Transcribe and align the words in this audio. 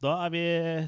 Da 0.00 0.14
er 0.24 0.30
vi 0.32 0.40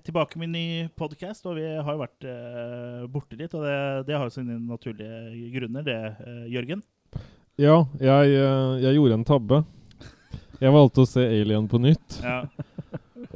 tilbake 0.07 0.39
med 0.41 0.49
en 0.49 0.55
ny 0.57 0.67
podkast, 0.97 1.45
og 1.45 1.59
vi 1.59 1.67
har 1.69 1.85
jo 1.93 2.01
vært 2.01 2.25
eh, 2.25 3.03
borte 3.13 3.37
litt. 3.37 3.53
Og 3.53 3.65
det, 3.67 3.75
det 4.09 4.17
har 4.17 4.25
jo 4.25 4.33
sine 4.33 4.57
naturlige 4.57 5.51
grunner, 5.53 5.85
det, 5.85 5.97
eh, 6.25 6.47
Jørgen. 6.55 6.81
Ja, 7.61 7.83
jeg, 8.01 8.33
eh, 8.41 8.79
jeg 8.87 8.97
gjorde 8.97 9.19
en 9.19 9.27
tabbe. 9.29 9.59
Jeg 10.63 10.73
valgte 10.73 11.05
å 11.05 11.11
se 11.11 11.27
Alien 11.29 11.69
på 11.69 11.81
nytt. 11.83 12.23
Ja. 12.25 12.39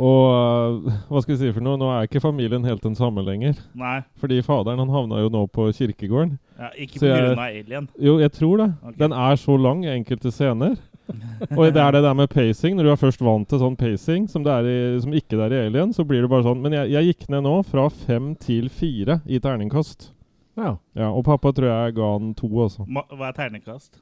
Og 0.01 0.25
eh, 0.33 0.97
hva 1.11 1.21
skal 1.25 1.35
vi 1.35 1.39
si 1.43 1.53
for 1.53 1.65
noe? 1.69 1.77
Nå 1.81 1.93
er 1.93 2.09
ikke 2.09 2.25
familien 2.25 2.65
helt 2.65 2.81
den 2.85 2.97
samme 2.97 3.21
lenger. 3.27 3.61
Nei, 3.77 3.99
Fordi 4.23 4.41
faderen 4.49 4.81
han 4.81 4.97
havna 4.97 5.21
jo 5.27 5.31
nå 5.35 5.45
på 5.53 5.69
kirkegården. 5.77 6.39
ja, 6.57 6.73
ikke 6.73 7.03
Så 7.03 7.05
på 7.05 7.13
jeg- 7.13 7.21
grunn 7.21 7.37
av 7.45 7.53
Alien. 7.53 7.91
Jo, 8.01 8.17
jeg 8.25 8.33
tror 8.33 8.65
det. 8.65 8.71
Ok. 8.81 8.97
Den 9.05 9.13
er 9.29 9.37
så 9.45 9.61
lang 9.61 9.85
i 9.85 9.93
enkelte 9.93 10.33
scener. 10.33 10.79
Og 11.59 11.73
det 11.73 11.81
er 11.83 11.93
det 11.93 12.03
der 12.03 12.15
med 12.15 12.29
pacing. 12.33 12.77
Når 12.77 12.85
du 12.85 12.91
er 12.93 13.01
først 13.01 13.21
vant 13.25 13.49
til 13.49 13.59
sånn 13.63 13.77
pacing 13.79 14.27
som, 14.31 14.43
det 14.47 14.53
er 14.53 14.67
i, 14.71 15.01
som 15.01 15.13
ikke 15.13 15.37
det 15.39 15.47
er 15.47 15.55
i 15.57 15.67
Alien, 15.69 15.93
så 15.95 16.05
blir 16.05 16.23
det 16.25 16.31
bare 16.33 16.43
sånn. 16.47 16.61
Men 16.65 16.73
jeg, 16.73 16.91
jeg 16.97 17.11
gikk 17.13 17.29
ned 17.35 17.45
nå 17.47 17.55
fra 17.69 17.89
fem 17.91 18.35
til 18.43 18.69
fire 18.73 19.21
i 19.27 19.39
terningkast. 19.43 20.11
Ja. 20.57 20.77
Ja, 20.97 21.11
Og 21.13 21.25
pappa 21.25 21.53
tror 21.53 21.69
jeg 21.69 21.95
ga 21.99 22.11
den 22.19 22.35
to, 22.35 22.49
altså. 22.65 22.87
Hva 22.89 23.29
er 23.29 23.37
terningkast? 23.37 24.01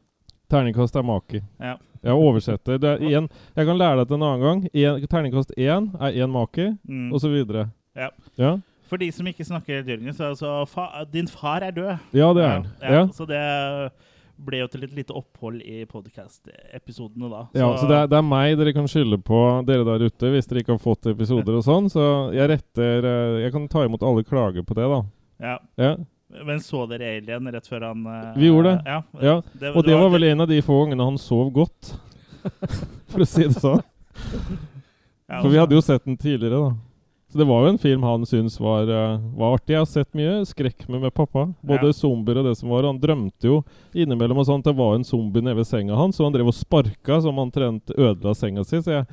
Terningkast 0.51 0.97
er 0.97 1.03
maki. 1.09 1.41
Ja. 1.61 1.77
Jeg 2.05 2.13
oversetter. 2.21 2.77
Det 2.79 2.91
er 3.01 3.03
en, 3.19 3.29
jeg 3.57 3.67
kan 3.67 3.79
lære 3.81 4.03
deg 4.03 4.11
det 4.11 4.17
en 4.19 4.27
annen 4.29 4.43
gang. 4.45 4.59
En, 4.77 5.07
terningkast 5.09 5.55
én 5.57 5.89
er 5.99 6.19
én 6.21 6.31
maki, 6.31 6.71
Mm. 6.87 7.13
og 7.13 7.21
så 7.21 7.31
videre. 7.33 7.71
Ja. 7.97 8.09
Ja, 8.39 8.57
For 8.87 9.01
de 9.01 9.09
som 9.11 9.27
ikke 9.27 9.45
snakker 9.47 9.81
Jørgen, 9.83 10.13
så 10.13 10.29
altså 10.35 10.67
fa 10.69 11.05
Din 11.11 11.27
far 11.27 11.63
er 11.65 11.71
død. 11.73 11.97
ja 12.13 12.33
det 12.37 12.43
er 12.45 12.49
han. 12.53 12.67
Ja, 12.83 12.93
Ja. 12.93 13.07
Så 13.17 13.25
det 13.27 13.41
ble 14.37 14.61
jo 14.63 14.69
til 14.71 14.87
et 14.87 14.95
lite 14.97 15.15
opphold 15.15 15.61
i 15.63 15.85
podkast-episodene 15.91 17.31
da. 17.31 17.43
Ja, 17.57 17.69
så 17.79 17.87
det 17.91 17.99
er, 17.99 18.09
det 18.11 18.19
er 18.19 18.27
meg 18.27 18.57
dere 18.59 18.75
kan 18.77 18.89
skylde 18.91 19.19
på, 19.23 19.41
dere 19.69 19.87
der 19.87 20.07
ute, 20.07 20.33
hvis 20.35 20.49
dere 20.51 20.65
ikke 20.65 20.75
har 20.75 20.83
fått 20.83 21.11
episoder 21.13 21.59
og 21.59 21.65
sånn. 21.67 21.91
Så 21.93 22.09
jeg 22.35 22.51
retter 22.51 23.07
eh, 23.11 23.39
Jeg 23.45 23.55
kan 23.55 23.69
ta 23.71 23.85
imot 23.87 24.05
alle 24.07 24.27
klager 24.27 24.67
på 24.67 24.77
det, 24.79 24.89
da. 24.91 25.01
ja. 25.45 25.57
Ja. 25.81 25.95
Men 26.45 26.59
så 26.65 26.81
dere 26.91 27.13
Alien 27.15 27.47
rett 27.55 27.69
før 27.71 27.85
han 27.93 28.07
eh, 28.11 28.31
Vi 28.41 28.49
gjorde 28.49 28.73
det. 28.73 28.91
Ja. 28.91 29.03
ja. 29.23 29.35
Og 29.71 29.85
det 29.87 29.95
var 29.95 30.09
vel 30.11 30.27
en 30.33 30.43
av 30.43 30.51
de 30.51 30.59
få 30.67 30.81
gangene 30.83 31.07
han 31.07 31.21
sov 31.21 31.53
godt. 31.55 31.95
For 33.13 33.23
å 33.23 33.29
si 33.29 33.47
det 33.47 33.61
sånn. 33.61 33.85
For 35.29 35.47
vi 35.53 35.61
hadde 35.61 35.77
jo 35.77 35.85
sett 35.85 36.03
den 36.05 36.19
tidligere, 36.19 36.59
da. 36.59 36.73
Så 37.35 37.39
det 37.39 37.45
var 37.49 37.65
jo 37.65 37.71
en 37.73 37.79
film 37.83 38.03
han 38.07 38.23
syntes 38.31 38.61
var, 38.63 38.87
eh, 38.87 39.19
var 39.35 39.57
artig. 39.57 39.73
Jeg 39.75 39.81
har 39.81 39.89
sett 39.91 40.13
mye 40.15 40.45
skrekk 40.47 40.85
med, 40.87 41.01
med 41.03 41.15
pappa. 41.15 41.49
Både 41.67 41.89
Ja. 41.91 41.93
zombier 41.93 42.39
og 42.39 42.45
det 42.47 42.53
som 42.61 42.69
var. 42.71 42.87
Han 42.87 43.01
drømte 43.03 43.43
jo 43.49 43.65
innimellom 43.93 44.39
og 44.39 44.47
sånt. 44.47 44.63
Det 44.63 44.77
var 44.79 44.95
en 44.95 45.03
zombie 45.03 45.43
nede 45.43 45.57
ved 45.57 45.67
senga 45.67 45.97
hans, 45.99 46.21
og 46.21 46.27
han 46.29 46.33
drev 46.37 46.47
og 46.47 46.55
sparka 46.55 47.21
som 47.21 47.35
han 47.43 47.51
trent 47.51 47.91
ødela 47.91 48.37
senga 48.39 48.63
si. 48.63 48.79
Så 48.79 48.93
jeg, 49.01 49.07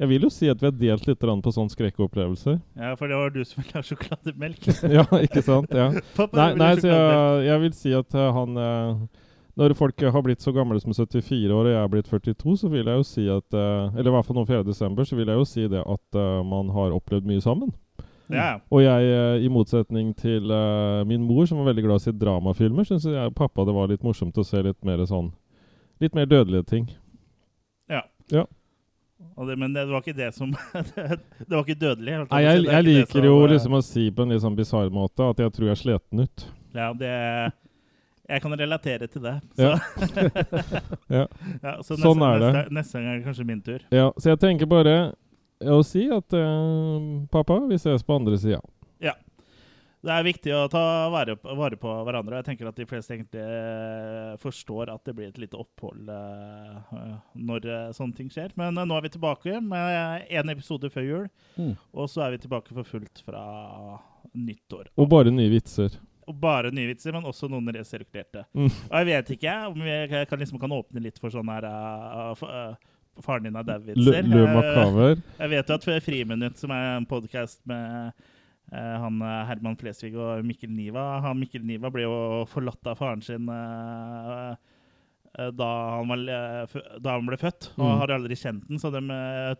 jeg 0.00 0.08
vil 0.08 0.26
jo 0.26 0.28
si 0.28 0.48
at 0.50 0.58
vi 0.58 0.66
har 0.66 0.74
delt 0.98 1.06
litt 1.06 1.20
på 1.22 1.54
sånne 1.54 1.70
skrekkopplevelser. 1.70 2.58
Ja, 2.74 2.96
for 2.96 3.06
det 3.06 3.14
var 3.14 3.30
du 3.30 3.44
som 3.44 3.62
ville 3.62 3.78
ha 3.78 3.82
sjokolademelk. 3.86 4.66
ja, 4.98 5.06
ikke 5.22 5.42
sant? 5.46 5.70
Ja. 5.70 5.92
Pappa 6.18 6.34
Nei, 6.34 6.54
nei 6.58 6.74
så 6.82 6.90
jeg, 6.90 7.46
jeg 7.46 7.60
vil 7.60 7.72
si 7.78 7.94
at 7.94 8.18
eh, 8.18 8.32
han 8.40 8.58
eh, 8.58 9.06
Når 9.58 9.74
folk 9.74 10.02
har 10.14 10.22
blitt 10.22 10.44
så 10.44 10.52
gamle 10.54 10.78
som 10.80 10.92
74 10.94 11.50
år, 11.50 11.66
og 11.66 11.72
jeg 11.72 11.80
er 11.82 11.90
blitt 11.90 12.06
42, 12.10 12.52
så 12.60 12.68
vil 12.70 12.86
jeg 12.86 13.00
jo 13.00 13.06
si 13.06 13.24
at 13.32 13.56
eh, 13.58 13.96
Eller 13.98 14.12
i 14.12 14.14
hvert 14.14 14.26
fall 14.28 14.36
nå 14.38 14.44
4. 14.46 14.62
desember, 14.68 15.06
så 15.08 15.18
vil 15.18 15.26
jeg 15.32 15.40
jo 15.40 15.46
si 15.50 15.64
det 15.72 15.80
at 15.82 16.18
eh, 16.20 16.42
man 16.46 16.70
har 16.76 16.94
opplevd 16.94 17.26
mye 17.26 17.42
sammen. 17.42 17.72
Ja, 18.30 18.60
Og 18.70 18.84
jeg, 18.84 19.08
eh, 19.08 19.42
i 19.42 19.48
motsetning 19.50 20.12
til 20.14 20.52
min 21.08 21.24
mor, 21.24 21.46
som 21.48 21.58
var 21.58 21.70
veldig 21.72 21.86
glad 21.86 21.96
i 21.96 22.02
å 22.02 22.06
se 22.06 22.12
dramafilmer, 22.12 22.86
syns 22.86 23.08
jeg 23.08 23.16
og 23.32 23.34
pappa 23.34 23.64
det 23.66 23.74
var 23.74 23.88
litt 23.90 24.04
morsomt 24.06 24.36
å 24.38 24.44
se 24.46 24.62
litt 24.62 24.78
mer 24.86 25.02
sånn 25.08 25.32
Litt 25.98 26.14
mer 26.14 26.28
dødelige 26.30 26.62
ting. 26.68 26.86
ja. 27.90 28.04
Ja. 28.30 28.44
Det, 29.18 29.54
men 29.58 29.72
det 29.74 29.84
var 29.88 30.02
ikke 30.02 30.14
det 30.14 30.28
som 30.34 30.52
Det 31.48 31.50
var 31.50 31.64
ikke 31.64 31.74
dødelig. 31.80 32.12
Jeg, 32.12 32.26
Nei, 32.30 32.42
jeg, 32.44 32.64
jeg 32.68 32.84
liker 32.86 33.16
som, 33.18 33.26
jo 33.26 33.46
liksom 33.50 33.74
å 33.74 33.80
si 33.82 34.04
på 34.14 34.22
en 34.22 34.34
litt 34.34 34.42
sånn 34.44 34.58
bisarr 34.58 34.92
måte 34.94 35.26
at 35.32 35.40
jeg 35.42 35.54
tror 35.56 35.66
jeg 35.66 35.74
er 35.74 35.80
sliten 35.80 36.22
ut. 36.22 36.44
Ja, 36.76 36.92
det 36.94 37.10
Jeg 38.28 38.42
kan 38.44 38.52
relatere 38.60 39.06
til 39.08 39.22
det. 39.24 39.36
Så, 39.56 39.62
Ja. 39.62 39.76
Ja. 41.18 41.26
Ja, 41.62 41.76
så 41.82 41.94
neste, 41.96 42.02
Sånn 42.04 42.22
er 42.26 42.38
det. 42.42 42.50
Neste, 42.52 42.74
neste 42.76 42.98
gang 42.98 43.06
er 43.08 43.18
det 43.22 43.24
kanskje 43.28 43.46
min 43.48 43.62
tur. 43.64 43.84
Ja, 43.94 44.10
så 44.20 44.34
jeg 44.34 44.40
tenker 44.42 44.68
bare 44.68 44.96
å 45.64 45.78
si 45.86 46.04
at 46.12 46.34
eh, 46.36 47.06
pappa, 47.32 47.56
vi 47.70 47.78
ses 47.80 48.04
på 48.04 48.18
andre 48.20 48.36
sida. 48.40 48.60
Det 49.98 50.12
er 50.14 50.22
viktig 50.22 50.52
å 50.54 50.68
ta 50.70 50.80
vare 51.10 51.34
på, 51.34 51.50
vare 51.58 51.74
på 51.76 51.90
hverandre. 52.06 52.38
Jeg 52.38 52.46
tenker 52.46 52.68
at 52.70 52.76
de 52.78 52.84
fleste 52.86 53.16
egentlig 53.16 53.42
eh, 53.42 54.36
forstår 54.38 54.92
at 54.92 55.02
det 55.08 55.14
blir 55.18 55.32
et 55.32 55.40
lite 55.42 55.58
opphold 55.58 56.06
eh, 56.14 56.76
eh, 56.94 57.16
når 57.34 57.66
eh, 57.66 57.88
sånne 57.96 58.14
ting 58.14 58.28
skjer. 58.30 58.54
Men 58.60 58.78
eh, 58.78 58.86
nå 58.86 58.94
er 58.94 59.08
vi 59.08 59.10
tilbake 59.16 59.56
med 59.58 60.28
én 60.30 60.52
episode 60.54 60.92
før 60.94 61.08
jul, 61.08 61.26
Mm. 61.58 61.72
og 61.90 62.06
så 62.06 62.22
er 62.28 62.36
vi 62.36 62.38
tilbake 62.44 62.70
for 62.76 62.86
fullt 62.86 63.24
fra 63.26 63.42
nyttår. 64.38 64.92
Og 64.94 65.08
bare 65.10 65.32
nye 65.34 65.50
vitser. 65.50 65.98
Og 66.28 66.36
bare 66.36 66.68
nye 66.74 66.90
vitser, 66.90 67.14
men 67.16 67.24
også 67.28 67.48
noen 67.50 67.70
resirkulerte. 67.72 68.42
Mm. 68.52 68.68
Og 68.68 68.96
jeg 69.00 69.08
vet 69.08 69.30
ikke 69.38 69.54
om 69.70 69.78
vi 69.80 69.94
kan, 70.12 70.40
liksom, 70.42 70.58
kan 70.60 70.74
åpne 70.76 71.00
litt 71.04 71.18
for 71.20 71.32
sånn 71.32 71.48
her 71.52 71.64
uh, 71.68 72.32
eh, 72.36 72.72
Faren 73.24 73.48
din 73.48 73.56
er 73.58 73.66
dau-vitser. 73.66 74.18
Eh, 74.20 74.26
jeg 75.40 75.52
vet 75.54 75.70
jo 75.72 75.78
at 75.78 75.86
Friminutt, 76.04 76.56
som 76.60 76.70
er 76.74 76.84
en 76.92 77.08
podkast 77.08 77.58
med 77.66 78.12
uh, 78.12 78.96
han 79.02 79.14
Herman 79.48 79.78
Flesvig 79.80 80.14
og 80.14 80.44
Mikkel 80.46 80.70
Niva 80.70 81.04
han 81.24 81.40
Mikkel 81.40 81.64
Niva 81.66 81.90
ble 81.90 82.04
jo 82.04 82.14
forlatt 82.52 82.86
av 82.92 83.00
faren 83.00 83.24
sin 83.24 83.48
da, 83.48 84.56
han 85.94 86.08
var, 86.08 86.18
da 86.98 87.12
han 87.14 87.26
ble 87.28 87.36
født, 87.38 87.68
og 87.76 87.84
Mm. 87.84 87.98
har 88.00 88.10
aldri 88.16 88.36
kjent 88.36 88.64
den, 88.66 88.78
så 88.80 88.90
de 88.90 88.98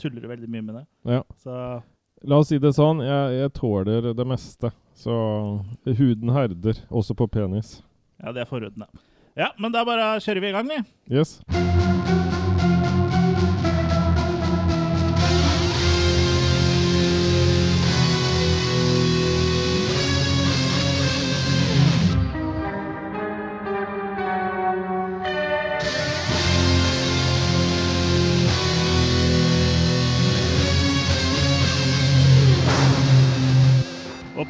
tuller 0.00 0.26
veldig 0.26 0.48
mye 0.50 0.64
med 0.64 0.74
det. 0.80 0.86
Ja. 1.06 1.22
Så 1.38 1.52
La 2.26 2.40
oss 2.42 2.48
si 2.50 2.58
det 2.58 2.72
sånn, 2.74 2.98
jeg, 3.04 3.36
jeg 3.38 3.52
tåler 3.54 4.10
det 4.16 4.26
meste. 4.26 4.72
Så 4.98 5.14
huden 5.86 6.32
herder, 6.34 6.80
også 6.90 7.14
på 7.14 7.26
penis. 7.30 7.84
ja, 8.24 8.32
det 8.34 8.40
er 8.42 8.44
forhuden, 8.50 8.82
da. 8.82 8.86
Ja, 9.38 9.52
men 9.58 9.72
da 9.72 9.84
bare 9.86 10.18
kjører 10.20 10.40
vi 10.42 10.48
i 10.50 10.56
gang, 10.56 10.68
vi. 10.74 10.82
Yes. 11.14 11.38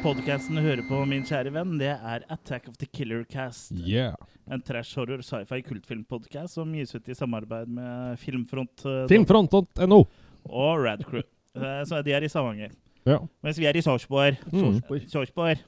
Podkasten 0.03 0.55
du 0.55 0.61
hører 0.63 0.83
på, 0.87 0.99
min 1.09 1.25
kjære 1.27 1.51
venn, 1.53 1.73
det 1.79 1.89
er 1.91 2.23
Attack 2.31 2.69
of 2.69 2.77
the 2.79 2.87
Killer 2.87 3.25
Cast. 3.27 3.73
Yeah. 3.75 4.15
En 4.49 4.61
trash 4.65 4.95
horror 4.97 5.21
sci-fi 5.25 5.59
kultfilmpodkast 5.65 6.55
som 6.55 6.71
gis 6.77 6.93
ut 6.95 7.09
i 7.11 7.15
samarbeid 7.17 7.69
med 7.69 8.19
Filmfront 8.21 8.85
eh, 8.87 9.01
Filmfront.no. 9.11 9.99
og 10.47 10.83
Radcrew. 10.85 11.23
Eh, 11.57 11.81
Så 11.89 11.99
de 12.05 12.13
er 12.15 12.23
i 12.23 12.29
Stavanger. 12.31 12.71
Ja. 13.09 13.19
Mens 13.43 13.59
vi 13.59 13.67
er 13.67 13.75
i 13.77 13.83
Sarpsborg. 13.83 14.39
Mm. 14.53 14.79
Sarpsborg. 15.09 15.61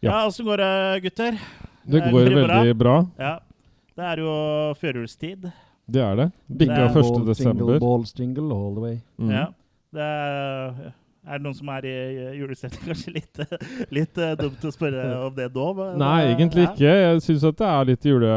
Ja. 0.00 0.14
Ja, 0.24 0.44
går 0.44 0.62
det, 0.62 0.72
gutter? 1.08 1.38
Det 1.88 2.02
går 2.12 2.28
det 2.30 2.36
veldig 2.38 2.76
bra. 2.78 2.96
Ja. 3.18 3.34
Det 3.98 4.06
er 4.06 4.22
jo 4.22 4.32
førjulstid. 4.78 5.48
Det 5.88 6.02
er 6.04 6.16
det. 6.22 6.28
Bikka 6.46 6.86
Det 6.86 6.88
er 6.88 7.02
1. 7.02 7.26
desember. 7.26 7.64
Jingle 7.74 7.80
balls 7.82 8.14
jingle 8.16 8.54
all 8.54 8.74
the 8.76 8.84
way. 8.84 8.96
Mm. 9.18 9.30
Ja. 9.34 9.46
Det 9.92 10.04
er, 10.04 10.92
er 11.28 11.38
det 11.38 11.44
noen 11.44 11.54
som 11.58 11.68
er 11.76 11.86
i 11.88 11.94
julestemning? 12.40 12.82
Kanskje 12.88 13.14
litt, 13.14 13.40
litt 13.94 14.18
eh, 14.24 14.34
dumt 14.40 14.64
å 14.64 14.72
spørre 14.74 15.06
om 15.28 15.34
det 15.36 15.50
nå? 15.54 15.66
men- 15.78 15.98
Nei, 16.02 16.18
egentlig 16.32 16.64
Ja. 16.66 16.72
ikke. 16.72 16.92
Jeg 17.04 17.22
syns 17.28 17.44
at 17.52 17.56
det 17.62 17.68
er 17.70 17.88
litt 17.92 18.08
jule... 18.08 18.34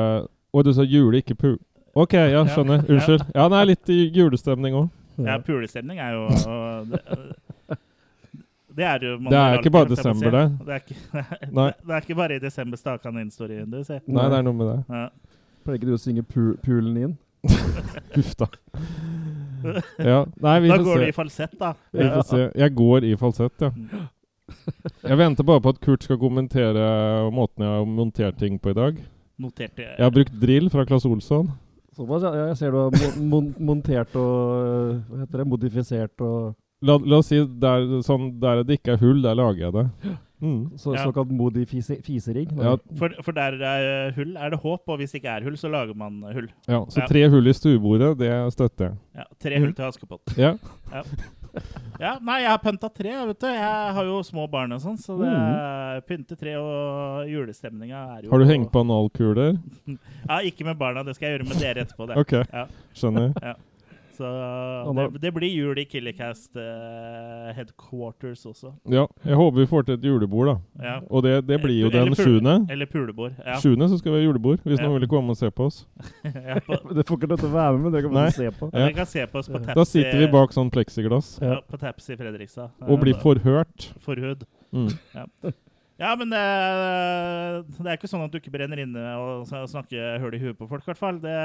Og 0.51 0.65
du 0.67 0.73
sa 0.75 0.83
jule, 0.83 1.21
ikke 1.23 1.35
pu... 1.39 1.53
OK, 1.95 2.13
ja, 2.13 2.41
skjønner. 2.47 2.83
Unnskyld. 2.91 3.23
Ja, 3.35 3.45
det 3.51 3.57
er 3.61 3.65
litt 3.71 3.89
i 3.91 3.99
julestemning 4.15 4.75
òg. 4.79 4.89
Ja, 5.21 5.37
pulestemning 5.43 5.99
er 5.99 6.13
jo 6.15 6.21
det, 6.91 7.01
det 8.75 8.85
er 8.87 9.03
jo 9.03 9.17
Det 9.27 9.37
er 9.37 9.57
ikke 9.59 9.71
bare 9.75 9.89
å 9.89 9.91
desember, 9.91 10.31
det. 10.31 10.43
Det 10.65 10.75
er 10.75 10.85
ikke, 10.85 10.95
Nei. 11.51 11.67
det 11.83 11.95
er 11.97 12.05
ikke 12.05 12.15
bare 12.17 12.37
i 12.37 12.41
desember 12.43 12.79
stakan 12.79 13.19
inn 13.21 13.31
står 13.33 13.51
i 13.51 13.59
vinduet. 13.59 13.91
Nei, 14.07 14.27
det 14.31 14.39
er 14.39 14.45
noe 14.47 14.55
med 14.55 14.69
det. 14.71 14.77
Ja. 14.87 15.03
Pleier 15.65 15.77
ikke 15.81 15.89
du 15.91 15.93
å 15.97 16.01
synge 16.01 16.23
pu 16.25 16.45
pulen 16.63 16.95
inn? 16.97 17.17
Huff 18.15 18.35
da. 18.39 18.47
Ja. 20.01 20.25
Nei, 20.41 20.55
vi 20.63 20.69
Da 20.71 20.77
får 20.77 20.83
går 20.85 20.95
se. 20.97 20.99
det 21.03 21.07
i 21.11 21.15
falsett, 21.15 21.55
da. 21.59 21.73
Vi 21.93 22.07
får 22.09 22.23
se. 22.29 22.41
Jeg 22.63 22.75
går 22.77 23.07
i 23.09 23.15
falsett, 23.19 23.65
ja. 23.65 23.71
Jeg 25.07 25.17
venter 25.17 25.47
bare 25.47 25.61
på 25.63 25.71
at 25.71 25.79
Kurt 25.83 26.03
skal 26.03 26.17
kommentere 26.19 26.85
måten 27.31 27.63
jeg 27.63 27.71
har 27.71 27.85
montert 27.87 28.39
ting 28.41 28.57
på 28.59 28.73
i 28.73 28.77
dag. 28.77 28.97
Noterte 29.41 29.85
Jeg 29.85 30.03
har 30.03 30.11
brukt 30.13 30.33
drill 30.41 30.67
fra 30.69 30.83
Claes 30.85 31.05
Olsson. 31.07 31.47
Såpass, 31.95 32.25
ja. 32.25 32.47
Jeg 32.49 32.57
ser 32.59 32.73
du 32.73 32.77
har 32.81 32.91
mon 32.97 33.29
mon 33.29 33.47
montert 33.71 34.13
og 34.19 34.99
Hva 35.07 35.21
heter 35.23 35.41
det? 35.43 35.47
Modifisert 35.53 36.21
og 36.25 36.51
La, 36.81 36.95
la 36.97 37.19
oss 37.21 37.27
si 37.29 37.37
der, 37.61 37.83
sånn, 38.01 38.31
der 38.41 38.63
det 38.65 38.79
ikke 38.79 38.95
er 38.95 39.01
hull, 39.03 39.19
der 39.21 39.35
lager 39.37 39.67
jeg 39.67 39.73
det. 39.75 40.15
Mm. 40.41 40.71
så, 40.77 40.95
Ja. 40.95 41.03
såkalt 41.05 41.29
modifisering. 41.31 42.49
Ja, 42.57 42.75
For, 42.97 43.09
for 43.21 43.31
der 43.31 43.51
det 43.51 43.61
er 43.61 44.11
hull, 44.15 44.35
er 44.37 44.49
det 44.49 44.59
håp, 44.59 44.81
og 44.89 44.97
hvis 44.97 45.11
det 45.11 45.21
ikke 45.21 45.35
er 45.37 45.43
hull, 45.43 45.53
så 45.57 45.69
lager 45.69 45.93
man 45.95 46.21
hull. 46.33 46.49
ja, 46.67 46.79
så 46.89 47.01
Ja. 47.01 47.07
tre 47.07 47.29
hull 47.29 47.47
i 47.47 47.53
stuebordet, 47.53 48.17
det 48.17 48.31
støtter 48.53 48.89
jeg. 48.89 48.97
Ja, 49.15 49.23
tre 49.39 49.59
hull 49.59 49.73
til 49.73 49.85
Askepott. 49.85 50.37
Ja. 50.37 50.55
Ja. 50.91 51.03
Ja, 51.99 52.17
nei, 52.23 52.39
jeg 52.41 52.47
har 52.49 52.57
pynta 52.63 52.87
tre, 52.95 53.11
vet 53.27 53.39
du. 53.39 53.45
Jeg 53.45 53.93
har 53.93 54.03
jo 54.05 54.21
små 54.23 54.49
barn 54.49 54.71
og 54.71 54.79
sånn, 54.79 54.97
så 54.97 55.17
det 55.19 55.27
er 55.27 55.99
pynte 56.07 56.37
tre 56.39 56.55
og 56.55 57.27
julestemninga 57.27 58.17
er 58.17 58.23
jo 58.23 58.29
Har 58.31 58.39
du 58.39 58.45
hengt 58.45 58.71
på 58.71 58.79
analkuler? 58.79 59.57
Ja, 60.29 60.39
ikke 60.39 60.63
med 60.63 60.77
barna. 60.79 61.03
Det 61.03 61.15
skal 61.17 61.27
jeg 61.29 61.39
gjøre 61.41 61.49
med 61.49 61.59
dere 61.59 61.83
etterpå. 61.85 62.07
Det. 62.07 62.17
Ok, 62.17 62.31
Ja. 62.53 62.65
skjønner. 62.95 63.33
Så 64.21 64.93
det, 64.97 65.21
det 65.23 65.31
blir 65.35 65.49
jul 65.49 65.79
i 65.81 65.85
Killercast 65.89 66.55
uh, 66.59 67.49
headquarters 67.57 68.43
også. 68.45 68.73
Ja, 68.91 69.05
jeg 69.25 69.39
håper 69.39 69.59
vi 69.59 69.67
får 69.69 69.87
til 69.87 69.97
et 69.97 70.05
julebord, 70.05 70.51
da. 70.51 70.85
Ja. 70.85 70.95
Og 71.09 71.23
det, 71.25 71.33
det 71.47 71.59
blir 71.63 71.79
jo 71.79 71.89
Eller 71.89 72.11
den 72.11 72.17
sjuende. 72.19 72.55
Eller 72.71 72.89
pulebord. 72.91 73.33
Ja. 73.45 73.57
Sjuende 73.63 73.89
så 73.91 73.97
skal 74.01 74.13
vi 74.15 74.21
ha 74.21 74.25
julebord, 74.27 74.61
hvis 74.65 74.79
Ja. 74.79 74.87
noen 74.87 74.99
vil 75.01 75.09
komme 75.11 75.33
og 75.35 75.39
se 75.39 75.49
på 75.51 75.69
oss. 75.71 75.81
ja, 76.25 76.59
på, 76.65 76.77
Det 76.97 77.07
får 77.07 77.17
ikke 77.19 77.31
lov 77.33 77.41
til 77.43 77.49
å 77.49 77.55
være 77.55 77.73
med, 77.77 77.81
men 77.87 77.97
det 77.97 78.03
kan 78.05 78.15
man 78.19 78.31
se 78.37 78.51
på. 78.59 78.69
Ja. 78.71 78.85
Dere 78.85 78.99
kan 79.01 79.09
se 79.09 79.25
på 79.27 79.41
oss 79.41 79.51
på 79.51 79.63
Taps 79.63 79.79
Da 79.81 79.87
sitter 79.89 80.21
vi 80.21 80.29
bak 80.37 80.55
sånn 80.55 80.71
pleksiglass 80.73 81.33
ja, 81.41 81.59
på 81.67 81.81
Taps 81.81 82.09
i 82.13 82.19
Fredrikstad. 82.19 82.71
og 82.87 83.01
blir 83.03 83.17
forhørt. 83.21 83.91
Forhud. 84.05 84.45
Mm. 84.71 84.89
Ja, 86.01 86.15
men 86.17 86.31
det, 86.33 86.41
det 87.77 87.89
er 87.91 87.97
ikke 87.99 88.09
sånn 88.09 88.23
at 88.25 88.33
du 88.33 88.39
ikke 88.39 88.53
brenner 88.53 88.79
inne 88.81 89.03
og 89.21 89.45
snakker 89.45 90.17
høl 90.23 90.33
i 90.33 90.39
huet 90.41 90.57
på 90.57 90.65
folk, 90.69 90.81
i 90.81 90.89
hvert 90.89 91.01
fall. 91.01 91.19
Det, 91.21 91.35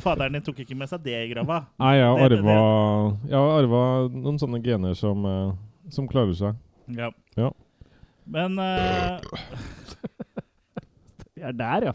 faderen 0.00 0.36
din 0.36 0.44
tok 0.46 0.60
ikke 0.62 0.76
med 0.78 0.90
seg 0.90 1.02
det 1.04 1.16
i 1.18 1.30
grava. 1.32 1.64
Nei, 1.80 1.94
jeg 1.98 2.06
har 2.06 2.22
arva, 2.26 2.56
jeg 3.26 3.36
har 3.36 3.56
arva 3.58 3.82
noen 4.14 4.38
sånne 4.40 4.60
gener 4.64 4.94
som, 4.98 5.26
eh, 5.26 5.52
som 5.92 6.08
klarer 6.10 6.36
seg. 6.38 6.60
Ja. 6.96 7.10
Ja. 7.38 7.50
Men 8.30 8.58
uh, 8.62 9.18
Vi 11.34 11.42
er 11.46 11.54
der, 11.56 11.90
ja. 11.90 11.94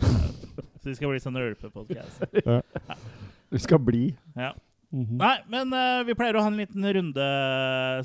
Så 0.81 0.91
vi 0.91 0.95
skal 0.97 1.11
bli 1.11 1.21
sånn 1.23 1.37
rølpepodkast. 1.39 2.25
Vi 3.55 3.61
skal 3.61 3.79
bli. 3.81 4.07
Ja. 4.37 4.51
Mhm. 4.91 5.17
Nei, 5.19 5.35
men 5.51 5.73
uh, 5.73 6.03
vi 6.07 6.13
pleier 6.15 6.37
å 6.37 6.43
ha 6.45 6.49
en 6.51 6.59
liten 6.59 6.85
runde 6.97 7.25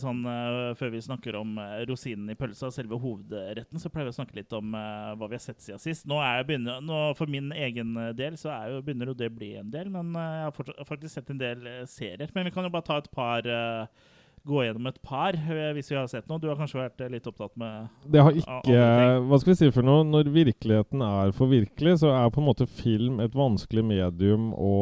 sånn 0.03 0.23
uh, 0.27 0.71
før 0.79 0.91
vi 0.95 1.03
snakker 1.05 1.37
om 1.39 1.57
uh, 1.61 1.81
rosinen 1.89 2.31
i 2.33 2.37
pølsa, 2.39 2.71
selve 2.75 2.99
hovedretten. 3.01 3.79
Så 3.83 3.91
pleier 3.93 4.09
vi 4.09 4.15
å 4.15 4.19
snakke 4.19 4.39
litt 4.41 4.53
om 4.57 4.75
eh, 4.75 5.11
hva 5.19 5.29
vi 5.31 5.37
har 5.39 5.43
sett 5.45 5.61
siden 5.63 5.83
sist. 5.83 6.07
Nå 6.11 6.19
er 6.23 6.41
jeg 6.41 6.49
begynner, 6.51 6.81
nå 6.85 7.01
For 7.19 7.31
min 7.31 7.51
egen 7.55 7.93
eh, 8.01 8.13
del 8.17 8.39
så 8.41 8.51
er 8.55 8.73
jo, 8.75 8.81
begynner 8.87 9.13
jo 9.13 9.19
det 9.21 9.29
å 9.31 9.35
bli 9.37 9.53
en 9.61 9.71
del, 9.73 9.91
men 9.93 10.15
eh, 10.17 10.31
jeg 10.41 10.47
har 10.49 10.57
fortsatt, 10.57 10.81
faktisk 10.89 11.15
sett 11.19 11.31
en 11.35 11.41
del 11.43 11.67
eh, 11.69 11.83
serier. 11.91 12.33
Men 12.35 12.49
vi 12.49 12.55
kan 12.55 12.67
jo 12.67 12.73
bare 12.75 12.87
ta 12.89 12.99
et 13.03 13.11
par 13.15 13.47
eh, 13.47 14.09
Gå 14.49 14.63
gjennom 14.65 14.87
et 14.89 14.97
par, 15.05 15.37
eh, 15.37 15.67
hvis 15.77 15.91
vi 15.93 15.97
har 15.99 16.07
sett 16.09 16.25
noe. 16.31 16.41
Du 16.41 16.47
har 16.49 16.57
kanskje 16.57 16.79
vært 16.81 17.03
eh, 17.05 17.11
litt 17.13 17.27
opptatt 17.29 17.53
med 17.61 17.91
Det 18.09 18.23
har 18.25 18.33
ikke 18.41 18.85
Hva 19.29 19.39
skal 19.43 19.53
vi 19.53 19.57
si 19.59 19.69
for 19.75 19.85
noe? 19.85 20.07
Når 20.09 20.31
virkeligheten 20.33 21.03
er 21.05 21.35
for 21.37 21.53
virkelig, 21.53 21.99
så 22.01 22.15
er 22.17 22.33
på 22.33 22.41
en 22.41 22.47
måte 22.49 22.65
film 22.65 23.21
et 23.21 23.37
vanskelig 23.37 23.85
medium 23.85 24.55
å, 24.57 24.73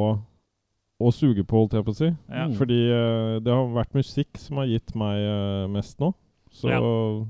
å 0.98 1.10
suge 1.14 1.44
på, 1.46 1.60
holdt 1.62 1.76
jeg 1.78 1.84
på 1.86 1.92
å 1.94 1.98
si. 1.98 2.08
ja. 2.10 2.46
Mm. 2.48 2.54
Fordi 2.58 2.78
uh, 2.90 3.34
det 3.44 3.52
har 3.54 3.68
vært 3.76 3.94
musikk 3.94 4.38
som 4.42 4.58
har 4.62 4.66
gitt 4.70 4.94
meg 4.98 5.20
uh, 5.22 5.66
mest 5.70 5.98
nå. 6.02 6.12
Så 6.50 6.70
Ja. 6.72 6.80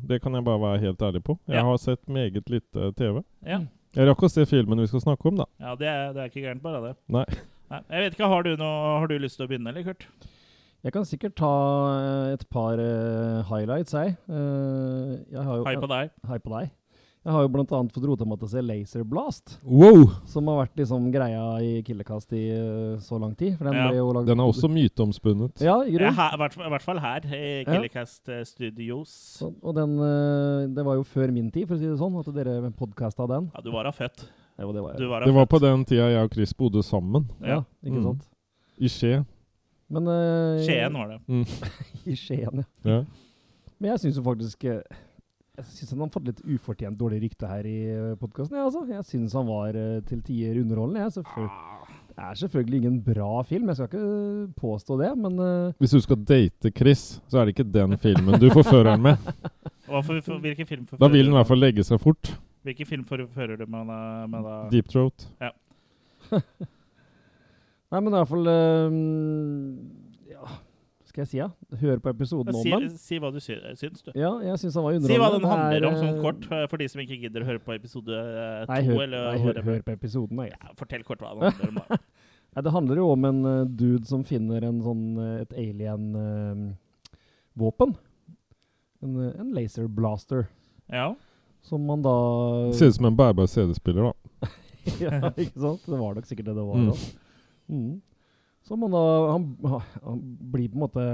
det 0.09 0.21
kan 0.23 0.33
jeg 0.33 0.45
bare 0.47 0.61
være 0.63 0.81
helt 0.87 1.03
ærlig 1.03 1.23
på. 1.27 1.39
Jeg 1.49 1.59
Ja. 1.59 1.65
har 1.67 1.77
sett 1.83 2.07
meget 2.09 2.49
lite 2.49 2.93
TV. 2.97 3.23
ja. 3.47 3.61
Jeg 3.97 4.07
rakk 4.07 4.21
å 4.23 4.29
se 4.31 4.45
filmen 4.47 4.79
vi 4.79 4.87
skal 4.87 5.01
snakke 5.01 5.27
om, 5.27 5.37
da. 5.41 5.45
ja 5.59 5.75
det, 5.75 5.87
er, 5.89 6.13
det 6.13 6.21
er 6.23 6.29
ikke 6.29 6.43
gærent, 6.45 6.63
bare 6.63 6.81
det. 6.89 6.97
Nei. 7.09 7.25
Nei, 7.71 7.81
jeg 7.91 8.03
vet 8.05 8.15
ikke, 8.19 8.29
Har 8.29 8.43
du 8.45 8.51
noe, 8.57 8.99
har 9.01 9.07
du 9.09 9.19
lyst 9.19 9.37
til 9.41 9.47
å 9.47 9.49
begynne, 9.49 9.69
eller, 9.73 9.83
Kurt? 9.83 10.05
Jeg 10.85 10.93
kan 10.93 11.05
sikkert 11.09 11.35
ta 11.41 11.49
eh, 11.99 12.35
et 12.37 12.45
par 12.53 12.79
uh, 12.79 13.43
highlights, 13.49 13.93
jeg. 13.97 14.15
Eh, 14.31 15.15
jeg 15.33 15.43
har 15.43 15.57
jo, 15.57 15.65
Hei 15.67 15.75
på 15.81 15.89
deg. 15.91 16.13
Hei 16.29 16.39
på 16.39 16.53
deg. 16.53 16.71
Jeg 17.29 17.35
har 17.37 17.43
jo 17.45 17.49
annet 17.77 17.93
fått 17.93 18.05
rota 18.09 18.25
meg 18.25 18.39
til 18.41 18.49
å 18.49 18.51
se 18.55 18.61
Laser 18.65 19.03
Blast, 19.05 19.59
Wow! 19.69 20.07
som 20.25 20.47
har 20.49 20.63
vært 20.63 20.79
liksom 20.81 21.11
greia 21.13 21.43
i 21.61 21.83
Killekast 21.85 22.33
i 22.33 22.41
uh, 22.57 22.97
så 23.05 23.19
lang 23.21 23.35
tid. 23.37 23.59
For 23.59 23.69
den 23.69 23.75
Ja. 23.77 23.89
ble 23.91 23.99
jo 23.99 24.07
lagd 24.17 24.31
Den 24.31 24.41
er 24.41 24.49
også 24.49 24.71
myteomspunnet. 24.73 25.61
Ja, 25.61 25.83
i 25.85 25.93
Ja, 25.99 26.11
her, 26.17 26.33
i 26.33 26.39
hvert 26.41 26.55
fall- 26.57 26.71
hvert 26.73 26.87
fall 26.87 26.99
her, 27.05 27.21
i 27.29 27.65
Killekast 27.69 28.33
ja. 28.33 28.41
Studios. 28.49 29.43
Og, 29.45 29.55
Og 29.63 29.75
den 29.77 29.99
uh, 30.01 30.67
Det 30.73 30.85
var 30.89 30.95
jo 30.97 31.05
før 31.05 31.31
min 31.31 31.51
tid, 31.51 31.69
for 31.69 31.77
å 31.77 31.79
si 31.79 31.85
det 31.85 31.99
sånn, 32.01 32.17
at 32.19 32.33
dere 32.35 32.71
podkasta 32.73 33.29
den. 33.29 33.51
Ja, 33.55 33.61
du 33.61 33.71
var 33.77 33.85
da 33.85 33.91
født. 33.93 34.25
Jo, 34.59 34.73
det 34.73 34.81
var 34.83 34.95
jeg. 34.97 35.09
var 35.09 35.21
Det 35.29 35.35
var 35.35 35.45
født. 35.47 35.51
på 35.53 35.61
den 35.61 35.85
tida 35.85 36.09
jeg 36.09 36.25
og 36.25 36.33
Chris 36.33 36.53
bodde 36.55 36.83
sammen. 36.83 37.29
Ja, 37.45 37.61
ikke 37.85 37.99
Mm. 38.01 38.03
sant? 38.09 38.25
I 38.81 38.89
Skje. 38.89 39.27
Men 39.91 40.09
uh, 40.09 40.65
Skien 40.65 40.93
var 40.97 41.09
det. 41.13 41.21
I 42.07 42.15
Skien, 42.17 42.65
ja. 42.65 42.65
Ja. 42.85 43.05
Men 43.79 43.91
jeg 43.93 44.01
syns 44.01 44.17
jo 44.17 44.23
faktisk 44.23 44.65
eh, 44.65 44.81
Jeg 45.59 45.67
syns 45.75 45.91
han 45.91 46.03
har 46.05 46.11
fått 46.15 46.29
litt 46.29 46.41
ufortjent 46.55 46.99
dårlig 47.01 47.19
rykte 47.25 47.49
her 47.51 47.67
i 47.67 47.79
podkasten. 48.21 48.55
Ja, 48.61 48.69
altså. 48.69 48.85
Jeg 48.87 49.03
syns 49.09 49.35
han 49.35 49.49
var 49.49 49.75
eh, 49.75 49.99
til 50.07 50.21
tider 50.23 50.61
underholdende. 50.63 51.03
Jeg. 51.03 51.17
Selvfølgelig- 51.19 51.51
Ah, 51.59 51.75
Det 52.09 52.25
er 52.25 52.35
selvfølgelig 52.35 52.77
ingen 52.83 53.01
bra 53.03 53.43
film, 53.47 53.69
jeg 53.69 53.77
skal 53.77 53.87
ikke 53.89 54.55
påstå 54.59 54.97
det, 54.99 55.11
men 55.19 55.39
eh, 55.39 55.73
Hvis 55.79 55.91
du 55.95 56.01
skal 56.01 56.17
date 56.27 56.71
Chris, 56.77 57.21
så 57.29 57.39
er 57.39 57.45
det 57.47 57.55
ikke 57.55 57.73
den 57.73 57.95
filmen 57.99 58.41
du 58.41 58.49
forfører 58.51 58.91
han 58.97 59.03
med. 59.03 59.17
For, 59.89 60.03
for, 60.03 60.39
hvilken 60.43 60.67
film 60.67 60.87
forfører 60.87 61.01
Da 61.01 61.09
vil 61.13 61.25
han 61.25 61.33
i 61.33 61.37
hvert 61.39 61.47
fall 61.49 61.63
legge 61.63 61.85
seg 61.87 62.01
fort. 62.03 62.33
Hvilken 62.67 62.87
film 62.87 63.05
forfører 63.09 63.57
du 63.57 63.65
med, 63.71 63.87
med 64.29 64.43
da? 64.45 64.57
Deep 64.71 64.89
Throat. 64.91 65.29
Ja. 65.41 65.49
Nei, 67.91 68.01
men 68.03 68.11
i 68.13 68.17
hvert 68.19 68.29
fall 68.29 68.51
eh, 68.53 68.91
Ja, 68.91 70.08
skal 71.09 71.23
jeg 71.25 71.29
si, 71.31 71.39
ja? 71.41 71.49
Hør 71.81 71.99
på 72.05 72.11
episoden 72.13 72.53
om 72.55 72.61
Si, 72.63 72.71
den. 72.71 72.89
si 73.01 73.19
hva 73.23 73.31
du 73.33 73.39
sy 73.41 73.55
syns, 73.81 74.03
du. 74.05 74.11
Ja, 74.19 74.33
jeg 74.45 74.59
syns 74.63 74.75
han 74.77 74.85
var 74.85 74.93
Si 75.01 75.17
hva 75.21 75.31
den 75.35 75.45
handler 75.49 75.79
er, 75.81 75.87
om, 75.89 75.95
sånn 75.97 76.15
eh, 76.15 76.21
kort, 76.25 76.43
eh, 76.53 76.65
for 76.71 76.77
de 76.83 76.87
som 76.93 76.99
ikke 77.05 77.19
gidder 77.25 77.41
å 77.45 77.47
høre 77.49 77.61
på 77.65 77.71
episode 77.77 78.13
eh, 78.13 78.19
to. 78.67 78.71
Nei, 78.73 78.83
hør, 78.89 79.01
eller 79.07 79.21
nei, 79.31 79.39
hør, 79.47 79.57
hør 79.71 79.81
på 79.87 79.93
episoden. 79.97 80.35
Nei. 80.43 80.49
Ja, 80.53 80.59
fortell 80.79 81.05
kort 81.09 81.21
hva 81.25 81.31
den 81.35 81.41
handler 81.49 81.71
om. 81.73 81.77
Nei, 82.57 82.63
det 82.65 82.73
handler 82.75 82.97
jo 82.99 83.07
om 83.13 83.23
en 83.29 83.41
uh, 83.45 83.67
dude 83.69 84.07
som 84.09 84.23
finner 84.27 84.65
en 84.67 84.79
sånn, 84.83 85.03
et 85.45 85.53
alien-våpen. 85.53 87.91
en, 89.05 89.13
eh, 89.23 89.41
en 89.41 89.53
laser 89.55 89.87
blaster. 89.89 90.47
Ja. 90.89 91.15
Som 91.63 91.87
man 91.87 92.03
da 92.03 92.73
Ser 92.73 92.87
ut 92.89 92.95
som 92.97 93.05
en 93.11 93.17
bærbar 93.17 93.47
CD-spiller, 93.47 94.03
da. 94.09 94.13
ja, 95.05 95.31
ikke 95.37 95.61
sant? 95.61 95.83
Det 95.87 95.99
var 96.01 96.15
nok 96.17 96.27
sikkert 96.27 96.47
det 96.51 96.55
det 96.57 96.65
var. 96.69 96.77
Mm. 96.77 96.87
da. 96.89 96.95
Mm. 97.69 98.01
Så 98.69 98.77
man 98.77 98.93
da 98.93 99.03
han, 99.33 99.47
han 100.05 100.19
blir 100.53 100.69
på 100.69 100.77
en 100.77 100.83
måte 100.85 101.05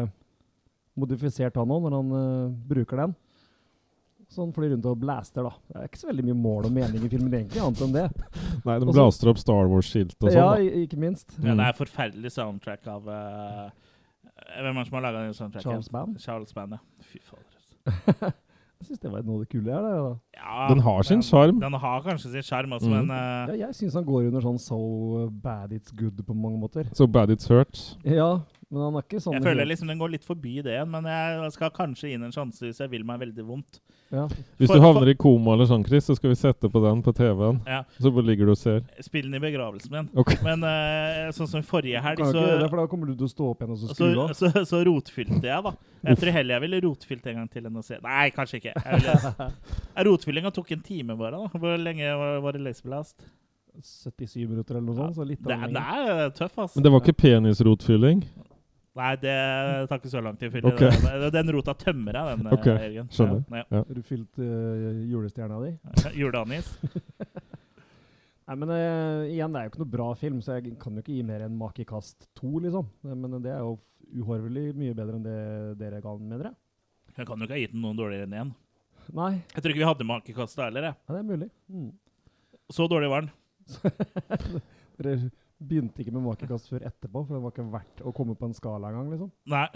modifisert 0.99 1.55
han 1.59 1.71
òg, 1.75 1.85
når 1.87 1.95
han 2.01 2.11
uh, 2.15 2.51
bruker 2.71 2.99
den. 3.05 3.15
Så 4.31 4.43
han 4.43 4.53
flyr 4.57 4.73
rundt 4.73 4.87
og 4.91 4.99
blaster, 4.99 5.47
da. 5.47 5.53
Det 5.69 5.79
er 5.79 5.89
ikke 5.91 6.01
så 6.01 6.09
veldig 6.09 6.25
mye 6.27 6.37
mål 6.39 6.67
og 6.67 6.75
mening 6.75 7.05
i 7.07 7.11
filmen, 7.13 7.35
egentlig, 7.37 7.61
annet 7.63 7.83
enn 7.87 7.95
det. 7.95 8.05
Nei, 8.67 8.77
de 8.83 8.89
blaster 8.91 9.31
opp 9.31 9.39
Star 9.39 9.69
Wars-skilt 9.71 10.17
og 10.19 10.27
sånn. 10.27 10.39
ja, 10.39 10.47
da. 10.57 10.83
ikke 10.85 10.99
minst. 10.99 11.37
ja, 11.39 11.53
Mm. 11.53 11.61
det 11.61 11.67
er 11.69 11.79
forferdelig 11.79 12.33
soundtrack 12.35 12.89
av 12.91 13.07
uh, 13.11 13.67
Hvem 14.55 14.71
er 14.71 14.81
det 14.81 14.87
som 14.89 14.97
har 14.99 15.05
laga 15.07 15.21
den 15.29 15.37
soundtracken? 15.37 15.69
Charles 15.71 15.91
Band. 15.95 16.19
Charles 16.23 16.55
Band, 16.57 16.75
ja. 16.75 17.07
Fy 17.13 17.21
fader. 17.23 18.33
Jeg 18.85 18.91
syns 18.99 19.01
det 19.01 19.11
var 19.15 19.23
noe 19.25 19.39
av 19.39 19.45
det 19.47 19.49
kule 19.49 19.73
her. 19.73 19.81
Det. 19.81 20.17
Ja, 20.37 20.67
Den 20.69 20.81
har 20.85 21.03
sin 21.09 21.23
sjarm. 21.25 21.61
Den 21.63 21.73
har 21.73 22.03
kanskje 22.05 22.31
sin 22.35 22.43
sjarm 22.45 22.73
også, 22.77 22.91
Mm. 22.91 23.07
men 23.07 23.11
uh, 23.17 23.49
Ja, 23.57 23.67
jeg 23.67 23.75
syns 23.79 23.95
han 23.97 24.05
går 24.05 24.27
under 24.29 24.41
sånn 24.45 24.59
so 24.61 25.31
bad 25.31 25.73
it's 25.73 25.95
good 25.97 26.21
på 26.27 26.35
mange 26.37 26.61
måter. 26.61 26.85
So 26.93 27.07
bad 27.07 27.31
it's 27.33 27.49
hurt. 27.49 27.97
Ja, 28.05 28.41
men 28.75 28.83
han 28.89 28.97
er 28.99 29.05
ikke 29.07 29.21
sånn 29.23 29.37
jeg 29.39 29.45
føler 29.47 29.69
liksom 29.71 29.89
den 29.93 30.01
går 30.03 30.11
litt 30.19 30.25
forbi 30.27 30.57
det 30.67 30.73
igjen. 30.75 30.91
Men 30.91 31.07
jeg 31.09 31.53
skal 31.55 31.71
kanskje 31.75 32.11
gi 32.11 32.17
den 32.19 32.27
en 32.29 32.35
sjanse 32.35 32.67
hvis 32.67 32.81
jeg 32.83 32.91
vil 32.93 33.05
meg 33.07 33.21
veldig 33.23 33.45
vondt. 33.47 33.79
ja. 34.11 34.25
Hvis 34.59 34.69
For- 34.71 34.77
du 34.79 34.83
havner 34.85 35.09
i 35.11 35.15
koma 35.19 35.55
eller 35.55 35.69
sånn, 35.71 35.85
Chris, 35.87 36.05
så 36.11 36.15
skal 36.19 36.31
vi 36.35 36.37
sette 36.39 36.69
på 36.71 36.83
den 36.85 37.01
på 37.07 37.15
TV-en. 37.15 37.61
Ja, 37.67 37.81
Så 38.01 38.11
bare 38.15 38.27
ligger 38.27 38.47
du 38.51 38.53
og 38.53 38.59
ser. 38.59 38.83
Spill 39.01 39.31
den 39.31 39.39
i 39.39 39.43
begravelsen 39.43 39.91
min. 39.95 40.11
Okay. 40.15 40.37
Men 40.45 40.63
uh, 40.67 41.31
sånn 41.37 41.49
som 41.51 41.63
forrige 41.67 42.03
helg, 42.05 42.19
så, 42.27 42.45
det, 42.61 42.69
for 42.69 42.83
da 42.83 42.87
kommer 42.91 43.07
du 43.11 43.15
til 43.15 43.27
å 43.27 43.33
stå 43.33 43.51
opp 43.55 43.63
igjen 43.65 43.73
og 43.77 43.79
så 43.81 43.89
så, 43.93 43.95
skru 43.95 44.21
av. 44.27 44.35
så, 44.39 44.51
så 44.69 44.83
rotfylte 44.91 45.43
jeg, 45.49 45.63
da. 45.71 45.75
Jeg 46.05 46.21
tror 46.21 46.37
heller 46.37 46.55
jeg 46.59 46.65
ville 46.67 46.83
rotfylt 46.85 47.27
en 47.33 47.41
gang 47.43 47.49
til 47.49 47.65
enn 47.71 47.81
å 47.81 47.85
se 47.87 47.97
Nei, 48.05 48.27
kanskje 48.37 48.61
ikke. 48.61 48.75
Ville- 48.85 49.51
Rotfyllinga 50.11 50.51
tok 50.53 50.75
en 50.77 50.85
time 50.85 51.17
bare. 51.17 51.39
da 51.47 51.59
Hvor 51.63 51.79
lenge 51.81 52.11
var, 52.19 52.41
var 52.45 52.53
det 52.59 52.61
Laserblast? 52.67 53.25
77 53.75 54.47
minutter 54.47 54.77
eller 54.77 54.87
noe 54.87 54.95
sånt. 55.01 55.17
Så 55.17 55.25
litt 55.27 55.41
Det, 55.43 55.51
av 55.57 55.73
det 55.75 55.81
er 55.83 56.29
tøff, 56.37 56.53
altså. 56.63 56.77
Men 56.79 56.85
det 56.87 56.93
var 56.95 57.01
ikke 57.03 57.17
penisrotfylling? 57.25 58.21
Nei, 58.95 59.11
det 59.19 59.35
tar 59.91 59.99
ikke 59.99 60.11
så 60.13 60.21
lang 60.23 60.37
tid. 60.39 60.51
å 60.51 60.55
fylle 60.55 60.71
Okay. 60.71 60.91
Den, 61.03 61.25
den 61.35 61.49
rota 61.57 61.73
tømmer 61.75 62.15
jeg, 62.15 62.37
den. 62.39 62.53
okay. 62.55 62.77
helgen. 62.79 63.09
Skjønner. 63.11 63.41
Ja, 63.59 63.65
Har 63.81 63.97
du 63.97 64.03
fylt 64.07 64.39
uh, 64.39 65.01
julestjerna 65.11 65.57
di? 65.65 65.73
ja. 66.05 66.13
Juleanis. 66.21 66.69
Nei, 68.47 68.55
men 68.61 68.71
uh, 68.71 69.25
igjen, 69.33 69.51
det 69.55 69.59
er 69.61 69.67
jo 69.67 69.73
ikke 69.73 69.81
noe 69.83 69.93
bra 69.97 70.07
film, 70.21 70.39
så 70.45 70.59
jeg 70.59 70.77
kan 70.79 70.95
jo 70.95 71.03
ikke 71.03 71.15
gi 71.17 71.25
mer 71.27 71.43
enn 71.47 71.57
makekast 71.59 72.29
to, 72.37 72.51
liksom. 72.63 72.87
Eh, 73.09 73.15
Men 73.17 73.39
det 73.43 73.51
er 73.55 73.63
jo 73.65 73.79
uhorvelig 74.21 74.67
mye 74.79 74.95
bedre 74.95 75.17
enn 75.19 75.25
det 75.27 75.39
dere 75.81 76.03
ga 76.05 76.13
den, 76.19 76.29
mener 76.31 76.51
jeg. 76.53 76.59
Jeg 77.17 77.27
kan 77.31 77.41
jo 77.41 77.49
ikke 77.49 77.57
ha 77.57 77.63
gitt 77.65 77.73
den 77.75 77.83
noen 77.87 77.99
dårligere 77.99 78.29
enn 78.29 78.37
én. 78.43 78.53
Nei, 79.17 79.33
Jeg 79.55 79.61
tror 79.65 79.73
ikke 79.75 79.83
vi 79.83 79.89
hadde 79.91 80.07
makekast 80.09 80.57
da 80.61 80.69
heller. 80.69 80.91
jeg. 80.91 80.95
ja, 81.09 81.15
det 81.17 81.23
er 81.23 81.29
mulig. 81.33 81.49
Mm. 81.73 81.91
Så 82.73 82.87
dårlig 82.89 83.11
var 83.11 83.27
den. 83.27 83.35
Begynte 85.65 86.03
ikke 86.03 86.15
med 86.15 86.25
makekast 86.27 86.69
før 86.73 86.85
etterpå, 86.85 87.25
for 87.25 87.37
det 87.37 87.43
var 87.45 87.55
ikke 87.55 87.67
verdt 87.73 88.03
å 88.05 88.13
komme 88.17 88.37
på 88.39 88.49
en 88.49 88.57
skala 88.57 88.91
engang. 88.91 89.11
Liksom. 89.15 89.31
Nei. 89.51 89.67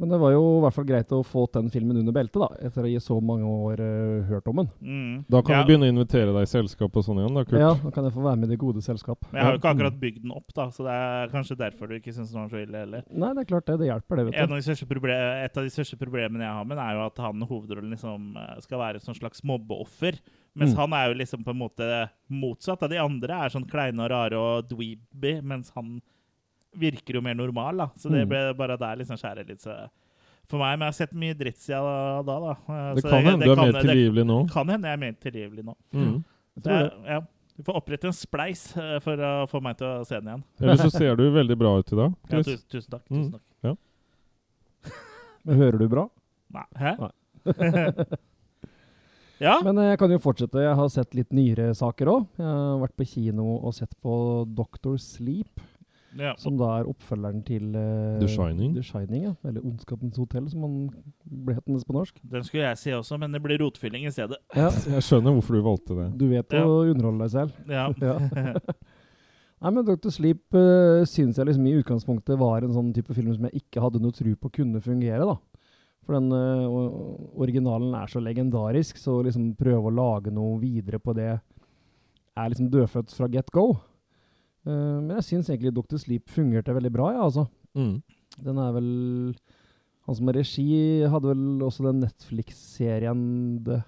Men 0.00 0.14
det 0.14 0.20
var 0.22 0.32
jo 0.34 0.42
i 0.56 0.60
hvert 0.64 0.76
fall 0.76 0.88
greit 0.88 1.14
å 1.14 1.20
få 1.26 1.44
den 1.54 1.70
filmen 1.72 2.00
under 2.00 2.14
beltet, 2.16 2.40
da, 2.40 2.48
etter 2.68 2.86
å 2.86 2.90
gi 2.90 3.00
så 3.04 3.18
mange 3.24 3.46
år 3.46 3.82
uh, 3.84 4.30
hørt 4.30 4.50
om 4.50 4.62
den. 4.62 4.70
Mm. 4.80 5.14
Da 5.30 5.42
kan 5.44 5.58
Ja, 5.58 5.62
du 5.62 5.70
begynne 5.70 5.88
å 5.88 5.92
invitere 5.92 6.34
deg 6.34 6.46
i 6.46 6.50
selskap 6.50 6.96
og 6.96 7.06
sånn 7.06 7.20
igjen, 7.20 7.36
da, 7.36 7.44
Kurt. 7.46 7.60
Ja, 7.60 7.72
da 7.82 7.92
kan 7.94 8.08
jeg 8.08 8.16
få 8.16 8.24
være 8.24 8.40
med 8.40 8.48
i 8.48 8.54
det 8.54 8.60
gode 8.62 8.84
selskap. 8.84 9.28
Men 9.30 9.40
jeg 9.40 9.48
har 9.48 9.56
jo 9.56 9.62
ikke 9.62 9.74
akkurat 9.74 10.00
bygd 10.00 10.22
den 10.24 10.34
opp, 10.36 10.48
da, 10.56 10.68
så 10.74 10.86
det 10.86 10.96
er 11.04 11.34
kanskje 11.34 11.58
derfor 11.60 11.90
du 11.90 11.98
ikke 11.98 12.14
syns 12.16 12.32
den 12.32 12.42
var 12.42 12.52
så 12.54 12.62
ille 12.64 12.84
heller. 12.84 13.06
Nei, 13.10 13.32
det 13.36 13.44
er 13.44 13.50
klart 13.52 13.68
det. 13.68 13.78
Det 13.82 13.90
hjelper, 13.90 14.20
det, 14.20 14.26
vet 14.30 14.36
du. 14.36 14.56
de 15.10 15.16
et 15.20 15.56
av 15.60 15.66
de 15.66 15.72
største 15.74 15.98
problemene 16.00 16.46
jeg 16.46 16.58
har 16.58 16.66
med 16.68 16.78
den, 16.78 16.84
er 16.84 16.98
jo 16.98 17.06
at 17.06 17.24
han 17.26 17.48
hovedrollen 17.50 17.94
liksom 17.94 18.36
eh, 18.40 18.54
skal 18.64 18.82
være 18.82 19.00
et 19.00 19.20
slags 19.20 19.44
mobbeoffer. 19.46 20.20
Mens 20.56 20.72
Mm. 20.74 20.76
han 20.80 20.92
er 20.92 21.08
jo 21.08 21.14
liksom 21.20 21.44
på 21.44 21.50
en 21.50 21.58
måte 21.60 22.10
motsatt 22.30 22.82
av 22.82 22.90
de 22.90 22.96
andre. 22.98 23.30
Er 23.44 23.48
sånn 23.50 23.68
kleine 23.70 24.00
og 24.02 24.10
rare 24.10 24.34
og 24.38 24.68
dweeby, 24.68 25.40
mens 25.42 25.70
han 25.76 26.00
virker 26.76 27.14
jo 27.14 27.20
mer 27.20 27.34
normal, 27.34 27.76
da. 27.76 27.86
Så 27.96 28.10
det 28.10 28.24
Mm. 28.26 28.28
ble 28.28 28.54
bare 28.54 28.76
der 28.76 28.96
liksom 28.96 29.16
skjærer 29.16 29.46
litt 29.48 29.60
så 29.60 29.88
for 30.48 30.58
meg. 30.58 30.78
Men 30.78 30.86
jeg 30.86 30.86
har 30.86 30.92
sett 31.06 31.12
mye 31.14 31.34
dritt 31.34 31.56
siden 31.56 32.26
da, 32.26 32.38
da. 32.40 32.50
Eh, 32.68 32.94
Det 32.94 33.02
kan 33.04 33.24
hende 33.24 33.44
du 33.44 33.52
er 33.52 33.56
mer 33.56 33.72
tilgivelig 33.82 34.26
nå. 34.26 34.42
Det 34.46 34.52
kan 34.52 34.66
hende 34.68 34.84
jeg 34.88 34.92
er 34.92 34.96
mer 34.96 35.12
tilgivelig 35.12 35.64
nå. 35.64 35.74
Mm. 35.94 36.24
Jeg 36.56 36.62
Så 36.62 36.62
tror 36.62 36.80
jeg, 36.80 36.90
det. 36.90 37.06
ja, 37.06 37.20
du 37.56 37.62
får 37.62 37.74
opprette 37.76 38.04
en 38.04 38.12
spleis 38.12 38.76
eh, 38.76 38.98
for 38.98 39.16
å 39.16 39.46
få 39.48 39.62
meg 39.62 39.76
til 39.78 39.86
å 39.86 40.04
se 40.06 40.18
den 40.20 40.26
igjen. 40.28 40.44
Ellers 40.60 40.80
så 40.80 40.90
ser 40.90 41.14
du 41.16 41.30
veldig 41.30 41.56
bra 41.58 41.78
ut 41.78 41.92
i 41.92 41.96
dag, 41.96 42.14
Ja, 42.30 42.38
tusen, 42.42 42.58
tusen 42.68 42.90
takk. 42.90 43.02
Mm. 43.08 43.30
Tusen 43.30 43.32
takk. 43.38 43.78
Men 45.44 45.56
hører 45.56 45.78
du 45.78 45.88
bra? 45.88 46.08
Nei. 46.52 46.64
Hæ? 46.76 46.96
Nei. 46.98 47.10
ja? 49.40 49.56
Men 49.64 49.78
eh, 49.80 49.90
jeg 49.92 50.00
kan 50.02 50.12
jo 50.14 50.20
fortsette. 50.22 50.62
Jeg 50.64 50.76
har 50.78 50.88
sett 50.92 51.16
litt 51.18 51.32
nyere 51.36 51.70
saker 51.76 52.10
òg. 52.12 52.24
Jeg 52.40 52.46
har 52.46 52.80
vært 52.84 52.96
på 53.00 53.06
kino 53.08 53.56
og 53.58 53.74
sett 53.76 53.92
på 54.04 54.14
Doctor 54.56 54.98
Sleep, 55.00 55.62
ja. 56.18 56.34
som 56.42 56.56
da 56.60 56.70
er 56.80 56.88
oppfølgeren 56.90 57.42
til 57.46 57.70
uh, 57.74 58.18
The 58.20 58.28
Shining. 58.30 58.74
The 58.76 58.84
Shining, 58.84 59.24
ja. 59.30 59.34
Eller 59.46 59.64
Ondskapens 59.64 60.18
hotell, 60.20 60.48
som 60.52 60.64
han 60.66 60.78
ble 61.24 61.56
hetende 61.58 61.82
på 61.86 61.96
norsk. 61.96 62.20
Den 62.36 62.46
skulle 62.46 62.66
jeg 62.68 62.80
se 62.82 62.94
også, 62.98 63.18
men 63.22 63.32
det 63.36 63.42
blir 63.44 63.60
rotfylling 63.62 64.08
i 64.08 64.14
stedet. 64.14 64.40
Ja, 64.56 64.68
Jeg 64.96 65.06
skjønner 65.06 65.36
hvorfor 65.36 65.58
du 65.58 65.64
valgte 65.66 65.98
det. 65.98 66.08
Du 66.20 66.26
vet 66.32 66.56
Ja. 66.56 66.64
å 66.66 66.82
underholde 66.90 67.26
deg 67.28 67.36
selv. 67.38 67.60
Ja. 67.70 67.88
Ja. 68.00 68.56
Nei, 69.60 69.70
men 69.76 69.84
Dr. 69.84 70.08
Sleep 70.08 70.56
uh, 70.56 71.02
syns 71.04 71.36
jeg 71.36 71.44
liksom 71.50 71.66
i 71.68 71.74
utgangspunktet 71.76 72.38
var 72.40 72.64
en 72.64 72.72
sånn 72.72 72.94
type 72.96 73.12
film 73.12 73.34
som 73.36 73.44
jeg 73.44 73.60
ikke 73.60 73.82
hadde 73.84 74.00
noe 74.00 74.14
tro 74.16 74.30
på 74.40 74.48
kunne 74.56 74.80
fungere, 74.80 75.20
da. 75.28 75.34
For 76.10 76.16
den 76.18 76.32
uh, 76.34 77.38
originalen 77.38 77.92
er 77.94 78.10
så 78.10 78.18
legendarisk, 78.18 78.98
så 78.98 79.20
liksom 79.22 79.52
prøve 79.54 79.86
å 79.86 79.94
lage 79.94 80.32
noe 80.34 80.56
videre 80.58 80.98
på 80.98 81.14
det 81.14 81.28
er 81.36 82.48
liksom 82.50 82.66
dødfødt 82.72 83.14
fra 83.14 83.28
get 83.30 83.50
go. 83.54 83.68
Uh, 84.66 84.98
men 84.98 85.12
jeg 85.20 85.26
syns 85.28 85.50
egentlig 85.52 85.70
Dr. 85.76 86.00
Sleep 86.02 86.26
fungerte 86.34 86.74
veldig 86.74 86.90
bra, 86.96 87.12
ja, 87.14 87.22
altså. 87.28 87.46
Mm. 87.78 88.00
Den 88.42 88.58
er 88.58 88.72
vel 88.74 88.90
Han 90.08 90.16
som 90.18 90.28
er 90.32 90.38
regi, 90.40 90.66
hadde 91.12 91.30
vel 91.30 91.62
også 91.62 91.84
den 91.86 92.00
Netflix-serien 92.02 93.20
The 93.68 93.82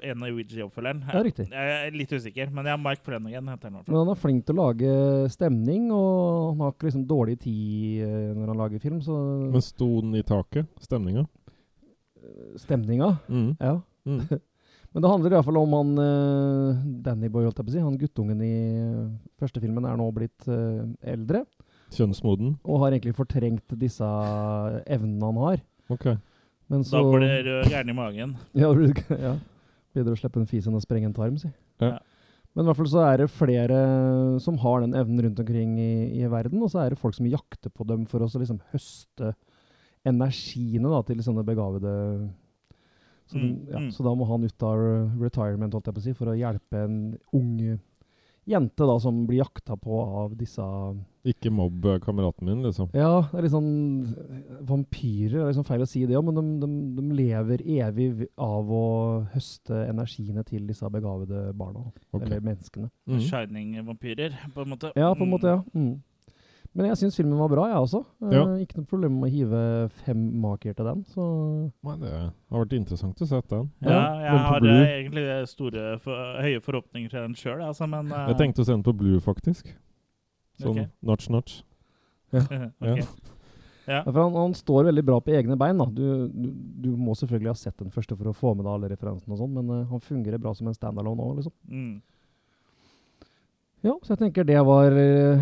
en 0.00 0.22
av 0.22 0.28
Ouija-oppfølgeren. 0.30 1.00
Ja, 1.10 1.22
riktig. 1.26 1.46
Jeg 1.50 1.74
er 1.88 1.96
litt 1.96 2.12
usikker, 2.14 2.52
men 2.54 2.68
ja, 2.70 2.76
Mike 2.80 3.02
Flanagan 3.06 3.48
heter 3.50 3.68
han. 3.68 3.74
i 3.74 3.78
hvert 3.80 3.86
fall. 3.86 3.94
Men 3.94 4.00
han 4.04 4.12
er 4.14 4.20
flink 4.22 4.44
til 4.46 4.56
å 4.56 4.60
lage 4.68 4.92
stemning, 5.34 5.88
og 5.94 6.52
han 6.52 6.64
har 6.66 6.74
ikke 6.76 6.88
liksom 6.90 7.06
dårlig 7.10 7.38
tid 7.42 8.04
eh, 8.06 8.30
når 8.36 8.52
han 8.54 8.60
lager 8.62 8.82
film, 8.84 9.00
så 9.04 9.16
Men 9.50 9.64
sto 9.64 9.90
den 10.04 10.14
i 10.20 10.22
taket? 10.26 10.68
Stemninga? 10.86 11.26
Stemninga, 12.60 13.16
Mm. 13.28 13.56
ja. 13.60 13.80
Mm. 14.06 14.22
Men 14.92 15.02
det 15.04 15.10
handler 15.12 15.34
iallfall 15.36 15.58
om 15.60 15.74
han 15.76 15.90
uh, 16.02 16.78
Dannyboy, 17.04 17.44
holdt 17.46 17.60
jeg 17.60 17.66
på 17.68 17.70
å 17.70 17.74
si. 17.76 17.82
Han 17.84 17.98
guttungen 18.00 18.40
i 18.42 18.54
eh, 18.74 19.04
første 19.38 19.60
filmen 19.62 19.84
er 19.86 19.94
nå 20.00 20.08
blitt 20.16 20.48
uh, 20.50 20.82
eldre, 21.06 21.44
Kjønnsmoden? 21.94 22.56
og 22.64 22.80
har 22.82 22.96
egentlig 22.96 23.14
fortrengt 23.18 23.70
disse 23.78 24.06
evnene 24.90 25.26
han 25.30 25.38
har. 25.44 25.62
Ok. 25.94 26.08
Men 26.70 26.84
Da 26.84 26.88
så 26.92 27.00
blir 27.10 27.26
det 27.26 27.44
rød 27.48 27.70
gæren 27.72 27.90
i 27.90 27.96
magen. 27.98 28.36
Ja, 28.54 28.70
det 28.72 28.78
blir- 28.94 29.20
ja. 29.28 29.34
Bedre 29.96 30.14
å 30.14 30.20
slippe 30.20 30.38
en 30.38 30.46
fis 30.46 30.68
enn 30.70 30.78
å 30.78 30.82
sprenge 30.84 31.08
en 31.10 31.16
tarm, 31.16 31.36
si. 31.40 31.50
Ja. 31.82 31.96
Men 32.54 32.64
i 32.64 32.68
hvert 32.68 32.78
fall 32.78 32.90
så 32.90 33.00
er 33.06 33.16
det 33.22 33.30
flere 33.30 33.76
som 34.42 34.56
har 34.62 34.80
den 34.84 34.94
evnen 34.98 35.22
rundt 35.26 35.38
omkring 35.42 35.76
i, 35.78 35.90
i 36.22 36.26
verden, 36.30 36.62
og 36.62 36.70
så 36.72 36.80
er 36.84 36.90
det 36.94 36.98
folk 36.98 37.14
som 37.14 37.26
jakter 37.30 37.70
på 37.74 37.86
dem 37.86 38.04
for 38.10 38.22
å 38.22 38.28
liksom 38.30 38.58
høste 38.72 39.32
energiene 40.06 40.90
da, 40.90 41.02
til 41.06 41.22
sånne 41.26 41.44
begavede 41.46 41.94
så, 43.30 43.38
Mm, 43.38 43.50
ja, 43.70 43.78
mm. 43.78 43.90
så 43.94 44.02
da 44.02 44.10
må 44.18 44.26
han 44.26 44.42
ut 44.42 44.62
av 44.66 44.80
retirement 45.22 45.70
holdt 45.76 45.86
jeg 45.86 45.94
på 45.94 46.00
å 46.00 46.02
si, 46.02 46.12
for 46.18 46.32
å 46.32 46.34
hjelpe 46.34 46.80
en 46.82 46.96
ung 47.38 47.52
jente 48.50 48.86
da, 48.88 48.96
som 49.02 49.22
blir 49.28 49.40
jakta 49.42 49.76
på 49.80 50.00
av 50.22 50.34
disse 50.38 50.64
Ikke 51.28 51.52
mobb 51.52 51.86
eh, 51.86 51.98
kameraten 52.02 52.48
min, 52.48 52.64
liksom. 52.66 52.90
Ja, 52.96 53.26
det 53.30 53.38
er 53.38 53.46
litt 53.46 53.54
sånn 53.54 53.72
Vampyrer 54.68 55.36
det 55.36 55.42
er 55.44 55.50
liksom 55.52 55.68
feil 55.68 55.84
å 55.84 55.88
si 55.88 56.04
det 56.08 56.18
òg, 56.18 56.26
men 56.28 56.38
de, 56.38 56.44
de, 56.64 56.70
de 56.98 57.18
lever 57.22 57.64
evig 57.78 58.28
av 58.40 58.70
å 58.74 58.84
høste 59.34 59.84
energiene 59.86 60.44
til 60.48 60.66
disse 60.68 60.88
begavede 60.92 61.50
barna. 61.56 61.86
Okay. 62.10 62.26
Eller 62.26 62.44
menneskene. 62.44 62.90
Mm. 63.08 63.24
Shining-vampyrer, 63.26 64.38
på 64.54 64.64
en 64.64 64.72
måte. 64.74 64.94
Ja, 64.98 65.12
på 65.14 65.26
en 65.26 65.34
måte, 65.34 65.58
ja. 65.58 65.62
Mm. 65.74 65.98
Men 66.70 66.86
jeg 66.86 67.00
syns 67.00 67.16
filmen 67.18 67.38
var 67.40 67.50
bra, 67.50 67.64
jeg 67.66 67.82
også. 67.82 68.00
Eh, 68.22 68.34
Ja. 68.36 68.42
Ikke 68.62 68.78
noe 68.78 68.86
problem 68.86 69.16
med 69.18 69.26
å 69.26 69.32
hive 69.32 69.62
fem 70.04 70.20
maker 70.40 70.76
til 70.78 70.86
den. 70.86 71.00
Så 71.10 71.24
Nei, 71.82 71.96
det 71.98 72.12
har 72.12 72.62
vært 72.62 72.76
interessant 72.78 73.20
å 73.20 73.26
se 73.26 73.40
den. 73.50 73.70
Ja, 73.82 73.90
Ja, 73.90 74.04
jeg 74.20 74.36
men 74.36 74.44
har 74.46 74.68
eh, 74.68 74.92
egentlig 75.00 75.48
store, 75.50 75.98
for, 76.04 76.14
høye 76.44 76.60
forhåpninger 76.62 77.10
til 77.10 77.20
den 77.26 77.34
sjøl, 77.34 77.60
altså, 77.66 77.88
men 77.90 78.12
eh, 78.12 78.28
Jeg 78.30 78.38
tenkte 78.38 78.62
å 78.62 78.68
se 78.68 78.72
den 78.76 78.86
på 78.86 78.94
Blue, 78.94 79.18
faktisk. 79.20 79.74
Sånn 80.60 80.76
okay. 80.76 80.88
notch-notch. 81.02 81.62
ok. 82.38 82.54
Ja. 82.86 83.08
Ja, 83.90 84.04
for 84.04 84.20
han, 84.20 84.36
han 84.38 84.52
står 84.54 84.84
veldig 84.86 85.02
bra 85.02 85.16
på 85.24 85.32
egne 85.34 85.56
bein. 85.58 85.80
da. 85.80 85.86
Du, 85.90 86.28
du, 86.30 86.50
du 86.84 86.90
må 86.94 87.16
selvfølgelig 87.18 87.50
ha 87.50 87.58
sett 87.58 87.80
den 87.80 87.90
første 87.90 88.14
for 88.14 88.30
å 88.30 88.34
få 88.36 88.52
med 88.54 88.62
deg 88.62 88.74
alle 88.76 88.90
referansene, 88.92 89.34
og 89.34 89.40
sånn, 89.40 89.56
men 89.56 89.72
uh, 89.72 89.88
han 89.90 90.04
fungerer 90.04 90.38
bra 90.38 90.52
som 90.54 90.68
en 90.70 90.76
standalone 90.76 91.24
òg, 91.24 91.40
liksom. 91.40 91.54
Mm. 91.66 91.96
Ja, 93.80 93.96
så 94.04 94.12
jeg 94.12 94.20
tenker 94.20 94.44
det 94.44 94.60
var 94.68 94.92
eh, 94.92 95.40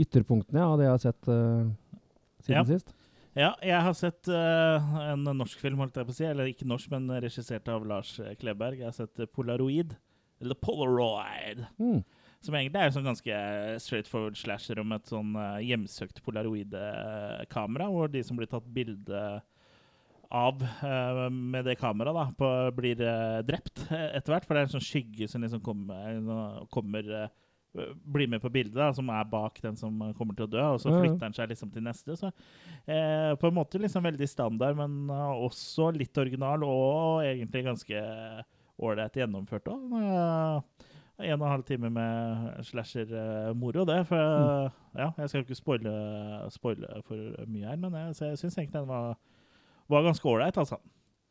ytterpunktene 0.00 0.64
av 0.64 0.78
det 0.80 0.86
jeg 0.88 0.94
har 0.94 1.04
sett 1.04 1.30
uh, 1.30 1.70
siden 2.44 2.58
Ja. 2.60 2.64
sist. 2.68 2.94
Ja, 3.38 3.50
jeg 3.62 3.82
har 3.86 3.94
sett 3.94 4.28
uh, 4.28 4.94
en 5.12 5.22
norsk 5.38 5.60
film, 5.62 5.78
holdt 5.78 5.96
jeg 6.00 6.08
på 6.08 6.14
å 6.14 6.16
si. 6.16 6.24
Eller 6.26 6.50
ikke 6.50 6.66
norsk, 6.66 6.90
men 6.90 7.06
regissert 7.22 7.68
av 7.70 7.84
Lars 7.86 8.16
Kleberg. 8.40 8.80
Jeg 8.82 8.88
har 8.90 8.96
sett 8.96 9.22
eh, 9.22 9.30
Polaroid. 9.30 9.94
Eller 10.42 10.58
Polaroid. 10.58 11.62
Mm. 11.78 12.00
Som 12.42 12.56
egentlig 12.56 12.80
er 12.80 12.94
sånn 12.94 13.06
ganske 13.06 13.38
straightforward 13.84 14.38
slasher 14.40 14.80
om 14.82 14.96
et 14.96 15.06
sånn 15.12 15.34
uh, 15.36 15.60
hjemsøkt 15.62 16.22
polaroid-kamera, 16.26 17.86
hvor 17.92 18.10
de 18.10 18.22
som 18.26 18.38
blir 18.40 18.50
tatt 18.50 18.66
bilde 18.74 19.22
av 20.30 20.62
uh, 20.62 21.26
med 21.30 21.66
det 21.66 21.76
kameraet, 21.80 22.16
da, 22.16 22.24
på, 22.38 22.48
blir 22.76 23.00
eh, 23.02 23.40
drept 23.46 23.82
eh, 23.90 24.12
etter 24.14 24.32
hvert. 24.34 24.46
For 24.46 24.54
det 24.54 24.62
er 24.62 24.68
en 24.68 24.74
sånn 24.76 24.86
skygge 24.86 25.26
som 25.30 25.42
liksom 25.42 25.62
kommer, 25.66 26.20
kommer 26.70 27.14
eh, 27.24 27.32
blir 27.72 28.26
med 28.28 28.40
på 28.42 28.50
bildet, 28.50 28.74
da, 28.74 28.88
som 28.96 29.08
er 29.14 29.24
bak 29.30 29.60
den 29.62 29.76
som 29.78 29.98
kommer 30.18 30.34
til 30.34 30.48
å 30.48 30.50
dø, 30.50 30.62
og 30.74 30.80
så 30.82 30.90
flytter 31.00 31.20
den 31.22 31.36
seg 31.36 31.48
liksom 31.52 31.70
til 31.70 31.84
neste. 31.86 32.16
Så 32.18 32.30
eh, 32.90 33.34
på 33.38 33.46
en 33.46 33.54
måte 33.54 33.78
liksom 33.78 34.02
veldig 34.08 34.26
standard, 34.28 34.74
men 34.80 35.10
eh, 35.10 35.44
også 35.46 35.92
litt 35.94 36.18
original, 36.18 36.64
og 36.66 37.22
egentlig 37.28 37.62
ganske 37.68 38.02
ålreit 38.80 39.18
gjennomført 39.20 39.68
òg. 39.70 39.92
En 41.20 41.36
og 41.36 41.42
en 41.44 41.50
halv 41.52 41.64
time 41.68 41.90
med 41.92 42.62
slasher-moro, 42.64 43.84
det. 43.84 43.98
For 44.08 44.16
Mm. 44.16 44.70
ja, 44.96 45.10
jeg 45.18 45.28
skal 45.28 45.42
ikke 45.44 45.58
spoile, 45.58 45.92
spoile 46.50 47.02
for 47.04 47.46
mye 47.46 47.68
her, 47.68 47.76
men 47.76 47.92
jeg, 47.92 48.14
så 48.16 48.30
jeg 48.30 48.38
syns 48.40 48.56
egentlig 48.58 48.80
den 48.80 48.88
var, 48.88 49.18
var 49.92 50.02
ganske 50.06 50.26
ålreit, 50.26 50.56
altså. 50.58 50.78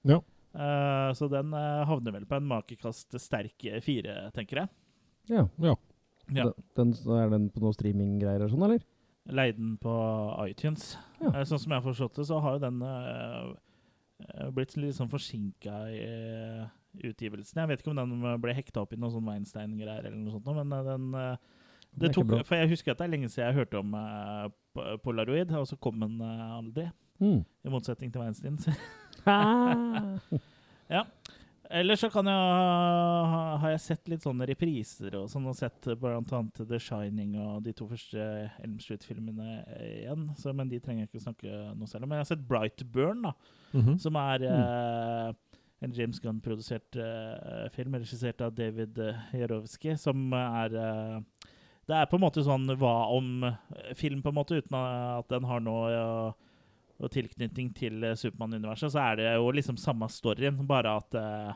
Ja. 0.07 0.19
Eh, 0.53 1.09
så 1.17 1.27
den 1.29 1.51
eh, 1.53 1.83
havner 1.89 2.13
vel 2.15 2.25
på 2.29 2.37
en 2.37 2.47
makekast 2.47 3.17
sterk 3.19 3.65
fire, 3.83 4.29
tenker 4.37 4.63
jeg. 4.63 4.69
Ja. 5.29 5.47
Ja. 5.61 5.75
Ja. 6.35 6.49
Den, 6.77 6.93
den, 6.93 7.17
er 7.17 7.29
den 7.33 7.49
på 7.53 7.61
noen 7.63 7.75
streaminggreier 7.75 8.41
eller 8.41 8.51
sånn, 8.51 8.65
eller? 8.67 8.83
Leid 9.29 9.59
den 9.59 9.75
på 9.81 9.93
iTunes. 10.47 10.93
Ja. 11.19 11.31
Eh, 11.33 11.45
sånn 11.47 11.61
som 11.61 11.73
jeg 11.73 11.81
har 11.81 11.85
forstått 11.85 12.19
det, 12.19 12.27
så 12.29 12.39
har 12.43 12.57
jo 12.57 12.63
den 12.63 12.81
eh, 12.85 13.49
eh, 14.25 14.49
blitt 14.55 14.75
litt 14.79 14.97
sånn 14.97 15.11
forsinka 15.11 15.81
i 15.93 15.99
eh, 16.05 16.63
utgivelsen. 17.09 17.61
Jeg 17.61 17.71
vet 17.71 17.83
ikke 17.83 17.93
om 17.93 18.01
den 18.01 18.41
ble 18.41 18.55
hekta 18.57 18.83
opp 18.83 18.95
i 18.95 18.99
noen 18.99 19.13
sånn 19.13 19.29
Weinstein-greier 19.29 20.09
eller 20.09 20.17
noe 20.17 20.37
sånt, 20.37 20.49
men 20.57 20.73
eh, 20.79 20.87
den 20.89 21.09
Det 22.05 22.13
tok. 22.15 22.33
For 22.47 22.57
jeg 22.57 22.71
husker 22.73 22.93
at 22.93 23.01
det 23.01 23.09
er 23.09 23.13
lenge 23.15 23.29
siden 23.29 23.49
jeg 23.49 23.59
hørte 23.61 23.83
om 23.83 23.93
Polaroid, 25.05 25.53
og 25.57 25.67
så 25.69 25.77
kom 25.81 26.01
den 26.01 26.21
aldri. 26.21 26.89
Mm. 27.19 27.41
I 27.65 27.73
motsetning 27.73 28.13
til 28.13 28.25
Weinstein. 28.25 28.61
Ah. 30.89 31.03
Eller 31.69 31.95
så 32.01 32.09
kan 32.09 32.25
jeg 32.25 32.33
ha, 32.33 33.41
har 33.61 33.73
jeg 33.75 33.81
sett 33.83 34.07
litt 34.09 34.23
sånne 34.25 34.47
repriser 34.49 35.13
og 35.19 35.27
sånn, 35.29 35.45
og 35.51 35.53
sett 35.57 35.85
annet 35.85 36.61
The 36.67 36.79
Shining 36.81 37.35
og 37.37 37.61
de 37.67 37.73
to 37.77 37.85
første 37.91 38.23
Elm 38.63 38.79
Street-filmene 38.81 39.59
igjen. 39.77 40.23
Så, 40.39 40.49
men 40.57 40.71
de 40.71 40.79
trenger 40.81 41.05
jeg 41.05 41.11
ikke 41.11 41.21
snakke 41.27 41.59
noe 41.77 41.85
særlig 41.91 42.07
om. 42.07 42.09
Men 42.09 42.17
jeg 42.17 42.25
har 42.25 42.31
sett 42.31 42.47
Brightburn, 42.49 43.21
da, 43.27 43.33
Mhm. 43.73 43.99
som 44.01 44.15
er 44.17 44.41
eh, 44.49 45.33
en 45.85 45.93
James 45.93 46.19
Gunn-produsert 46.19 46.97
eh, 46.97 47.69
film, 47.69 47.93
regissert 47.93 48.41
av 48.41 48.55
David 48.57 48.97
uh, 48.97 49.13
som 49.95 50.33
er 50.33 50.73
eh, 50.73 51.19
Det 51.85 51.95
er 51.95 52.05
på 52.09 52.17
en 52.17 52.21
måte 52.25 52.41
sånn 52.45 52.65
hva 52.77 53.07
om-film, 53.13 54.23
på 54.25 54.29
en 54.33 54.35
måte, 54.41 54.57
uten 54.57 54.73
at 54.75 55.29
den 55.29 55.45
har 55.45 55.59
noe 55.61 55.91
eh, 55.93 56.33
og 56.99 57.11
tilknytning 57.13 57.69
til 57.77 58.03
eh, 58.03 58.15
Supermann-universet, 58.19 58.91
så 58.91 58.99
er 58.99 59.15
det 59.21 59.27
jo 59.35 59.51
liksom 59.55 59.77
samme 59.79 60.09
storyen, 60.11 60.57
bare 60.67 60.97
at 60.99 61.15
eh, 61.15 61.53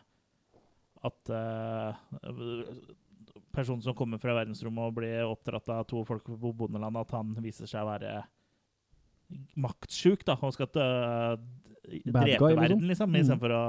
at 1.04 1.30
eh, 1.36 1.98
personen 3.54 3.82
som 3.84 3.96
kommer 3.98 4.22
fra 4.24 4.38
verdensrommet 4.38 4.88
og 4.88 4.96
blir 5.02 5.26
oppdratt 5.28 5.68
av 5.76 5.84
to 5.90 6.04
folk 6.08 6.24
på 6.32 6.54
bondeland, 6.56 6.96
at 6.98 7.12
han 7.12 7.34
viser 7.44 7.68
seg 7.68 7.84
å 7.84 7.90
være 7.92 8.14
maktsjuk 9.60 10.24
da, 10.28 10.38
og 10.40 10.54
skal 10.56 10.70
drepe 10.72 11.42
guy, 12.14 12.38
liksom. 12.38 12.62
verden, 12.62 12.88
liksom, 12.88 13.12
Mm. 13.12 13.20
istedenfor 13.20 13.52
å 13.52 13.64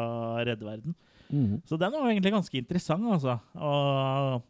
redde 0.47 0.65
verden. 0.69 0.95
Mhm. 1.31 1.63
Så 1.67 1.79
den 1.79 1.91
var 1.93 2.07
egentlig 2.11 2.33
ganske 2.33 2.59
interessant, 2.59 3.05
altså. 3.11 3.41
Og 3.57 4.43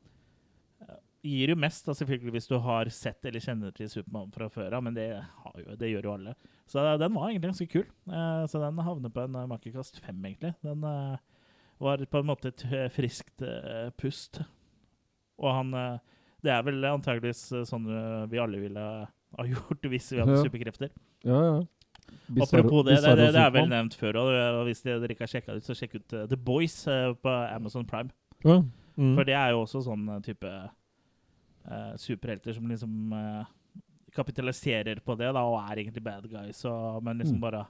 gir 1.24 1.52
jo 1.52 1.56
mest, 1.56 1.86
da, 1.86 1.94
selvfølgelig, 1.96 2.32
hvis 2.36 2.48
du 2.50 2.56
har 2.60 2.88
sett 2.92 3.24
eller 3.24 3.42
kjenner 3.42 3.72
til 3.76 3.88
Supermann 3.90 4.32
fra 4.34 4.48
før 4.52 4.76
av, 4.76 4.84
men 4.84 4.96
det, 4.96 5.06
har 5.22 5.60
jo, 5.62 5.76
det 5.80 5.90
gjør 5.90 6.08
jo 6.08 6.14
alle. 6.18 6.34
Så 6.70 6.84
den 7.00 7.14
var 7.16 7.28
egentlig 7.30 7.50
ganske 7.50 7.68
kul. 7.72 7.86
Eh, 8.12 8.42
så 8.50 8.60
den 8.62 8.82
havner 8.86 9.12
på 9.12 9.24
en 9.24 9.38
uh, 9.38 9.46
makekast 9.48 10.00
fem, 10.04 10.18
egentlig. 10.28 10.54
Den 10.64 10.84
eh, 10.88 11.16
var 11.84 12.04
på 12.10 12.20
en 12.20 12.28
måte 12.28 12.52
et 12.52 12.64
eh, 12.70 12.88
friskt 12.92 13.44
eh, 13.44 13.88
pust. 14.00 14.42
Og 15.40 15.50
han 15.50 15.74
eh, 15.74 15.98
Det 16.44 16.52
er 16.52 16.62
vel 16.66 16.84
antageligvis 16.84 17.46
eh, 17.56 17.64
sånn 17.68 17.88
eh, 17.88 18.26
vi 18.30 18.40
alle 18.40 18.60
ville 18.60 18.84
ha 18.84 19.46
gjort 19.52 19.88
hvis 19.90 20.12
vi 20.12 20.20
hadde 20.22 20.36
Ja. 20.38 20.44
superkrefter. 20.44 20.92
Ja, 21.24 21.40
ja. 21.40 21.56
Bizarre, 22.28 22.60
Apropos 22.60 22.84
det, 22.84 23.00
det, 23.00 23.32
det, 23.32 23.40
er 23.40 23.50
vel 23.52 23.68
nevnt 23.68 23.94
før, 23.96 24.16
og 24.20 24.64
hvis 24.68 24.82
dere 24.84 25.08
ikke 25.10 25.24
har 25.24 25.30
sjekka 25.32 25.56
ut, 25.56 25.64
så 25.64 25.74
sjekk 25.76 25.96
ut 25.98 26.12
eh, 26.12 26.26
The 26.30 26.36
Boys 26.36 26.76
eh, 26.88 27.10
på 27.16 27.32
Amazon 27.48 27.86
Prime. 27.88 28.12
Ja. 28.44 28.60
Mm. 28.96 29.14
For 29.16 29.26
det 29.26 29.34
er 29.34 29.50
jo 29.54 29.64
også 29.64 29.80
sånn 29.88 30.04
eh, 30.12 30.20
type 30.24 30.48
eh, 30.48 30.68
superhelter 31.96 32.52
som 32.56 32.66
liksom 32.68 33.12
eh, 33.16 33.46
kapitaliserer 34.14 35.00
på 35.04 35.16
det, 35.18 35.32
da, 35.34 35.42
og 35.42 35.56
er 35.70 35.80
egentlig 35.82 36.02
bad 36.04 36.28
guys, 36.30 36.60
og, 36.70 37.00
men 37.02 37.18
liksom 37.18 37.38
Mm. 37.40 37.44
bare 37.48 37.64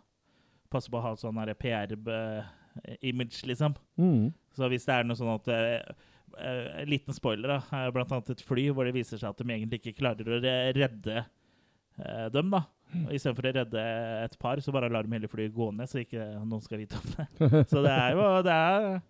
passer 0.70 0.90
på 0.90 0.98
å 0.98 1.04
ha 1.06 1.14
sånn 1.16 1.38
PR-image, 1.60 3.44
liksom. 3.46 3.74
Mm. 3.98 4.32
Så 4.56 4.68
hvis 4.70 4.84
det 4.86 4.94
er 4.98 5.04
noe 5.06 5.16
sånn 5.18 5.32
at 5.34 5.48
eh, 5.48 5.94
eh, 6.38 6.82
En 6.82 6.88
liten 6.90 7.14
spoiler, 7.16 7.48
da. 7.56 7.60
eh, 7.72 7.90
Blant 7.94 8.12
annet 8.12 8.30
et 8.34 8.42
fly 8.44 8.68
hvor 8.74 8.84
det 8.88 8.94
viser 8.96 9.18
seg 9.20 9.30
at 9.30 9.38
de 9.40 9.48
egentlig 9.54 9.80
ikke 9.82 9.98
klarer 10.02 10.28
å 10.36 10.40
redde 10.42 11.16
eh, 11.24 12.28
dem, 12.34 12.50
da. 12.54 12.64
Og 12.94 13.10
Istedenfor 13.16 13.48
å 13.48 13.54
redde 13.56 13.84
et 14.24 14.36
par, 14.38 14.60
så 14.62 14.70
bare 14.74 14.90
lar 14.92 15.02
de 15.06 15.16
hele 15.16 15.30
flyet 15.30 15.54
gå 15.54 15.70
ned, 15.74 15.88
så 15.90 16.02
ikke 16.04 16.28
noen 16.44 16.62
skal 16.62 16.78
vite 16.84 16.98
om 17.00 17.08
det. 17.16 17.26
Så 17.72 17.82
det 17.82 17.90
er 17.94 18.12
jo 18.14 18.28
det 18.46 18.54
er, 18.54 19.00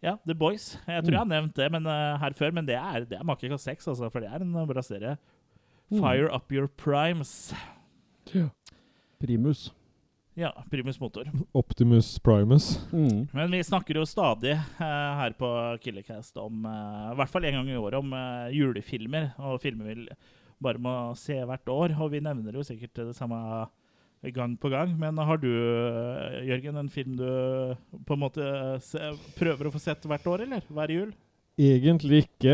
Ja, 0.00 0.14
The 0.24 0.34
Boys. 0.36 0.72
Jeg 0.88 1.04
tror 1.04 1.12
jeg 1.12 1.20
har 1.20 1.28
nevnt 1.28 1.58
det 1.58 1.66
men, 1.72 1.84
uh, 1.84 2.16
her 2.22 2.36
før, 2.36 2.54
men 2.56 2.68
det 2.68 2.76
er, 2.78 3.04
det 3.08 3.18
er 3.18 3.26
makekast 3.26 3.68
seks, 3.68 3.88
altså, 3.90 4.08
for 4.12 4.24
det 4.24 4.30
er 4.32 4.40
en 4.40 4.54
bra 4.68 4.84
serie. 4.84 5.18
Mm. 5.90 6.00
Fire 6.00 6.30
Up 6.32 6.52
Your 6.54 6.70
Primes. 6.80 7.52
Ja. 8.32 8.48
Primus. 9.20 9.68
Ja, 10.38 10.54
primus 10.70 10.96
motor. 11.02 11.28
Optimus 11.52 12.14
Primus. 12.24 12.78
Mm. 12.94 13.26
Men 13.36 13.52
vi 13.52 13.60
snakker 13.66 13.98
jo 13.98 14.06
stadig 14.08 14.54
uh, 14.56 15.10
her 15.20 15.36
på 15.36 15.50
Killercast 15.84 16.38
om, 16.40 16.64
uh, 16.64 17.10
i 17.10 17.18
hvert 17.20 17.32
fall 17.32 17.44
en 17.50 17.58
gang 17.58 17.68
i 17.68 17.76
året, 17.76 17.98
om 18.00 18.14
julefilmer. 18.54 19.34
Og 19.36 19.60
filmer 19.60 19.90
vi 19.90 20.08
bare 20.62 20.80
må 20.80 20.94
se 21.18 21.36
hvert 21.44 21.74
år. 21.74 21.96
Og 22.00 22.14
vi 22.14 22.24
nevner 22.24 22.56
jo 22.56 22.64
sikkert 22.64 23.02
det 23.02 23.18
samme 23.18 23.42
gang 24.34 24.56
på 24.60 24.68
gang. 24.70 24.92
Men 24.98 25.16
har 25.18 25.36
du, 25.40 25.48
eh, 25.48 26.44
Jørgen, 26.46 26.76
en 26.76 26.88
film 26.92 27.16
du 27.16 27.76
på 28.06 28.12
en 28.14 28.20
måte 28.20 28.80
se, 28.84 28.98
prøver 29.38 29.66
å 29.68 29.72
få 29.72 29.80
sett 29.80 30.02
hvert 30.04 30.26
år, 30.28 30.42
eller? 30.44 30.60
Hver 30.70 30.88
jul? 30.92 31.12
Egentlig 31.60 32.22
ikke. 32.24 32.52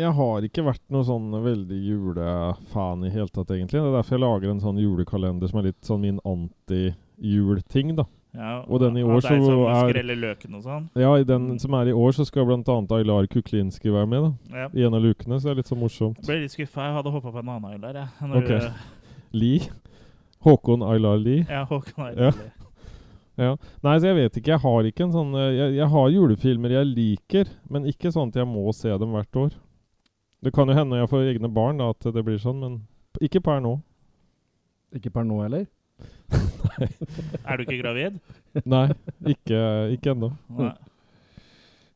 Jeg 0.00 0.12
har 0.16 0.42
ikke 0.42 0.64
vært 0.66 0.82
noe 0.90 1.04
sånn 1.06 1.30
veldig 1.30 1.76
julefan 1.86 3.04
i 3.06 3.10
hele 3.10 3.28
tatt, 3.30 3.50
egentlig. 3.54 3.78
Det 3.78 3.90
er 3.90 3.98
derfor 3.98 4.16
jeg 4.16 4.24
lager 4.24 4.50
en 4.50 4.60
sånn 4.64 4.80
julekalender 4.80 5.48
som 5.50 5.60
er 5.60 5.68
litt 5.70 5.82
sånn 5.86 6.00
min 6.00 6.18
anti-jul-ting, 6.26 7.94
da. 7.96 8.04
Ja, 8.32 8.60
Og 8.68 8.78
den 8.78 8.96
i 8.96 9.02
år 9.02 9.20
så 9.20 9.34
er- 9.34 9.40
løken 10.22 10.54
og 10.54 10.62
sånn? 10.62 10.88
Ja, 10.94 11.14
i 11.18 11.24
den 11.24 11.58
som 11.58 11.74
er 11.74 11.88
i 11.88 11.92
år, 11.92 12.12
så 12.14 12.24
skal 12.24 12.44
annet 12.68 12.90
Aylar 12.92 13.26
Kuklinski 13.26 13.90
være 13.90 14.06
med, 14.08 14.22
da. 14.22 14.56
Ja. 14.56 14.68
I 14.72 14.86
en 14.86 14.94
av 14.94 15.02
lukene, 15.02 15.40
så 15.40 15.42
det 15.42 15.50
er 15.50 15.54
litt 15.56 15.66
så 15.66 15.76
morsomt. 15.76 16.16
Jeg 16.22 16.26
Ble 16.26 16.40
litt 16.42 16.52
skuffa. 16.54 16.86
Jeg 16.86 16.94
hadde 16.94 17.10
håpa 17.10 17.32
på 17.32 17.38
en 17.40 17.48
annen 17.48 17.72
Aylar. 17.72 17.94
Ja, 17.94 18.06
jeg. 18.20 18.28
Når 18.30 18.36
Ok. 18.36 18.48
du- 18.48 19.38
Lie. 19.38 19.60
Håkon 20.44 20.82
Aylar 20.86 21.20
Lie. 21.20 21.44
Ja, 21.48 21.64
Håkon 21.68 22.08
er 22.08 22.30
Ja. 22.30 22.32
Ja. 23.40 23.54
Nei, 23.80 23.94
så 23.96 24.10
jeg 24.10 24.16
vet 24.18 24.36
ikke. 24.36 24.52
Jeg 24.52 24.60
har 24.60 24.86
ikke 24.88 25.04
en 25.06 25.14
sånn 25.14 25.30
eh, 25.38 25.50
Jeg, 25.56 25.74
jeg 25.78 25.88
har 25.94 26.10
julefilmer 26.12 26.74
jeg 26.74 26.88
liker, 26.90 27.52
men 27.72 27.86
ikke 27.88 28.12
sånn 28.12 28.32
at 28.32 28.40
jeg 28.42 28.48
må 28.48 28.66
se 28.76 28.92
dem 29.00 29.14
hvert 29.16 29.38
år. 29.40 29.54
Det 30.44 30.52
kan 30.56 30.68
jo 30.68 30.76
hende 30.76 30.92
når 30.92 31.02
jeg 31.04 31.10
får 31.12 31.28
egne 31.30 31.50
barn 31.52 31.80
da, 31.80 31.90
at 31.94 32.08
det 32.16 32.24
blir 32.26 32.40
sånn, 32.40 32.60
men 32.60 32.76
ikke 33.20 33.42
per 33.44 33.60
nå. 33.64 33.78
Ikke 34.96 35.12
per 35.14 35.24
nå 35.28 35.40
heller. 35.44 35.66
Er 37.48 37.58
du 37.60 37.64
ikke 37.66 37.80
gravid? 37.80 38.20
Nei, 38.64 38.86
ikke, 39.28 39.58
ikke 39.96 40.14
ennå. 40.14 40.30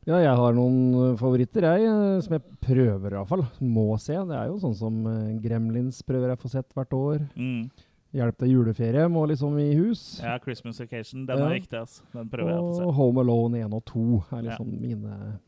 Ja, 0.05 0.19
jeg 0.21 0.35
har 0.37 0.57
noen 0.57 0.77
eh, 1.01 1.15
favoritter, 1.21 1.65
jeg, 1.73 1.89
eh, 1.89 2.21
som 2.25 2.37
jeg 2.37 2.45
prøver 2.65 3.09
i 3.09 3.17
hvert 3.19 3.31
fall. 3.31 3.47
Må 3.65 3.89
se. 4.01 4.17
Det 4.29 4.37
er 4.37 4.49
jo 4.53 4.61
sånn 4.61 4.77
som 4.77 5.01
Gremlins 5.45 6.01
prøver 6.05 6.33
jeg 6.33 6.41
å 6.41 6.45
få 6.45 6.53
sett 6.53 6.73
hvert 6.77 6.97
år. 6.97 7.25
Mm. 7.37 7.69
Hjelp 8.15 8.37
til 8.39 8.49
juleferie 8.53 9.09
må 9.11 9.25
liksom 9.27 9.57
i 9.59 9.75
hus. 9.75 10.21
Ja, 10.23 10.37
Christmas 10.39 10.79
Vacation. 10.81 11.27
Den 11.27 11.39
Ja. 11.39 11.47
er 11.49 11.59
viktig, 11.61 11.79
altså. 11.81 12.03
Den 12.13 12.29
prøver 12.31 12.51
jeg 12.53 12.59
å 12.61 12.69
få 12.69 12.83
Og 12.87 12.93
se. 12.93 12.97
Home 12.97 13.21
Alone 13.21 13.59
1 13.65 13.75
og 13.75 13.85
2 13.85 14.25
er 14.33 14.37
Ja. 14.43 14.51
liksom 14.51 14.81
mine 14.81 15.41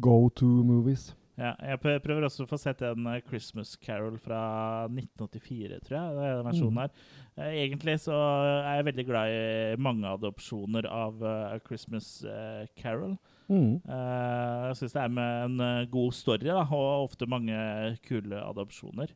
go 0.00 0.28
to 0.28 0.46
movies. 0.46 1.14
Ja, 1.38 1.54
jeg 1.62 1.80
prøver 1.80 2.24
også 2.26 2.44
å 2.46 2.48
få 2.48 2.58
sett 2.58 2.82
en 2.82 3.06
eh, 3.06 3.20
Christmas 3.28 3.76
Carol 3.76 4.16
fra 4.18 4.88
1984, 4.88 5.78
tror 5.86 5.98
jeg. 5.98 6.14
Det 6.16 6.24
er 6.24 6.42
den 6.42 6.46
versjonen 6.52 6.72
Mm. 6.74 6.80
her. 6.80 6.90
Eh, 7.38 7.68
Egentlig 7.68 7.94
så 8.00 8.12
er 8.64 8.82
jeg 8.82 8.84
veldig 8.94 9.06
glad 9.06 9.28
i 9.28 9.76
mange 9.76 10.04
adopsjoner 10.04 10.84
av 10.90 11.22
eh, 11.22 11.54
A 11.54 11.58
Christmas 11.60 12.24
Carol. 12.76 13.16
Mm. 13.48 13.80
Eh, 13.88 14.66
Jeg 14.68 14.76
syns 14.76 14.92
det 14.92 15.02
er 15.02 15.08
med 15.08 15.44
en 15.44 15.60
eh, 15.64 15.86
god 15.90 16.12
story, 16.12 16.44
da, 16.44 16.58
og 16.68 17.04
ofte 17.08 17.26
mange 17.26 17.96
kule 18.08 18.42
adopsjoner. 18.44 19.14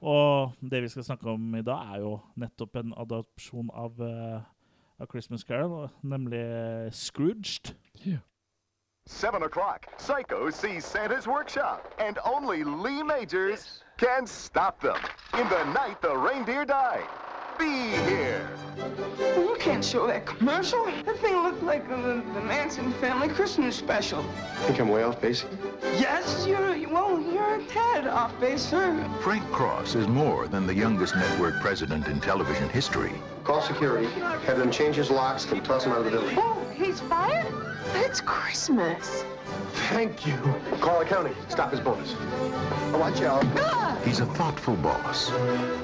Og 0.00 0.52
det 0.70 0.82
vi 0.82 0.88
skal 0.88 1.04
snakke 1.04 1.30
om 1.30 1.54
i 1.58 1.62
dag, 1.66 1.94
er 1.94 2.00
jo 2.04 2.20
nettopp 2.38 2.76
en 2.82 2.94
adopsjon 2.96 3.70
av 3.74 3.98
av 5.02 5.08
Christmas 5.10 5.42
Carol, 5.42 5.88
nemlig 6.02 6.44
Scrooged. 6.94 7.72
Seven 9.06 9.42
o'clock. 9.42 9.86
Psycho 9.98 10.50
sees 10.50 10.84
Santa's 10.84 11.26
workshop, 11.26 11.80
and 11.98 12.18
only 12.24 12.62
Lee 12.62 13.02
Majors 13.02 13.82
can 13.98 14.26
stop 14.28 14.80
them. 14.80 14.94
In 15.34 15.48
the 15.48 15.64
night 15.72 16.00
the 16.02 16.14
reindeer 16.16 16.64
died. 16.64 17.08
Be 17.58 17.64
here. 17.64 18.48
You 19.18 19.56
can't 19.58 19.84
show 19.84 20.06
that 20.06 20.26
commercial. 20.26 20.84
That 21.04 21.18
thing 21.18 21.36
looked 21.42 21.62
like 21.62 21.88
the, 21.88 22.22
the 22.34 22.40
Manson 22.40 22.92
family 22.94 23.28
Christmas 23.28 23.76
special. 23.76 24.22
Think 24.62 24.80
I'm 24.80 24.88
way 24.88 25.02
off 25.02 25.20
base? 25.20 25.44
Yes, 25.98 26.46
you're, 26.46 26.88
well, 26.88 27.20
you're 27.20 27.56
a 27.56 27.64
tad 27.66 28.06
off 28.06 28.38
base, 28.40 28.62
sir. 28.62 29.08
Frank 29.22 29.44
Cross 29.52 29.94
is 29.94 30.08
more 30.08 30.48
than 30.48 30.66
the 30.66 30.74
youngest 30.74 31.14
network 31.14 31.60
president 31.60 32.08
in 32.08 32.20
television 32.20 32.68
history. 32.70 33.12
Call 33.44 33.60
security, 33.62 34.06
have 34.46 34.58
them 34.58 34.70
change 34.70 34.96
his 34.96 35.10
locks, 35.10 35.50
and 35.50 35.64
toss 35.64 35.84
him 35.84 35.92
out 35.92 35.98
of 35.98 36.04
the 36.06 36.10
building. 36.10 36.36
Oh, 36.38 36.64
he's 36.74 37.00
fired? 37.00 37.71
It's 37.94 38.20
Christmas. 38.20 39.24
Thank 39.90 40.26
you. 40.26 40.36
Call 40.80 40.98
the 41.00 41.04
county. 41.04 41.32
Stop 41.48 41.70
his 41.70 41.80
bonus. 41.80 42.14
Oh, 42.18 42.98
watch 42.98 43.20
out. 43.22 43.44
He's 44.04 44.20
a 44.20 44.26
thoughtful 44.26 44.74
boss, 44.76 45.30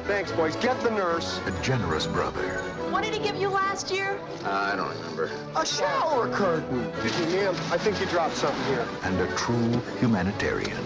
Thanks, 0.05 0.33
boys. 0.33 0.57
Get 0.57 0.81
the 0.81 0.91
nurse. 0.91 1.41
a 1.47 1.53
generous 1.63 2.07
brother, 2.07 2.49
What 2.91 3.05
did 3.05 3.15
he 3.15 3.21
give 3.21 3.37
you 3.37 3.49
last 3.49 3.93
year? 3.93 4.19
Uh, 4.45 4.49
I 4.73 4.77
don't 4.77 4.89
remember. 4.91 5.31
A 5.55 5.65
shower 5.65 6.29
curtain. 6.29 6.91
Ma'am, 7.33 7.55
I 7.71 7.79
think 7.79 8.01
you 8.01 8.07
dropped 8.07 8.35
something 8.37 8.65
here. 8.67 8.87
and 9.05 9.21
a 9.21 9.27
true 9.37 9.71
humanitarian. 10.01 10.77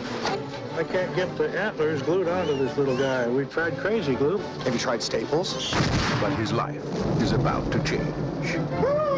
I 0.76 0.84
can't 0.84 1.14
get 1.16 1.34
the 1.38 1.48
antlers 1.58 2.02
glued 2.02 2.28
onto 2.28 2.56
this 2.58 2.76
little 2.76 2.96
guy. 2.96 3.28
We've 3.28 3.50
tried 3.50 3.76
crazy 3.78 4.14
glue. 4.14 4.38
Have 4.64 4.72
you 4.74 4.78
tried 4.78 5.02
Staples? 5.02 5.72
But 6.20 6.32
his 6.34 6.52
life 6.52 6.82
is 7.22 7.32
about 7.32 7.70
to 7.72 7.82
change. 7.82 9.11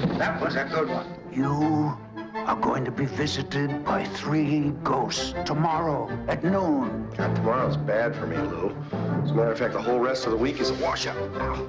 That 0.00 0.40
was 0.40 0.56
a 0.56 0.64
good 0.64 0.88
one. 0.88 1.06
You 1.30 1.96
are 2.34 2.56
going 2.56 2.86
to 2.86 2.90
be 2.90 3.04
visited 3.04 3.84
by 3.84 4.04
three 4.04 4.70
ghosts 4.82 5.34
tomorrow 5.44 6.08
at 6.26 6.42
noon. 6.42 7.06
God, 7.16 7.36
tomorrow's 7.36 7.76
bad 7.76 8.16
for 8.16 8.26
me, 8.26 8.38
Lou. 8.38 8.74
As 9.22 9.30
a 9.30 9.34
matter 9.34 9.52
of 9.52 9.58
fact, 9.58 9.74
the 9.74 9.82
whole 9.82 10.00
rest 10.00 10.24
of 10.24 10.32
the 10.32 10.38
week 10.38 10.58
is 10.58 10.70
a 10.70 10.74
washout. 10.74 11.16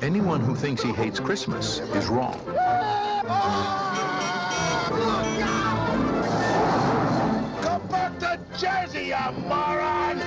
Anyone 0.02 0.40
who 0.40 0.56
thinks 0.56 0.82
he 0.82 0.94
hates 0.94 1.20
Christmas 1.20 1.80
is 1.80 2.08
wrong. 2.08 2.40
Come 7.62 7.88
back 7.88 8.18
to 8.20 8.40
Jersey, 8.58 9.08
you 9.08 9.32
moron! 9.42 10.22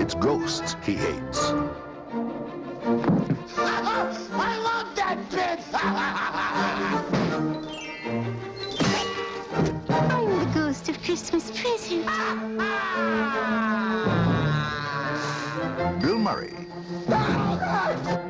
It's 0.00 0.14
ghosts 0.14 0.76
he 0.84 0.96
hates. 0.96 1.52
That 5.14 5.30
bit! 5.30 5.60
I'm 9.90 10.38
the 10.38 10.50
ghost 10.54 10.88
of 10.88 11.02
Christmas 11.02 11.50
present. 11.50 12.06
Bill 16.00 16.18
Murray. 16.18 16.54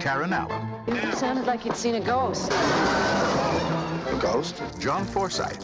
Karen 0.01 0.33
Allen. 0.33 0.69
It 0.89 1.15
sounded 1.15 1.47
like 1.47 1.65
you'd 1.65 1.77
seen 1.77 1.95
a 1.97 2.01
ghost. 2.01 2.51
A 2.53 4.19
ghost? 4.21 4.63
John 4.79 5.05
Forsythe. 5.05 5.61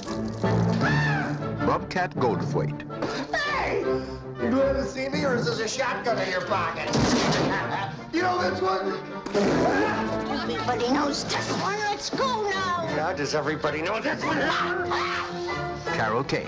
Bobcat 1.66 2.14
Goldthwait. 2.14 2.83
Hey! 3.35 3.81
You 4.42 4.50
glad 4.50 4.74
to 4.74 4.85
see 4.85 5.09
me, 5.09 5.24
or 5.24 5.35
is 5.35 5.46
this 5.46 5.59
a 5.59 5.68
shotgun 5.68 6.18
in 6.18 6.31
your 6.31 6.42
pocket? 6.42 6.88
you 8.12 8.23
know 8.23 8.51
this 8.51 8.61
one? 8.61 8.92
Everybody 10.40 10.92
knows 10.92 11.25
this 11.25 11.51
one. 11.61 11.79
Let's 11.81 12.11
go 12.11 12.49
now. 12.51 12.87
Now, 12.97 13.12
does 13.12 13.35
everybody 13.35 13.83
know 13.83 14.01
this 14.01 14.23
one? 14.25 14.38
Carol 15.94 16.25
Kane. 16.25 16.47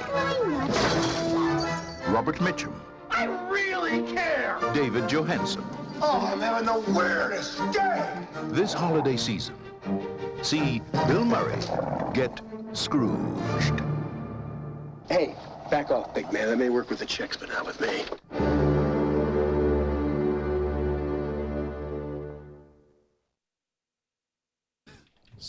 Robert 2.12 2.37
Mitchum. 2.37 2.73
I 3.11 3.25
really 3.51 4.03
care! 4.12 4.59
David 4.73 5.09
Johansen. 5.09 5.64
Oh, 6.03 6.31
I'm 6.33 6.40
having 6.40 6.66
the 6.66 6.92
weirdest 6.92 7.59
day! 7.73 8.27
This 8.49 8.73
holiday 8.73 9.16
season, 9.16 9.55
see 10.42 10.81
Bill 11.07 11.25
Murray 11.25 11.59
get 12.14 12.40
Scrooged. 12.73 13.83
Hey, 15.09 15.35
back 15.70 15.90
off, 15.90 16.14
big 16.14 16.33
man. 16.33 16.49
That 16.49 16.57
may 16.57 16.68
work 16.68 16.88
with 16.88 17.01
the 17.01 17.07
chicks, 17.07 17.37
but 17.37 17.49
not 17.49 17.66
with 17.66 17.81
me. 17.81 18.05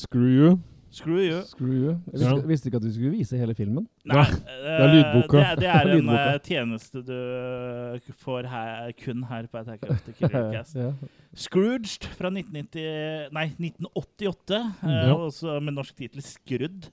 Screw 0.01 0.29
you. 0.33 0.51
Screw 0.91 1.21
you. 1.23 1.37
Screw 1.47 1.71
you. 1.71 1.91
Jeg 2.11 2.19
Ja. 2.19 2.33
visste, 2.35 2.47
visste 2.49 2.67
ikke 2.67 2.79
at 2.81 2.83
du 2.83 2.89
skulle 2.91 3.11
vise 3.13 3.37
hele 3.39 3.53
filmen. 3.55 3.85
Nei, 4.11 4.25
det 4.27 4.71
er 4.75 4.89
lydboka. 4.91 5.37
Det, 5.39 5.59
det 5.61 5.69
er 5.71 5.81
en 5.87 5.91
Lydboka. 6.01 6.25
eh, 6.33 6.39
tjeneste 6.49 7.03
du 7.07 7.13
eh, 7.15 8.09
får 8.25 8.49
her, 8.51 8.91
kun 8.99 9.23
her 9.29 9.47
på 9.47 9.61
Attack 9.61 9.85
of 9.87 10.01
the 10.07 10.15
Killer 10.17 10.49
Cast. 10.57 10.75
ja. 10.75 10.89
Scrooged 11.33 12.09
fra 12.17 12.27
1990, 12.33 13.31
nei, 13.31 13.45
1988, 13.55 14.59
eh, 14.83 14.97
Ja. 15.07 15.15
også 15.15 15.55
med 15.63 15.77
norsk 15.79 15.95
tittel 15.95 16.21
Skrudd. 16.27 16.89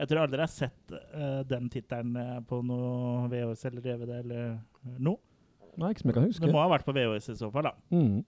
Jeg 0.00 0.08
tror 0.08 0.22
aldri 0.22 0.38
jeg 0.38 0.46
har 0.46 0.54
sett 0.54 0.92
uh, 1.12 1.42
den 1.44 1.66
tittelen 1.68 2.14
eh, 2.16 2.38
på 2.48 2.62
noe 2.64 3.26
VHS 3.28 3.66
eller 3.68 3.82
DVD 3.84 4.14
eller 4.22 4.54
noe. 4.96 5.18
Nei, 5.76 5.90
ikke 5.92 6.00
som 6.06 6.08
jeg 6.12 6.16
kan 6.16 6.24
huske. 6.30 6.46
Det 6.46 6.54
må 6.54 6.62
ha 6.62 6.70
vært 6.72 6.86
på 6.86 6.94
VHS 6.96 7.28
i 7.34 7.36
så 7.42 7.50
fall, 7.52 7.66
da. 7.68 7.74
Mm. 7.92 8.22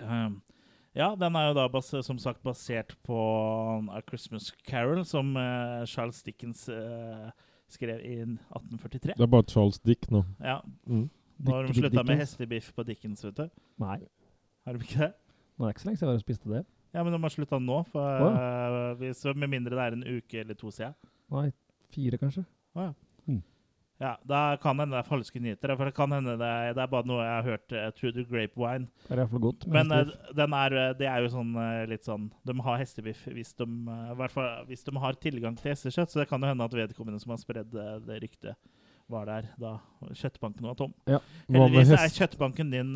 Um, 0.00 0.38
ja, 0.96 1.12
den 1.18 1.36
er 1.38 1.50
jo 1.50 1.54
da 1.58 1.68
bas 1.70 1.92
som 2.06 2.18
sagt 2.18 2.42
basert 2.42 2.96
på 3.06 3.20
A 3.94 4.00
Christmas 4.08 4.50
Carol, 4.66 5.04
som 5.06 5.36
uh, 5.36 5.84
Charles 5.86 6.22
Dickens 6.26 6.66
uh, 6.68 7.30
skrev 7.70 8.02
i 8.02 8.18
1843. 8.24 9.14
Det 9.14 9.26
er 9.26 9.30
bare 9.30 9.48
Charles 9.48 9.78
Dick 9.80 10.10
nå. 10.10 10.24
Ja, 10.42 10.60
Mm. 10.86 11.08
Nå 11.40 11.54
har 11.54 11.64
de 11.64 11.74
slutta 11.74 12.02
med 12.04 12.18
hestebiff 12.20 12.66
på 12.76 12.84
Dickens, 12.84 13.24
vet 13.24 13.38
du. 13.38 13.46
Nei. 13.80 13.96
Har 14.66 14.76
de 14.76 14.84
ikke 14.84 15.06
det? 15.06 15.14
Nå 15.56 15.64
er 15.64 15.70
det 15.70 15.74
ikke 15.74 15.82
så 15.82 15.88
lenge 15.88 16.00
siden 16.02 16.12
og 16.12 16.24
spiste 16.24 16.52
det. 16.52 16.60
Ja, 16.92 17.04
men 17.06 17.14
de 17.14 17.20
har 17.22 17.32
slutta 17.32 17.60
nå, 17.62 17.78
for, 17.92 18.24
Å, 18.26 18.28
eh, 18.34 18.88
hvis, 19.00 19.22
med 19.38 19.48
mindre 19.52 19.78
det 19.78 19.86
er 19.86 19.96
en 19.96 20.04
uke 20.04 20.42
eller 20.42 20.58
to 20.58 20.72
siden. 20.74 20.96
Nei, 21.32 21.46
fire 21.94 22.18
kanskje. 22.20 22.44
Å, 22.74 22.90
ja. 22.90 22.92
Ja, 24.00 24.14
Da 24.24 24.56
kan 24.56 24.78
hende 24.80 24.96
det 24.96 25.02
er 25.02 25.08
falske 25.08 25.40
nyheter. 25.42 25.74
For 25.76 25.90
det 25.90 25.94
kan 25.94 26.12
hende 26.14 26.38
det 26.40 26.46
er, 26.48 26.72
det 26.76 26.82
er 26.82 26.88
bare 26.88 27.08
noe 27.08 27.20
jeg 27.20 27.34
har 27.36 27.48
hørt 27.50 27.74
uh, 27.76 27.86
through 27.92 28.14
the 28.16 28.24
grapevine. 28.24 28.88
Det 29.04 29.12
er 29.12 29.20
iallfall 29.20 29.42
godt. 29.44 29.66
Men 29.68 29.92
uh, 29.92 30.12
den 30.36 30.54
er, 30.56 30.76
eh, 30.82 30.92
det 30.96 31.08
er 31.10 31.20
jo 31.20 31.32
sånn 31.34 31.50
uh, 31.52 31.82
litt 31.90 32.06
sånn 32.08 32.30
De 32.48 32.54
har 32.64 32.78
hestebiff 32.80 33.26
hvis 33.28 33.52
de, 33.60 33.66
fall 34.32 34.62
hvis 34.70 34.86
de 34.86 34.94
har 35.02 35.18
tilgang 35.20 35.58
til 35.58 35.74
hestekjøtt. 35.74 36.14
Så 36.14 36.22
det 36.22 36.30
kan 36.30 36.40
jo 36.40 36.48
hende 36.48 36.64
at 36.64 36.76
vedkommende 36.78 37.20
som 37.20 37.34
har 37.34 37.42
spredd 37.42 37.76
det 38.06 38.20
ryktet, 38.24 38.56
var 39.10 39.28
der 39.28 39.50
da 39.60 39.74
kjøttbanken 40.16 40.70
var 40.70 40.78
tom. 40.78 40.94
Ja. 41.10 41.18
Heldigvis 41.50 41.92
er 41.98 42.14
kjøttbanken 42.14 42.70
din 42.72 42.94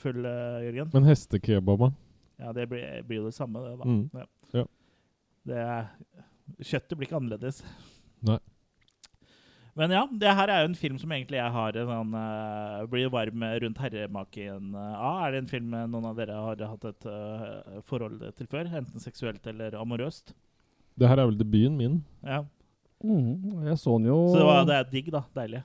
full, 0.00 0.22
Jørgen. 0.24 0.88
Men 0.94 1.10
hestekebaba? 1.10 1.90
Ja, 2.40 2.54
det 2.56 2.64
blir, 2.70 2.86
blir 3.04 3.20
jo 3.20 3.26
det 3.28 3.34
samme, 3.36 3.60
det, 3.66 3.74
da. 3.76 3.90
Mm. 3.90 4.06
Ja. 4.16 4.62
Ja. 4.62 4.64
Det 5.50 5.60
er, 5.66 5.92
kjøttet 6.62 6.96
blir 6.96 7.10
ikke 7.10 7.20
annerledes. 7.20 7.60
Nei. 8.24 8.38
Men 9.78 9.92
ja, 9.94 10.02
det 10.10 10.32
her 10.34 10.50
er 10.50 10.62
jo 10.64 10.68
en 10.70 10.74
film 10.78 10.96
som 10.98 11.12
egentlig 11.14 11.38
jeg 11.38 11.52
har 11.54 11.76
en 11.78 11.86
sånn 11.88 12.14
uh, 12.16 12.86
Blir 12.90 13.10
varm 13.12 13.44
rundt 13.62 13.78
herremaken 13.78 14.74
eh, 14.74 14.94
av. 14.98 15.20
Er 15.28 15.32
det 15.36 15.42
en 15.44 15.50
film 15.52 15.70
noen 15.70 16.08
av 16.10 16.16
dere 16.18 16.34
har 16.42 16.64
hatt 16.72 16.86
et 16.90 17.06
uh, 17.06 17.78
forhold 17.86 18.24
til 18.36 18.48
før? 18.50 18.66
Enten 18.80 19.00
seksuelt 19.02 19.46
eller 19.46 19.76
amorøst? 19.78 20.34
Det 20.98 21.08
her 21.08 21.22
er 21.22 21.30
vel 21.30 21.38
debuten 21.38 21.76
min. 21.78 22.00
Ja. 22.26 22.42
Mm, 23.04 23.62
Jeg 23.70 23.78
så 23.80 23.94
den 23.96 24.10
jo 24.10 24.18
Så 24.32 24.40
det, 24.40 24.46
var, 24.50 24.64
det 24.68 24.74
er 24.80 24.88
digg, 24.90 25.12
da. 25.14 25.22
Deilig. 25.38 25.62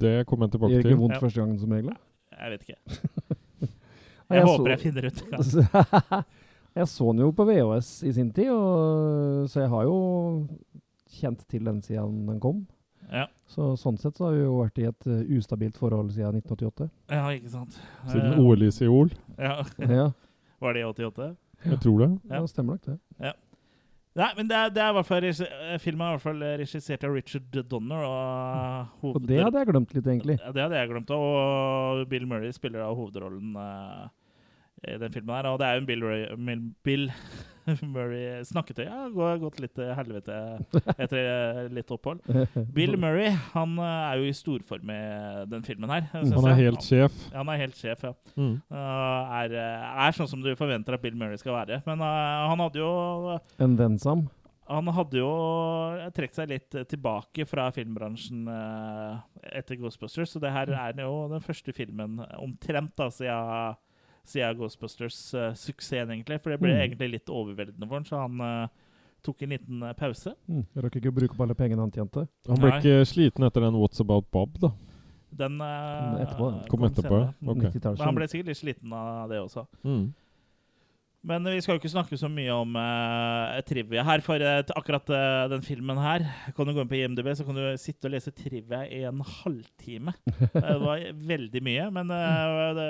Det 0.00 0.12
kommer 0.28 0.46
jeg 0.46 0.52
tilbake 0.58 0.72
Gjør 0.76 0.82
til. 0.84 0.90
ikke 0.92 1.00
vondt 1.00 1.16
Ja. 1.16 1.20
første 1.24 1.40
gangen 1.40 1.58
som 1.58 1.72
regel? 1.74 1.96
Jeg 2.36 2.50
vet 2.52 2.68
ikke. 2.68 2.80
Jeg 4.30 4.38
jeg 4.38 4.46
håper 4.46 4.62
så- 4.62 4.70
jeg 4.70 4.78
finner 4.84 5.06
ut. 5.08 5.22
det. 5.26 6.24
jeg 6.78 6.86
så 6.86 7.06
den 7.10 7.22
jo 7.24 7.30
på 7.34 7.44
VHS 7.48 7.88
i 8.06 8.12
sin 8.14 8.28
tid, 8.30 8.50
og, 8.54 9.48
så 9.50 9.64
jeg 9.64 9.70
har 9.72 9.82
jo 9.88 9.96
kjent 11.10 11.42
til 11.50 11.64
den 11.66 11.80
siden 11.82 12.20
den 12.28 12.38
kom. 12.38 12.60
Ja. 13.10 13.26
Så 13.50 13.72
sånn 13.80 13.98
sett 13.98 14.16
så 14.18 14.28
har 14.28 14.36
vi 14.36 14.44
jo 14.44 14.56
vært 14.60 14.78
i 14.78 14.86
et 14.88 15.06
eh, 15.10 15.22
ustabilt 15.36 15.78
forhold 15.80 16.12
siden 16.14 16.38
1988. 16.40 16.88
ja, 17.10 17.22
ikke 17.34 17.52
sant. 17.52 17.78
Siden 18.06 18.32
Eh, 18.36 18.42
OL 18.42 18.62
i 18.66 18.70
Seoul. 18.74 19.14
Ja. 19.38 19.60
Ja, 19.98 20.10
Var 20.60 20.74
det 20.76 20.82
i 20.82 20.84
88? 20.84 21.30
Jeg 21.64 21.80
tror 21.82 21.98
det. 22.04 22.10
Ja. 22.30 22.40
ja 22.40 22.46
stemmer 22.46 22.76
nok 22.76 22.84
det. 22.86 22.98
Ja. 23.20 23.32
Nei, 24.20 24.28
men 24.36 24.48
det 24.50 24.56
er, 24.58 24.70
det 24.74 24.80
er 24.82 24.90
i 24.90 24.94
hvert 24.98 25.06
fall 25.06 25.24
eh, 25.30 25.74
filmen 25.78 26.02
er 26.06 26.14
i 26.14 26.18
hvert 26.18 26.24
fall 26.24 26.40
regissert 26.60 27.04
av 27.06 27.12
Richard 27.14 27.58
Donner. 27.70 28.06
Og, 28.06 29.12
Og 29.14 29.20
det 29.26 29.38
hadde 29.42 29.62
jeg 29.62 29.70
glemt 29.70 29.94
litt, 29.94 30.06
egentlig. 30.06 30.38
Ja, 30.42 30.50
det 30.54 30.64
hadde 30.64 30.80
jeg 30.80 30.90
glemt. 30.90 31.12
Og 31.14 32.06
Bill 32.10 32.26
Murray 32.26 32.50
spiller 32.54 32.82
da 32.82 32.90
hovedrollen 32.90 33.54
eh, 33.54 34.08
i 34.88 34.96
den 35.00 35.12
filmen 35.12 35.36
her. 35.36 35.50
Og 35.50 35.60
det 35.60 35.68
er 35.68 35.76
jo 35.76 35.82
en 35.82 35.88
Bill, 35.88 36.04
Ray, 36.04 36.26
Bill 36.86 37.08
Murray 37.94 38.40
Snakketøy 38.46 38.84
har 38.88 39.10
ja, 39.12 39.36
gått 39.40 39.60
litt 39.62 39.74
til 39.76 39.92
helvete 39.96 40.36
etter 40.96 41.20
eh, 41.20 41.60
litt 41.74 41.92
opphold. 41.92 42.22
Bill 42.76 42.96
Murray 43.00 43.30
han 43.52 43.76
eh, 43.78 44.08
er 44.08 44.22
jo 44.22 44.30
i 44.30 44.34
storform 44.36 44.92
i 44.94 45.00
den 45.50 45.64
filmen 45.66 45.92
her. 45.92 46.08
Han 46.14 46.32
er 46.32 46.50
jeg. 46.54 46.58
helt 46.64 46.86
sjef. 46.86 47.22
Ja, 47.30 47.38
han 47.42 47.52
er 47.52 47.62
helt 47.64 47.78
sjef, 47.78 48.04
ja. 48.08 48.14
Mm. 48.36 48.56
Uh, 48.72 49.38
er, 49.40 49.56
er 49.60 50.16
sånn 50.16 50.30
som 50.30 50.44
du 50.44 50.50
forventer 50.58 50.96
at 50.96 51.04
Bill 51.04 51.16
Murray 51.18 51.40
skal 51.40 51.56
være. 51.58 51.80
Men 51.86 52.04
uh, 52.04 52.50
han 52.50 52.64
hadde 52.64 52.82
jo 52.82 52.92
En 53.60 53.76
Densam. 53.78 54.24
han 54.70 54.90
hadde 54.94 55.20
jo 55.20 55.30
trukket 56.16 56.40
seg 56.40 56.50
litt 56.52 56.80
tilbake 56.90 57.46
fra 57.48 57.68
filmbransjen 57.74 58.48
uh, 58.48 59.20
etter 59.52 59.78
Ghostbusters, 59.80 60.34
så 60.34 60.42
det 60.42 60.52
her 60.54 60.72
er 60.72 61.04
jo 61.04 61.26
den 61.32 61.44
første 61.44 61.74
filmen 61.76 62.20
omtrent 62.38 62.94
da, 62.98 63.10
siden, 63.12 63.78
siden 64.24 64.56
Ghostbusters-suksessen, 64.60 66.10
egentlig. 66.14 66.40
For 66.42 66.50
det 66.50 66.60
ble 66.60 66.74
Mm. 66.74 66.80
egentlig 66.84 67.10
litt 67.10 67.26
overveldende 67.28 67.88
for 67.88 67.94
han, 67.98 68.04
så 68.04 68.20
han 68.20 68.40
eh, 68.40 68.68
tok 69.22 69.42
en 69.42 69.50
liten 69.56 69.82
eh, 69.82 69.92
pause. 69.94 70.34
Mm. 70.48 70.64
Rakk 70.76 70.96
ikke 71.00 71.10
å 71.10 71.16
bruke 71.16 71.34
opp 71.34 71.40
alle 71.46 71.54
pengene 71.54 71.80
han 71.80 71.90
tjente. 71.90 72.26
Han 72.48 72.56
ble 72.60 72.70
Nei. 72.70 72.78
ikke 72.80 73.04
sliten 73.06 73.44
etter 73.44 73.60
den 73.66 73.74
What's 73.80 74.00
About 74.00 74.30
Bob, 74.30 74.58
da. 74.60 74.72
Den 75.30 75.60
uh, 75.62 76.18
Etterpå, 76.24 76.46
Kom 76.68 76.82
etterpå, 76.88 77.06
senere. 77.06 77.34
ja. 77.38 77.50
Ok. 77.52 77.60
90-tallet. 77.62 77.98
Men 78.00 78.06
han 78.08 78.16
ble 78.18 78.26
sikkert 78.28 78.48
litt 78.50 78.58
sliten 78.58 78.92
av 78.92 79.28
det 79.30 79.38
også. 79.38 79.62
Mm. 79.86 80.12
Men 81.22 81.44
vi 81.44 81.60
skal 81.60 81.76
jo 81.76 81.80
ikke 81.82 81.92
snakke 81.92 82.16
så 82.16 82.30
mye 82.32 82.50
om 82.50 82.74
uh, 82.80 83.60
trivia 83.68 84.02
her, 84.08 84.22
for 84.24 84.40
uh, 84.40 84.62
akkurat 84.74 85.10
uh, 85.12 85.48
den 85.52 85.60
filmen 85.60 85.98
her 86.00 86.24
Kan 86.56 86.66
du 86.66 86.72
gå 86.72 86.80
inn 86.80 86.88
på 86.88 86.96
IMDb, 86.96 87.28
så 87.36 87.44
kan 87.44 87.54
du 87.58 87.66
sitte 87.76 88.08
og 88.08 88.14
lese 88.14 88.32
trivia 88.32 88.86
i 88.88 89.02
en 89.04 89.20
halvtime. 89.20 90.14
det 90.54 90.78
var 90.80 91.04
veldig 91.12 91.62
mye, 91.62 91.90
men 91.92 92.10
eh, 92.16 92.72
det, 92.80 92.88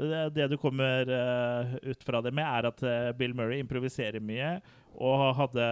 det, 0.00 0.20
det 0.36 0.46
du 0.52 0.56
kommer 0.60 1.10
eh, 1.12 1.74
ut 1.92 2.04
fra 2.06 2.22
det 2.24 2.32
med, 2.32 2.46
er 2.46 2.68
at 2.70 2.82
eh, 2.86 3.10
Bill 3.18 3.34
Murray 3.36 3.60
improviserer 3.60 4.22
mye 4.24 4.54
og 5.00 5.34
hadde 5.38 5.66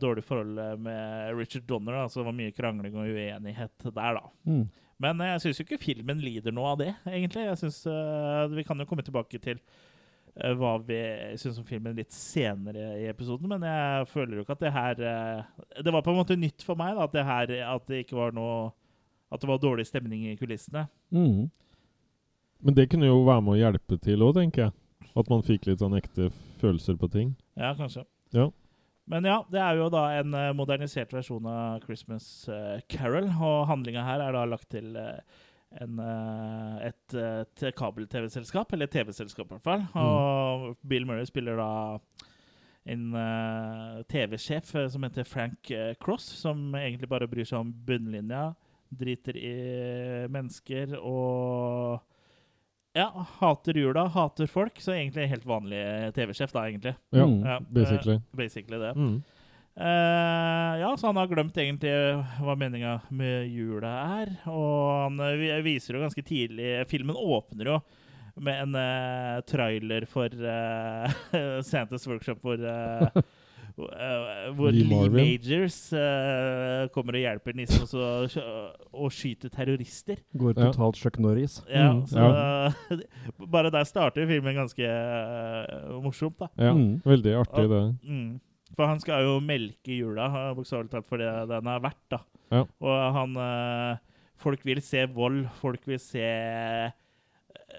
dårlig 0.00 0.24
forhold 0.26 0.58
eh, 0.60 0.76
med 0.80 1.38
Richard 1.38 1.64
Donner, 1.68 1.96
da, 1.96 2.08
så 2.08 2.20
det 2.20 2.28
var 2.28 2.36
mye 2.36 2.54
krangling 2.56 2.96
og 2.96 3.08
uenighet 3.08 3.88
der, 3.88 4.18
da. 4.20 4.24
Mm. 4.48 4.66
Men 5.02 5.22
jeg 5.26 5.40
syns 5.42 5.58
jo 5.58 5.66
ikke 5.66 5.80
filmen 5.82 6.20
lider 6.22 6.54
noe 6.54 6.74
av 6.74 6.82
det, 6.82 6.92
egentlig. 7.10 7.46
Jeg 7.48 7.58
synes, 7.64 7.80
eh, 7.90 8.44
Vi 8.54 8.66
kan 8.66 8.78
jo 8.78 8.86
komme 8.86 9.02
tilbake 9.02 9.40
til 9.42 9.58
eh, 9.58 10.52
hva 10.58 10.76
vi 10.84 11.00
syns 11.40 11.58
om 11.58 11.66
filmen 11.66 11.96
litt 11.98 12.12
senere 12.14 13.00
i 13.00 13.08
episoden, 13.10 13.50
men 13.50 13.66
jeg 13.66 14.06
føler 14.12 14.36
jo 14.36 14.44
ikke 14.44 14.56
at 14.58 14.62
det 14.62 14.76
her 14.76 15.02
eh, 15.02 15.64
Det 15.82 15.94
var 15.94 16.04
på 16.06 16.14
en 16.14 16.20
måte 16.20 16.38
nytt 16.38 16.62
for 16.62 16.78
meg 16.78 16.94
da, 16.94 17.08
at 17.08 17.16
det 17.16 17.26
her 17.26 17.56
at 17.72 17.90
det 17.90 18.04
ikke 18.04 18.20
var 18.20 18.36
noe 18.36 18.70
At 19.32 19.42
det 19.42 19.48
var 19.48 19.58
dårlig 19.58 19.88
stemning 19.88 20.28
i 20.28 20.36
kulissene. 20.36 20.86
Mm. 21.10 21.48
Men 22.62 22.76
det 22.78 22.88
kunne 22.92 23.10
jo 23.10 23.22
være 23.26 23.42
med 23.42 23.56
å 23.56 23.60
hjelpe 23.60 23.98
til 24.02 24.22
òg, 24.22 24.36
tenker 24.38 24.68
jeg. 24.68 24.74
At 25.18 25.28
man 25.28 25.44
fikk 25.44 25.66
litt 25.68 25.82
sånn 25.82 25.96
ekte 25.98 26.30
følelser 26.62 26.96
på 27.00 27.08
ting. 27.12 27.32
Ja, 27.58 27.74
kanskje. 27.76 28.04
Ja. 28.32 28.48
Men 29.10 29.26
ja, 29.26 29.40
det 29.50 29.60
er 29.60 29.80
jo 29.80 29.88
da 29.92 30.04
en 30.20 30.34
eh, 30.38 30.52
modernisert 30.54 31.10
versjon 31.12 31.46
av 31.50 31.82
Christmas 31.82 32.26
eh, 32.48 32.78
Carol, 32.92 33.26
og 33.34 33.66
handlinga 33.68 34.04
her 34.06 34.22
er 34.22 34.36
da 34.36 34.44
lagt 34.46 34.70
til 34.72 34.94
eh, 34.96 35.40
en, 35.82 35.98
eh, 36.04 36.76
et, 36.92 37.16
et 37.18 37.64
kabel-TV-selskap, 37.76 38.72
eller 38.72 38.90
TV-selskap 38.92 39.50
i 39.50 39.56
hvert 39.56 39.66
fall. 39.66 39.82
Og 39.98 40.78
Bill 40.86 41.08
Murray 41.08 41.26
spiller 41.28 41.58
da 41.58 41.72
en 42.92 43.12
TV-sjef 44.10 44.72
som 44.90 45.04
heter 45.06 45.26
Frank 45.28 45.68
Cross, 46.02 46.24
som 46.40 46.72
egentlig 46.74 47.10
bare 47.10 47.28
bryr 47.30 47.46
seg 47.46 47.60
om 47.62 47.74
bunnlinja, 47.86 48.48
driter 48.90 49.38
i 49.38 49.52
mennesker 50.30 50.96
og 50.98 52.02
ja, 52.94 53.26
hater 53.40 53.74
jula, 53.78 54.06
hater 54.12 54.46
folk. 54.50 54.80
Så 54.80 54.92
egentlig 54.92 55.22
en 55.24 55.32
helt 55.32 55.46
vanlig 55.48 55.82
TV-sjef, 56.16 56.52
da, 56.52 56.66
egentlig. 56.68 56.94
Ja, 57.10 57.24
Mm. 57.26 57.38
Ja, 57.46 57.60
basically. 57.68 58.14
eh, 58.14 58.36
basically 58.36 58.78
det. 58.78 58.92
Mm. 58.96 59.22
Uh, 59.80 60.74
ja, 60.82 60.96
så 60.98 61.06
han 61.06 61.16
har 61.16 61.26
glemt 61.30 61.56
egentlig 61.56 61.92
hva 62.44 62.54
meninga 62.60 62.98
med 63.08 63.46
jula 63.48 63.92
er. 64.20 64.34
Og 64.52 64.90
han 65.06 65.20
eh, 65.24 65.62
viser 65.64 65.96
jo 65.96 66.02
ganske 66.04 66.24
tidlig 66.28 66.82
Filmen 66.90 67.16
åpner 67.16 67.70
jo 67.70 67.78
med 68.36 68.62
en 68.66 68.76
uh, 68.76 69.40
trailer 69.48 70.04
for 70.08 70.28
uh, 70.28 71.62
Santas 71.68 72.06
Workshop 72.06 72.44
hvor 72.44 72.60
hvor 73.76 74.70
Lee 74.74 74.84
Lee, 74.84 75.08
Majors 75.10 75.78
uh, 75.96 76.88
kommer 76.94 77.16
og 77.18 77.22
hjelper 77.24 77.56
nissen 77.56 77.84
også, 77.86 78.44
å 78.92 79.08
skyte 79.12 79.50
terrorister. 79.52 80.20
Går 80.36 80.54
Ja. 80.58 80.70
totalt 80.70 80.96
Chuck 81.00 81.18
Norris. 81.18 81.60
Ja, 81.70 81.92
Mm, 81.92 82.06
så 82.06 82.26
Bare 83.52 83.70
der 83.72 83.84
starter 83.88 84.26
filmen 84.28 84.54
ganske 84.56 84.86
uh, 84.86 86.00
morsomt, 86.04 86.38
da. 86.38 86.48
Ja, 86.58 86.72
Mm. 86.74 87.00
veldig 87.04 87.34
artig, 87.42 87.68
det. 87.68 87.82
Mm. 88.08 88.40
For 88.76 88.86
han 88.88 89.00
skal 89.00 89.22
jo 89.26 89.34
melke 89.44 89.92
jula, 89.98 90.26
eh, 90.32 90.54
bokstavelig 90.56 90.90
talt, 90.90 91.04
for 91.06 91.18
det 91.20 91.28
den 91.50 91.66
er 91.68 91.80
verdt. 91.84 92.00
da. 92.10 92.18
Ja. 92.50 92.64
Og 92.80 93.12
han 93.18 93.36
eh, 93.36 93.96
Folk 94.42 94.64
vil 94.64 94.80
se 94.82 95.04
vold, 95.06 95.44
folk 95.60 95.84
vil 95.86 95.98
se 96.02 96.18
eh, 96.24 96.90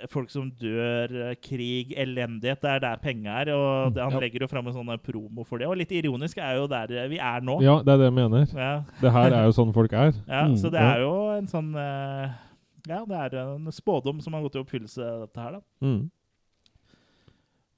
folk 0.10 0.30
som 0.34 0.50
dør, 0.60 1.12
eh, 1.30 1.36
krig, 1.42 1.94
elendighet. 1.98 2.60
Det 2.62 2.70
er 2.72 2.80
der 2.84 2.98
penga 3.04 3.36
er. 3.42 3.52
Og 3.56 3.94
det, 3.96 4.04
han 4.04 4.12
Ja. 4.16 4.20
legger 4.20 4.42
jo 4.46 4.48
fram 4.52 4.68
en 4.68 4.74
sånn 4.74 4.90
eh, 4.94 4.98
promo 4.98 5.46
for 5.46 5.58
det. 5.60 5.68
Og 5.68 5.78
litt 5.78 5.92
ironisk 5.92 6.38
er 6.38 6.56
jo 6.58 6.68
der 6.68 6.92
eh, 6.92 7.08
vi 7.12 7.18
er 7.20 7.42
nå. 7.42 7.60
Ja, 7.64 7.78
det 7.84 7.94
er 7.94 7.98
det 8.04 8.10
jeg 8.12 8.18
mener. 8.18 8.48
Ja. 8.54 8.74
Det 9.02 9.12
her 9.12 9.32
er 9.34 9.46
jo 9.46 9.52
sånn 9.60 9.74
folk 9.74 9.94
er. 9.94 10.12
Ja, 10.28 10.44
Mm, 10.48 10.58
så 10.58 10.72
det 10.72 10.82
er 10.82 11.00
jo 11.06 11.14
en 11.38 11.48
sånn 11.48 11.72
Ja, 11.76 13.06
det 13.08 13.16
er 13.16 13.38
en 13.56 13.72
spådom 13.72 14.20
som 14.22 14.34
har 14.34 14.42
gått 14.44 14.56
i 14.58 14.64
oppfyllelse, 14.64 15.06
dette 15.24 15.40
her, 15.40 15.52
da. 15.54 15.62
Mm. 15.82 16.10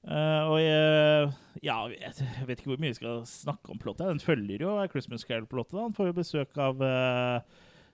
Uh, 0.06 0.42
og 0.54 0.58
jeg, 0.62 1.30
ja, 1.66 1.76
jeg 1.90 2.46
vet 2.46 2.60
ikke 2.60 2.70
hvor 2.70 2.78
mye 2.82 2.92
vi 2.92 2.98
skal 3.00 3.24
snakke 3.26 3.72
om 3.74 3.78
plottet. 3.82 4.06
Den 4.06 4.20
følger 4.22 4.62
jo 4.62 4.74
Christmas 4.92 5.24
Carol-plottet. 5.26 5.80
Han 5.82 5.94
får 5.96 6.12
jo 6.12 6.14
besøk 6.20 6.58
av 6.62 6.82
eh, 6.86 7.40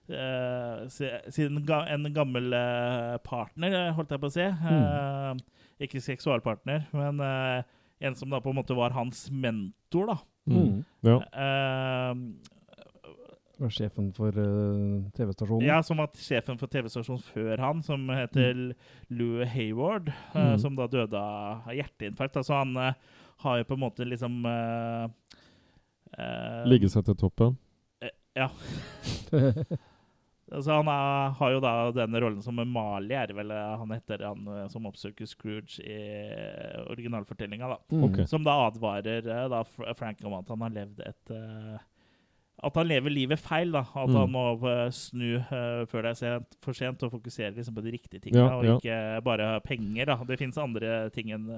eh, 0.09 0.87
sin 1.31 1.59
en 1.69 2.13
gammel 2.13 2.53
eh, 2.53 3.17
partner, 3.23 3.91
holdt 3.97 4.11
jeg 4.11 4.23
på 4.23 4.31
å 4.31 4.35
si. 4.35 4.47
Eh, 4.47 5.33
ikke 5.87 6.01
seksualpartner, 6.03 6.85
men 6.95 7.19
en 8.03 8.15
som 8.15 8.29
da 8.31 8.39
på 8.43 8.51
en 8.51 8.59
måte 8.59 8.75
var 8.77 8.95
hans 8.95 9.25
mentor, 9.31 10.13
da. 10.13 10.17
Mm. 10.49 10.83
Ja. 11.07 11.17
Var 13.63 13.69
sjefen 13.69 14.07
for 14.15 14.33
uh, 14.33 15.03
TV-stasjonen. 15.13 15.65
Ja, 15.67 15.77
som 15.85 15.99
var 16.01 16.09
sjefen 16.17 16.57
for 16.59 16.71
TV-stasjonen 16.73 17.21
før 17.21 17.61
han, 17.61 17.83
som 17.85 18.07
heter 18.09 18.73
Lou 19.13 19.43
Hayward, 19.45 20.09
uh, 20.33 20.39
Mm. 20.53 20.57
som 20.59 20.75
da 20.75 20.87
døde 20.89 21.19
av 21.19 21.69
hjerteinfarkt. 21.71 22.39
Altså 22.41 22.57
han 22.57 22.73
uh, 22.75 22.93
har 23.45 23.61
jo 23.61 23.67
på 23.69 23.77
en 23.77 23.83
måte 23.85 24.07
liksom 24.09 24.43
Ligge 26.69 26.89
seg 26.93 27.05
til 27.07 27.15
toppen. 27.17 27.55
Ja. 28.37 28.49
altså 30.53 30.77
han 30.79 30.89
er, 30.91 31.31
har 31.39 31.51
jo 31.55 31.59
da 31.63 31.71
denne 31.95 32.19
rollen 32.23 32.41
som 32.45 32.55
Mali, 32.55 33.13
er 33.17 33.27
det 33.31 33.35
vel 33.37 33.51
eh, 33.51 33.71
han 33.81 33.91
heter, 33.95 34.23
han 34.27 34.47
eh, 34.47 34.67
som 34.71 34.85
oppsøker 34.89 35.27
Scrooge 35.29 35.79
i 35.83 35.97
eh, 36.33 36.83
originalfortellinga, 36.93 37.69
da. 37.73 37.77
Mm. 37.93 38.03
Okay. 38.09 38.25
Som 38.29 38.45
da 38.45 38.55
advarer 38.67 39.25
da 39.51 39.63
Frank 39.97 40.21
om 40.23 40.37
at 40.39 40.49
han 40.53 40.61
har 40.67 40.73
levd 40.77 41.01
et 41.07 41.33
uh, 41.35 41.77
At 42.63 42.77
han 42.79 42.87
lever 42.87 43.11
livet 43.11 43.39
feil. 43.43 43.71
da 43.75 43.81
At 43.83 44.09
Mm. 44.09 44.15
han 44.21 44.31
må 44.31 44.43
uh, 44.63 44.89
snu 44.93 45.37
uh, 45.41 45.85
før 45.89 46.05
det 46.05 46.11
er 46.13 46.19
sent, 46.21 46.57
for 46.63 46.73
sent 46.77 47.03
og 47.03 47.11
fokusere 47.11 47.55
liksom 47.57 47.75
på 47.75 47.83
de 47.83 47.91
riktige 47.91 48.21
tingene, 48.21 48.45
Ja, 48.47 48.57
og 48.57 48.65
ja. 48.65 48.75
ikke 48.77 49.23
bare 49.25 49.59
penger. 49.65 50.05
da 50.05 50.15
Det 50.23 50.39
fins 50.39 50.57
andre 50.57 51.09
ting 51.09 51.31
enn 51.31 51.49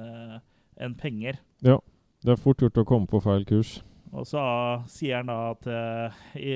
enn 0.81 0.95
penger. 0.99 1.37
Ja. 1.63 1.77
Det 2.25 2.31
er 2.33 2.41
fort 2.41 2.57
gjort 2.59 2.77
å 2.81 2.83
komme 2.87 3.07
på 3.07 3.21
feil 3.21 3.45
kurs. 3.45 3.81
Og 4.13 4.27
så 4.29 4.41
sier 4.91 5.21
han 5.21 5.31
da 5.31 5.37
at 5.51 5.65
uh, 5.69 6.19
i 6.37 6.53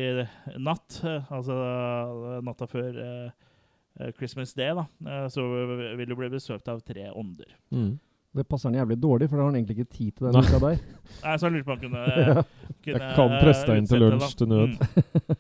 natt, 0.62 1.00
altså 1.34 1.56
eh, 1.56 2.36
natta 2.46 2.68
før 2.70 3.00
eh, 3.04 4.12
Christmas 4.16 4.54
Day, 4.56 4.72
da, 4.78 4.86
så 5.34 5.44
vil 6.00 6.08
du 6.08 6.16
bli 6.16 6.30
besøkt 6.32 6.70
av 6.72 6.80
tre 6.86 7.10
ånder. 7.10 7.50
Mm. 7.76 7.98
Det 8.40 8.46
passer 8.48 8.70
han 8.70 8.78
jævlig 8.78 9.00
dårlig, 9.02 9.28
for 9.30 9.36
da 9.36 9.44
har 9.44 9.50
han 9.50 9.58
egentlig 9.58 9.80
ikke 9.80 9.96
tid 9.98 10.12
til 10.16 10.30
den 10.30 10.46
uka 10.46 10.60
der. 10.62 10.82
Nei, 11.26 11.36
så 11.36 11.50
han 11.50 11.56
lurte 11.58 11.66
på 11.66 11.74
om 11.74 11.80
han 11.80 11.84
kunne, 11.84 12.44
kunne 12.86 13.02
Jeg 13.02 13.16
kan 13.18 13.36
presse 13.42 13.68
deg 13.68 13.82
inn 13.82 13.90
til 13.90 14.04
lunsj 14.06 14.36
til 14.40 14.52
nød. 14.54 14.76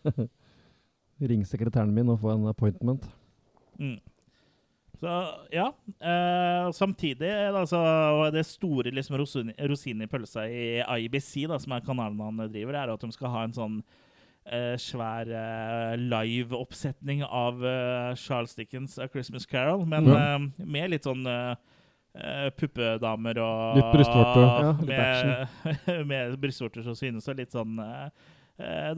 Mm. 0.09 0.29
Ring 1.31 1.45
sekretæren 1.47 1.93
min 1.93 2.09
og 2.09 2.19
få 2.23 2.33
en 2.33 2.47
appointment. 2.49 3.05
Mm. 3.79 3.99
Så 4.99 5.11
ja. 5.55 5.69
Eh, 6.03 6.71
samtidig 6.75 7.29
altså, 7.55 7.79
så 7.79 8.25
det 8.35 8.43
store 8.45 8.91
liksom, 8.91 9.15
rosin- 9.21 9.53
rosinen 9.69 10.03
i 10.03 10.07
pølsa 10.11 10.43
i 10.51 10.81
IBC, 11.05 11.45
da, 11.47 11.57
som 11.63 11.71
er 11.77 11.85
kanalen 11.87 12.19
han 12.19 12.41
driver, 12.51 12.75
er 12.75 12.91
at 12.93 12.99
de 13.05 13.11
skal 13.15 13.31
ha 13.31 13.43
en 13.47 13.55
sånn 13.55 13.77
eh, 14.49 14.75
svær 14.81 15.29
eh, 15.31 15.95
live-oppsetning 16.03 17.23
av 17.23 17.63
eh, 17.63 18.11
Charles 18.19 18.55
Dickens' 18.59 18.99
A 18.99 19.07
Christmas 19.07 19.45
Carol, 19.47 19.85
men 19.87 20.09
Ja. 20.11 20.35
eh, 20.35 20.65
med 20.65 20.91
litt 20.91 21.07
sånn 21.07 21.23
eh, 21.31 21.55
eh, 22.19 22.49
puppedamer 22.59 23.39
og 23.39 23.79
Litt 23.79 23.91
brystvorte. 23.95 24.43
Ja, 24.43 24.73
litt 24.83 25.87
med, 25.87 26.05
med 26.11 26.35
brystvorter 26.43 26.83
som 26.83 26.95
synes, 26.99 27.27
og 27.31 27.39
litt 27.39 27.55
sånn 27.55 27.79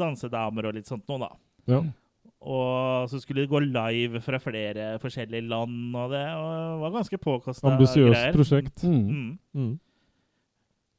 dansedamer 0.02 0.66
og 0.72 0.74
litt 0.80 0.88
sånt 0.90 1.06
noe, 1.12 1.20
da. 1.28 1.32
Ja. 1.70 1.82
Og 2.42 3.10
så 3.10 3.20
skulle 3.22 3.44
det 3.44 3.52
gå 3.52 3.60
live 3.62 4.22
fra 4.22 4.40
flere 4.42 4.96
forskjellige 5.02 5.46
land, 5.46 5.96
og 5.96 6.10
det 6.10 6.24
og 6.34 6.82
var 6.82 6.96
ganske 6.96 7.18
påkosta 7.22 7.70
Ambisiøst 7.70 8.18
greier. 8.18 8.34
prosjekt. 8.34 8.84
Mm. 8.84 9.08
Mm. 9.08 9.40
Mm. 9.54 9.80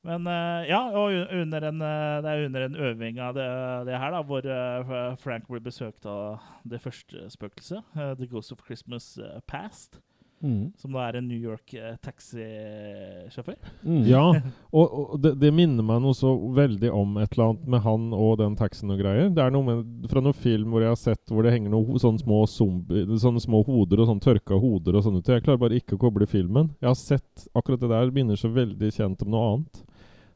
Men 0.02 0.26
eh, 0.26 0.68
ja, 0.68 0.81
og 0.98 1.14
under 1.31 1.68
en, 1.68 1.83
eh, 1.83 2.22
det 2.22 2.31
er 2.31 2.46
under 2.46 2.64
en 2.66 2.76
øving 2.76 3.18
av 3.22 3.35
det, 3.35 3.48
det 3.87 3.98
her, 3.98 4.11
da, 4.11 4.22
hvor 4.26 4.46
eh, 4.46 5.16
Frank 5.22 5.46
blir 5.50 5.62
besøkt 5.62 6.07
av 6.07 6.42
det 6.66 6.81
første 6.83 7.28
spøkelset, 7.31 7.83
The 7.94 8.26
Ghost 8.26 8.52
of 8.52 8.64
Christmas 8.66 9.18
Past, 9.46 10.00
Mm. 10.42 10.72
som 10.76 10.92
da 10.92 11.05
er 11.07 11.20
en 11.20 11.28
New 11.31 11.38
York 11.38 11.74
eh, 11.78 11.94
taxisjåfør. 12.02 13.57
Mm. 13.87 14.00
Ja, 14.11 14.24
og, 14.78 14.96
og 15.14 15.20
det, 15.22 15.37
det 15.38 15.52
minner 15.55 15.87
meg 15.87 16.00
noe 16.02 16.16
så 16.18 16.33
veldig 16.57 16.90
om 16.90 17.14
et 17.22 17.37
eller 17.37 17.52
annet 17.52 17.68
med 17.74 17.85
han 17.85 18.09
og 18.16 18.33
den 18.40 18.57
taxien 18.59 18.90
og 18.90 18.98
greier. 18.98 19.31
Det 19.31 19.44
er 19.44 19.55
noe 19.55 19.68
med, 19.68 20.09
fra 20.11 20.24
noen 20.24 20.37
film 20.37 20.74
hvor 20.74 20.83
jeg 20.83 20.94
har 20.94 21.00
sett 21.00 21.31
hvor 21.31 21.46
det 21.46 21.55
henger 21.55 21.70
noen 21.74 22.02
sånne 22.02 22.24
små, 22.24 22.42
zombie, 22.50 23.07
sånne 23.22 23.42
små 23.44 23.62
hoder 23.68 24.02
og 24.02 24.11
sånn 24.11 24.24
tørka 24.24 24.59
hoder 24.59 24.98
og 24.98 25.07
sånn 25.07 25.20
ute. 25.20 25.38
Jeg 25.38 25.46
klarer 25.46 25.62
bare 25.62 25.78
ikke 25.78 25.98
å 25.98 26.02
koble 26.02 26.26
filmen. 26.31 26.74
Jeg 26.83 26.90
har 26.90 26.98
sett 26.98 27.46
akkurat 27.55 27.83
det 27.83 27.92
der, 27.94 28.14
minner 28.14 28.38
så 28.40 28.50
veldig 28.52 28.90
kjent 28.98 29.22
om 29.22 29.33
noe 29.33 29.48
annet. 29.52 29.85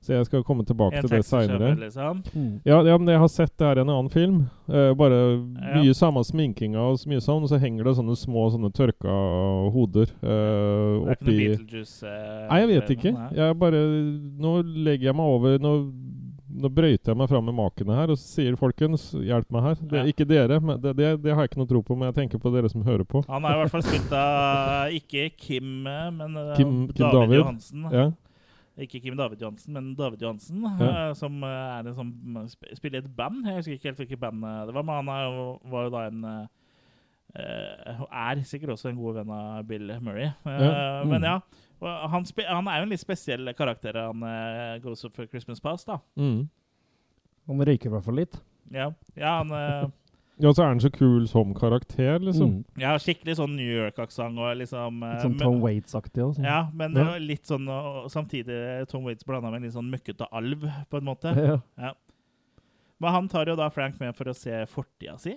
Så 0.07 0.15
jeg 0.15 0.27
skal 0.29 0.45
komme 0.47 0.63
tilbake 0.69 0.95
En 1.01 1.03
til 1.03 1.17
det 1.17 1.25
seinere. 1.27 1.73
liksom. 1.81 2.21
Mm. 2.35 2.61
Ja, 2.65 2.77
ja, 2.87 2.97
men 2.99 3.09
jeg 3.11 3.19
har 3.19 3.29
sett 3.33 3.51
det 3.59 3.67
her 3.67 3.81
i 3.81 3.83
en 3.83 3.91
annen 3.91 4.11
film. 4.13 4.37
Eh, 4.71 4.93
bare 4.95 5.19
Ja. 5.35 5.81
mye 5.83 5.95
samme 5.95 6.23
sminkinga 6.25 6.79
og 6.79 6.99
så 7.03 7.09
mye 7.11 7.21
sånn, 7.23 7.43
og 7.43 7.49
så 7.51 7.59
henger 7.59 7.85
det 7.85 7.97
sånne 7.99 8.15
små 8.17 8.47
sånne 8.55 8.71
tørka 8.75 9.11
hoder 9.75 10.07
eh, 10.23 10.27
Det 10.27 10.31
er 10.31 11.01
ikke 11.01 11.11
oppi 11.17 11.27
noe 11.27 11.57
Beetlejuice 11.57 12.03
eh, 12.07 12.49
Nei, 12.51 12.59
jeg 12.63 12.69
vet 12.73 12.91
ikke. 12.97 13.13
Jeg 13.37 13.59
bare 13.59 13.83
Nå 14.47 14.53
legger 14.87 15.11
jeg 15.11 15.15
meg 15.19 15.27
over 15.37 15.59
Nå, 15.63 15.73
nå 16.57 16.71
brøyter 16.73 17.13
jeg 17.13 17.17
meg 17.21 17.29
fram 17.29 17.45
med 17.45 17.55
makene 17.59 17.95
her 17.99 18.11
og 18.15 18.17
så 18.17 18.27
sier 18.41 18.57
folkens, 18.57 19.11
hjelp 19.13 19.51
meg 19.53 19.63
her. 19.63 19.75
Det, 19.83 19.99
Ja. 19.99 20.05
Ikke 20.09 20.25
dere, 20.27 20.61
men 20.61 20.81
det, 20.81 20.95
det, 20.97 21.11
det 21.23 21.35
har 21.35 21.43
jeg 21.45 21.51
ikke 21.51 21.59
noe 21.61 21.69
tro 21.69 21.83
på, 21.83 21.97
men 21.99 22.09
jeg 22.13 22.15
tenker 22.23 22.39
på 22.41 22.53
dere 22.55 22.71
som 22.73 22.83
hører 22.87 23.05
på. 23.05 23.21
Han 23.29 23.45
er 23.45 23.59
i 23.59 23.61
hvert 23.61 23.71
fall 23.75 23.83
spilt 23.85 24.13
av 24.17 24.89
ikke 24.97 25.27
Kim, 25.37 25.87
eh, 25.87 26.11
men 26.17 26.37
eh, 26.37 26.55
Kim, 26.57 26.87
Kim 26.95 27.11
David, 27.11 27.21
David. 27.21 27.39
Johansen. 27.43 27.85
Ja. 27.93 28.07
Ikke 28.79 29.01
Kim 29.01 29.17
David 29.17 29.41
Johansen, 29.41 29.73
men 29.73 29.95
David 29.97 30.21
Johansen, 30.21 30.61
Ja. 30.63 31.09
eh, 31.09 31.13
som 31.17 31.43
eh, 31.43 31.49
er 31.49 31.87
en 31.89 31.95
som 31.97 32.11
spiller 32.77 33.01
i 33.01 33.05
et 33.05 33.17
band. 33.17 33.47
Jeg 33.47 33.57
husker 33.57 33.73
ikke 33.79 33.89
helt 33.89 34.03
hvilket 34.03 34.21
band 34.21 34.45
eh, 34.45 34.67
det 34.69 34.75
var, 34.77 34.83
men 34.85 34.95
han 35.01 35.09
er, 35.09 35.59
var 35.71 35.87
jo 35.87 35.91
da 35.97 36.07
en 36.11 36.25
og 37.37 38.07
er 38.13 38.39
sikkert 38.49 38.71
også 38.73 38.89
en 38.89 38.97
god 38.97 39.15
venn 39.19 39.31
av 39.35 39.65
Bill 39.69 39.91
Murray. 40.01 40.31
Ja. 40.47 41.03
Men 41.05 41.21
Mm. 41.21 41.25
ja, 41.27 41.41
og 41.81 42.11
han, 42.11 42.25
spi- 42.25 42.47
han 42.49 42.67
er 42.69 42.79
jo 42.79 42.83
en 42.87 42.89
litt 42.95 43.01
spesiell 43.03 43.51
karakter, 43.55 43.93
han 44.07 44.23
uh, 44.23 44.79
Goes 44.81 45.05
Up 45.05 45.15
for 45.17 45.27
Christmas 45.27 45.61
Past. 45.61 45.87
da. 45.87 45.99
Mm. 46.17 46.49
Han 47.47 47.61
røyker 47.61 47.91
i 47.91 47.93
hvert 47.93 48.05
fall 48.07 48.15
litt. 48.17 48.39
Ja, 48.73 48.91
ja 49.17 49.35
han, 49.43 49.93
Ja, 50.39 50.51
så 50.53 50.63
er 50.65 50.69
han 50.69 50.81
så 50.85 50.91
kul 50.93 51.25
som 51.29 51.55
karakter, 51.57 52.19
liksom. 52.21 52.51
Mm. 52.59 52.81
Ja, 52.83 52.91
skikkelig 53.01 53.39
sånn 53.39 53.55
New 53.57 53.71
York-aksent 53.73 54.37
og 54.39 54.57
liksom 54.61 55.03
eh, 55.03 55.15
Litt 55.15 55.23
sånn 55.25 55.39
Tom 55.41 55.61
Waits-aktig 55.63 56.25
og 56.27 56.35
sånn. 56.37 56.45
Ja, 56.45 56.59
men 56.77 56.93
Ja. 56.99 57.17
litt 57.17 57.47
sånn 57.49 57.65
og 57.73 58.11
samtidig 58.13 58.89
Tom 58.91 59.05
Waits 59.09 59.25
blanda 59.25 59.49
med 59.51 59.63
en 59.63 59.69
litt 59.71 59.77
sånn 59.79 59.89
møkkete 59.91 60.29
alv, 60.31 60.67
på 60.91 60.99
en 61.01 61.05
måte. 61.09 61.33
Ja. 61.35 61.57
Ja. 61.81 61.95
Men 63.01 63.13
han 63.13 63.29
tar 63.29 63.47
jo 63.47 63.57
da 63.57 63.69
Frank 63.73 63.99
med 64.01 64.15
for 64.17 64.25
å 64.29 64.35
se 64.37 64.65
fortida 64.73 65.19
si. 65.21 65.35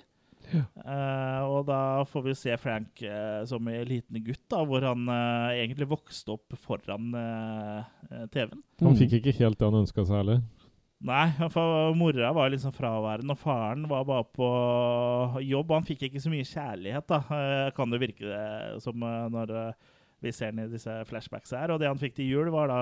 Eh, 0.50 1.42
og 1.46 1.66
da 1.68 2.04
får 2.10 2.24
vi 2.26 2.34
se 2.34 2.56
Frank 2.58 3.02
uh, 3.04 3.44
som 3.46 3.68
en 3.68 3.84
liten 3.86 4.24
gutt, 4.26 4.42
da, 4.50 4.64
hvor 4.66 4.82
han 4.82 5.04
uh, 5.08 5.52
egentlig 5.54 5.86
vokste 5.92 6.32
opp 6.34 6.56
foran 6.58 7.12
eh, 7.14 7.84
eh, 8.12 8.26
TV-en. 8.34 8.64
Han 8.82 8.94
Mm. 8.96 8.98
fikk 8.98 9.18
ikke 9.20 9.36
helt 9.44 9.60
det 9.60 9.68
han 9.68 9.80
ønska 9.84 10.06
seg 10.08 10.16
heller. 10.24 10.42
Nei, 11.00 11.28
for 11.54 11.94
mora 11.96 12.34
var 12.36 12.50
liksom 12.52 12.74
fraværende, 12.76 13.32
og 13.32 13.40
faren 13.40 13.86
var 13.88 14.04
bare 14.08 14.26
på 14.36 14.50
jobb. 15.48 15.72
Han 15.78 15.88
fikk 15.88 16.10
ikke 16.10 16.20
så 16.20 16.32
mye 16.34 16.48
kjærlighet, 16.48 17.08
da, 17.08 17.22
eh, 17.38 17.70
kan 17.78 17.94
det 17.94 18.02
virke 18.02 18.28
det 18.28 18.82
som 18.84 19.06
eh, 19.08 19.30
når 19.32 19.54
eh, 19.62 19.94
vi 20.20 20.34
ser 20.36 20.52
den 20.52 20.66
i 20.66 20.74
disse 20.74 20.92
flashbacks 21.08 21.56
her. 21.56 21.72
Og 21.72 21.80
det 21.80 21.88
han 21.88 22.02
fikk 22.02 22.18
til 22.18 22.34
jul, 22.34 22.52
var 22.52 22.72
da 22.72 22.82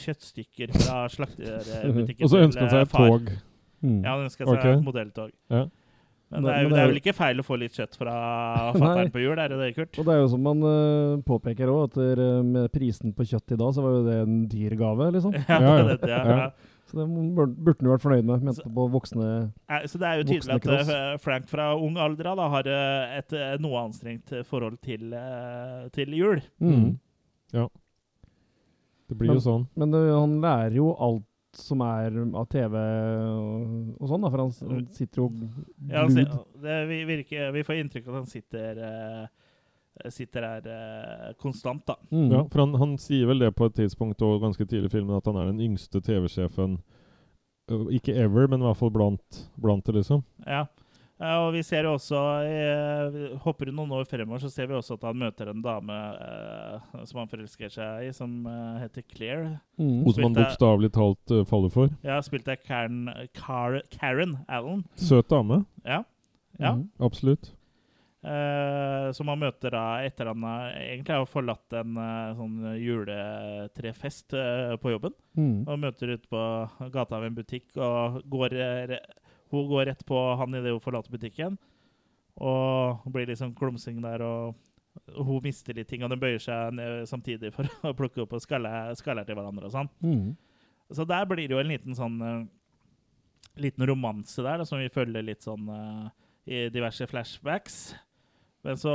kjøttstykker 0.00 0.72
fra 0.78 1.04
slakterbutikken. 1.12 2.24
Og 2.26 2.32
så 2.32 2.40
ønska 2.46 2.64
han 2.64 2.72
seg 2.72 2.80
eh, 2.80 2.88
et 2.88 2.94
far. 2.94 3.12
tog. 3.12 3.30
Mm. 3.80 4.00
Ja, 4.00 4.14
han 4.14 4.26
ønska 4.26 4.46
seg 4.46 4.56
okay. 4.56 4.78
et 4.78 4.88
modelltog. 4.88 5.36
Ja. 5.52 5.66
Men 6.30 6.44
det 6.46 6.50
er, 6.54 6.60
jo, 6.62 6.70
det 6.70 6.78
er 6.78 6.90
vel 6.92 6.98
ikke 7.00 7.14
feil 7.18 7.42
å 7.42 7.44
få 7.44 7.56
litt 7.58 7.74
kjøtt 7.74 7.96
fra 7.98 8.16
fatter'n 8.78 9.08
på 9.10 9.22
jul, 9.22 9.34
er 9.34 9.50
det 9.50 9.56
det, 9.58 9.70
Kurt? 9.74 9.96
Og 9.98 10.06
det 10.06 10.14
er 10.14 10.20
jo 10.20 10.28
som 10.30 10.44
man 10.46 10.60
uh, 10.62 11.22
påpeker 11.26 11.72
òg, 11.72 11.88
at 11.88 11.96
eh, 12.04 12.36
med 12.46 12.68
prisen 12.70 13.14
på 13.16 13.26
kjøtt 13.26 13.56
i 13.56 13.58
dag, 13.58 13.72
så 13.74 13.82
var 13.82 13.96
jo 13.96 14.04
det 14.06 14.18
en 14.22 14.36
dyr 14.50 14.76
gave, 14.78 15.10
liksom. 15.16 15.34
Ja. 15.50 15.58
det, 15.88 15.96
det, 16.04 16.12
ja. 16.12 16.20
Ja. 16.30 16.69
Så 16.90 16.98
det 16.98 17.04
burde 17.06 17.76
han 17.84 17.90
vært 17.92 18.02
fornøyd 18.02 18.24
med. 18.26 18.42
Mente 18.48 18.64
på 18.74 18.86
voksne 18.90 19.26
Så 19.86 19.98
det 20.02 20.08
er 20.08 20.16
jo 20.20 20.24
tydelig 20.26 20.56
at 20.56 20.64
cross. 20.64 20.88
eh, 20.90 21.16
Frank 21.22 21.46
fra 21.48 21.68
ung 21.78 21.96
alder 22.02 22.32
da, 22.34 22.48
har 22.56 22.66
eh, 22.66 23.18
et 23.20 23.32
eh, 23.38 23.52
noe 23.62 23.84
anstrengt 23.86 24.32
forhold 24.48 24.80
til, 24.82 25.14
til 25.94 26.16
jul. 26.18 26.42
mm. 26.60 26.98
Ja. 27.54 27.68
Det 29.08 29.16
blir 29.18 29.28
Men- 29.32 29.38
jo 29.40 29.42
sånn. 29.42 29.66
Men 29.76 29.90
det, 29.90 30.00
han 30.14 30.36
lærer 30.42 30.76
jo 30.76 30.92
alt 31.02 31.24
som 31.58 31.80
er 31.82 32.14
av 32.38 32.44
TV 32.46 32.76
og, 32.78 33.96
og 34.00 34.06
sånn, 34.10 34.22
da, 34.22 34.28
for 34.30 34.38
han 34.44 34.84
sitter 34.94 35.18
jo 35.24 35.24
Ja, 35.88 36.04
altså, 36.04 36.44
det, 36.62 36.76
vi, 36.86 36.98
virker, 37.08 37.50
vi 37.56 37.64
får 37.66 37.80
inntrykk 37.82 38.06
av 38.06 38.14
at 38.14 38.20
han 38.20 38.30
sitter 38.30 38.78
eh, 38.86 39.24
Sitter 40.08 40.46
her 40.46 40.66
eh, 40.70 41.30
konstant, 41.40 41.84
da. 41.88 41.96
Mm. 42.10 42.28
Ja, 42.32 42.42
for 42.52 42.64
han, 42.64 42.74
han 42.80 42.96
sier 43.00 43.30
vel 43.30 43.44
det 43.44 43.52
på 43.56 43.68
et 43.68 43.76
tidspunkt 43.78 44.22
og 44.26 44.40
ganske 44.44 44.66
tidlig 44.66 44.90
i 44.90 44.96
filmen, 44.96 45.16
at 45.16 45.28
han 45.28 45.38
er 45.40 45.50
den 45.52 45.62
yngste 45.64 46.02
TV-sjefen 46.04 46.78
øh, 47.70 47.88
Ikke 47.94 48.16
ever, 48.16 48.48
men 48.50 48.62
i 48.62 48.68
hvert 48.68 48.80
fall 48.80 48.94
blant, 48.94 49.42
blant 49.60 49.86
det, 49.86 50.00
liksom. 50.00 50.24
Ja. 50.46 50.66
Eh, 51.20 51.36
og 51.36 51.50
vi 51.52 51.60
ser 51.66 51.84
jo 51.84 51.94
også 51.98 52.20
eh, 52.48 53.18
Hopper 53.44 53.68
du 53.68 53.74
noen 53.76 53.92
år 53.92 54.06
fremover, 54.08 54.40
så 54.40 54.48
ser 54.52 54.70
vi 54.70 54.76
også 54.78 54.96
at 54.96 55.04
han 55.10 55.18
møter 55.20 55.50
en 55.52 55.60
dame 55.64 55.98
eh, 56.16 57.04
som 57.04 57.20
han 57.20 57.28
forelsker 57.28 57.72
seg 57.74 58.06
i, 58.08 58.12
som 58.16 58.38
eh, 58.48 58.80
heter 58.86 59.04
Claire. 59.04 59.50
Mm. 59.76 60.06
Hun 60.06 60.14
som 60.16 60.28
han 60.30 60.38
bokstavelig 60.38 60.92
talt 60.96 61.34
uh, 61.34 61.44
faller 61.48 61.72
for. 61.74 61.92
Ja, 62.06 62.20
spilt 62.24 62.48
av 62.48 62.62
Karen, 62.64 63.10
Karen 63.36 64.38
Allen. 64.48 64.86
Søt 64.96 65.28
dame. 65.32 65.64
Ja. 65.84 66.02
ja. 66.58 66.76
Mm. 66.78 66.88
Absolutt. 67.04 67.52
Eh, 68.20 69.12
som 69.16 69.30
han 69.32 69.40
møter 69.40 69.72
da 69.72 70.02
etter 70.04 70.28
han 70.28 70.42
egentlig 70.44 71.14
har 71.16 71.28
forlatt 71.28 71.72
en 71.78 71.94
uh, 71.96 72.34
sånn 72.36 72.56
juletrefest 72.76 74.34
uh, 74.36 74.74
på 74.80 74.92
jobben. 74.92 75.14
Mm. 75.40 75.62
Og 75.64 75.80
møter 75.80 76.12
ute 76.12 76.28
på 76.28 76.42
gata 76.92 77.20
ved 77.20 77.30
en 77.30 77.38
butikk, 77.38 77.70
og 77.80 78.20
går, 78.28 78.56
hun 79.54 79.70
går 79.70 79.88
rett 79.88 80.04
på 80.08 80.18
han 80.36 80.58
idet 80.58 80.74
hun 80.74 80.82
forlater 80.84 81.14
butikken. 81.14 81.56
Og 82.40 83.08
blir 83.12 83.28
litt 83.28 83.40
sånn 83.40 83.56
klumsing 83.56 84.02
der, 84.04 84.24
og 84.24 85.16
hun 85.16 85.40
mister 85.44 85.76
litt 85.76 85.88
ting, 85.88 86.04
og 86.04 86.12
de 86.12 86.20
bøyer 86.20 86.42
seg 86.44 86.76
ned 86.76 87.08
samtidig 87.08 87.54
for 87.56 87.72
å 87.88 87.96
plukke 87.96 88.26
opp 88.26 88.36
og 88.36 88.44
skalle, 88.44 88.70
skaller 89.00 89.24
til 89.24 89.40
hverandre 89.40 89.70
og 89.70 89.76
sånn. 89.78 89.90
Mm. 90.04 90.36
Så 90.92 91.08
der 91.08 91.24
blir 91.30 91.48
det 91.48 91.56
jo 91.56 91.62
en 91.62 91.72
liten 91.72 91.96
sånn 91.96 92.20
liten 93.60 93.84
romanse 93.88 94.42
der, 94.44 94.60
da, 94.60 94.68
som 94.68 94.80
vi 94.80 94.92
følger 94.92 95.24
litt 95.24 95.44
sånn 95.44 95.68
i 96.50 96.66
diverse 96.72 97.06
flashbacks. 97.08 97.80
Men 98.64 98.76
så, 98.76 98.92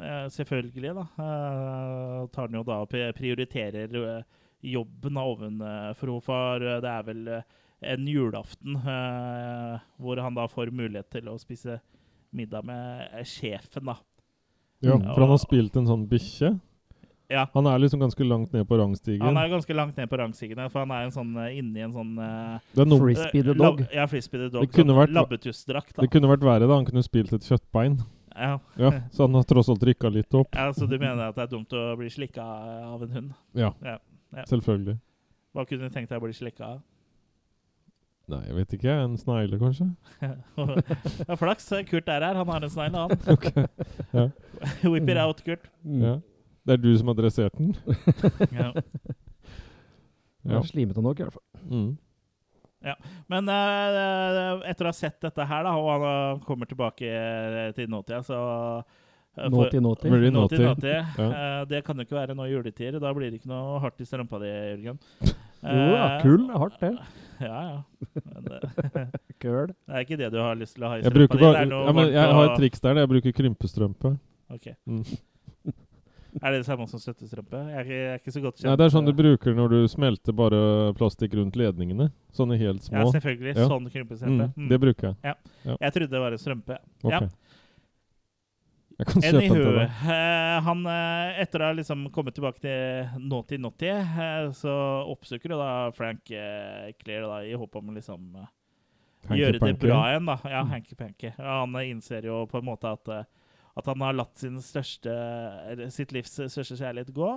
eh, 0.00 0.26
selvfølgelig, 0.32 0.94
da, 0.96 1.02
eh, 1.20 2.26
tar 2.32 2.48
den 2.48 2.56
jo 2.60 2.62
da 2.64 2.78
og 2.80 2.88
prioriterer 2.88 3.92
eh, 4.18 4.22
jobben 4.64 5.18
ovenfor 5.20 6.08
oven 6.08 6.22
for 6.24 6.60
henne, 6.62 6.72
for 6.72 6.80
det 6.80 6.92
er 6.92 7.02
vel 7.02 7.28
en 7.82 8.06
julaften 8.08 8.76
eh, 8.78 9.78
hvor 10.00 10.20
han 10.22 10.34
da 10.38 10.46
får 10.48 10.70
mulighet 10.72 11.10
til 11.10 11.28
å 11.28 11.36
spise 11.42 11.80
middag 12.32 12.64
med 12.64 13.10
sjefen, 13.28 13.84
da. 13.90 13.96
Ja, 14.82 14.96
Mm. 14.96 15.04
for 15.14 15.20
han 15.20 15.28
har 15.30 15.38
spilt 15.38 15.76
en 15.76 15.86
sånn 15.86 16.08
bikkje. 16.08 16.60
Ja. 17.30 17.46
Han 17.54 17.66
er 17.66 17.78
liksom 17.78 18.00
ganske 18.00 18.24
langt 18.26 18.52
ned 18.52 18.66
på 18.68 18.76
rangstigen. 18.80 19.22
Han 19.22 19.36
er 19.36 19.48
ganske 19.48 19.74
langt 19.76 19.96
ned 19.96 20.08
på 20.10 20.18
rangstigen, 20.18 20.70
for 20.70 20.80
han 20.80 20.90
er 20.90 21.04
en 21.04 21.10
sånn, 21.14 21.36
inni 21.56 21.80
en 21.84 21.92
sånn 21.92 22.16
Det 22.16 22.82
er 22.82 22.88
noe- 22.90 22.98
Frisbee 23.00 23.42
the 23.42 23.54
dog. 23.54 23.78
lab- 23.80 23.92
Ja, 23.94 24.06
Frisbee 24.06 24.38
the 24.38 24.48
dog. 24.50 24.62
Det 24.66 24.72
kunne 24.72 24.92
sånn 24.92 25.06
vært- 25.06 25.14
Labbetussdrakt, 25.14 25.94
da. 25.94 26.02
Det 26.02 26.10
kunne 26.10 26.28
vært 26.28 26.40
verre, 26.42 26.66
da. 26.66 26.74
Han 26.74 26.84
kunne 26.84 27.02
spilt 27.04 27.32
et 27.32 27.40
kjøttbein. 27.42 28.00
Ja. 28.36 28.58
Ja, 28.78 28.90
Så 29.12 29.26
han 29.26 29.34
har 29.34 29.42
tross 29.44 29.68
alt 29.68 29.82
rykka 29.82 30.10
litt 30.12 30.34
opp. 30.34 30.54
ja, 30.54 30.70
Så 30.72 30.86
du 30.88 30.98
mener 30.98 31.28
at 31.28 31.34
det 31.36 31.42
er 31.44 31.50
dumt 31.56 31.72
å 31.72 31.96
bli 31.98 32.08
slikka 32.10 32.42
av 32.42 33.02
en 33.02 33.10
hund? 33.10 33.32
Ja, 33.54 33.72
Ja. 33.82 33.98
ja. 34.36 34.44
selvfølgelig. 34.48 34.98
Hva 35.54 35.66
kunne 35.68 35.88
du 35.88 35.92
tenkt 35.92 36.08
deg 36.08 36.18
å 36.18 36.24
bli 36.24 36.32
slikka 36.32 36.64
av? 36.64 36.80
Nei, 38.28 38.38
jeg 38.46 38.54
vet 38.54 38.72
ikke. 38.78 38.92
En 39.04 39.16
snegle, 39.18 39.58
kanskje? 39.58 39.88
ja, 41.28 41.36
flaks. 41.36 41.66
Kurt 41.90 42.08
er 42.08 42.22
her. 42.24 42.34
Han 42.38 42.48
har 42.48 42.62
en 42.64 42.70
snegle, 42.70 42.96
han. 42.96 43.10
Ok, 43.34 43.48
ja. 44.14 44.28
Whip 44.92 45.08
it 45.10 45.18
out, 45.18 45.42
Kurt. 45.44 45.66
Mm. 45.84 46.00
Ja. 46.06 46.14
Det 46.64 46.72
er 46.76 46.76
du 46.84 46.96
som 46.96 47.08
har 47.10 47.14
dressert 47.18 47.56
den? 47.58 47.74
Ja. 48.54 48.70
Ja. 50.46 50.60
Slimete 50.66 51.02
nok, 51.02 51.18
i 51.20 51.26
hvert 51.26 51.34
fall. 51.34 51.44
Mm. 51.70 51.90
Ja. 52.82 52.96
Men 53.30 53.48
uh, 53.48 54.62
etter 54.68 54.88
å 54.88 54.90
ha 54.90 54.96
sett 54.96 55.20
dette 55.22 55.46
her, 55.46 55.62
da, 55.68 55.76
og 55.78 55.88
han 55.92 56.08
eh, 56.08 56.42
kommer 56.46 56.66
tilbake 56.70 57.06
eh, 57.06 57.70
til 57.76 57.90
nåtida, 57.92 58.22
så 58.26 58.40
Nåti, 59.32 59.80
nåti? 59.80 60.10
Naughty, 60.30 60.58
naughty. 60.60 60.88
Ja. 60.92 61.60
Eh, 61.60 61.66
det 61.68 61.78
kan 61.86 61.96
jo 61.96 62.04
ikke 62.04 62.18
være 62.18 62.34
nå 62.36 62.44
i 62.44 62.50
juletider. 62.52 62.98
Da 63.00 63.14
blir 63.16 63.30
det 63.32 63.38
ikke 63.40 63.48
noe 63.48 63.78
hardt 63.80 64.02
i 64.04 64.04
strømpa 64.04 64.36
di, 64.42 64.50
Jørgen. 64.52 64.98
Jo 65.22 65.86
da, 65.94 66.02
Eh, 66.02 66.16
kull 66.20 66.50
er 66.50 66.58
hardt, 66.58 66.80
det. 66.82 66.92
Ja, 67.42 67.60
ja. 67.64 67.78
Men 68.28 68.44
det, 68.44 68.58
Køl. 69.42 69.72
det 69.72 69.94
er 69.96 70.04
ikke 70.04 70.18
det 70.20 70.28
du 70.34 70.36
har 70.38 70.58
lyst 70.60 70.76
til 70.76 70.84
å 70.84 70.90
ha 70.92 70.98
i 71.00 71.02
strømpa 71.06 71.38
di. 71.40 71.46
Jeg 71.48 71.70
ja, 71.72 72.04
jeg 72.12 72.36
har 72.36 72.50
et 72.50 72.60
triks 72.60 72.84
der. 72.84 73.00
Jeg 73.00 73.10
bruker 73.14 73.34
krympestrømpe. 73.40 74.12
Ok. 74.52 74.68
Mm. 74.86 75.00
Er 76.42 76.54
det 76.54 76.62
det 76.62 76.66
samme 76.66 76.86
som 76.88 77.00
støttestrømpe? 77.02 77.58
Jeg 77.74 77.82
er 77.82 78.10
er 78.14 78.20
ikke 78.20 78.32
så 78.32 78.40
godt 78.40 78.56
kjent. 78.56 78.70
Nei, 78.70 78.76
det 78.80 78.86
er 78.86 78.94
sånn 78.94 79.08
du 79.08 79.12
bruker 79.16 79.56
når 79.56 79.74
du 79.74 79.78
smelter 79.92 80.36
bare 80.36 80.60
plastikk 80.96 81.36
rundt 81.36 81.58
ledningene. 81.60 82.08
Sånne 82.32 82.56
helt 82.60 82.86
små. 82.86 83.02
Ja, 83.02 83.12
selvfølgelig. 83.18 83.52
Ja. 83.58 83.68
Sånn 83.68 83.88
krympestrømpe. 83.92 84.48
Mm, 84.56 84.68
det 84.70 84.78
bruker 84.80 85.10
jeg. 85.10 85.18
Ja. 85.28 85.34
Ja. 85.66 85.76
Jeg 85.76 85.96
trodde 85.98 86.14
det 86.16 86.22
var 86.24 86.36
en 86.36 86.40
strømpe. 86.40 86.78
Ok. 87.04 87.12
Ja. 87.12 87.20
Jeg 89.02 89.08
kan 89.08 89.24
kjøpe 89.24 89.42
den 89.42 89.54
til 89.56 89.76
deg. 89.76 89.94
Uh, 90.06 90.56
han, 90.68 90.82
eh, 90.92 91.42
etter 91.42 91.62
å 91.62 91.68
ha 91.68 91.76
liksom 91.76 92.04
kommet 92.14 92.36
tilbake 92.36 92.62
til 92.62 93.22
Naughty 93.24 93.58
Naughty, 93.60 93.90
uh, 93.90 94.50
så 94.56 94.74
oppsøker 95.10 95.56
da 95.56 95.70
Frank 95.96 96.30
eh, 96.30 96.92
Claire 97.00 97.26
da, 97.26 97.40
i 97.42 97.56
håp 97.58 97.80
om 97.80 97.92
liksom 97.96 98.28
gjøre 99.32 99.58
det 99.58 99.74
bra 99.82 100.02
igjen. 100.12 100.28
da. 100.28 100.38
Ja, 100.50 100.62
hanky 100.70 100.98
panky. 100.98 101.32
Han 101.38 101.74
innser 101.82 102.28
jo 102.28 102.44
på 102.50 102.60
en 102.60 102.68
måte 102.68 102.94
at, 102.94 103.12
at 103.78 103.88
han 103.88 104.04
har 104.04 104.16
latt 104.16 104.38
sin 104.40 104.60
største, 104.62 105.12
sitt 105.94 106.12
livs 106.12 106.34
største 106.36 106.76
kjærlighet 106.76 107.12
gå. 107.16 107.34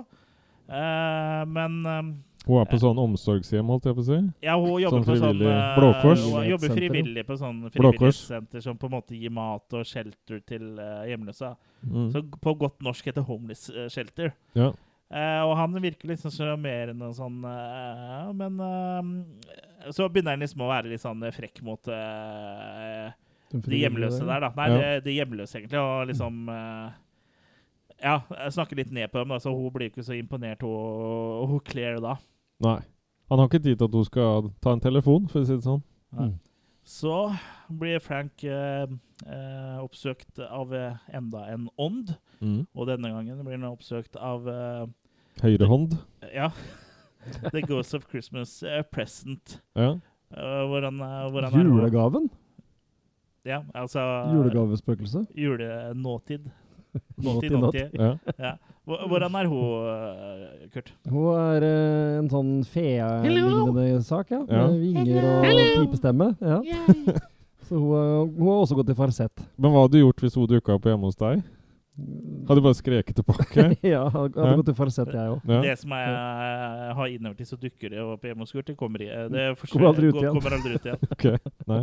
Uh, 0.66 1.42
men 1.46 1.76
eh, 1.86 2.08
Hun 2.46 2.58
er 2.58 2.66
på 2.66 2.78
sånn 2.82 2.98
omsorgshjem, 2.98 3.68
holdt 3.70 3.84
jeg 3.86 3.94
på 3.94 4.02
å 4.02 4.06
si. 4.08 4.16
ja, 4.42 4.56
hun 4.58 4.80
jobber 4.82 4.96
Sånn 4.96 5.06
på 5.06 5.14
sånn 5.20 5.36
frivillig 5.36 5.60
Blåkors? 5.76 6.24
Hun 6.26 6.48
jobber 6.50 6.74
frivillig 6.74 7.24
på 7.28 7.36
sånn 7.38 7.60
frivillighetssenter 7.70 8.64
som 8.64 8.80
på 8.80 8.90
en 8.90 8.94
måte 8.96 9.18
gir 9.18 9.34
mat 9.34 9.78
og 9.78 9.86
shelter 9.86 10.42
til 10.46 10.74
uh, 10.78 11.06
hjemløse. 11.06 11.52
Mm. 11.86 12.10
Så 12.14 12.24
på 12.42 12.56
godt 12.58 12.82
norsk 12.82 13.12
heter 13.12 13.26
homeless 13.26 13.68
shelter. 13.94 14.34
Ja. 14.58 14.72
Eh, 15.06 15.42
og 15.46 15.52
han 15.54 15.78
virker 15.78 16.10
litt 16.10 16.18
sånn 16.18 16.34
sjarmerende 16.34 17.12
og 17.12 17.14
sånn, 17.14 17.36
men 18.34 18.56
så 19.94 20.08
begynner 20.10 20.34
han 20.34 20.42
liksom 20.42 20.64
å 20.66 20.70
være 20.72 20.90
litt 20.90 21.04
sånn 21.04 21.22
frekk 21.30 21.60
mot 21.62 21.92
eh, 21.94 23.12
de 23.52 23.78
hjemløse 23.78 24.24
der, 24.26 24.40
da. 24.40 24.50
Nei, 24.56 24.68
Ja. 24.72 25.00
de, 25.00 25.12
hjemløse, 25.16 25.58
egentlig. 25.58 25.78
Og 25.80 26.06
liksom 26.10 26.48
eh, 26.48 26.90
Ja, 28.02 28.18
jeg 28.28 28.52
snakker 28.52 28.76
litt 28.76 28.90
ned 28.92 29.08
på 29.12 29.18
dem, 29.22 29.28
da, 29.32 29.38
så 29.40 29.54
hun 29.54 29.70
blir 29.72 29.88
ikke 29.88 30.04
så 30.04 30.12
imponert, 30.18 30.60
hun, 30.66 31.46
hun 31.48 31.60
Claire, 31.64 32.00
da. 32.04 32.16
Nei. 32.60 32.80
Han 33.30 33.38
har 33.40 33.48
ikke 33.48 33.62
tid 33.62 33.78
til 33.78 33.88
at 33.88 33.94
hun 33.96 34.04
skal 34.04 34.50
ta 34.62 34.72
en 34.76 34.80
telefon, 34.84 35.28
for 35.28 35.40
å 35.40 35.46
si 35.48 35.56
det 35.56 35.64
sånn. 35.64 35.80
Nei. 36.14 36.28
Så 36.86 37.14
blir 37.72 37.98
Frank 37.98 38.44
eh, 38.46 38.86
eh, 39.26 39.78
oppsøkt 39.82 40.38
av 40.44 40.70
eh, 40.76 40.92
enda 41.18 41.46
en 41.50 41.64
ånd. 41.82 42.12
Mm. 42.38 42.60
Og 42.76 42.86
denne 42.86 43.10
gangen 43.10 43.40
blir 43.42 43.56
han 43.56 43.64
oppsøkt 43.72 44.14
av 44.20 44.46
eh, 44.46 44.84
Høyrehånd. 45.42 45.96
Ja. 46.36 46.50
The 47.50 47.64
Ghost 47.66 47.96
of 47.96 48.04
Christmas 48.06 48.60
eh, 48.62 48.84
Present. 48.86 49.56
Ja. 49.74 49.96
Uh, 50.30 50.62
hvor 50.70 50.82
han, 50.86 50.98
hvor 51.32 51.42
han 51.42 51.54
er. 51.54 51.64
Julegaven? 51.66 52.28
Ja, 53.46 53.60
altså 53.74 54.02
Julegavespøkelse? 54.34 55.26
Julenåtid. 55.38 56.48
Nåtid, 57.26 57.52
Nåtid. 57.52 57.92
Ja. 57.94 58.14
Ja. 58.40 58.54
Hvordan 58.86 59.34
er 59.34 59.48
hun, 59.50 59.86
eh, 59.90 60.68
Kurt? 60.72 60.92
Hun 61.10 61.26
er 61.36 61.64
eh, 61.66 62.18
en 62.20 62.28
sånn 62.30 62.52
fe-lignende 62.70 63.86
sak, 64.06 64.30
ja. 64.30 64.40
Ja. 64.48 64.66
Med 64.70 64.78
vinger 64.80 65.26
og 65.26 65.48
pipestemme. 65.82 66.28
Ja. 66.40 66.60
Så 67.66 67.74
hun, 67.82 67.92
er- 67.98 68.28
hun 68.30 68.46
har 68.46 68.60
også 68.62 68.76
gått 68.78 68.92
i 68.94 68.96
farsett. 68.98 69.42
Men 69.58 69.72
hva 69.74 69.82
hadde 69.84 69.98
du 69.98 70.04
gjort 70.04 70.22
hvis 70.22 70.36
hun 70.38 70.46
dukka 70.50 70.76
opp 70.78 70.86
hjemme 70.86 71.08
hos 71.10 71.18
deg? 71.18 71.42
Hadde 72.46 72.60
du 72.60 72.64
bare 72.68 72.76
skreket 72.78 73.16
tilbake? 73.18 73.64
ja, 73.94 74.04
hadde 74.12 74.36
Ja. 74.46 74.54
gått 74.60 74.70
i 74.70 74.76
farsett, 74.78 75.10
jeg 75.16 75.34
òg. 75.34 75.42
Ja. 75.50 75.60
Det 75.64 75.74
som 75.80 75.94
jeg 75.96 76.96
har 77.00 77.10
innover 77.10 77.36
til, 77.40 77.48
så 77.50 77.58
dukker 77.58 77.90
det 77.96 78.02
opp 78.04 78.22
hjemme 78.28 78.44
hos 78.46 78.52
Kurt. 78.54 78.70
Det 78.70 78.76
kommer, 78.78 79.02
i, 79.02 79.10
det 79.32 79.46
Kommer 79.66 79.90
aldri 79.90 80.12
ut 80.12 80.20
igjen. 80.22 80.36
Kommer 80.38 80.56
aldri 80.60 80.78
ut 80.78 80.86
igjen. 80.86 81.10
Ok, 81.10 81.26
nei. 81.72 81.82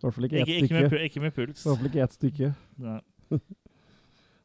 I 0.00 0.06
hvert 0.06 0.14
fall 0.16 0.24
ikke 0.30 0.40
ett 0.40 0.48
stykke. 0.48 0.64
ikke, 0.64 0.90
med, 0.90 1.00
ikke 1.10 1.20
med 1.20 1.34
puls. 1.36 1.64
I 1.64 1.68
hvert 1.68 1.78
fall 1.82 1.90
ikke 1.92 2.02
ett 2.06 2.14
stykke. 2.16 2.54
Nei. 2.80 3.00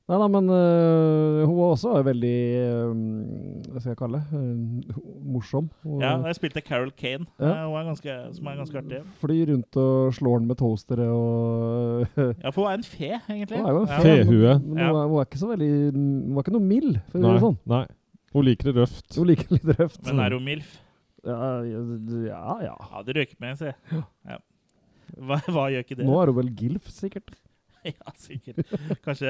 Nei 0.06 0.18
da, 0.22 0.26
men 0.30 0.46
uh, 0.54 1.40
hun 1.50 1.56
var 1.58 1.72
også 1.74 1.96
veldig 2.06 2.34
øh, 2.62 2.90
Hva 3.74 3.80
skal 3.82 3.90
jeg 3.96 3.98
kalle 3.98 4.20
det? 4.22 4.38
Uh, 4.38 5.00
morsom. 5.34 5.72
Hun 5.82 6.04
Ja, 6.04 6.12
jeg 6.30 6.38
spilte 6.38 6.62
Carol 6.62 6.92
Kane, 6.94 7.26
Ja. 7.42 7.64
hun 7.66 7.74
er 7.80 7.88
ganske, 7.88 8.18
som 8.38 8.46
er 8.52 8.60
ganske 8.60 8.78
artig. 8.84 9.00
flyr 9.24 9.50
rundt 9.50 9.80
og 9.82 10.14
slår 10.14 10.44
den 10.44 10.48
med 10.52 10.60
toastere 10.62 11.08
og 11.10 12.06
Ja, 12.44 12.52
for 12.54 12.62
hun 12.62 12.70
er 12.70 12.78
en 12.78 12.86
fe, 12.86 13.10
egentlig. 13.34 13.58
Hun 13.58 13.66
er 13.66 13.74
jo 13.74 13.82
en 13.82 13.90
Ja. 13.90 13.98
fe, 14.04 14.14
Fehue. 14.30 14.54
Hun, 14.62 14.78
Ja. 14.78 14.92
hun, 14.92 15.02
er, 15.02 15.08
hun 15.10 15.18
er 15.18 15.26
ikke 15.26 15.42
så 15.42 15.50
veldig 15.56 15.72
Hun 15.98 16.38
er 16.38 16.44
ikke 16.46 16.54
noe 16.60 16.68
mild, 16.70 17.00
for 17.10 17.18
å 17.18 17.22
si 17.26 17.34
det 17.34 17.46
sånn. 17.48 17.58
nei. 17.74 17.86
Hun 18.36 18.46
liker 18.46 18.70
det 18.70 18.76
røft. 18.84 19.16
Hun 19.18 19.28
liker 19.32 19.56
litt 19.58 19.70
røft. 19.80 20.04
Men 20.06 20.20
er 20.22 20.38
hun 20.38 20.46
MILF? 20.46 20.82
Ja, 21.26 21.40
ja. 21.66 21.82
ja. 22.62 22.76
Ja, 22.78 23.02
det 23.08 23.16
røyker 23.18 23.38
med, 23.42 23.58
si. 23.58 23.74
Ja. 24.30 24.38
Hva, 25.28 25.40
hva 25.48 25.68
gjør 25.74 25.86
ikke 25.86 25.98
det? 26.00 26.08
Nå 26.08 26.16
er 26.22 26.32
hun 26.32 26.40
vel 26.42 26.54
GILF, 26.62 26.90
sikkert. 26.94 27.36
Ja, 27.86 28.12
sikkert. 28.18 28.66
Kanskje 29.06 29.30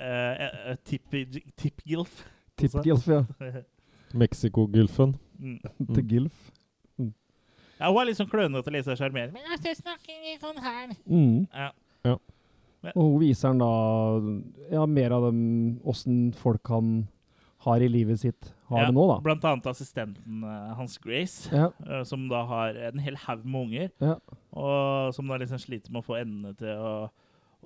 uh, 0.00 0.70
Tipp-Gilf. 0.88 2.22
Tipp-Gilf, 2.56 3.04
ja. 3.12 3.26
Mexico-gylfen. 4.22 5.12
Mm. 5.36 5.58
Til 5.92 6.06
GILF. 6.08 6.48
Ja, 7.82 7.90
hun 7.90 8.00
er 8.00 8.08
litt 8.08 8.20
sånn 8.20 8.30
klønete 8.30 8.70
og 8.70 8.72
litt 8.72 8.86
så 8.86 8.96
sjarmerende. 8.96 9.36
Men 9.36 9.66
jeg 9.66 9.76
snakker 9.82 10.24
litt 10.24 10.40
sånn 10.40 10.60
her. 10.64 10.94
Mm. 11.04 11.44
Ja. 11.52 11.68
Ja. 12.06 12.16
Og 12.96 13.02
hun 13.02 13.20
viser 13.20 13.52
han 13.52 13.60
da 13.62 13.72
ja, 14.72 14.86
mer 14.88 15.14
av 15.14 15.28
dem 15.28 15.42
åssen 15.88 16.30
folk 16.38 16.72
han 16.72 17.02
har 17.62 17.82
i 17.84 17.88
livet 17.90 18.20
sitt, 18.20 18.52
har 18.70 18.84
Ja, 18.84 18.86
det 18.90 18.94
nå, 18.96 19.04
da. 19.10 19.16
Blant 19.24 19.44
annet 19.48 19.66
assistenten 19.70 20.42
eh, 20.44 20.70
hans 20.78 20.96
Grace, 21.02 21.48
Ja. 21.52 21.68
eh, 21.86 22.02
som 22.08 22.24
da 22.30 22.44
har 22.48 22.78
en 22.90 22.98
hel 23.02 23.16
haug 23.26 23.44
med 23.44 23.66
unger. 23.68 23.90
Ja. 24.02 24.16
Og 24.52 25.14
som 25.14 25.28
da 25.30 25.38
liksom 25.42 25.60
sliter 25.62 25.92
med 25.94 26.02
å 26.02 26.06
få 26.06 26.16
endene 26.20 26.54
til 26.58 26.74
å, 26.74 26.94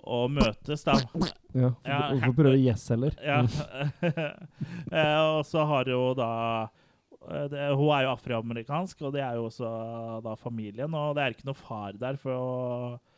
å 0.04 0.18
møtes, 0.28 0.84
da. 0.84 0.98
Ja, 1.56 1.70
hvorfor 1.80 2.26
for 2.26 2.38
prøve 2.42 2.58
yes 2.60 2.88
heller. 2.92 3.16
Ja. 3.24 3.42
Eh, 4.92 5.16
og 5.36 5.42
så 5.48 5.64
har 5.66 5.88
jo 5.90 6.12
da 6.16 6.30
det, 7.50 7.58
Hun 7.74 7.88
er 7.90 8.04
jo 8.06 8.12
afroamerikansk, 8.12 9.00
og 9.02 9.14
det 9.16 9.22
er 9.24 9.34
jo 9.38 9.48
også 9.48 9.66
da 10.22 10.36
familien. 10.38 10.92
Og 10.94 11.16
det 11.16 11.24
er 11.24 11.34
ikke 11.34 11.48
noe 11.48 11.58
far 11.58 11.96
der, 11.98 12.18
for, 12.22 12.36
å, 12.38 13.15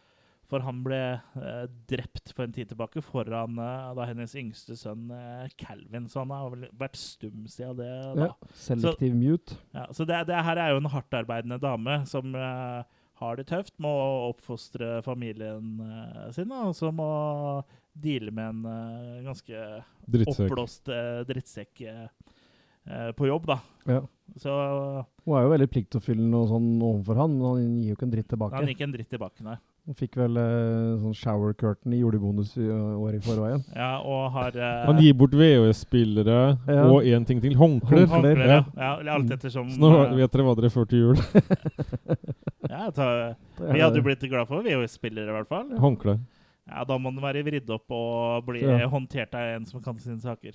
for 0.49 0.64
han 0.64 0.78
ble 0.84 0.99
eh, 1.36 1.64
drept 1.90 2.32
for 2.32 2.46
en 2.46 2.53
tid 2.57 2.70
tilbake 2.70 3.03
foran 3.05 3.59
eh, 3.61 3.88
da 3.99 4.07
hennes 4.09 4.32
yngste 4.40 4.76
sønn 4.80 5.11
eh, 5.12 5.49
Calvin. 5.61 6.07
Så 6.09 6.22
han 6.22 6.32
har 6.32 6.49
vel 6.55 6.68
vært 6.80 6.96
stum 6.96 7.44
siden 7.53 7.76
det. 7.82 7.88
da. 8.16 8.28
Ja, 8.30 8.53
Selektiv 8.57 9.16
mute. 9.18 9.59
Ja, 9.76 9.84
så 9.92 10.07
det, 10.09 10.22
det 10.30 10.40
her 10.49 10.61
er 10.64 10.72
jo 10.72 10.80
en 10.80 10.88
hardtarbeidende 10.94 11.61
dame 11.61 11.99
som 12.09 12.32
eh, 12.32 12.80
har 13.20 13.36
det 13.36 13.49
tøft 13.51 13.74
med 13.82 13.90
å 13.90 14.30
oppfostre 14.30 15.03
familien 15.05 15.78
eh, 15.84 16.24
sin, 16.36 16.53
og 16.55 16.72
som 16.78 16.96
må 16.96 17.11
deale 17.99 18.30
med 18.32 18.53
en 18.55 18.66
eh, 18.72 19.22
ganske 19.26 19.62
Drittsekk. 20.09 20.44
oppblåst 20.46 20.88
drittsekk 21.28 21.82
på 23.18 23.26
jobb, 23.28 23.44
da. 23.51 23.59
Ja. 23.84 23.99
Så 24.40 24.53
Hun 25.26 25.34
er 25.36 25.42
jo 25.44 25.51
veldig 25.53 25.66
pliktoppfyllende 25.74 26.38
og 26.40 26.46
sånn 26.55 26.68
overfor 26.80 27.18
han, 27.20 27.34
men 27.36 27.44
han 27.51 27.74
gir 27.82 27.90
jo 27.90 27.96
ikke 27.99 28.07
en 28.07 28.14
dritt 28.14 28.28
tilbake. 28.32 28.57
han 28.62 28.70
gikk 28.70 28.80
en 28.86 28.94
dritt 28.94 29.11
tilbake, 29.12 29.44
nei. 29.44 29.57
Han 29.89 29.97
fikk 29.97 30.18
vel 30.20 30.36
eh, 30.36 30.99
sånn 31.01 31.14
shower 31.16 31.55
curtain 31.57 31.95
i 31.97 32.03
julebonus 32.03 32.51
i 32.61 32.66
året 32.68 33.22
i 33.22 33.24
forveien. 33.24 33.62
Ja, 33.72 33.95
og 34.05 34.26
har 34.34 34.53
eh, 34.61 34.82
Han 34.84 34.99
gir 35.01 35.14
bort 35.16 35.32
VHS-spillere 35.32 36.34
Ja. 36.68 36.82
og 36.93 37.07
én 37.09 37.24
ting 37.24 37.41
til. 37.41 37.55
Håndklær. 37.57 38.05
Håndklær, 38.12 38.43
Ja. 38.45 38.59
ja. 38.59 38.64
ja. 38.76 38.91
eller 39.01 39.12
Alt 39.14 39.32
ettersom 39.39 39.70
Så 39.72 39.80
nå 39.80 39.89
eh, 40.05 40.12
vet 40.20 40.34
dere 40.34 40.45
hva 40.45 40.55
dere 40.59 40.68
får 40.74 40.91
til 40.91 40.99
jul. 41.07 41.16
ja, 42.68 42.91
tar, 42.93 43.34
Vi 43.59 43.80
hadde 43.80 43.97
jo 43.97 44.05
blitt 44.05 44.28
glad 44.28 44.49
for 44.51 44.61
VHS-spillere, 44.66 45.30
i 45.32 45.36
hvert 45.39 45.49
fall. 45.49 45.70
Håndklær. 45.80 46.20
Ja, 46.68 46.84
Da 46.84 46.99
må 47.01 47.09
den 47.14 47.22
være 47.24 47.43
vridd 47.47 47.70
opp 47.72 47.89
og 47.97 48.45
bli 48.51 48.61
Ja. 48.66 48.84
håndtert 48.93 49.32
av 49.34 49.55
en 49.57 49.64
som 49.66 49.80
kan 49.82 49.97
sine 49.99 50.20
saker. 50.20 50.53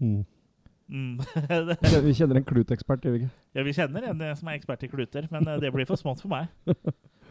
Mm. 0.00 0.24
Mm. 0.90 1.20
Vi 2.08 2.14
kjenner 2.16 2.40
en 2.40 2.44
klutekspert, 2.48 3.04
gjør 3.04 3.12
vi 3.14 3.18
ikke? 3.26 3.30
ja, 3.54 3.62
vi 3.62 3.72
kjenner 3.76 4.08
en 4.10 4.20
eh, 4.26 4.32
som 4.34 4.48
er 4.48 4.56
ekspert 4.58 4.82
i 4.82 4.88
kluter, 4.90 5.28
men 5.30 5.46
eh, 5.46 5.60
det 5.62 5.70
blir 5.70 5.86
for 5.86 6.00
smått 6.00 6.24
for 6.24 6.32
meg. 6.32 6.48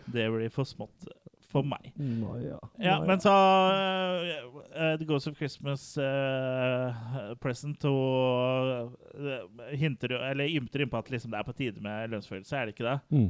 Det 0.10 0.24
blir 0.32 0.50
for 0.50 0.66
smått 0.66 1.06
for 1.50 1.66
meg. 1.66 1.88
Nå, 1.98 2.36
ja. 2.44 2.58
Ja, 2.78 2.96
men 3.06 3.22
så 3.24 3.34
uh, 3.34 4.96
The 5.00 5.06
Ghost 5.10 5.28
of 5.32 5.38
Christmas 5.40 5.86
uh, 5.98 7.34
Present 7.42 7.84
og 7.90 8.94
uh, 9.18 9.64
hinter 9.74 10.14
eller 10.20 10.52
ymter 10.60 10.86
innpå 10.86 11.02
at 11.02 11.10
liksom 11.14 11.34
det 11.34 11.40
er 11.42 11.48
på 11.48 11.56
tide 11.58 11.82
med 11.82 12.14
lønnsfølelse, 12.14 12.54
er 12.60 12.70
det 12.70 12.76
ikke 12.76 12.86
det? 12.86 13.00
Mm. 13.10 13.30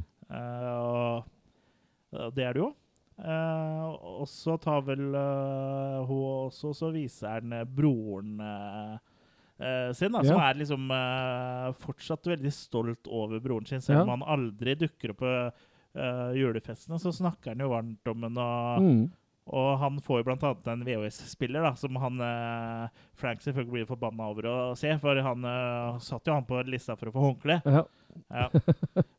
Og 0.70 2.30
det 2.36 2.44
er 2.44 2.52
det 2.58 2.62
jo. 2.64 2.70
Og 4.20 4.26
så 4.30 4.54
tar 4.62 4.80
vel 4.86 5.02
hun 6.08 6.22
også 6.46 6.70
Så 6.72 6.88
viser 6.94 7.34
han 7.36 7.52
broren 7.68 8.38
sin, 9.92 10.14
da, 10.14 10.22
som 10.24 10.38
er 10.40 10.56
liksom 10.56 10.86
uh, 10.88 11.66
fortsatt 11.82 12.30
veldig 12.32 12.52
stolt 12.56 13.10
over 13.12 13.42
broren 13.44 13.66
sin, 13.68 13.82
selv 13.84 13.98
Ja. 13.98 14.04
om 14.06 14.14
han 14.14 14.24
aldri 14.38 14.72
dukker 14.86 15.12
opp 15.12 15.20
på 15.20 15.34
eh, 15.94 16.32
julefestene. 16.38 16.98
Så 17.00 17.12
snakker 17.16 17.54
han 17.54 17.64
jo 17.64 17.70
varmt 17.72 18.12
om 18.12 18.20
den, 18.26 18.38
og, 18.38 18.82
Mm. 18.84 19.10
og 19.50 19.78
han 19.78 20.00
får 20.00 20.22
jo 20.24 20.32
annet 20.36 20.68
en 20.68 20.84
VHS-spiller 20.86 21.62
da, 21.62 21.74
som 21.74 21.96
han 21.96 22.20
eh, 22.20 22.88
Frank 23.14 23.40
selvfølgelig 23.42 23.72
blir 23.72 23.88
forbanna 23.88 24.28
over 24.30 24.46
å 24.46 24.56
se, 24.78 24.92
for 25.02 25.16
han 25.16 25.44
eh, 25.44 25.98
satt 25.98 26.26
jo 26.26 26.34
han 26.36 26.46
på 26.46 26.60
lista 26.68 26.96
for 26.96 27.10
å 27.10 27.14
få 27.16 27.24
håndkle. 27.28 27.60
Ja. 27.64 27.84
Ja. 28.30 28.48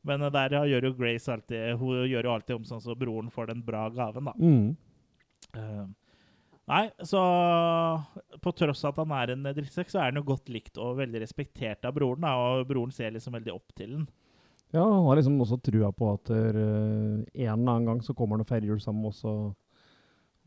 Men 0.04 0.20
der 0.32 0.52
ja, 0.52 0.66
gjør 0.68 0.90
jo 0.90 0.94
Grace 1.00 1.32
alltid 1.32 1.78
Hun 1.80 2.02
gjør 2.12 2.26
jo 2.28 2.32
alltid 2.34 2.56
om 2.58 2.66
sånn 2.68 2.82
så 2.84 2.96
broren 3.00 3.30
får 3.32 3.48
den 3.54 3.62
bra 3.64 3.86
gaven, 3.90 4.28
da. 4.28 4.34
Mm. 4.36 4.76
Uh, 5.56 5.86
nei, 6.68 6.82
så 7.08 7.22
på 8.44 8.52
tross 8.56 8.84
av 8.88 8.94
at 8.94 9.02
han 9.04 9.14
er 9.16 9.34
en 9.34 9.48
drittsekk, 9.56 9.90
så 9.92 10.00
er 10.02 10.10
han 10.12 10.20
jo 10.22 10.26
godt 10.32 10.52
likt 10.52 10.78
og 10.80 11.00
veldig 11.02 11.22
respektert 11.24 11.88
av 11.88 11.96
broren, 11.98 12.24
da, 12.24 12.36
og 12.36 12.68
broren 12.70 12.92
ser 12.96 13.12
liksom 13.16 13.36
veldig 13.36 13.54
opp 13.56 13.74
til 13.76 13.96
den. 13.98 14.06
Ja, 14.72 14.84
han 14.86 15.04
har 15.06 15.20
liksom 15.20 15.40
også 15.44 15.58
trua 15.64 15.92
på 15.92 16.14
at 16.14 16.30
der, 16.32 16.56
eh, 16.56 17.44
en 17.44 17.60
eller 17.60 17.74
annen 17.76 17.86
gang 17.90 18.02
så 18.06 18.16
kommer 18.16 18.38
han 18.38 18.46
og 18.46 18.48
feirer 18.48 18.70
jul 18.72 18.80
sammen 18.80 19.06
oss 19.10 19.24
og, 19.28 19.56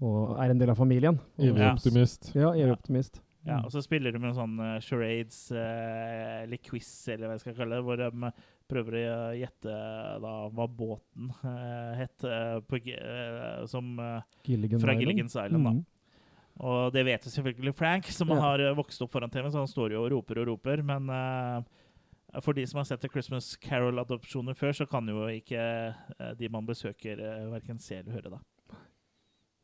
er 0.04 0.50
en 0.50 0.58
del 0.58 0.70
av 0.72 0.76
familien. 0.80 1.18
Evig 1.38 1.62
optimist. 1.68 2.32
Ja, 2.34 2.50
evig 2.52 2.66
Ja. 2.72 2.72
optimist. 2.78 3.20
Ja, 3.44 3.58
og 3.60 3.70
så 3.70 3.82
spiller 3.84 4.10
de 4.10 4.18
med 4.18 4.30
en 4.30 4.36
sånn 4.38 4.56
uh, 4.60 4.80
charades, 4.80 5.50
uh, 5.52 6.42
eller 6.44 6.56
quiz, 6.64 6.88
eller 7.12 7.28
hva 7.28 7.34
jeg 7.36 7.40
skal 7.42 7.54
kalle 7.58 7.76
det, 7.76 7.84
hvor 7.84 8.00
de 8.00 8.30
prøver 8.72 8.96
å 9.04 9.18
gjette 9.36 9.74
da, 10.24 10.32
hva 10.48 10.66
båten 10.72 11.28
uh, 11.44 11.92
het 11.98 12.24
på, 12.64 12.80
som, 13.68 13.90
Gilligan 14.48 14.80
fra 14.80 14.94
Island. 14.96 15.02
Gilligan's 15.04 15.36
Island. 15.36 15.64
da. 15.68 15.74
Mm. 15.76 15.84
Og 16.64 16.92
det 16.94 17.04
vet 17.04 17.24
jo 17.28 17.30
selvfølgelig 17.34 17.74
Frank, 17.76 18.06
som 18.06 18.28
Ja. 18.32 18.40
har 18.40 18.64
vokst 18.78 19.02
opp 19.02 19.12
foran 19.12 19.30
TV, 19.30 19.50
så 19.50 19.58
han 19.60 19.68
står 19.68 19.92
jo 19.92 20.04
og 20.06 20.10
roper 20.12 20.40
og 20.40 20.46
roper. 20.48 20.82
Men 20.82 21.64
for 22.42 22.56
de 22.56 22.66
som 22.66 22.80
har 22.80 22.88
sett 22.88 23.02
The 23.04 23.10
Christmas 23.12 23.52
Carol-adopsjoner 23.62 24.56
før, 24.58 24.72
så 24.72 24.86
kan 24.90 25.08
jo 25.08 25.26
ikke 25.30 25.60
eh, 25.60 26.32
de 26.38 26.50
man 26.50 26.66
besøker, 26.66 27.20
uh, 27.20 27.52
verken 27.52 27.78
se 27.82 28.00
eller 28.00 28.18
høre, 28.18 28.34
da. 28.34 28.78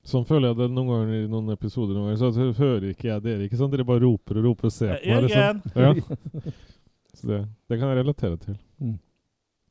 Sånn 0.06 0.24
føler 0.24 0.52
jeg 0.52 0.58
det 0.62 0.68
noen 0.72 0.88
ganger 0.88 1.16
i 1.18 1.28
noen 1.28 1.52
episoder. 1.52 1.96
Noen 1.96 2.14
ganger, 2.14 2.32
så 2.32 2.62
hører 2.62 2.86
ikke 2.94 3.10
jeg 3.10 3.24
dere, 3.26 3.46
ikke 3.46 3.58
sant? 3.60 3.74
Dere 3.74 3.84
bare 3.88 4.04
roper 4.04 4.40
og 4.40 4.46
roper 4.48 4.70
og 4.70 4.72
ser 4.72 4.94
på 4.96 5.12
meg. 5.12 5.26
Liksom. 5.26 5.60
Ja. 5.76 6.54
Så 7.20 7.26
det, 7.26 7.40
det 7.68 7.76
kan 7.76 7.90
jeg 7.90 7.98
relatere 7.98 8.38
til. 8.40 8.56
Mm. 8.80 8.96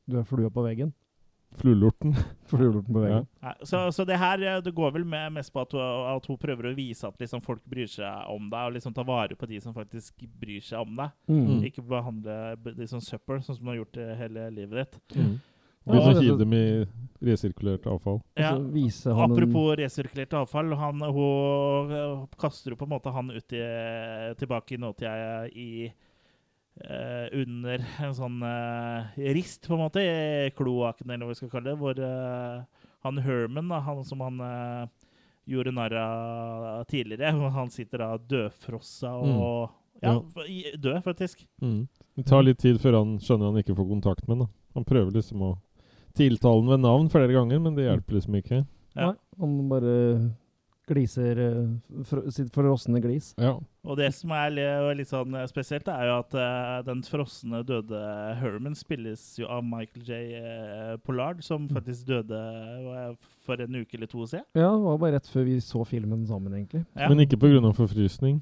Du 0.06 0.18
er 0.20 0.26
flua 0.28 0.52
på 0.54 0.62
veggen. 0.62 0.92
Fluelorten. 1.58 2.14
Fluelorten 2.50 2.94
på 2.94 3.00
veggen. 3.00 3.26
Ja. 3.40 3.54
så, 3.62 3.92
så 3.92 4.04
det 4.04 4.18
her 4.20 4.42
eh, 4.42 4.62
det 4.64 4.72
går 4.74 4.94
vel 4.94 5.04
med, 5.04 5.32
mest 5.32 5.52
på 5.52 5.62
at 5.64 5.74
hun, 5.74 5.82
at 6.12 6.26
hun 6.30 6.38
prøver 6.40 6.70
å 6.70 6.74
vise 6.76 7.08
at 7.08 7.20
liksom, 7.20 7.42
folk 7.44 7.62
bryr 7.68 7.90
seg 7.90 8.30
om 8.32 8.48
deg, 8.50 8.60
og 8.62 8.76
liksom 8.76 8.96
ta 8.96 9.04
vare 9.06 9.36
på 9.38 9.48
de 9.50 9.60
som 9.62 9.76
faktisk 9.76 10.26
bryr 10.40 10.62
seg 10.64 10.82
om 10.84 10.96
deg. 11.02 11.14
Mm. 11.30 11.62
Ikke 11.70 11.84
behandle 11.86 12.56
de 12.64 12.90
som 12.90 13.02
søppel, 13.04 13.42
sånn 13.44 13.58
som 13.58 13.66
du 13.66 13.72
har 13.74 13.80
gjort 13.82 14.02
eh, 14.02 14.16
hele 14.20 14.50
livet 14.54 14.84
ditt. 14.84 15.16
Mm. 15.18 15.38
Begynne 15.90 16.12
å 16.12 16.20
hive 16.20 16.36
dem 16.42 16.52
i 16.54 16.64
resirkulert 17.24 17.86
avfall. 17.88 18.18
Ja, 18.38 18.52
Apropos 19.24 19.70
resirkulert 19.80 20.34
avfall, 20.36 20.74
han, 20.76 21.00
hun 21.00 22.26
kaster 22.40 22.74
jo 22.74 22.78
på 22.78 22.86
en 22.86 22.92
måte 22.92 23.12
han 23.14 23.32
ut 23.32 23.56
i, 23.56 23.62
tilbake 24.38 24.76
i 24.76 24.80
nåtida 24.80 25.48
i 25.48 25.70
under 27.36 27.82
en 28.00 28.14
sånn 28.16 28.38
eh, 28.46 29.18
rist, 29.34 29.66
på 29.68 29.74
en 29.76 29.82
måte, 29.84 30.00
i 30.04 30.50
kloakken, 30.56 31.10
eller 31.10 31.26
hva 31.26 31.34
vi 31.34 31.38
skal 31.40 31.50
kalle 31.52 31.70
det, 31.72 31.78
hvor 31.80 31.98
eh, 32.00 32.62
han 33.04 33.18
Herman, 33.24 33.68
da, 33.72 33.80
han 33.84 34.04
som 34.06 34.22
han 34.24 34.40
eh, 34.40 34.86
gjorde 35.50 35.72
narr 35.76 35.96
av 36.00 36.84
tidligere, 36.90 37.32
han 37.58 37.70
sitter 37.74 38.04
da 38.04 38.10
dødfrossa 38.18 39.12
og 39.20 39.76
Ja, 40.00 40.14
i- 40.48 40.76
død, 40.80 41.02
faktisk. 41.04 41.42
Mm. 41.60 41.82
Det 42.16 42.24
tar 42.30 42.42
litt 42.46 42.58
tid 42.62 42.78
før 42.80 42.96
han 43.02 43.18
skjønner 43.20 43.50
han 43.50 43.58
ikke 43.60 43.74
får 43.76 43.88
kontakt 43.90 44.28
med 44.28 44.38
den. 44.40 44.48
Han 44.78 44.84
prøver 44.88 45.12
liksom 45.18 45.42
å 45.44 45.50
tiltale 46.16 46.62
den 46.62 46.70
ved 46.72 46.80
navn 46.86 47.10
flere 47.12 47.34
ganger, 47.34 47.60
men 47.60 47.74
det 47.76 47.84
hjelper 47.84 48.16
liksom 48.16 48.38
ikke. 48.40 48.62
Ja. 48.96 49.10
Nei, 49.10 49.16
han 49.42 49.68
bare 49.68 49.92
gliser 50.90 51.40
eh, 51.44 52.12
sitt 52.34 52.50
frosne 52.54 53.00
glis. 53.02 53.32
Ja. 53.40 53.54
Og 53.86 53.96
det 53.96 54.10
som 54.16 54.32
er 54.36 54.52
litt 54.98 55.10
sånn 55.10 55.34
eh, 55.38 55.46
spesielt, 55.50 55.88
er 55.88 56.10
jo 56.10 56.18
at 56.20 56.36
eh, 56.36 56.76
den 56.88 57.02
frosne 57.06 57.62
døde 57.66 58.00
Herman 58.40 58.76
spilles 58.78 59.24
jo 59.40 59.48
av 59.50 59.64
Michael 59.66 60.06
J. 60.06 60.20
Pollard, 61.06 61.42
som 61.46 61.68
faktisk 61.72 62.10
døde 62.10 62.40
for 63.46 63.62
en 63.62 63.80
uke 63.80 63.98
eller 63.98 64.10
to 64.10 64.26
siden. 64.26 64.46
Ja, 64.58 64.70
det 64.70 64.86
var 64.86 65.02
bare 65.02 65.18
rett 65.18 65.30
før 65.30 65.48
vi 65.48 65.58
så 65.64 65.84
filmen 65.88 66.26
sammen, 66.28 66.54
egentlig. 66.58 66.84
Ja. 66.94 67.10
Men 67.10 67.24
ikke 67.24 67.40
pga. 67.40 67.72
forfrysning. 67.76 68.40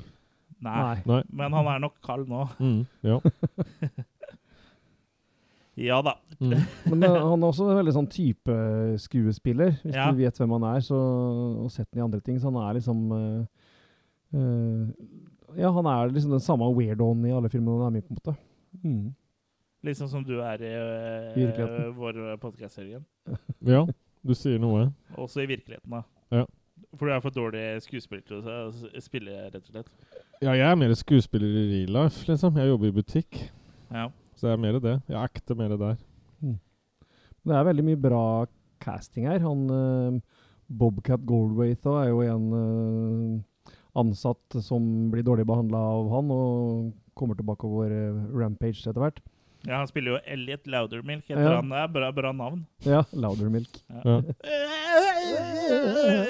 Nei. 0.64 0.98
Nei. 1.06 1.22
Men 1.30 1.54
han 1.54 1.68
er 1.70 1.82
nok 1.86 1.98
kald 2.04 2.30
nå. 2.30 2.48
Mm, 2.58 2.80
ja. 3.06 3.20
Ja 5.78 6.00
da. 6.02 6.16
Mm. 6.40 6.56
Men 6.90 7.04
han 7.06 7.42
er 7.42 7.46
også 7.48 7.68
en 7.68 7.78
veldig 7.78 7.94
sånn 7.94 8.10
type 8.10 8.54
skuespiller, 9.02 9.76
hvis 9.84 9.94
Ja. 9.94 10.08
du 10.10 10.18
vet 10.18 10.38
hvem 10.40 10.56
han 10.56 10.66
er, 10.74 10.82
så, 10.82 10.98
og 11.64 11.70
sett 11.70 11.88
den 11.92 12.02
i 12.02 12.04
andre 12.04 12.20
ting. 12.24 12.40
Så 12.40 12.50
han 12.50 12.58
er 12.64 12.74
liksom 12.78 13.04
uh, 13.14 13.46
uh, 14.34 14.88
Ja, 15.56 15.70
han 15.72 15.86
er 15.86 16.10
liksom 16.12 16.34
den 16.34 16.44
samme 16.44 16.68
weirdoen 16.76 17.24
i 17.26 17.32
alle 17.32 17.50
filmene 17.52 17.78
han 17.78 17.88
er 17.88 17.96
med 17.96 18.02
i, 18.02 18.06
på 18.06 18.12
en 18.12 18.20
måte. 18.20 18.36
Mm. 18.82 19.14
Liksom 19.86 20.08
som 20.10 20.24
du 20.26 20.40
er 20.42 20.62
i 20.66 20.70
eh, 20.74 21.38
I 21.38 21.90
vår 21.94 22.36
podkast-serien. 22.42 23.04
ja, 23.74 23.84
du 24.26 24.34
sier 24.34 24.58
noe. 24.58 24.88
Også 25.16 25.44
i 25.44 25.46
virkeligheten, 25.46 25.94
da. 25.94 26.02
Ja. 26.34 26.44
For 26.96 27.06
du 27.06 27.12
er 27.14 27.22
for 27.22 27.34
dårlig 27.34 27.82
skuespiller 27.84 28.24
til 28.26 28.42
å 28.42 29.02
spille, 29.02 29.46
rett 29.46 29.62
og 29.62 29.70
slett. 29.70 29.92
Ja, 30.42 30.52
jeg 30.54 30.66
er 30.66 30.78
mer 30.78 30.94
skuespiller 30.98 31.46
i 31.46 31.66
real 31.72 31.94
life, 31.94 32.26
liksom. 32.28 32.58
Jeg 32.58 32.70
jobber 32.72 32.90
i 32.90 32.96
butikk. 32.98 33.40
Ja. 33.94 34.08
Så 34.38 34.46
jeg 34.46 34.54
er 34.54 34.62
mer 34.62 34.78
det. 34.78 34.96
Jeg 35.10 35.18
akter 35.18 35.58
mer 35.58 35.72
der. 35.74 35.96
Det 37.48 37.54
er 37.56 37.64
veldig 37.66 37.84
mye 37.86 37.98
bra 37.98 38.22
casting 38.82 39.26
her. 39.26 39.40
Han 39.42 39.64
uh, 39.72 40.18
Bobcat 40.68 41.24
Goldwaith 41.26 41.88
er 41.90 42.10
jo 42.12 42.20
en 42.22 42.44
uh, 42.54 43.72
ansatt 43.98 44.58
som 44.62 44.84
blir 45.10 45.24
dårlig 45.26 45.46
behandla 45.48 45.80
av 45.96 46.10
han, 46.12 46.30
og 46.34 46.92
kommer 47.18 47.38
tilbake 47.38 47.66
over 47.66 47.90
uh, 47.90 48.20
Rampage 48.38 48.84
etter 48.84 49.00
hvert. 49.02 49.18
Ja, 49.66 49.80
han 49.80 49.88
spiller 49.90 50.14
jo 50.14 50.18
Elliot 50.22 50.68
Loudermilk. 50.70 51.24
Heter 51.26 51.42
Ja. 51.42 51.56
han. 51.56 51.72
Det 51.72 51.80
er 51.82 51.88
bra, 51.96 52.12
bra 52.14 52.30
navn. 52.36 52.60
Ja, 52.86 53.02
Loudermilk. 53.10 53.80
Ja. 53.90 54.20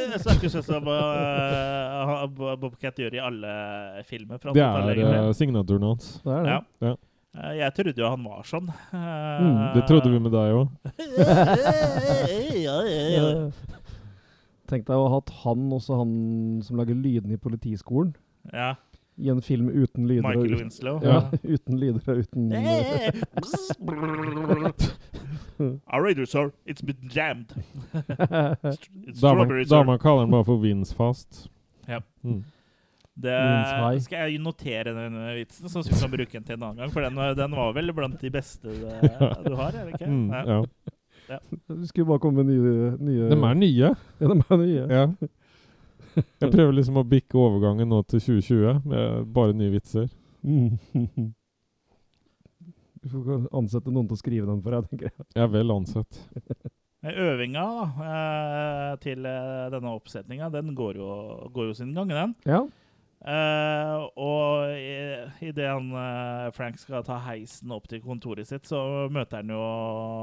Jeg 0.09 0.23
snakker 0.25 0.49
sånn 0.55 0.65
som 0.65 0.89
uh, 0.89 2.25
Bobcat 2.57 2.97
gjør 3.03 3.19
i 3.19 3.21
alle 3.21 3.53
filmer. 4.09 4.41
Fra 4.41 4.57
Det 4.57 4.65
er 4.65 5.03
uh, 5.05 5.35
signaturen 5.37 5.91
hans. 5.91 6.15
Det 6.25 6.39
er 6.39 6.49
det. 6.49 6.57
Ja. 6.89 6.95
Ja. 7.39 7.53
Eh, 7.53 7.57
Jeg 7.61 7.75
trodde 7.77 7.95
jo 8.03 8.09
han 8.11 8.25
var 8.27 8.43
sånn. 8.49 8.67
Mm, 8.93 9.75
det 9.77 9.85
trodde 9.87 10.11
vi 10.11 10.19
med 10.19 10.33
deg 10.35 10.55
òg. 10.59 10.69
Eh, 12.59 13.51
Tenk 14.69 14.85
deg 14.85 14.97
å 14.99 15.07
ha 15.09 15.15
hatt 15.17 15.31
han, 15.45 15.71
også 15.73 15.97
han 16.03 16.11
som 16.67 16.77
lager 16.77 16.95
lydene 16.99 17.39
i 17.39 17.41
Politiskolen, 17.41 18.11
Ja. 18.53 18.75
i 19.19 19.31
en 19.33 19.41
film 19.41 19.69
uten 19.71 20.05
lyder. 20.07 20.27
Michael 20.29 20.53
og 20.55 20.61
Winslow. 20.61 20.99
Ja, 21.03 21.23
uten 21.55 21.79
lyder 21.81 22.03
og 22.13 22.19
uten 22.27 22.53
Our 25.89 26.03
radio, 26.07 26.25
sir. 26.25 26.53
It's 26.67 26.83
been 26.83 27.09
jammed. 27.09 27.53
It's 27.95 29.19
strawberry, 29.19 29.65
sir. 29.65 29.77
dama 29.77 29.97
kaller 29.99 30.23
den 30.27 30.31
bare 30.31 30.45
for 30.45 30.57
Vinsfast. 30.63 31.49
Ja. 31.89 32.01
Mm. 32.23 32.45
Det 33.19 33.39
skal 34.05 34.29
jeg 34.29 34.39
notere 34.43 34.95
den 34.95 35.17
vitsen, 35.41 35.71
så 35.73 35.83
vi 35.83 35.97
kan 35.97 36.13
bruke 36.13 36.37
den 36.37 36.47
til 36.47 36.55
en 36.55 36.69
annen 36.69 36.83
gang. 36.83 36.93
For 36.95 37.03
den, 37.03 37.19
den 37.39 37.57
var 37.59 37.75
vel 37.77 37.93
blant 37.97 38.21
de 38.23 38.31
beste 38.31 38.71
det, 38.71 39.11
du 39.47 39.57
har, 39.59 39.75
er 39.75 39.89
det 39.89 39.99
ikke? 39.99 40.11
Mm, 40.11 40.29
ja. 40.31 40.61
Ja. 41.29 41.39
Du 41.69 41.87
skulle 41.87 42.07
bare 42.09 42.23
komme 42.23 42.41
med 42.43 42.55
nye, 42.55 42.93
nye 43.05 43.27
De 43.29 43.37
er 43.37 43.59
nye. 43.59 43.91
Ja, 44.23 44.31
de 44.31 44.39
er 44.41 44.61
nye. 44.63 44.85
Ja. 44.89 45.03
Jeg 46.19 46.51
prøver 46.51 46.73
liksom 46.75 46.97
å 46.99 47.05
bikke 47.07 47.39
overgangen 47.39 47.91
nå 47.93 48.01
til 48.09 48.23
2020 48.23 48.89
med 48.89 49.29
bare 49.35 49.55
nye 49.57 49.75
vitser. 49.75 50.09
Mm. 50.43 50.79
Du 52.99 53.07
får 53.13 53.45
ansette 53.55 53.93
noen 53.95 54.09
til 54.09 54.17
å 54.17 54.21
skrive 54.21 54.49
dem 54.49 54.63
for 54.65 54.75
deg, 54.75 54.89
tenker 54.91 55.11
jeg. 55.11 55.27
Jeg 55.37 55.45
er 55.45 55.53
vel 55.53 55.75
ansett. 55.75 56.21
Øvinga 57.09 57.63
da, 57.77 57.85
eh, 58.09 58.95
til 59.05 59.29
eh, 59.31 59.69
denne 59.71 59.93
oppsetninga, 59.95 60.49
den 60.51 60.73
går 60.79 60.99
jo, 60.99 61.07
går 61.55 61.71
jo 61.71 61.77
sin 61.79 61.93
gang, 61.95 62.11
den. 62.11 62.35
Ja. 62.49 62.65
Eh, 63.19 64.09
og 64.15 64.71
i- 64.79 65.49
idet 65.49 65.67
han 65.67 65.91
eh, 65.91 66.51
Frank 66.55 66.79
skal 66.79 67.03
ta 67.05 67.17
heisen 67.27 67.73
opp 67.75 67.89
til 67.91 68.01
kontoret 68.01 68.47
sitt, 68.47 68.69
så 68.71 69.09
møter 69.11 69.43
han 69.43 69.51
jo 69.51 69.63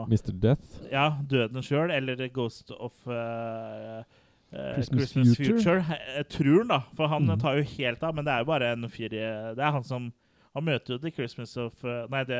Mr. 0.07 0.31
Death. 0.31 0.79
Ja, 0.91 1.09
døden 1.29 1.63
sjøl, 1.63 1.91
eller 1.91 2.27
Ghost 2.31 2.71
of 2.71 2.93
uh, 3.07 4.03
Christmas 4.51 5.11
Christmas, 5.11 5.35
Future. 5.37 5.83
Jeg 6.15 6.27
tror 6.31 6.61
han, 6.63 6.71
da. 6.71 6.79
For 6.95 7.11
han 7.11 7.27
mm. 7.27 7.39
tar 7.39 7.59
jo 7.59 7.67
helt 7.75 8.03
av, 8.03 8.15
men 8.15 8.25
det 8.25 8.33
er 8.33 8.45
jo 8.45 8.51
bare 8.53 8.71
en 8.71 8.89
fyr 8.89 9.09
Det 9.11 9.59
er 9.59 9.71
han 9.75 9.83
som 9.83 10.13
Han 10.55 10.63
møter 10.63 10.93
jo 10.95 11.01
The 11.03 11.11
Christmas 11.11 11.57
of 11.57 11.83
Nei, 11.83 12.23
det 12.23 12.39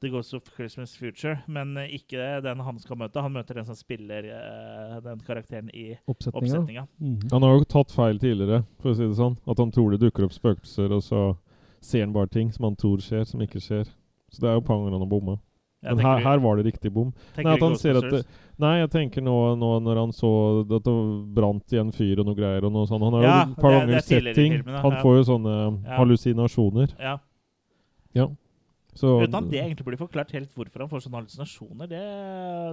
The 0.00 0.08
Ghost 0.12 0.34
of 0.34 0.42
Christmas 0.54 0.92
Future, 0.96 1.40
men 1.48 1.76
eh, 1.76 1.88
ikke 1.98 2.40
den 2.44 2.60
han 2.62 2.78
skal 2.78 2.96
møte. 3.00 3.20
Han 3.20 3.32
møter 3.34 3.54
den 3.58 3.64
som 3.66 3.74
spiller 3.74 4.28
uh, 4.30 5.00
den 5.02 5.18
karakteren 5.26 5.70
i 5.74 5.96
Oppsetninga. 6.06 6.38
oppsetninga. 6.38 6.86
Mhm. 7.02 7.30
Han 7.32 7.42
har 7.42 7.56
jo 7.58 7.64
tatt 7.64 7.90
feil 7.90 8.18
tidligere, 8.22 8.62
for 8.78 8.92
å 8.92 8.94
si 8.96 9.02
det 9.08 9.16
sånn. 9.18 9.36
At 9.48 9.58
han 9.58 9.72
tror 9.74 9.90
det 9.90 10.00
dukker 10.04 10.24
opp 10.28 10.32
spøkelser, 10.36 10.92
og 10.94 11.02
så 11.02 11.24
ser 11.80 12.04
han 12.06 12.12
bare 12.14 12.30
ting 12.30 12.52
som 12.54 12.64
han 12.68 12.76
tror 12.78 12.98
skjer, 13.02 13.26
som 13.26 13.40
ikke 13.42 13.58
skjer. 13.62 13.90
Så 14.30 14.40
det 14.44 14.50
er 14.50 14.54
jo 14.60 14.66
panger 14.68 14.92
han 14.94 15.00
har 15.02 15.10
bomma. 15.10 15.38
Men 15.82 15.98
her, 16.02 16.18
her 16.18 16.38
var 16.42 16.56
det 16.58 16.64
riktig 16.66 16.90
bom. 16.92 17.12
Nei, 17.36 17.52
at 17.54 17.62
han 17.62 17.76
ser 17.78 17.96
at 18.00 18.06
det, 18.10 18.24
nei, 18.58 18.80
jeg 18.80 18.90
tenker 18.90 19.22
nå, 19.22 19.34
nå 19.58 19.68
når 19.86 20.00
han 20.00 20.10
så 20.12 20.30
at 20.64 20.82
det 20.84 20.94
brant 21.36 21.72
i 21.72 21.78
en 21.78 21.92
fyr 21.94 22.18
og 22.18 22.26
noe 22.26 22.34
greier 22.34 22.66
og 22.66 22.72
noe 22.74 22.86
sånt. 22.90 23.02
Han 23.06 23.14
har 23.14 23.22
Ja, 23.22 23.36
jo 23.46 23.52
et 23.54 23.60
par 23.62 23.70
ganger 23.76 23.94
er 23.94 24.00
sett 24.02 24.34
ting. 24.34 24.56
Han 24.66 24.92
Ja. 24.96 25.02
får 25.02 25.16
jo 25.20 25.22
sånne 25.30 25.54
Ja. 25.86 25.96
hallusinasjoner. 26.00 26.94
Ja. 26.98 27.18
Ja. 28.14 28.26
Så 28.98 29.12
Uten 29.22 29.36
at 29.38 29.50
det 29.52 29.60
egentlig 29.60 29.86
blir 29.86 30.00
forklart 30.00 30.32
helt 30.34 30.54
hvorfor 30.58 30.82
han 30.82 30.90
får 30.90 31.04
sånne 31.04 31.20
hallusinasjoner. 31.20 31.90
Det, 31.90 32.00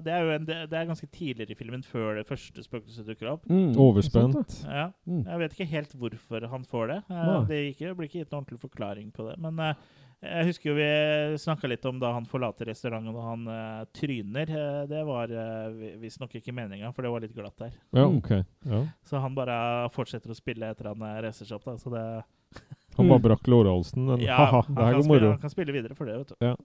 det 0.08 0.14
er 0.16 0.24
jo 0.26 0.32
en, 0.34 0.48
det, 0.48 0.58
det 0.72 0.80
er 0.80 0.88
ganske 0.90 1.10
tidligere 1.14 1.54
i 1.54 1.60
filmen, 1.60 1.84
før 1.86 2.18
det 2.18 2.26
første 2.30 2.64
spøkelset 2.66 3.06
dukker 3.06 3.36
opp. 3.36 3.46
Mm, 3.52 3.76
Overspent. 3.82 4.62
Ja, 4.66 4.90
Mm. 5.06 5.22
Jeg 5.28 5.40
vet 5.42 5.54
ikke 5.54 5.70
helt 5.70 5.92
hvorfor 6.02 6.46
han 6.50 6.64
får 6.66 6.88
det. 6.90 6.98
Eh, 7.14 7.36
det 7.50 7.60
gikk, 7.60 7.84
blir 7.98 8.08
ikke 8.08 8.24
gitt 8.24 8.32
noen 8.32 8.42
ordentlig 8.42 8.62
forklaring 8.64 9.12
på 9.14 9.28
det. 9.28 9.36
Men 9.44 9.60
eh, 9.62 9.84
jeg 10.26 10.48
husker 10.50 10.72
jo 10.72 10.76
vi 10.80 10.88
snakka 11.44 11.70
litt 11.70 11.86
om 11.86 12.00
da 12.02 12.14
han 12.16 12.26
forlater 12.30 12.70
restauranten 12.72 13.14
og 13.14 13.28
han 13.28 13.44
uh, 13.52 13.84
tryner. 13.94 14.50
Det 14.90 15.04
var 15.06 15.30
uh, 15.30 15.84
visstnok 16.02 16.34
ikke 16.40 16.56
meninga, 16.56 16.90
for 16.96 17.06
det 17.06 17.12
var 17.14 17.22
litt 17.22 17.36
glatt 17.36 17.60
der. 17.62 17.76
Ja, 17.94 18.08
okay. 18.08 18.42
ok. 18.42 18.72
Ja. 18.72 18.82
Så 19.06 19.22
han 19.22 19.38
bare 19.38 19.58
fortsetter 19.94 20.34
å 20.34 20.38
spille 20.38 20.72
etter 20.74 20.90
han 20.90 21.06
reiser 21.22 21.46
seg 21.46 21.60
opp. 21.60 21.68
Da. 21.68 21.78
Så 21.84 21.94
det, 21.94 22.06
Han 22.98 23.10
bare 23.10 23.20
brakk 23.30 23.48
lårhalsen. 23.48 24.06
Men 24.06 24.22
ja, 24.24 24.36
haha, 24.40 24.62
han, 24.68 24.76
det 24.76 24.84
her 24.86 24.94
kan 24.94 25.02
går 25.02 25.08
moro. 25.10 25.30
han 25.32 25.40
kan 25.42 25.50
spille 25.54 25.74
videre 25.76 25.96
for 25.96 26.06
det, 26.06 26.18
vet 26.18 26.28
du. 26.34 26.36
Ja. 26.46 26.56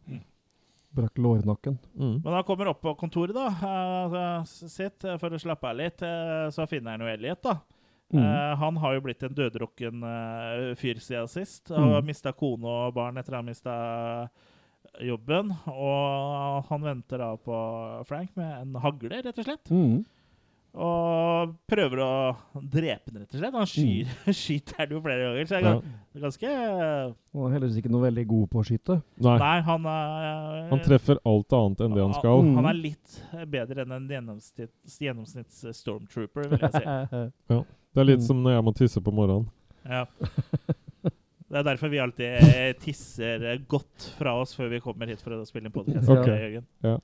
Brakk 0.92 1.18
lårnakken. 1.22 1.78
Mm. 1.94 2.16
Men 2.24 2.32
han 2.34 2.44
kommer 2.44 2.68
opp 2.72 2.80
på 2.82 2.94
kontoret 2.98 3.34
da, 3.34 3.46
eh, 3.48 4.44
sitt 4.44 5.04
eh, 5.04 5.18
for 5.22 5.30
å 5.30 5.38
slappe 5.38 5.68
av 5.70 5.76
litt. 5.78 6.02
eh, 6.02 6.48
så 6.50 6.66
finner 6.68 6.90
han 6.96 7.00
jo 7.06 7.06
Elliot. 7.12 7.42
da. 7.42 7.58
Mm. 8.12 8.24
Eh, 8.24 8.56
han 8.58 8.76
har 8.82 8.94
jo 8.96 9.00
blitt 9.04 9.22
en 9.22 9.34
dødrukken 9.34 10.02
uh, 10.02 10.74
fyr 10.74 10.98
siden 10.98 11.28
sist. 11.30 11.68
Han 11.70 11.92
har 11.92 12.00
Mm. 12.02 12.06
mista 12.10 12.32
kone 12.32 12.66
og 12.66 12.94
barn 12.94 13.16
etter 13.18 13.32
å 13.32 13.36
ha 13.36 13.42
mista 13.42 14.28
jobben. 15.00 15.52
Og 15.70 16.64
han 16.68 16.82
venter 16.82 17.18
da 17.22 17.36
på 17.36 17.58
Frank 18.08 18.34
med 18.36 18.50
en 18.62 18.74
hagle, 18.82 19.22
rett 19.22 19.38
og 19.38 19.44
slett. 19.46 19.70
Mm. 19.70 20.04
Og 20.72 21.54
prøver 21.66 21.98
å 22.04 22.10
drepe 22.62 23.10
den, 23.10 23.24
rett 23.24 23.32
og 23.34 23.40
slett. 23.40 23.54
Han 23.58 23.66
skyr, 23.66 24.10
skyter 24.40 24.84
den 24.86 24.94
jo 24.94 25.00
flere 25.02 25.24
ganger. 25.26 25.48
Så 25.48 25.56
det 25.56 25.60
er 25.60 25.66
Ja. 25.66 26.20
ganske 26.22 26.50
Han 26.52 27.46
er 27.48 27.54
heldigvis 27.56 27.78
ikke 27.80 27.90
noe 27.90 28.04
veldig 28.06 28.24
god 28.30 28.50
på 28.52 28.60
å 28.60 28.66
skyte. 28.68 28.96
Nei, 29.26 29.36
Nei, 29.42 29.56
han 29.66 29.86
er 29.90 30.68
han 30.70 30.82
treffer 30.86 31.18
alt 31.26 31.56
annet 31.58 31.80
enn 31.86 31.94
det 31.98 32.04
han 32.06 32.14
skal. 32.14 32.38
Han, 32.44 32.54
Han 32.60 32.70
er 32.70 32.78
litt 32.78 33.16
bedre 33.50 33.82
enn 33.82 33.92
en 33.98 34.06
gjennomsnitts, 34.14 34.98
gjennomsnitts 35.02 35.64
stormtrooper, 35.80 36.48
vil 36.52 36.58
jeg 36.62 36.72
si. 36.78 36.84
Det 37.90 37.98
er 37.98 38.06
litt 38.06 38.20
Mm. 38.22 38.26
som 38.28 38.42
når 38.44 38.52
jeg 38.54 38.64
må 38.68 38.72
tisse 38.78 39.00
på 39.02 39.10
morgenen. 39.12 39.48
Ja. 39.84 40.04
Det 41.50 41.58
er 41.58 41.64
derfor 41.66 41.90
vi 41.90 41.98
alltid 41.98 42.78
tisser 42.78 43.42
godt 43.66 44.04
fra 44.20 44.36
oss 44.38 44.52
før 44.54 44.68
vi 44.70 44.78
kommer 44.84 45.10
hit 45.10 45.18
for 45.24 45.34
å 45.34 45.42
spille 45.48 45.66
en 45.66 45.74
podkast. 45.74 46.06
Ok. 46.06 46.62
Ja. 46.86 46.94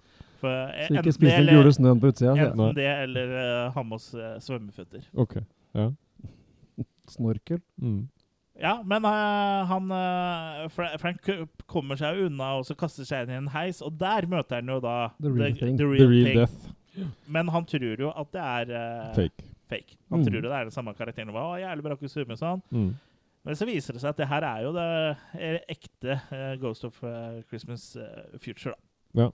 For, 0.41 0.73
Så 0.89 0.95
ikke 1.01 1.13
spis 1.17 1.33
den 1.33 1.47
gule 1.55 1.73
snøen 1.73 2.01
på 2.03 2.11
utsida. 2.13 2.35
Nei. 2.35 2.49
Enten 2.51 2.75
det 2.77 2.89
eller 3.07 3.33
uh, 3.37 3.73
ha 3.75 3.83
med 3.83 3.97
oss 3.99 4.11
uh, 4.15 4.35
svømmeføtter. 4.45 5.07
Ok. 5.15 5.39
Ja. 5.75 5.91
Snorkel. 7.17 7.61
Mm. 7.83 8.09
Ja, 8.61 8.79
men 8.89 9.05
uh, 9.05 9.67
han 9.69 9.91
Frank 10.99 11.27
kommer 11.69 11.99
seg 12.01 12.23
unna 12.27 12.55
og 12.57 12.65
så 12.69 12.77
kaster 12.79 13.05
seg 13.05 13.27
inn 13.27 13.35
i 13.35 13.41
en 13.43 13.51
heis, 13.53 13.83
og 13.85 13.99
der 14.01 14.25
møter 14.33 14.63
han 14.63 14.71
jo 14.73 14.79
da 14.81 14.95
The 15.21 15.33
real 15.33 15.57
thing. 15.59 15.77
the 15.77 15.85
The 15.85 16.07
real 16.09 16.31
thing. 16.31 16.39
death. 16.41 16.73
Men 17.29 17.51
han 17.53 17.67
tror 17.69 18.01
jo 18.01 18.13
at 18.17 18.31
det 18.33 18.41
er 18.41 19.13
Fake. 19.19 19.45
fake. 19.69 19.99
Han 20.11 20.21
Mm. 20.23 20.25
tror 20.25 20.35
jo 20.41 20.47
det 20.49 20.53
er 20.57 20.65
den 20.65 20.73
samme 20.73 20.95
karakteren. 20.97 21.29
Å, 21.37 21.59
jævlig 21.61 21.85
bra 21.85 21.97
kostyme, 22.01 22.37
sånn. 22.41 22.63
Mm. 22.73 22.95
Men 23.45 23.55
så 23.55 23.67
viser 23.69 23.93
det 23.95 24.01
seg 24.03 24.09
at 24.15 24.17
det 24.17 24.27
her 24.31 24.43
er 24.43 24.63
jo 24.65 24.73
det 24.73 25.61
ekte 25.69 26.17
Ghost 26.59 26.85
of 26.89 26.97
Christmas 27.51 27.93
Future. 28.41 28.73
da. 29.15 29.23
Ja. 29.27 29.31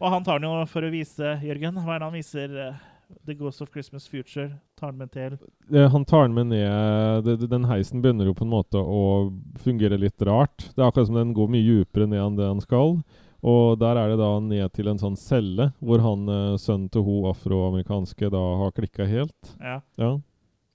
Og 0.00 0.10
han 0.14 0.24
tar 0.24 0.38
den 0.40 0.48
jo 0.50 0.64
for 0.70 0.86
å 0.86 0.90
vise, 0.92 1.34
Jørgen, 1.44 1.76
hva 1.84 1.94
er 1.96 2.00
det 2.00 2.06
han 2.08 2.14
viser 2.16 2.54
eh, 2.56 2.78
The 3.26 3.34
Ghost 3.36 3.60
of 3.60 3.70
Christmas 3.74 4.06
Future? 4.08 4.48
Tar 4.80 4.92
den 4.94 4.98
med 5.02 5.10
til 5.12 5.36
Eh, 5.72 5.88
Han 5.92 6.04
tar 6.08 6.22
den 6.26 6.34
med 6.34 6.46
ned 6.50 7.24
det- 7.24 7.50
Den 7.50 7.64
heisen 7.68 8.00
begynner 8.02 8.24
jo 8.26 8.34
på 8.34 8.42
en 8.46 8.50
måte 8.54 8.80
å 8.80 9.30
fungere 9.60 9.98
litt 10.00 10.20
rart. 10.22 10.70
Det 10.74 10.78
er 10.80 10.88
akkurat 10.88 11.06
som 11.06 11.14
den 11.20 11.34
går 11.34 11.48
mye 11.52 11.66
dypere 11.84 12.08
ned 12.08 12.18
enn 12.24 12.36
det 12.36 12.46
han 12.48 12.60
skal. 12.64 13.02
Og 13.42 13.78
der 13.78 13.96
er 13.96 14.08
det 14.10 14.18
da 14.18 14.38
ned 14.40 14.72
til 14.72 14.88
en 14.88 14.98
sånn 14.98 15.16
celle 15.16 15.72
hvor 15.80 16.00
han 16.00 16.28
eh, 16.28 16.56
sønnen 16.60 16.90
til 16.90 17.02
hun 17.04 17.28
afroamerikanske 17.30 18.30
da 18.30 18.42
har 18.64 18.72
klikka 18.72 19.06
helt. 19.08 19.54
Ja. 19.60 19.80
Ja. 19.98 20.18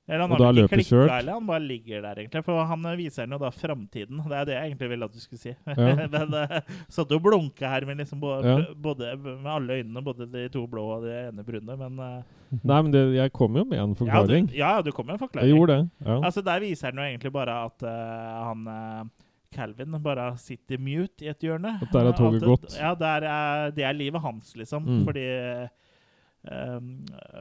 Eller 0.05 0.21
han 0.21 0.33
Og 0.35 0.37
da 0.37 0.49
løper 0.53 0.81
kjørt. 0.85 1.09
eller 1.09 1.33
han 1.33 1.47
bare 1.47 1.63
ligger 1.65 2.03
der, 2.05 2.19
egentlig. 2.21 2.43
For 2.45 2.67
han 2.69 2.83
viser 2.99 3.25
den 3.25 3.33
jo 3.33 3.39
da 3.41 3.49
framtiden. 3.49 4.19
Det 4.21 4.37
er 4.37 4.45
det 4.45 4.53
jeg 4.53 4.69
egentlig 4.69 4.89
ville 4.91 5.07
at 5.09 5.15
du 5.15 5.23
skulle 5.23 5.41
si. 5.41 5.53
Ja. 5.65 5.95
Men 6.13 6.35
uh, 6.37 6.59
satt 6.93 7.15
og 7.17 7.23
blunka 7.25 7.71
her 7.71 7.87
med 7.89 7.97
liksom 8.03 8.21
både, 8.21 8.45
Ja. 8.45 8.59
både 8.85 9.15
med 9.17 9.49
alle 9.49 9.79
øynene, 9.81 10.03
både 10.05 10.29
de 10.29 10.45
to 10.53 10.67
blå 10.69 10.85
og 10.99 11.07
de 11.07 11.15
ene 11.23 11.45
brune, 11.47 11.77
men 11.81 11.99
uh, 11.99 12.21
Nei, 12.69 12.79
men 12.83 12.91
det, 12.93 13.01
jeg 13.15 13.33
kom 13.33 13.57
jo 13.57 13.65
med 13.65 13.79
en 13.81 13.89
ja, 13.89 13.93
du, 13.93 13.99
forklaring. 14.03 14.49
ja, 14.53 14.71
du 14.85 14.91
kom 14.93 15.07
med 15.09 15.17
en 15.17 15.23
forklaring. 15.25 15.49
jeg 15.49 15.57
gjorde 15.57 15.73
det. 15.79 15.89
Ja. 16.05 16.19
Altså, 16.21 16.45
Der 16.45 16.61
viser 16.61 16.93
den 16.93 17.01
jo 17.01 17.09
egentlig 17.09 17.33
bare 17.33 17.59
at 17.65 17.85
uh, 17.89 18.45
han 18.51 19.09
Calvin 19.55 19.97
bare 20.03 20.29
sitter 20.37 20.77
mute 20.77 21.25
i 21.25 21.31
et 21.31 21.41
hjørne. 21.41 21.79
At 21.81 21.89
der 21.93 22.11
er 22.11 22.17
toget 22.17 22.43
gått. 22.45 22.75
Ja, 22.77 22.93
er, 22.93 23.71
det 23.73 23.85
er 23.87 23.97
livet 23.97 24.21
hans, 24.21 24.53
liksom. 24.59 24.83
Mm. 24.85 25.03
Fordi 25.07 25.25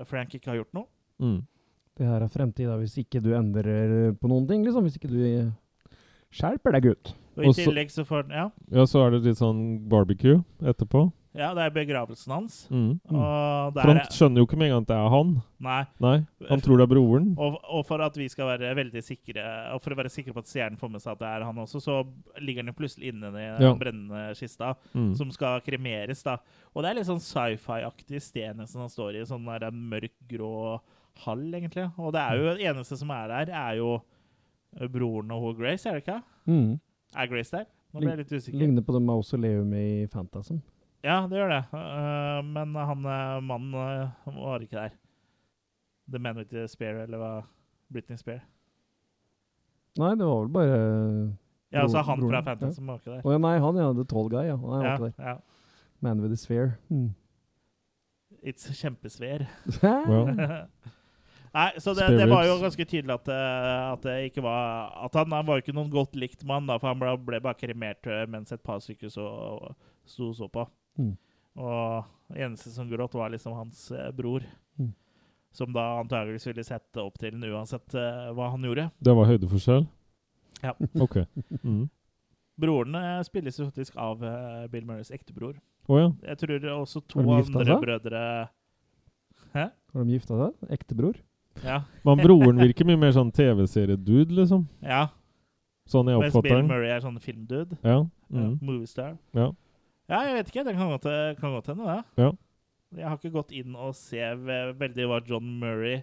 Frank 0.08 0.32
ikke 0.38 0.52
har 0.52 0.62
gjort 0.62 0.76
noe. 0.78 0.86
Mm. 1.20 1.42
Det 1.96 2.06
her 2.06 2.22
er 2.26 2.28
fremtida 2.32 2.76
hvis 2.80 2.96
ikke 2.98 3.22
du 3.22 3.30
endrer 3.38 4.14
på 4.18 4.28
noen 4.30 4.48
ting, 4.48 4.64
liksom. 4.66 4.82
Hvis 4.88 4.96
ikke 4.98 5.10
du 5.12 5.52
skjerper 6.34 6.74
deg, 6.78 6.88
gutt. 6.90 7.12
Og 7.36 7.44
i 7.44 7.50
Også, 7.50 7.64
tillegg 7.66 7.90
så 7.90 8.04
får 8.06 8.28
den 8.28 8.36
Ja, 8.38 8.48
ja, 8.70 8.84
så 8.86 9.04
er 9.06 9.10
det 9.16 9.24
litt 9.26 9.38
sånn 9.40 9.88
barbecue 9.90 10.40
etterpå. 10.62 11.08
ja 11.34 11.48
det 11.54 11.64
er 11.64 11.70
begravelsen 11.74 12.30
hans. 12.30 12.68
Mm. 12.70 13.00
Og 13.10 13.72
For 13.74 13.90
han 13.90 13.98
skjønner 14.06 14.38
jo 14.38 14.46
ikke 14.46 14.58
med 14.60 14.68
en 14.70 14.74
gang 14.76 14.84
at 14.84 14.90
det 14.92 14.98
er 15.00 15.08
han. 15.10 15.32
Nei. 15.64 15.80
Nei, 16.04 16.26
Han 16.48 16.60
tror 16.62 16.78
det 16.78 16.84
er 16.86 16.92
broren. 16.94 17.34
Og, 17.38 17.56
og 17.64 17.82
for 17.88 18.02
at 18.06 18.14
vi 18.18 18.28
skal 18.30 18.46
være 18.52 18.74
veldig 18.76 19.02
sikre 19.02 19.42
Og 19.74 19.80
for 19.82 19.94
å 19.94 19.96
være 19.98 20.10
sikre 20.14 20.34
på 20.36 20.42
at 20.44 20.50
seeren 20.50 20.76
får 20.78 20.90
med 20.92 21.02
seg 21.02 21.12
at 21.16 21.22
det 21.24 21.30
er 21.32 21.44
han 21.48 21.56
også, 21.58 21.80
så 21.82 21.96
ligger 22.38 22.62
han 22.62 22.70
jo 22.70 22.78
plutselig 22.78 23.10
inne 23.10 23.30
i 23.32 23.32
den 23.34 23.62
Ja. 23.66 23.74
brennende 23.74 24.34
kista, 24.38 24.74
Mm. 24.94 25.14
som 25.16 25.30
skal 25.34 25.60
kremeres. 25.60 26.22
da. 26.22 26.36
Og 26.74 26.82
det 26.82 26.90
er 26.90 26.94
litt 27.00 27.06
sånn 27.10 27.22
sci-fi-aktig 27.22 28.22
sted 28.22 28.56
nesten 28.56 28.78
han 28.80 28.88
står 28.90 29.16
i. 29.22 29.24
Sånn 29.26 29.44
der 29.58 29.70
mørk, 29.72 30.14
grå 30.28 30.80
hall, 31.24 31.46
egentlig. 31.54 31.86
Og 31.98 32.12
det 32.12 32.20
er 32.20 32.40
jo 32.40 32.50
det 32.58 32.68
eneste 32.70 32.98
som 32.98 33.10
er 33.14 33.30
der, 33.30 33.52
er 33.54 33.78
jo 33.78 33.94
eh, 34.80 34.88
broren 34.90 35.30
og 35.34 35.40
hun 35.48 35.56
Grace, 35.58 35.88
er 35.88 35.98
det 35.98 36.04
ikke? 36.04 36.20
Mm. 36.50 36.80
Er 37.14 37.30
Grace 37.30 37.56
der? 37.56 37.66
Nå 37.94 38.02
ble 38.02 38.10
jeg 38.10 38.24
litt 38.24 38.32
usikker. 38.34 38.58
Ligner 38.58 38.82
på 38.82 38.94
det 38.96 39.02
mausoleumet 39.06 39.78
i 39.78 40.06
Fantasm. 40.10 40.58
Ja, 41.04 41.20
det 41.30 41.38
gjør 41.38 41.52
det. 41.52 41.62
Uh, 41.70 42.40
men 42.48 42.74
han 42.74 43.06
eh, 43.06 43.40
mannen 43.44 43.74
eh, 43.76 44.34
var 44.40 44.64
ikke 44.64 44.78
der. 44.80 44.96
The 46.10 46.18
Man 46.18 46.36
with 46.40 46.50
the 46.50 46.66
Spear, 46.68 47.04
eller 47.04 47.20
hva? 47.20 47.30
Britney 47.92 48.18
Spear. 48.18 48.40
Nei, 50.00 50.10
det 50.18 50.26
var 50.26 50.40
vel 50.42 50.50
bare 50.52 50.78
Ja, 51.70 51.84
altså 51.84 52.02
han 52.02 52.18
broren, 52.18 52.32
fra 52.32 52.40
ja. 52.40 52.46
Fantasm 52.48 52.88
var 52.90 52.98
ikke 52.98 53.12
der. 53.12 53.20
Å 53.22 53.34
ja, 53.36 53.42
nei, 53.44 53.52
han 53.62 53.78
ja. 53.78 53.92
The 53.94 54.06
Tall 54.10 54.32
Guy, 54.32 54.48
ja. 54.48 54.56
Nei, 54.58 54.80
Ja, 54.80 54.96
var 54.96 55.06
ikke 55.06 55.12
der. 55.12 55.28
ja. 55.28 55.36
Man 56.02 56.20
with 56.24 56.32
the 56.34 56.40
Sphere. 56.40 56.74
Mm. 56.90 57.12
It's 58.42 58.66
kjempesvær. 58.80 59.46
Ja. 59.84 59.96
Nei, 61.54 61.68
så 61.78 61.92
det, 61.94 62.08
det 62.18 62.26
var 62.26 62.42
jo 62.48 62.56
ganske 62.58 62.84
tydelig 62.84 63.14
at, 63.14 63.28
eh, 63.30 63.82
at 63.92 64.02
det 64.02 64.14
ikke 64.28 64.42
var 64.42 64.90
At 65.06 65.14
han, 65.20 65.30
han 65.36 65.46
var 65.46 65.60
ikke 65.62 65.74
noen 65.76 65.92
godt 65.92 66.16
likt 66.18 66.42
mann, 66.48 66.66
da, 66.66 66.80
for 66.82 66.90
han 66.90 66.98
ble, 66.98 67.12
ble 67.28 67.38
bare 67.44 67.58
kremert 67.60 68.08
eh, 68.10 68.24
mens 68.30 68.50
et 68.54 68.62
par 68.64 68.80
stykker 68.82 69.12
så, 69.12 69.26
sto 70.08 70.32
så 70.34 70.48
på. 70.50 70.66
Mm. 70.98 71.12
Og 71.54 72.34
eneste 72.34 72.72
som 72.74 72.88
gråt, 72.90 73.14
var 73.14 73.30
liksom 73.30 73.54
hans 73.54 73.86
eh, 73.94 74.10
bror. 74.16 74.42
Mm. 74.80 74.90
Som 75.54 75.74
da 75.76 75.84
antageligvis 76.00 76.48
ville 76.48 76.64
sette 76.66 77.02
opp 77.02 77.20
til 77.22 77.36
den 77.36 77.46
uansett 77.52 77.94
eh, 77.94 78.32
hva 78.34 78.50
han 78.50 78.66
gjorde. 78.66 78.88
Det 78.98 79.14
var 79.14 79.30
høydeforskjell? 79.30 79.86
Ja. 80.64 80.74
Ok. 81.06 81.20
Mm. 81.62 81.84
Broren 82.58 82.98
eh, 82.98 83.20
spilles 83.26 83.60
faktisk 83.62 83.94
av 84.00 84.26
eh, 84.26 84.66
Bill 84.72 84.88
Murrays 84.88 85.14
ektebror. 85.14 85.54
Oh, 85.86 86.00
ja. 86.00 86.10
Jeg 86.32 86.40
tror 86.42 86.66
også 86.80 87.04
to 87.12 87.22
andre 87.22 87.66
seg? 87.68 87.78
brødre 87.82 88.20
Hæ? 89.54 89.68
Har 89.70 90.06
de 90.08 90.14
gifta 90.16 90.38
seg? 90.40 90.68
Ektebror? 90.74 91.18
Ja. 91.62 91.82
Men 92.04 92.18
broren 92.18 92.58
virker 92.58 92.84
mye 92.88 92.98
mer 92.98 93.12
sånn 93.14 93.30
TV-seriedude, 93.32 94.32
liksom. 94.34 94.66
Ja. 94.82 95.08
Sånn 95.86 96.08
jeg 96.08 96.18
Mens 96.18 96.34
oppfatter 96.34 96.48
Bill 96.48 96.56
den. 96.62 96.66
Murray 96.72 96.90
er 96.90 97.00
sånn 97.04 97.20
filmdude. 97.20 97.78
Ja. 97.84 97.98
Mm. 98.32 98.58
Moviestar. 98.64 99.18
Ja. 99.36 99.50
Ja, 100.08 100.22
jeg 100.28 100.34
vet 100.40 100.48
ikke. 100.50 100.64
Det 100.64 100.74
kan 100.76 100.90
godt, 100.90 101.06
kan 101.40 101.52
godt 101.54 101.66
hende, 101.70 101.84
det. 101.84 102.24
Ja. 102.24 102.30
Jeg 102.96 103.08
har 103.08 103.16
ikke 103.18 103.32
gått 103.34 103.52
inn 103.52 103.74
og 103.76 103.94
se 103.98 104.18
veldig 104.18 105.06
hva 105.10 105.20
John 105.26 105.46
Murray 105.60 105.96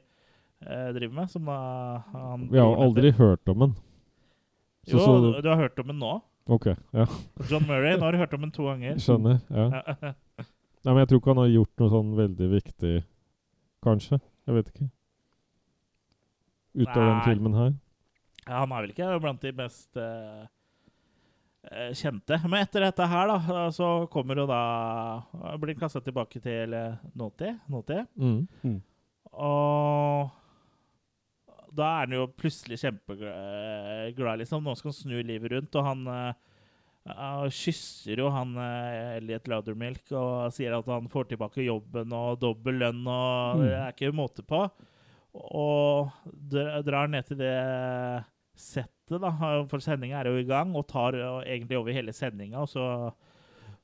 eh, 0.66 0.92
driver 0.96 1.14
med. 1.22 1.30
Som 1.32 1.46
da 1.46 2.04
han 2.12 2.48
Vi 2.52 2.58
har 2.60 2.76
aldri 2.76 3.12
hørt 3.18 3.48
om 3.50 3.60
den. 3.60 3.76
Så- 4.88 4.98
Jo, 4.98 5.00
så- 5.00 5.42
du 5.42 5.50
har 5.50 5.58
hørt 5.58 5.80
om 5.80 5.88
den 5.88 6.00
nå. 6.00 6.22
Ok, 6.48 6.66
ja. 6.94 7.06
John 7.50 7.64
Murray. 7.68 7.96
Nå 7.98 8.02
har 8.02 8.12
du 8.12 8.18
hørt 8.18 8.34
om 8.34 8.42
den 8.42 8.52
to 8.52 8.64
ganger. 8.64 8.96
Skjønner. 8.96 9.42
Ja. 9.50 9.70
Ja. 10.02 10.14
Nei, 10.84 10.94
men 10.94 10.98
jeg 10.98 11.08
tror 11.10 11.20
ikke 11.22 11.34
han 11.36 11.38
har 11.38 11.48
gjort 11.54 11.78
noe 11.80 11.90
sånn 11.90 12.16
veldig 12.18 12.48
viktig, 12.52 13.04
kanskje. 13.86 14.20
Jeg 14.48 14.56
vet 14.56 14.72
ikke. 14.74 14.90
Utover 16.74 17.06
den 17.08 17.18
Nei. 17.18 17.26
filmen 17.28 17.54
her. 17.58 17.72
Ja, 18.48 18.60
han 18.64 18.72
er 18.74 18.82
vel 18.86 18.94
ikke 18.94 19.20
blant 19.22 19.42
de 19.44 19.52
mest 19.58 19.98
eh, 20.02 20.44
eh, 21.72 21.92
kjente. 21.98 22.40
Men 22.48 22.62
etter 22.66 22.86
dette 22.88 23.08
her, 23.12 23.28
da, 23.32 23.66
så 23.76 23.90
kommer 24.12 24.40
jo 24.42 24.46
da 24.50 24.62
Blir 25.62 25.78
kasta 25.80 26.02
tilbake 26.02 26.42
til 26.42 26.74
eh, 26.74 26.96
nåtid. 27.16 27.60
nåtid. 27.70 28.08
Mm. 28.18 28.80
Og 29.32 30.32
da 31.72 31.86
er 31.88 32.00
han 32.08 32.16
jo 32.18 32.26
plutselig 32.36 32.82
kjempeglad, 32.82 34.42
liksom. 34.42 34.64
Nå 34.66 34.74
skal 34.76 34.92
han 34.92 34.98
snu 34.98 35.20
livet 35.24 35.54
rundt, 35.54 35.76
og 35.80 35.86
han 35.88 36.02
eh, 36.12 36.34
eh, 37.14 37.46
kysser 37.56 38.20
jo 38.20 38.28
han 38.34 38.52
uh, 38.60 39.16
Elliot 39.20 39.48
Loudermilk 39.48 40.12
og 40.18 40.52
sier 40.56 40.76
at 40.76 40.90
han 40.92 41.08
får 41.14 41.30
tilbake 41.32 41.64
jobben 41.64 42.12
og 42.18 42.40
dobbel 42.44 42.82
lønn, 42.84 43.06
og 43.08 43.62
Mm. 43.62 43.64
det 43.68 43.78
er 43.78 43.94
ikke 43.96 44.12
måte 44.18 44.44
på. 44.48 44.66
Og 45.34 46.12
drar 46.52 47.08
ned 47.08 47.28
til 47.30 47.40
det 47.40 47.56
settet, 48.60 49.20
da, 49.22 49.32
for 49.72 49.84
sendinga 49.84 50.20
er 50.20 50.32
jo 50.32 50.42
i 50.42 50.48
gang, 50.48 50.74
og 50.76 50.90
tar 50.92 51.16
egentlig 51.42 51.80
over 51.80 51.96
hele 51.96 52.14
sendinga, 52.16 52.64
og 52.64 53.14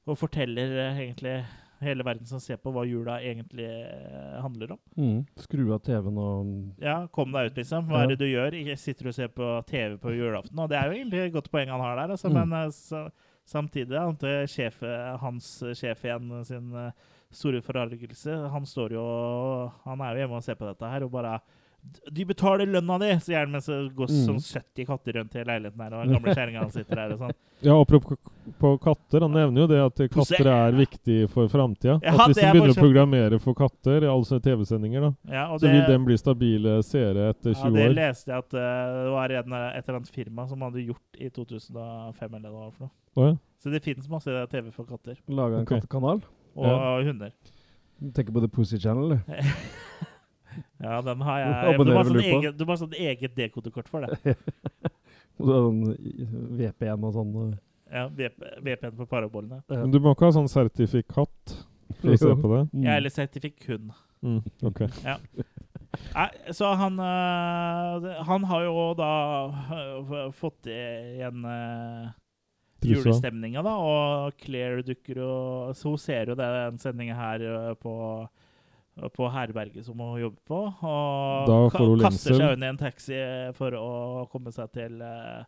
og 0.07 0.19
forteller 0.19 0.75
eh, 0.79 0.99
egentlig 1.03 1.37
hele 1.83 2.05
verden 2.05 2.25
som 2.25 2.41
ser 2.41 2.57
på, 2.61 2.71
hva 2.73 2.85
jula 2.87 3.19
egentlig 3.21 3.67
eh, 3.67 4.37
handler 4.41 4.73
om. 4.73 4.79
Mm. 4.97 5.19
Skru 5.43 5.67
av 5.75 5.83
TV-en 5.85 6.21
og 6.21 6.53
Ja, 6.81 6.97
kom 7.13 7.35
deg 7.35 7.51
ut, 7.51 7.59
liksom. 7.59 7.85
Hva 7.91 8.03
er 8.03 8.13
det 8.13 8.21
du 8.23 8.25
gjør? 8.25 8.57
Sitter 8.79 9.07
du 9.07 9.11
og 9.11 9.17
ser 9.17 9.33
på 9.33 9.51
TV 9.69 9.97
på 10.01 10.15
julaften? 10.15 10.57
Og 10.57 10.71
det 10.71 10.79
er 10.79 10.89
jo 10.89 10.97
egentlig 10.97 11.25
et 11.27 11.35
godt 11.35 11.51
poeng 11.53 11.73
han 11.73 11.83
har 11.83 11.99
der, 11.99 12.15
altså. 12.15 12.31
Mm. 12.31 12.39
Men 12.39 12.57
eh, 12.63 12.71
så, 12.73 13.03
samtidig, 13.47 13.99
at 13.99 14.25
eh, 14.27 14.47
sjef, 14.49 14.81
hans 15.21 15.51
sjef 15.77 16.07
igjen 16.07 16.33
sin 16.47 16.73
store 17.33 17.61
forargelse 17.61 18.37
Han 18.53 18.65
står 18.65 18.93
jo 18.97 19.03
Han 19.85 20.01
er 20.01 20.13
jo 20.15 20.23
hjemme 20.25 20.39
og 20.39 20.43
ser 20.43 20.55
på 20.59 20.67
dette 20.69 20.91
her 20.91 21.03
og 21.03 21.11
bare 21.11 21.39
de 22.11 22.25
betaler 22.25 22.67
lønna 22.67 22.97
di! 22.99 23.09
sier 23.23 23.43
han 23.43 23.51
mens 23.53 23.67
det 23.69 23.75
går 23.95 24.09
Mm. 24.11 24.23
sånn 24.27 24.39
70 24.43 24.85
katter 24.89 25.13
rundt 25.13 25.35
i 25.35 25.43
leiligheten 25.45 25.79
her, 25.79 25.93
og 25.93 26.03
den 26.03 26.15
gamle 26.17 26.33
kjerringa 26.35 26.63
sitter 26.73 26.95
der 26.99 27.13
og 27.13 27.19
sånn. 27.21 27.35
Ja, 27.67 27.73
apropos 27.81 28.17
på 28.59 28.71
katter, 28.77 29.23
han 29.25 29.31
nevner 29.33 29.63
jo 29.63 29.67
det 29.71 29.79
at 29.81 30.01
katter 30.13 30.49
er 30.51 30.75
viktig 30.77 31.29
for 31.31 31.47
framtida. 31.49 31.95
Ja, 32.03 32.13
at 32.13 32.29
hvis 32.29 32.37
de 32.37 32.43
er 32.45 32.53
begynner 32.53 32.75
å 32.75 32.77
programmere 32.77 33.39
for 33.41 33.57
katter, 33.57 34.05
altså 34.11 34.37
TV-sendinger, 34.43 35.07
da, 35.07 35.11
Ja, 35.31 35.45
så 35.55 35.63
det- 35.65 35.71
vil 35.73 35.87
den 35.93 36.05
bli 36.05 36.17
stabile 36.17 36.83
seere 36.83 37.29
etter 37.31 37.53
20 37.55 37.63
år. 37.63 37.65
Ja, 37.65 37.77
det 37.77 37.89
år. 37.89 37.95
leste 37.95 38.27
jeg 38.33 38.37
at 38.37 38.53
uh, 38.53 39.03
det 39.07 39.11
var 39.15 39.29
en, 39.39 39.53
et 39.53 39.87
eller 39.87 39.99
annet 40.01 40.13
firma 40.13 40.47
som 40.47 40.61
hadde 40.67 40.85
gjort 40.85 41.21
i 41.23 41.29
2005 41.29 42.35
eller 42.35 42.49
hva 42.51 42.59
det 42.59 42.65
var 42.67 42.71
for 42.71 42.83
noe. 42.85 42.91
Oh, 43.15 43.25
ja. 43.31 43.35
Så 43.63 43.71
det 43.73 43.81
finnes 43.81 44.09
masse 44.09 44.29
TV 44.51 44.71
for 44.71 44.85
katter. 44.85 45.17
laga 45.27 45.57
en 45.57 45.65
okay. 45.65 45.79
kattekanal. 45.79 46.21
Og 46.57 46.65
Ja. 46.67 47.03
hunder. 47.07 47.31
Du 47.97 48.11
tenker 48.13 48.33
på 48.33 48.41
The 48.43 48.49
Pussy 48.49 48.77
Channel, 48.81 49.15
du. 49.15 49.19
Ja, 50.81 51.01
den 51.05 51.21
har 51.21 51.39
jeg. 51.39 51.75
Abonnerer 51.75 51.83
Du 51.85 51.91
må 51.93 51.97
ha 51.97 52.03
sånn, 52.07 52.23
eget, 52.23 52.57
du 52.57 52.65
må 52.65 52.73
ha 52.73 52.77
sånn 52.81 52.93
eget 52.97 53.35
dekodekort 53.37 53.89
for 53.89 54.05
det. 54.05 54.35
Og 55.37 55.45
du 55.45 55.51
har 55.53 55.65
sånn 55.67 55.81
VPN 56.57 57.03
og 57.05 57.13
sånn. 57.13 57.33
Ja, 57.93 58.07
VPN 58.09 58.95
på 58.97 59.05
parabolene. 59.09 59.61
Men 59.69 59.93
du 59.93 59.99
må 60.01 60.15
ikke 60.15 60.31
ha 60.31 60.33
sånn 60.35 60.49
sertifikat 60.49 61.53
for 62.01 62.09
å 62.13 62.17
se 62.17 62.33
på 62.41 62.51
det? 62.55 62.63
Mm. 62.73 62.83
Ja, 62.87 62.97
eller 62.97 63.13
sertifikun. 63.13 63.91
Mm, 64.25 64.41
ok. 64.65 64.81
Ja. 65.05 65.19
Nei, 66.13 66.27
så 66.53 66.73
han 66.77 66.97
øh, 66.99 68.07
Han 68.27 68.43
har 68.49 68.63
jo 68.65 68.81
da 68.97 69.11
øh, 69.77 70.31
fått 70.35 70.67
igjen 70.69 71.45
øh, 71.47 72.09
Trussa. 72.09 72.26
Julestemninga, 72.85 73.63
da, 73.65 73.75
og 73.81 74.33
Claire 74.41 74.83
dukker 74.85 75.21
og 75.23 75.75
Så 75.75 75.89
hun 75.89 75.97
ser 76.01 76.29
jo 76.31 76.35
den 76.37 76.77
sendinga 76.81 77.15
her 77.17 77.41
øh, 77.41 77.75
på 77.79 77.95
på 79.13 79.27
herberget 79.29 79.85
som 79.85 79.99
hun 80.01 80.19
jobber 80.19 80.41
på. 80.49 80.59
Og 80.81 81.47
Da 81.47 81.57
ka 81.69 81.77
får 81.77 81.85
hun 81.85 81.99
kaster 82.01 82.31
lengsel. 82.33 82.39
seg 82.41 82.55
inn 82.55 82.63
i 82.63 82.69
en 82.71 82.79
taxi 82.81 83.19
for 83.53 83.77
å 83.77 84.25
komme 84.31 84.49
seg 84.51 84.71
til 84.73 85.01
eh, 85.05 85.43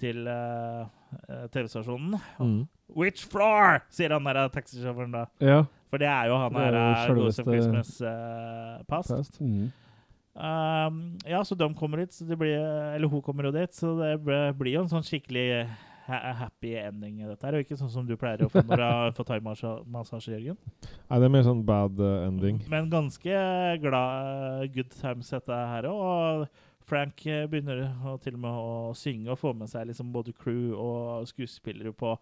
til 0.00 0.26
eh, 0.26 0.84
eh, 1.28 1.46
TV-stasjonen. 1.52 2.18
Mm. 2.40 2.66
Which 2.96 3.24
floor? 3.30 3.80
sier 3.94 4.14
han 4.14 4.26
der 4.26 4.48
taxisjåføren 4.54 5.14
da. 5.14 5.24
Ja. 5.44 5.62
For 5.90 6.02
det 6.02 6.08
er 6.10 6.30
jo 6.30 6.38
han 6.40 6.58
er 6.58 6.74
her 6.74 7.08
jo 7.08 7.14
uh, 7.14 7.22
Ghost 7.22 7.42
of 7.42 7.48
Christmas 7.48 7.96
eh, 8.02 8.84
past. 8.90 9.14
Fast. 9.14 9.40
Mm. 9.40 9.70
Um, 10.34 11.18
ja, 11.30 11.44
så 11.46 11.54
de 11.54 11.68
kommer 11.78 12.02
dit, 12.02 12.14
så 12.14 12.26
det 12.26 12.38
blir, 12.38 12.58
eller 12.96 13.08
hun 13.08 13.22
kommer 13.22 13.46
jo 13.46 13.52
dit, 13.54 13.70
så 13.74 13.92
det 14.00 14.16
blir 14.58 14.72
jo 14.72 14.82
en 14.82 14.90
sånn 14.90 15.06
skikkelig 15.06 15.68
happy 16.06 16.74
ending 16.76 17.22
i 17.22 17.28
dette 17.28 17.46
her, 17.46 17.56
og 17.56 17.64
ikke 17.64 17.78
sånn 17.80 17.92
som 17.92 18.06
du 18.08 18.14
pleier 18.20 18.44
å 18.44 18.50
få 18.52 18.62
når 18.64 18.80
du 18.80 18.84
har 18.84 19.14
fått 19.16 19.30
thaimassasje, 19.32 20.34
Jørgen. 20.36 20.58
Nei, 20.84 21.18
det 21.18 21.28
er 21.28 21.32
mer 21.32 21.46
sånn 21.46 21.64
bad 21.66 22.00
eh, 22.02 22.28
ending. 22.28 22.60
Men 22.72 22.92
ganske 22.92 23.40
glad 23.82 24.70
good 24.74 24.94
times 24.98 25.32
dette 25.32 25.64
her 25.72 25.88
òg. 25.90 26.04
Og 26.04 26.46
Frank 26.84 27.24
eh, 27.26 27.46
begynner 27.48 27.86
til 28.24 28.36
og 28.36 28.42
med 28.44 28.62
å 28.64 28.94
synge 28.98 29.32
og 29.32 29.40
få 29.40 29.54
med 29.56 29.70
seg 29.72 29.88
liksom 29.88 30.12
både 30.12 30.34
crew 30.36 30.74
og 30.76 31.28
skuespillere 31.30 31.94
på 31.96 32.12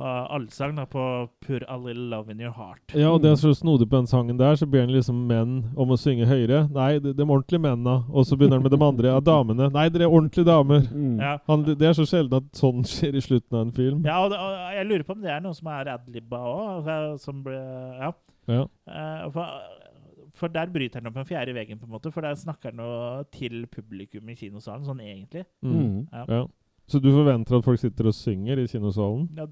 uh, 0.00 0.34
allsang 0.34 0.74
da, 0.76 0.84
på 0.90 1.28
Pure 1.44 1.66
a 1.68 1.76
Little 1.76 2.08
Love 2.10 2.32
In 2.32 2.40
Your 2.40 2.54
Heart'. 2.56 2.94
Ja, 2.98 3.12
og 3.12 3.22
det 3.22 3.30
er 3.30 3.38
så 3.40 3.52
snodig 3.54 3.88
på 3.90 3.96
den 3.96 4.06
sangen 4.10 4.38
der, 4.38 4.56
så 4.56 4.66
ber 4.66 4.84
han 4.84 4.92
liksom 4.94 5.26
menn 5.28 5.54
om 5.76 5.94
å 5.94 5.98
synge 6.00 6.26
høyere. 6.26 6.64
Nei, 6.74 6.98
de, 6.98 7.14
de 7.14 7.26
ordentlige 7.26 7.62
mennene. 7.62 8.00
Og 8.10 8.26
så 8.26 8.38
begynner 8.38 8.58
han 8.58 8.66
med 8.66 8.74
de 8.74 8.82
andre. 8.84 9.12
Ja, 9.14 9.20
damene. 9.20 9.70
Nei, 9.74 9.86
dere 9.94 10.08
er 10.08 10.16
ordentlige 10.16 10.48
damer. 10.48 10.84
Mm. 10.90 11.16
Ja. 11.20 11.36
Han, 11.50 11.64
det 11.68 11.88
er 11.88 11.96
så 11.98 12.08
sjelden 12.08 12.42
at 12.42 12.58
sånn 12.58 12.84
skjer 12.88 13.16
i 13.18 13.24
slutten 13.24 13.58
av 13.58 13.66
en 13.68 13.76
film. 13.76 14.02
Ja, 14.06 14.18
og, 14.24 14.34
det, 14.34 14.40
og 14.42 14.76
jeg 14.78 14.90
lurer 14.90 15.06
på 15.06 15.16
om 15.16 15.24
det 15.24 15.32
er 15.34 15.44
noe 15.44 15.56
som 15.56 15.72
er 15.74 15.94
adlibba 15.94 16.42
òg. 16.50 16.92
Som 17.22 17.44
ble 17.46 17.60
Ja. 18.00 18.12
Ja. 18.50 18.66
Uh, 18.84 19.30
for, 19.32 19.46
for 20.36 20.52
der 20.52 20.68
bryter 20.72 21.00
han 21.00 21.08
opp 21.08 21.14
den 21.16 21.28
fjerde 21.28 21.54
veggen, 21.56 21.78
på 21.80 21.86
en 21.86 21.94
måte. 21.94 22.12
For 22.12 22.24
der 22.24 22.36
snakker 22.36 22.72
han 22.72 22.80
noe 22.82 23.24
til 23.32 23.64
publikum 23.72 24.28
i 24.28 24.36
kinosalen, 24.36 24.84
sånn 24.84 25.00
egentlig. 25.04 25.46
Mm. 25.64 26.04
Ja. 26.12 26.24
Ja. 26.28 26.42
Så 26.86 27.00
du 27.00 27.08
forventer 27.14 27.56
at 27.56 27.64
folk 27.64 27.80
sitter 27.80 28.10
og 28.10 28.14
synger 28.16 28.60
i 28.60 28.66
kinosalen? 28.68 29.22
Ja, 29.38 29.46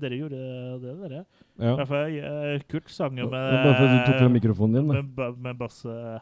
dere 0.00 0.16
gjorde 0.16 0.38
det, 0.80 0.94
dere. 1.02 1.18
Ja. 1.60 1.74
Hvert 1.76 1.90
fall, 1.90 2.14
eh, 2.16 2.62
Kurt 2.72 2.88
sang 2.90 3.18
jo 3.20 3.26
med 3.28 3.34
bare 3.36 3.74
fordi 3.76 3.90
du 3.98 4.06
tok 4.06 4.20
frem 4.22 4.32
mikrofonen 4.38 4.78
din. 4.78 4.86
Med, 4.88 5.10
ba- 5.18 5.34
med 5.48 5.58
bass, 5.60 5.82
eh, 5.84 6.18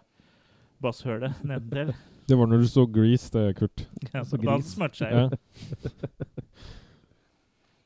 basshølet 0.82 1.38
nedentil. 1.46 1.92
Det 2.26 2.38
var 2.38 2.50
når 2.50 2.64
du 2.64 2.68
så 2.70 2.86
Grease, 2.90 3.30
det, 3.34 3.44
Kurt. 3.60 3.84
Ja, 4.12 4.24
Så 4.26 4.36
da 4.42 4.56
smørte 4.58 4.72
smurte 4.72 4.98
seg 4.98 5.14
jo. 5.14 5.22
Ja. 5.22 5.92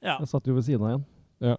Ja. 0.06 0.16
Jeg 0.20 0.28
satt 0.30 0.46
jo 0.48 0.54
ved 0.56 0.64
siden 0.66 0.84
av 0.86 0.90
igjen. 0.94 1.04
Ja. 1.50 1.56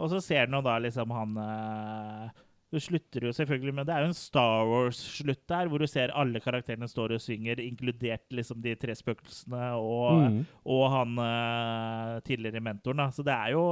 Og 0.00 0.08
så 0.12 0.20
ser 0.24 0.46
du 0.48 0.54
nå 0.54 0.60
da 0.64 0.78
liksom 0.80 1.10
han 1.12 1.34
eh, 1.42 2.28
Du 2.70 2.78
slutter 2.78 3.24
jo 3.26 3.32
selvfølgelig 3.34 3.72
med 3.74 3.86
Det 3.88 3.94
er 3.96 4.00
jo 4.04 4.10
en 4.12 4.14
Star 4.14 4.60
Wars-slutt 4.68 5.40
der, 5.50 5.66
hvor 5.68 5.78
du 5.82 5.86
ser 5.90 6.12
alle 6.14 6.38
karakterene 6.40 6.86
står 6.88 7.16
og 7.16 7.20
synger, 7.24 7.58
inkludert 7.64 8.28
liksom 8.30 8.60
de 8.62 8.74
tre 8.78 8.94
spøkelsene 8.94 9.72
og, 9.74 10.20
Mm. 10.30 10.44
og 10.64 10.84
han 10.94 11.18
eh, 11.24 12.20
tidligere 12.28 12.60
mentoren. 12.62 12.96
da. 13.02 13.08
Så 13.10 13.22
det 13.26 13.32
er 13.34 13.50
jo 13.56 13.64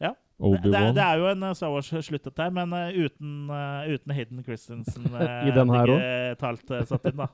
Ja. 0.00 0.12
Det, 0.38 0.62
det, 0.62 0.94
det 0.94 1.02
er 1.02 1.16
jo 1.18 1.26
en 1.32 1.42
eh, 1.42 1.54
Star 1.58 1.70
Wars-slutt, 1.72 2.24
dette 2.28 2.42
her, 2.42 2.50
men 2.54 2.72
eh, 2.72 2.94
uten, 3.06 3.50
uten 3.94 4.12
Hayden 4.14 4.44
Christensen 4.44 5.04
I 5.48 5.50
den 5.50 5.68
her 5.74 5.86
òg? 5.96 6.38
Talt 6.38 6.70
satt 6.86 7.04
inn, 7.10 7.16
da. 7.24 7.28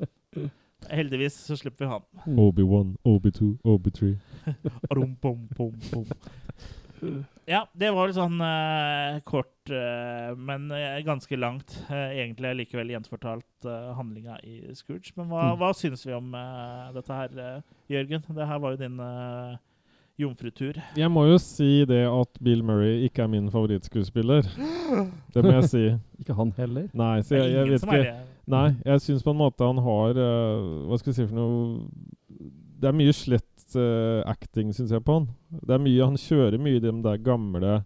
Heldigvis 0.91 1.37
så 1.47 1.55
slipper 1.61 1.85
vi 1.85 1.91
han. 1.93 2.03
Obi-Wan, 2.39 2.97
Obi-2, 3.07 3.53
Obi-3. 3.62 4.16
Ja, 7.50 7.64
det 7.74 7.88
var 7.90 8.07
litt 8.07 8.14
sånn 8.16 8.38
uh, 8.38 9.16
kort, 9.26 9.50
uh, 9.74 10.30
men 10.38 10.68
eh, 10.70 11.00
ganske 11.07 11.34
langt. 11.36 11.74
Uh, 11.90 12.12
egentlig 12.14 12.53
likevel 12.61 12.92
gjenfortalt 12.94 13.66
uh, 13.66 13.90
handlinga 13.98 14.36
i 14.46 14.61
Scrooge. 14.78 15.11
Men 15.18 15.26
hva, 15.32 15.48
Mm. 15.53 15.59
hva 15.59 15.72
syns 15.74 16.07
vi 16.07 16.14
om 16.14 16.30
dette 16.94 17.12
her, 17.18 17.62
Jørgen? 17.90 18.22
Det 18.38 18.46
her 18.46 18.59
var 18.62 18.76
jo 18.76 18.80
din 18.84 19.00
uh, 19.03 19.57
jomfrutur. 20.22 20.78
Jeg 20.96 21.11
må 21.11 21.26
jo 21.26 21.38
si 21.42 21.84
det 21.88 22.05
at 22.07 22.38
Bill 22.42 22.62
Murray 22.62 23.03
ikke 23.09 23.24
er 23.26 23.32
min 23.32 23.50
favorittskuespiller. 23.50 24.46
Det 25.34 25.42
må 25.42 25.57
jeg 25.59 25.68
si. 25.72 25.84
Ikke 26.22 26.36
han 26.38 26.53
heller. 26.57 26.86
Nei, 26.94 27.16
så 27.26 27.40
jeg, 27.40 27.50
jeg 27.57 27.70
vet 27.72 27.82
ikke. 27.88 28.14
Nei, 28.53 28.68
jeg 28.86 29.00
syns 29.03 29.22
på 29.26 29.30
en 29.34 29.38
måte 29.38 29.66
han 29.66 29.78
har 29.82 30.14
Hva 30.18 30.96
skal 30.98 31.12
jeg 31.12 31.16
si 31.20 31.26
for 31.30 31.36
noe 31.38 32.48
Det 32.82 32.88
er 32.90 32.96
mye 32.98 33.12
slett 33.14 33.51
eh, 33.79 34.23
acting, 34.31 34.73
syns 34.77 34.93
jeg, 34.95 35.05
på 35.05 35.18
han. 35.20 35.29
Det 35.62 35.75
er 35.77 35.83
mye, 35.83 36.05
Han 36.05 36.16
kjører 36.20 36.59
mye 36.62 36.81
de 36.83 36.93
der 37.05 37.20
gamle, 37.23 37.83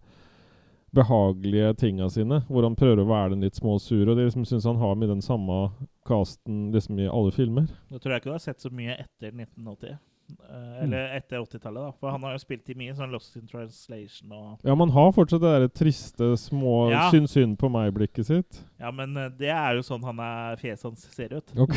behagelige 0.96 1.74
tinga 1.76 2.08
sine, 2.08 2.38
hvor 2.48 2.64
han 2.64 2.76
prøver 2.78 3.02
å 3.02 3.08
være 3.10 3.34
den 3.34 3.42
litt 3.44 3.58
små 3.58 3.76
sur. 3.82 4.06
Og 4.08 4.16
det 4.16 4.28
liksom 4.30 4.46
syns 4.48 4.64
han 4.64 4.78
har 4.80 4.94
med 4.96 5.10
den 5.12 5.20
samme 5.24 5.66
casten 6.08 6.70
liksom 6.72 7.00
i 7.02 7.08
alle 7.10 7.34
filmer. 7.36 7.66
Nå 7.90 7.98
tror 8.00 8.14
jeg 8.14 8.22
ikke 8.22 8.30
du 8.30 8.36
har 8.38 8.44
sett 8.46 8.62
så 8.64 8.70
mye 8.72 8.94
etter 8.96 9.34
1980. 9.34 9.98
Uh, 10.26 10.82
eller 10.82 11.12
etter 11.14 11.38
80-tallet, 11.38 11.84
da. 11.84 11.92
For 12.00 12.10
han 12.10 12.24
har 12.26 12.32
jo 12.34 12.40
spilt 12.42 12.70
i 12.72 12.74
mye 12.78 12.94
sånn 12.98 13.12
Lost 13.14 13.36
in 13.38 13.46
Translation 13.46 14.32
og 14.34 14.64
Ja, 14.66 14.74
man 14.74 14.90
har 14.90 15.12
fortsatt 15.14 15.44
det 15.44 15.52
der 15.52 15.68
triste, 15.70 16.32
små 16.40 16.90
Ja. 16.90 17.04
synd 17.12 17.30
synd 17.30 17.54
på 17.60 17.70
meg-blikket 17.70 18.26
sitt. 18.26 18.58
Ja, 18.80 18.90
men 18.90 19.14
eh, 19.16 19.28
det 19.38 19.52
er 19.54 19.76
jo 19.78 19.84
sånn 19.86 20.02
han 20.02 20.18
er 20.18 20.58
fjeset 20.58 20.88
hans 20.88 21.06
ser 21.14 21.36
ut. 21.36 21.52
Ok. 21.54 21.76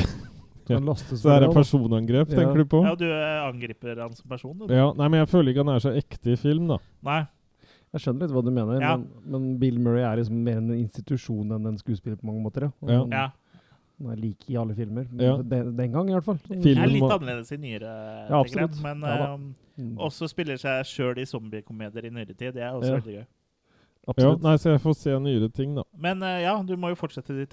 Ja. 0.69 0.77
Så 0.95 1.23
det 1.23 1.33
er 1.35 1.47
et 1.49 1.55
personangrep, 1.55 2.29
Ja. 2.29 2.35
tenker 2.37 2.57
du 2.61 2.65
på? 2.65 2.83
Ja, 2.85 2.95
du 2.95 3.05
eh, 3.09 3.47
angriper 3.47 3.97
han 4.01 4.13
som 4.15 4.29
person, 4.29 4.57
du. 4.59 4.67
Ja, 4.73 4.91
nei, 4.93 5.07
men 5.07 5.19
jeg 5.25 5.29
føler 5.29 5.51
ikke 5.53 5.65
han 5.65 5.75
er 5.75 5.79
så 5.79 5.93
ekte 5.97 6.31
i 6.33 6.35
film, 6.37 6.67
da. 6.67 6.77
Nei. 7.03 7.27
Jeg 7.91 8.01
skjønner 8.03 8.21
litt 8.27 8.31
hva 8.35 8.43
du 8.45 8.51
mener, 8.51 8.79
Ja. 8.81 8.95
men, 8.97 9.07
men 9.25 9.57
Bill 9.57 9.79
Murray 9.79 10.03
er 10.05 10.17
liksom 10.21 10.43
mer 10.45 10.57
en 10.57 10.69
institusjon 10.77 11.51
enn 11.55 11.65
en 11.65 11.77
skuespiller 11.77 12.17
på 12.21 12.25
mange 12.29 12.43
måter. 12.45 12.61
Ja. 12.61 12.71
Ja. 12.87 12.99
Han, 12.99 13.09
Ja. 13.11 13.31
han 13.99 14.11
er 14.11 14.15
lik 14.21 14.45
i 14.49 14.55
alle 14.55 14.75
filmer. 14.75 15.07
Ja. 15.17 15.37
Den, 15.41 15.75
den 15.75 15.91
gang, 15.91 16.07
i 16.09 16.13
hvert 16.13 16.23
fall. 16.23 16.37
Det 16.47 16.61
Filmen 16.63 16.83
er 16.83 16.93
litt 16.93 17.11
annerledes 17.17 17.51
i 17.51 17.57
nyere, 17.57 18.29
Ja, 18.29 18.43
tenker 18.43 18.63
absolutt. 18.69 18.83
men 18.83 19.01
Ja 19.01 19.33
eh, 19.33 19.37
Mm. 19.79 19.95
også 19.97 20.27
spiller 20.27 20.57
seg 20.59 20.83
sjøl 20.83 21.17
i 21.19 21.23
zombiekomedier 21.25 22.03
i 22.05 22.09
nyere 22.09 22.35
tid. 22.35 22.53
Det 22.53 22.61
er 22.61 22.73
også 22.75 22.89
Ja. 22.89 22.99
veldig 22.99 23.13
gøy. 23.15 23.25
Ja, 24.17 24.31
nei, 24.41 24.55
så 24.57 24.71
jeg 24.71 24.81
får 24.81 24.95
se 24.97 25.15
nyere 25.21 25.49
ting, 25.53 25.75
da. 25.77 25.83
Men 26.01 26.23
uh, 26.25 26.39
ja, 26.41 26.55
du 26.65 26.71
må 26.79 26.89
jo 26.89 26.97
fortsette 26.97 27.35
ditt 27.37 27.51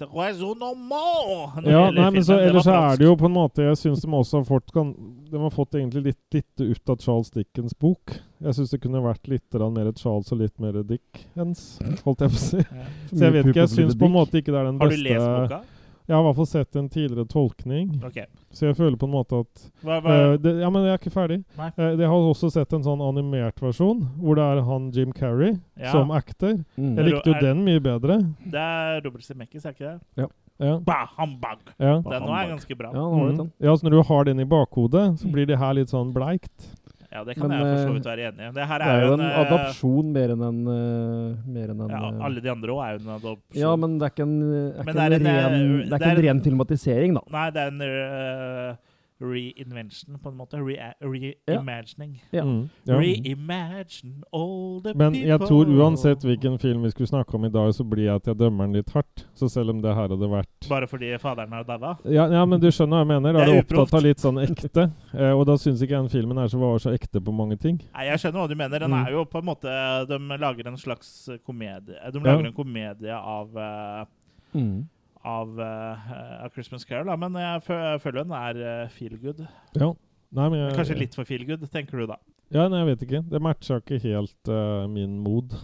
Ja, 1.67 1.83
nei, 1.93 2.07
men 2.15 2.23
så 2.25 2.39
Ellers 2.41 2.65
så 2.65 2.73
er 2.73 2.97
det 2.97 3.05
jo 3.05 3.13
på 3.19 3.27
en 3.29 3.35
måte 3.35 3.67
Jeg 3.67 3.77
syns 3.77 4.01
de 4.01 4.09
også 4.09 4.41
har 4.41 4.47
fått 4.47 4.73
kan, 4.73 4.93
De 5.29 5.37
har 5.43 5.53
fått 5.53 5.77
egentlig 5.77 6.03
litt 6.09 6.21
lite 6.33 6.63
ut 6.71 6.89
av 6.89 7.03
Charles 7.03 7.29
Dickens 7.35 7.77
bok. 7.77 8.17
Jeg 8.41 8.57
syns 8.57 8.73
det 8.73 8.81
kunne 8.81 9.03
vært 9.05 9.29
litt 9.29 9.59
mer 9.59 9.91
Charles 9.99 10.33
og 10.33 10.41
litt 10.41 10.57
mer 10.63 10.81
Dickens, 10.87 11.77
holdt 12.05 12.25
jeg 12.25 12.33
på 12.33 12.39
å 12.39 12.45
si. 12.47 12.61
Ja. 12.63 12.91
Så 13.11 13.21
jeg 13.21 13.35
vet 13.37 13.51
ikke, 13.51 13.63
jeg 13.63 13.73
syns 13.75 13.97
på 13.97 14.09
en 14.09 14.15
måte 14.17 14.41
ikke 14.41 14.53
det 14.53 14.61
er 14.61 14.71
den 14.71 14.81
beste 14.81 14.97
Har 14.97 14.97
du 14.97 15.09
lest 15.09 15.27
boka? 15.27 15.76
Jeg 16.07 16.15
har 16.15 16.21
i 16.23 16.25
hvert 16.29 16.35
fall 16.37 16.45
sett 16.47 16.75
en 16.79 16.87
tidligere 16.89 17.27
tolkning. 17.27 18.01
okay. 18.05 18.25
Så 18.51 18.67
jeg 18.67 18.75
føler 18.77 18.95
på 18.97 19.05
en 19.09 19.11
måte 19.11 19.39
at 19.43 19.63
Hva, 19.83 19.97
hva, 20.01 20.33
Uh, 20.33 20.37
det, 20.37 20.53
Ja, 20.61 20.69
men 20.69 20.83
jeg 20.85 20.93
er 20.93 20.97
ikke 21.01 21.11
ferdig. 21.13 21.43
Eh, 21.59 21.97
jeg 21.99 22.07
har 22.07 22.15
også 22.31 22.49
sett 22.51 22.71
en 22.73 22.83
sånn 22.83 23.01
animert 23.03 23.59
versjon, 23.59 24.05
hvor 24.17 24.35
det 24.35 24.43
er 24.43 24.61
han 24.63 24.91
Jim 24.91 25.11
Carrey 25.11 25.59
Ja. 25.77 25.91
som 25.91 26.09
actor. 26.11 26.63
Mm. 26.77 26.95
Jeg 26.95 27.05
likte 27.11 27.25
jo 27.27 27.33
Er- 27.35 27.41
den 27.41 27.65
mye 27.65 27.79
bedre. 27.79 28.17
det 28.45 28.55
er 28.59 29.01
Robert 29.03 29.23
Zemeckis, 29.23 29.65
er 29.65 29.73
ikke 29.73 29.79
det? 29.93 29.99
Ja. 30.15 30.27
Ja. 30.59 30.79
Bahambag. 30.79 31.59
ja. 31.79 31.99
Den 32.01 32.23
nå 32.23 32.31
er 32.33 32.47
ganske 32.55 32.75
bra. 32.77 32.89
Ja, 32.93 33.03
Mm. 33.03 33.51
Ja, 33.59 33.75
så 33.75 33.83
når 33.83 33.89
du 33.91 34.01
har 34.03 34.23
den 34.23 34.39
i 34.39 34.45
bakhodet, 34.45 35.19
så 35.19 35.29
blir 35.31 35.45
det 35.45 35.59
her 35.59 35.73
litt 35.73 35.89
sånn 35.89 36.13
bleikt. 36.13 36.73
Ja, 37.17 37.23
det 37.25 37.33
kan 37.37 37.49
Men, 37.49 37.57
jeg 37.57 37.65
for 37.65 37.79
så 37.81 37.89
eh, 37.89 37.95
vidt 37.97 38.07
være 38.07 38.25
enig 38.29 38.43
i. 38.45 38.49
Det 38.53 38.65
Det 38.67 38.87
er 38.87 39.03
jo 39.03 39.13
en 39.15 39.23
en 39.25 39.37
adopsjon 39.41 40.11
mer 40.13 40.33
enn 40.35 40.43
en, 40.47 40.59
eh, 40.73 41.37
mer 41.55 41.71
enn 41.73 41.79
en 41.81 41.93
Ja, 41.95 42.01
eh, 42.11 42.25
alle 42.27 42.43
de 42.45 42.51
andre 42.51 42.75
òg 42.75 42.81
er 42.85 42.91
jo 42.97 42.99
en 43.01 43.13
adopsjon. 43.15 43.61
Ja, 43.61 43.71
men 43.75 43.95
det 43.97 44.05
er 44.05 44.13
ikke 44.13 44.27
en, 44.27 44.35
er 44.43 44.83
ikke 44.83 44.93
det 44.93 45.05
er 45.07 45.15
en, 45.17 45.29
ren, 45.31 45.55
eh, 45.57 45.87
det 45.89 45.97
er 45.97 46.11
en 46.11 46.21
ren 46.27 46.43
filmatisering, 46.45 47.17
da. 47.17 47.23
Nei, 47.33 47.47
det 47.55 47.63
er 47.63 47.73
en 47.73 47.81
eh, 47.87 48.75
reinvention, 49.21 50.17
på 50.21 50.29
en 50.29 50.37
måte. 50.37 50.57
Re- 50.57 50.93
Reimagining. 51.01 52.21
Ja. 52.31 52.43
Mm, 52.43 52.69
ja. 52.85 52.97
Reimagine 52.99 54.23
all 54.33 54.81
the 54.83 54.93
Men 54.95 55.13
people 55.13 55.27
jeg 55.29 55.39
tror 55.47 55.65
uansett 55.77 56.23
hvilken 56.25 56.57
film 56.61 56.83
vi 56.83 56.91
skulle 56.91 57.07
snakke 57.09 57.35
om 57.35 57.45
i 57.45 57.49
dag, 57.49 57.73
så 57.73 57.83
blir 57.83 58.05
jeg 58.05 58.15
at 58.21 58.27
jeg 58.27 58.37
dømmer 58.39 58.65
den 58.67 58.77
litt 58.79 58.89
hardt. 58.93 59.25
Så 59.37 59.49
selv 59.49 59.69
om 59.73 59.81
det 59.81 59.93
her 59.95 60.07
hadde 60.09 60.29
vært 60.31 60.69
Bare 60.69 60.87
fordi 60.87 61.11
faderen 61.21 61.51
har 61.53 61.63
daua? 61.63 61.95
ja, 62.05 62.27
ja, 62.31 62.45
men 62.45 62.59
du 62.61 62.67
skjønner 62.71 62.97
hva 62.97 63.05
jeg 63.05 63.07
mener. 63.13 63.33
Da 63.33 63.39
Det 63.39 63.47
er 63.47 63.57
er 63.57 63.61
du 63.61 63.75
opptatt 63.75 63.93
av 63.99 64.03
litt 64.05 64.19
sånn 64.23 64.41
ekte. 64.43 64.87
Eh, 65.17 65.31
og 65.33 65.45
da 65.47 65.55
syns 65.57 65.79
ikke 65.81 65.95
jeg 65.95 66.03
den 66.03 66.09
filmen 66.13 66.37
er 66.37 66.47
så, 66.51 66.59
var 66.61 66.77
så 66.77 66.91
ekte 66.93 67.19
på 67.23 67.31
mange 67.33 67.55
ting. 67.57 67.79
Nei, 67.95 68.03
Jeg 68.11 68.19
skjønner 68.21 68.43
hva 68.43 68.47
du 68.51 68.55
mener. 68.55 68.79
Den 68.79 68.91
Mm. 68.91 69.05
er 69.07 69.11
jo 69.15 69.23
på 69.25 69.39
en 69.39 69.45
måte 69.45 69.71
De 70.07 70.17
lager 70.37 70.67
en 70.67 70.77
slags 70.77 71.29
komedie 71.45 71.95
De 72.13 72.19
Ja. 72.19 72.23
lager 72.23 72.45
en 72.45 72.53
komedie 72.53 73.11
av 73.15 73.55
uh, 73.55 74.05
Mm. 74.53 74.87
Av, 75.27 75.59
eh, 75.59 76.07
av 76.45 76.53
Christmas 76.55 76.85
Carol, 76.87 77.09
da. 77.11 77.15
men 77.19 77.35
jeg 77.41 77.63
fø- 77.67 77.81
jeg 77.83 78.01
føler 78.05 78.23
den 78.23 78.35
er 78.39 78.61
uh, 78.63 78.89
feel 78.95 79.17
good. 79.21 79.43
Ja. 79.75 79.91
Nei, 80.37 80.49
men 80.51 80.59
jeg, 80.59 80.75
Kanskje 80.79 80.97
litt 80.99 81.15
for 81.15 81.27
feel 81.27 81.45
good, 81.47 81.63
tenker 81.71 82.01
du 82.01 82.07
da? 82.09 82.17
Ja, 82.51 82.65
nei, 82.71 82.81
jeg 82.83 82.87
vet 82.93 83.03
ikke. 83.07 83.21
Det 83.31 83.41
matcha 83.43 83.77
ikke 83.81 83.99
helt 84.03 84.51
uh, 84.51 84.85
min 84.91 85.17
mod, 85.23 85.55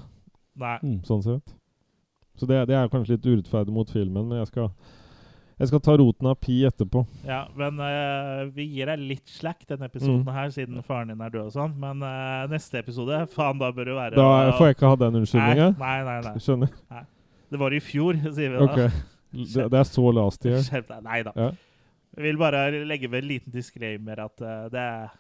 Nei. 0.59 0.77
Mm. 0.83 0.99
sånn 1.07 1.23
sett. 1.25 1.55
Så 2.39 2.47
det, 2.49 2.63
det 2.69 2.75
er 2.75 2.89
kanskje 2.91 3.15
litt 3.17 3.27
urettferdig 3.29 3.73
mot 3.75 3.89
filmen, 3.93 4.27
men 4.31 4.39
jeg 4.41 4.49
skal 4.51 4.71
jeg 5.61 5.69
skal 5.69 5.81
ta 5.85 5.93
roten 6.01 6.27
av 6.27 6.39
pi 6.41 6.55
etterpå. 6.65 7.03
Ja, 7.29 7.43
men 7.55 7.77
uh, 7.77 8.47
vi 8.55 8.65
gir 8.73 8.89
deg 8.89 9.03
litt 9.05 9.29
slack 9.29 9.61
denne 9.69 9.85
episoden 9.87 10.23
Mm. 10.25 10.31
her, 10.33 10.49
siden 10.55 10.81
faren 10.83 11.11
din 11.13 11.21
er 11.21 11.29
død 11.31 11.45
og 11.51 11.53
sånn. 11.53 11.75
Men 11.79 12.01
uh, 12.03 12.47
neste 12.51 12.81
episode, 12.81 13.19
faen, 13.35 13.61
da 13.61 13.69
bør 13.71 13.91
det 13.91 13.95
være 13.99 14.17
Da 14.17 14.55
får 14.57 14.71
jeg 14.71 14.75
ikke 14.79 14.89
ha 14.89 14.97
den 15.03 15.19
unnskyldninga. 15.21 15.67
Nei, 15.77 15.93
nei, 16.07 16.17
nei. 16.25 16.33
nei. 16.33 16.41
Skjønner. 16.43 16.73
Det 17.53 17.59
var 17.61 17.75
i 17.77 17.79
fjor, 17.85 18.17
sier 18.33 18.55
vi 18.55 18.57
da. 18.57 18.65
Ok. 18.65 19.12
Det, 19.33 19.67
det 19.73 19.79
er 19.81 19.89
så 19.89 20.05
last 20.13 20.45
year. 20.45 20.61
Skjerp 20.61 20.87
deg. 20.93 21.03
Nei 21.09 21.19
da. 21.25 21.33
Ja. 21.35 21.51
Jeg 22.13 22.27
vil 22.27 22.37
bare 22.37 22.63
legge 22.85 23.09
med 23.09 23.23
en 23.23 23.29
liten 23.31 23.53
disclaimer 23.55 24.19
at 24.27 24.41
uh, 24.45 24.67
det, 24.69 24.79
er, 24.85 25.13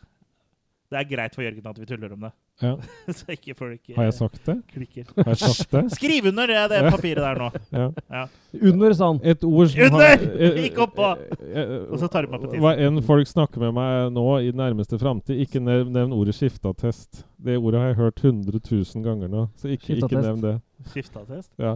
det 0.93 0.99
er 0.99 1.07
greit 1.09 1.33
for 1.33 1.41
Jørgen 1.41 1.65
at 1.71 1.79
vi 1.81 1.87
tuller 1.89 2.13
om 2.13 2.27
det. 2.27 2.33
Ja. 2.61 2.75
Så 3.17 3.33
ikke 3.33 3.55
folk 3.57 3.79
eh, 3.89 3.95
Har 3.97 4.05
jeg 4.05 4.13
sagt 4.13 4.43
det? 4.45 4.53
klikker. 4.69 5.07
Har 5.17 5.31
jeg 5.31 5.39
sagt 5.41 5.71
det? 5.73 5.81
Skriv 5.97 6.27
under 6.29 6.51
det, 6.51 6.59
det 6.69 6.81
papiret 6.93 7.23
der 7.25 7.39
nå. 7.41 7.47
Ja. 7.79 7.87
Ja. 8.13 8.25
Under, 8.69 8.93
sa 8.93 9.07
han. 9.09 9.21
Et 9.25 9.43
ord 9.47 9.71
som 9.71 9.81
Under! 9.87 10.05
har 10.05 10.27
eh, 10.37 10.59
Ikke 10.67 10.85
oppå! 10.85 11.07
eh, 11.49 11.73
Og 11.89 11.97
så 12.03 12.11
tar 12.13 12.27
du 12.27 12.29
meg 12.35 12.43
på 12.43 12.51
tiden. 12.51 12.61
Hva 12.61 12.75
enn 12.77 13.01
folk 13.09 13.31
snakker 13.31 13.63
med 13.65 13.73
meg 13.79 14.13
nå 14.13 14.27
i 14.45 14.53
nærmeste 14.53 14.99
framtid, 15.01 15.41
ikke 15.47 15.63
nevn, 15.65 15.89
nevn 15.97 16.13
ordet 16.13 16.37
skifteattest. 16.37 17.23
Det 17.41 17.57
ordet 17.57 17.81
har 17.81 17.89
jeg 17.89 17.99
hørt 18.03 18.21
100 18.21 18.61
000 18.69 19.07
ganger 19.09 19.33
nå, 19.33 19.47
så 19.57 19.73
ikke, 19.73 19.97
ikke 19.97 20.21
nevn 20.21 20.45
det. 20.45 20.53
Skifteattest? 20.93 21.49
Ja. 21.57 21.73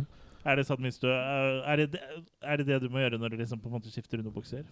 Er 0.47 0.55
det 0.59 0.63
sånn 0.67 0.79
hvis 0.85 0.99
du 1.01 1.07
eh, 1.11 1.63
er 1.67 1.81
det, 1.81 1.87
det- 1.97 2.21
er 2.43 2.57
det 2.61 2.65
det 2.69 2.77
du 2.85 2.89
må 2.93 3.01
gjøre 3.03 3.19
når 3.19 3.33
du 3.33 3.37
liksom 3.41 3.59
på 3.59 3.67
en 3.67 3.75
måte 3.79 3.91
skifter 3.91 4.21
underbukser? 4.21 4.63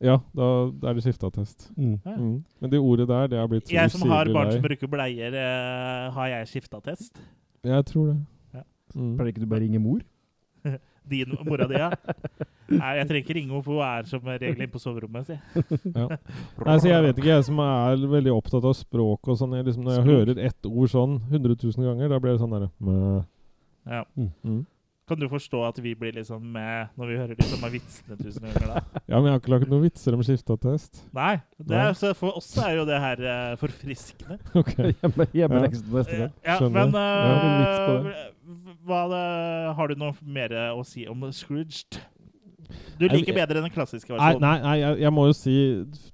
ja, 0.00 0.14
da 0.30 0.48
er 0.86 0.94
det 0.94 1.02
skifteattest. 1.02 1.72
Mm. 1.76 1.96
Ja. 2.06 2.12
Mm. 2.14 2.44
Men 2.62 2.70
det 2.70 2.78
ordet 2.78 3.08
der, 3.10 3.26
det 3.32 3.38
har 3.40 3.48
blitt 3.50 3.66
så 3.66 3.72
Jeg 3.74 3.90
som 3.90 4.04
har 4.12 4.28
barn 4.30 4.52
som 4.52 4.62
bruker 4.62 4.86
bleier, 4.92 5.34
uh, 5.34 6.12
har 6.14 6.28
jeg 6.36 6.46
skifteattest? 6.52 7.18
Jeg 7.66 7.84
tror 7.90 8.12
det. 8.12 8.18
Ja. 8.54 8.62
Mm. 8.94 9.16
Pleier 9.18 9.32
ikke 9.32 9.42
du 9.42 9.46
bare 9.50 9.64
ringe 9.64 9.80
mor? 9.82 9.98
Din 11.08 11.34
mora 11.48 11.66
di, 11.66 11.74
ja? 11.80 11.88
Nei, 12.68 12.92
jeg 13.00 13.08
trenger 13.08 13.22
ikke 13.24 13.34
ringe 13.38 13.48
henne, 13.50 13.62
for 13.64 13.78
hun 13.80 13.84
er 13.88 14.06
som 14.10 14.26
regel 14.28 14.58
inne 14.60 14.70
på 14.70 14.78
soverommet, 14.82 15.26
si. 15.32 15.36
Ja. 15.98 16.06
Nei, 16.66 16.74
så 16.78 16.90
jeg 16.92 17.02
vet 17.08 17.18
ikke, 17.18 17.30
jeg 17.32 17.44
som 17.48 17.62
er 17.64 18.02
veldig 18.12 18.34
opptatt 18.36 18.66
av 18.68 18.74
språk 18.76 19.30
og 19.32 19.38
sånn, 19.40 19.54
jeg 19.56 19.66
liksom, 19.70 19.86
når 19.88 19.96
jeg 19.96 20.04
Språk. 20.04 20.14
hører 20.14 20.42
ett 20.46 20.68
ord 20.68 20.92
sånn 20.92 21.14
100 21.32 21.56
000 21.64 21.88
ganger, 21.88 22.12
da 22.12 22.18
blir 22.20 22.36
det 22.36 22.42
sånn 22.44 22.52
derre 22.54 22.68
mæ. 22.78 22.98
Ja. 23.88 24.02
Mm. 24.20 24.60
Kan 25.08 25.20
du 25.20 25.28
forstå 25.30 25.62
at 25.64 25.78
vi 25.80 25.94
blir 25.96 26.12
liksom 26.18 26.42
med 26.52 26.92
når 26.98 27.10
vi 27.10 27.18
hører 27.20 27.38
de 27.38 27.46
samme 27.48 27.70
vitsene 27.72 28.18
tusen 28.20 28.44
ganger 28.44 28.74
da? 28.74 28.82
Ja, 29.08 29.16
men 29.16 29.30
jeg 29.30 29.34
har 29.34 29.40
ikke 29.40 29.52
lagt 29.54 29.70
noen 29.72 29.84
vitser 29.86 30.16
om 30.16 30.24
skifteattest. 30.26 31.00
Nei. 31.16 31.38
Det 31.58 31.78
er, 31.80 31.94
så 31.96 32.12
for 32.18 32.36
oss 32.36 32.50
er 32.60 32.74
jo 32.76 32.84
det 32.88 32.98
her 33.00 33.24
uh, 33.24 33.54
forfriskende. 33.60 34.38
Ok. 34.60 34.74
Hjemme, 35.00 35.28
hjemmeleksen 35.32 35.88
neste 35.94 36.20
gang. 36.20 36.36
Ja, 36.44 36.58
Skjønner. 36.60 36.92
men 36.92 38.12
eh, 38.12 38.76
hva 38.88 39.02
det, 39.12 39.24
har 39.78 39.90
du 39.90 40.00
noe 40.00 40.30
mer 40.38 40.54
å 40.74 40.84
si 40.86 41.06
om 41.08 41.24
Scrooged? 41.32 42.00
Du 42.98 43.06
liker 43.08 43.34
bedre 43.36 43.62
den 43.64 43.72
klassiske 43.74 44.12
versjonen. 44.12 44.42
nei, 44.42 44.56
nei 44.64 44.76
jeg, 44.80 45.00
jeg 45.04 45.12
må 45.14 45.26
jo 45.28 45.36
si 45.36 45.56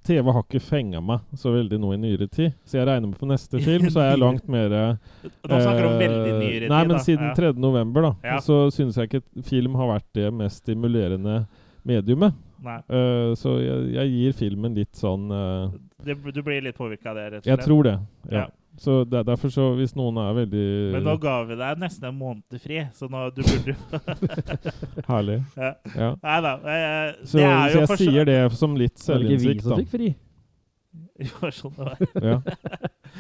TV 0.06 0.30
har 0.36 0.44
ikke 0.44 0.62
fenga 0.62 1.00
meg 1.04 1.24
så 1.40 1.52
veldig 1.54 1.80
nå 1.82 1.92
i 1.96 2.00
nyere 2.00 2.28
tid. 2.30 2.54
Så 2.68 2.78
jeg 2.78 2.88
regner 2.88 3.10
med 3.10 3.18
på 3.20 3.28
neste 3.30 3.60
film 3.68 3.88
så 3.90 4.04
er 4.04 4.10
jeg 4.12 4.22
langt 4.22 4.48
mer 4.48 4.72
Nå 4.74 5.28
snakker 5.48 5.82
du 5.82 5.88
om 5.88 5.98
veldig 6.00 6.32
nyere 6.38 6.44
nyere 6.44 6.70
Nei, 6.70 6.80
tid, 6.80 6.88
men 6.88 6.96
da. 6.96 7.02
siden 7.04 7.28
Ja. 7.28 7.34
3. 7.34 7.52
november, 7.60 8.08
da, 8.08 8.14
Ja. 8.24 8.40
så 8.44 8.70
syns 8.74 8.96
jeg 8.98 9.10
ikke 9.10 9.44
film 9.44 9.74
har 9.80 9.94
vært 9.96 10.10
det 10.14 10.32
mest 10.34 10.62
stimulerende 10.64 11.44
mediumet. 11.84 12.34
Eh, 12.64 13.34
så 13.36 13.58
jeg, 13.60 13.92
jeg 13.92 14.12
gir 14.14 14.36
filmen 14.38 14.76
litt 14.76 14.96
sånn 14.96 15.26
uh, 15.28 15.68
Det, 16.04 16.16
du 16.16 16.40
blir 16.42 16.62
litt 16.64 16.76
påvirka 16.78 17.10
av 17.12 17.18
det, 17.18 17.24
rett 17.26 17.42
og 17.42 17.44
slett? 17.44 17.50
Jeg 17.52 17.66
tror 17.66 17.82
det. 17.84 17.96
Ja. 18.30 18.38
Ja. 18.38 18.46
Så 18.76 19.04
der, 19.06 19.22
derfor 19.22 19.52
så, 19.54 19.68
hvis 19.78 19.92
noen 19.94 20.16
er 20.18 20.32
veldig 20.34 20.62
Men 20.96 21.04
nå 21.06 21.12
ga 21.22 21.34
vi 21.46 21.54
deg 21.60 21.78
nesten 21.78 22.08
en 22.08 22.16
måned 22.18 22.56
fri, 22.58 22.80
så 22.92 23.06
nå 23.08 23.20
du 23.36 23.42
burde 23.46 23.76
Herlig. 25.12 25.36
Ja. 25.64 25.70
Ja. 25.94 26.08
Nei 26.24 26.38
da. 26.42 26.54
eh, 26.58 27.12
Så, 27.22 27.38
det 27.38 27.44
er 27.46 27.68
så 27.68 27.76
jo 27.76 27.80
jeg 27.84 27.88
for 27.92 28.02
sier 28.02 28.24
det 28.32 28.38
som 28.58 28.74
litt 28.80 28.98
Var 28.98 29.22
det 29.22 29.30
ikke 29.30 29.38
vi 29.38 29.38
selvinnsikt, 29.38 29.62
som 29.62 29.70
da. 29.70 29.78
fikk 29.84 29.94
fri? 29.94 30.10
Det 31.24 31.30
var 31.38 31.52
sånn 31.54 31.72
det 31.78 31.86
var. 31.86 32.02
Ja. 32.26 32.36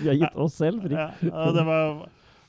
Vi 0.00 0.08
har 0.10 0.16
gitt 0.24 0.36
oss 0.42 0.54
selv 0.58 0.82
fri. 0.82 0.94
Ja, 0.98 1.08
og 1.30 1.54
det 1.54 1.64
var 1.70 1.94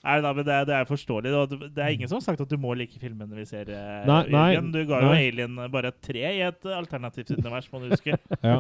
Nei 0.06 0.16
da, 0.22 0.32
men 0.38 0.46
det, 0.46 0.54
er- 0.54 0.66
det 0.70 0.74
er 0.78 0.86
forståelig. 0.90 1.32
og 1.34 1.50
det- 1.50 1.70
Det 1.74 1.82
er 1.86 1.94
ingen 1.96 2.08
som 2.10 2.18
har 2.20 2.26
sagt 2.26 2.42
at 2.42 2.50
du 2.50 2.58
må 2.62 2.74
like 2.78 2.98
filmene 3.02 3.34
vi 3.38 3.46
ser. 3.50 3.70
eh, 3.70 4.04
Nei, 4.06 4.24
nei, 4.30 4.44
Jørgen. 4.54 4.72
Du 4.74 4.82
ga 4.86 5.00
jo 5.02 5.08
nei. 5.14 5.22
Alien 5.30 5.56
bare 5.74 5.88
et 5.94 6.02
tre 6.02 6.22
i 6.30 6.42
et 6.46 6.66
alternativt 6.74 7.32
univers, 7.38 7.70
må 7.74 7.82
du 7.82 7.90
huske. 7.94 8.18
Ja. 8.44 8.60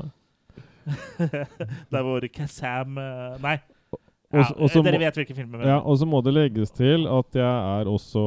Der 1.91 2.01
hvor 2.05 2.25
Kazam 2.33 2.97
eh, 3.01 3.37
Nei. 3.41 3.57
Og 4.33 4.39
Ja, 4.41 4.45
også 4.65 4.81
dere 4.85 4.99
vet 4.99 5.17
hvilke 5.19 5.35
filmer 5.37 5.61
vi 5.61 5.67
Ja, 5.69 5.77
og 5.79 5.97
så 6.01 6.05
må 6.09 6.21
det 6.25 6.33
legges 6.33 6.71
til 6.75 7.05
at 7.07 7.37
jeg 7.37 7.79
er 7.81 7.89
også 7.91 8.23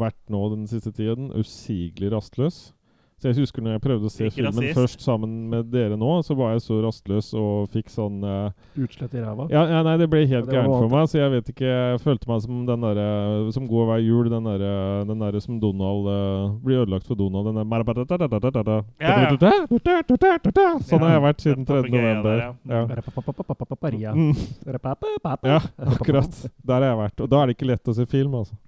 vært 0.00 0.16
nå 0.32 0.40
den 0.54 0.66
siste 0.70 0.92
tiden 0.92 1.30
usigelig 1.36 2.12
rastløs. 2.14 2.72
Så 3.24 3.30
jeg 3.30 3.38
husker 3.40 3.62
når 3.64 3.78
jeg 3.78 3.80
prøvde 3.80 4.04
å 4.04 4.10
se 4.12 4.26
Ikke 4.26 4.34
filmen 4.36 4.52
rasist. 4.58 4.76
først 4.76 5.00
sammen 5.06 5.30
med 5.48 5.70
dere 5.72 5.96
nå, 5.96 6.08
så 6.26 6.34
var 6.36 6.50
jeg 6.52 6.60
så 6.60 6.76
rastløs 6.84 7.30
og 7.40 7.70
fikk 7.72 7.88
sånn 7.88 8.18
uh, 8.20 8.50
Utslett 8.84 9.14
i 9.16 9.22
ræva. 9.22 9.46
ja, 9.48 9.62
ja, 9.70 9.78
nei, 9.86 9.94
det 10.02 10.10
ble 10.12 10.26
helt 10.28 10.50
Ja, 10.52 10.58
gærent 10.58 10.74
for 10.74 10.92
meg, 10.92 11.08
så 11.08 11.22
jeg 11.22 11.32
vet 11.32 11.48
ikke 11.54 11.70
Jeg 11.70 12.02
følte 12.04 12.28
meg 12.28 12.42
som 12.44 12.58
den 12.68 12.84
derre 12.84 13.06
som 13.56 13.64
går 13.70 13.88
hver 13.88 14.04
jul, 14.04 14.28
den 14.28 14.50
derre 14.50 14.74
den 15.08 15.24
der 15.24 15.40
som 15.40 15.56
Donald 15.62 16.04
uh, 16.04 16.52
blir 16.68 16.82
ødelagt 16.82 17.08
for 17.08 17.16
Donald. 17.16 17.48
Den 17.48 17.62
der 17.62 17.70
Ja, 19.00 19.16
ja. 19.24 20.76
Sånn 20.84 21.08
har 21.08 21.16
jeg 21.16 21.24
vært 21.30 21.48
siden 21.48 21.64
3. 21.72 21.82
November. 21.96 22.44
Ja, 25.48 25.60
akkurat. 25.96 26.40
Der 26.60 26.76
har 26.76 26.90
jeg 26.90 27.00
vært. 27.06 27.24
Og 27.24 27.32
da 27.32 27.40
er 27.40 27.48
det 27.48 27.56
ikke 27.56 27.72
lett 27.72 27.88
å 27.88 27.96
se 27.96 28.04
film, 28.04 28.36
altså. 28.44 28.60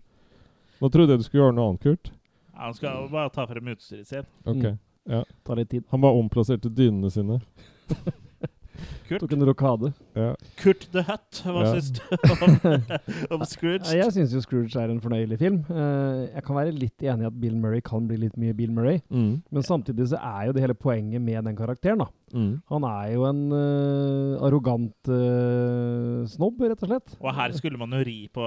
Nå 0.81 0.89
trodde 0.93 1.13
jeg 1.13 1.21
du 1.21 1.29
skulle 1.29 1.45
gjøre 1.45 1.57
noe 1.61 1.75
annet, 1.75 1.85
Kurt. 1.85 2.16
Han 2.57 2.75
skal 2.75 3.09
bare 3.13 3.31
ta 3.31 3.47
frem 3.47 3.69
utstyret 3.69 4.07
sitt. 4.09 4.27
Ok, 4.45 4.57
Mm. 4.65 4.79
ja. 5.09 5.25
Tar 5.45 5.57
litt 5.57 5.71
tid. 5.71 5.85
Han 5.91 6.01
bare 6.01 6.13
omplasserte 6.19 6.69
dynene 6.73 7.11
sine. 7.11 7.41
Kurt. 9.09 9.23
Tok 9.23 9.33
en 9.37 9.47
rokade. 9.49 9.93
Ja. 10.17 10.33
Kurt 10.61 10.87
the 10.93 11.03
Hat 11.07 11.43
hva 11.45 11.65
Ja. 11.65 11.73
syns 11.75 11.91
du 11.95 12.01
om, 12.47 12.57
om 13.39 13.45
Scrooge? 13.47 13.95
Jeg 13.95 14.13
syns 14.15 14.35
jo 14.35 14.43
Scrooge 14.45 14.77
er 14.81 14.93
en 14.93 15.01
fornøyelig 15.03 15.39
film. 15.41 15.63
Eh, 15.71 16.27
jeg 16.35 16.45
kan 16.47 16.59
være 16.59 16.75
litt 16.77 17.07
enig 17.07 17.27
i 17.27 17.31
at 17.31 17.41
Bill 17.41 17.57
Murray 17.61 17.83
kan 17.85 18.07
bli 18.09 18.19
litt 18.27 18.37
mye 18.41 18.57
Bill 18.57 18.73
Murray. 18.75 19.01
Mm. 19.11 19.43
Men 19.51 19.67
samtidig 19.67 20.11
så 20.13 20.21
er 20.21 20.49
jo 20.49 20.57
det 20.57 20.65
hele 20.67 20.75
poenget 20.79 21.23
med 21.23 21.45
den 21.47 21.57
karakteren. 21.59 22.05
da. 22.05 22.11
Mm. 22.35 22.57
Han 22.73 22.85
er 22.89 23.13
jo 23.15 23.23
en 23.29 23.43
uh, 23.55 24.43
arrogant 24.47 25.11
uh, 25.13 26.25
snobb, 26.27 26.65
rett 26.67 26.83
og 26.83 26.91
slett. 26.91 27.15
Og 27.21 27.31
her 27.37 27.55
skulle 27.55 27.79
man 27.79 27.95
jo 27.95 28.03
ri 28.07 28.17
på 28.35 28.47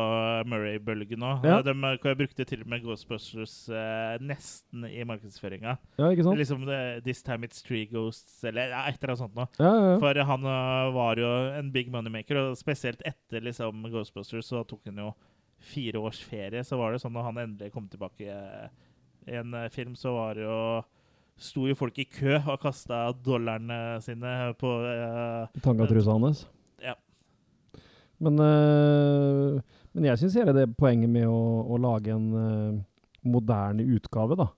Murray-bølgen 0.52 1.24
òg. 1.24 1.48
Ja. 1.48 1.62
De 1.64 1.76
brukte 2.20 2.46
til 2.48 2.66
og 2.66 2.72
med 2.74 2.84
Ghostbusters 2.84 3.56
uh, 3.72 4.18
nesten 4.20 4.84
i 4.90 5.06
markedsføringa. 5.08 5.78
Ja, 6.00 6.12
ikke 6.12 6.28
sant? 6.28 6.40
Liksom 6.42 6.66
det, 6.68 6.82
'This 7.06 7.24
time 7.24 7.48
it's 7.48 7.64
three 7.64 7.88
ghosts', 7.88 8.42
eller 8.44 8.74
ja, 8.74 8.84
et 8.90 9.00
eller 9.00 9.16
annet 9.16 9.24
sånt 9.24 9.40
noe. 9.40 9.48
Ja, 9.60 9.72
ja, 9.72 9.88
ja. 9.94 9.98
For 10.04 10.24
han 10.34 10.49
var 10.96 11.20
jo 11.22 11.30
en 11.58 11.72
big 11.74 11.90
moneymaker, 11.94 12.40
og 12.42 12.60
spesielt 12.60 13.02
etter 13.08 13.44
liksom 13.46 13.84
Ghostbusters 13.90 14.50
så 14.52 14.64
tok 14.68 14.88
han 14.90 15.02
jo 15.04 15.10
fire 15.60 16.00
års 16.00 16.22
ferie. 16.24 16.64
Så 16.66 16.80
var 16.80 16.94
det 16.94 17.02
sånn 17.04 17.16
når 17.16 17.28
han 17.30 17.42
endelig 17.46 17.74
kom 17.74 17.90
tilbake 17.92 18.30
eh, 18.30 18.70
i 19.30 19.38
en 19.40 19.54
eh, 19.58 19.70
film, 19.74 19.98
så 20.00 20.16
var 20.16 20.40
det 20.40 20.48
jo 20.48 20.62
Sto 21.40 21.70
jo 21.70 21.76
folk 21.80 21.96
i 22.02 22.04
kø 22.04 22.34
og 22.36 22.58
kasta 22.60 23.14
dollarene 23.24 24.02
sine 24.04 24.32
på 24.60 24.74
eh, 24.84 25.62
Tangatrusa 25.64 26.18
hans. 26.18 26.42
Ja. 26.84 26.98
Men, 28.20 28.36
eh, 28.44 29.62
men 29.96 30.08
jeg 30.10 30.20
syns 30.20 30.36
hele 30.36 30.52
det 30.58 30.66
poenget 30.76 31.08
med 31.08 31.30
å, 31.32 31.40
å 31.64 31.80
lage 31.80 32.12
en 32.12 32.28
eh, 32.36 32.82
moderne 33.24 33.88
utgave, 33.88 34.36
da 34.36 34.50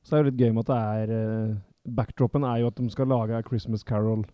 Så 0.00 0.16
er 0.16 0.24
det 0.24 0.32
litt 0.32 0.46
gøy 0.46 0.54
med 0.56 0.64
at 0.64 0.72
det 0.72 0.80
er 0.80 1.12
eh, 1.18 1.58
Backdropen 2.00 2.44
er 2.48 2.62
jo 2.62 2.70
at 2.70 2.80
de 2.80 2.88
skal 2.92 3.12
lage 3.12 3.36
A 3.36 3.44
Christmas 3.44 3.84
Carol, 3.84 4.24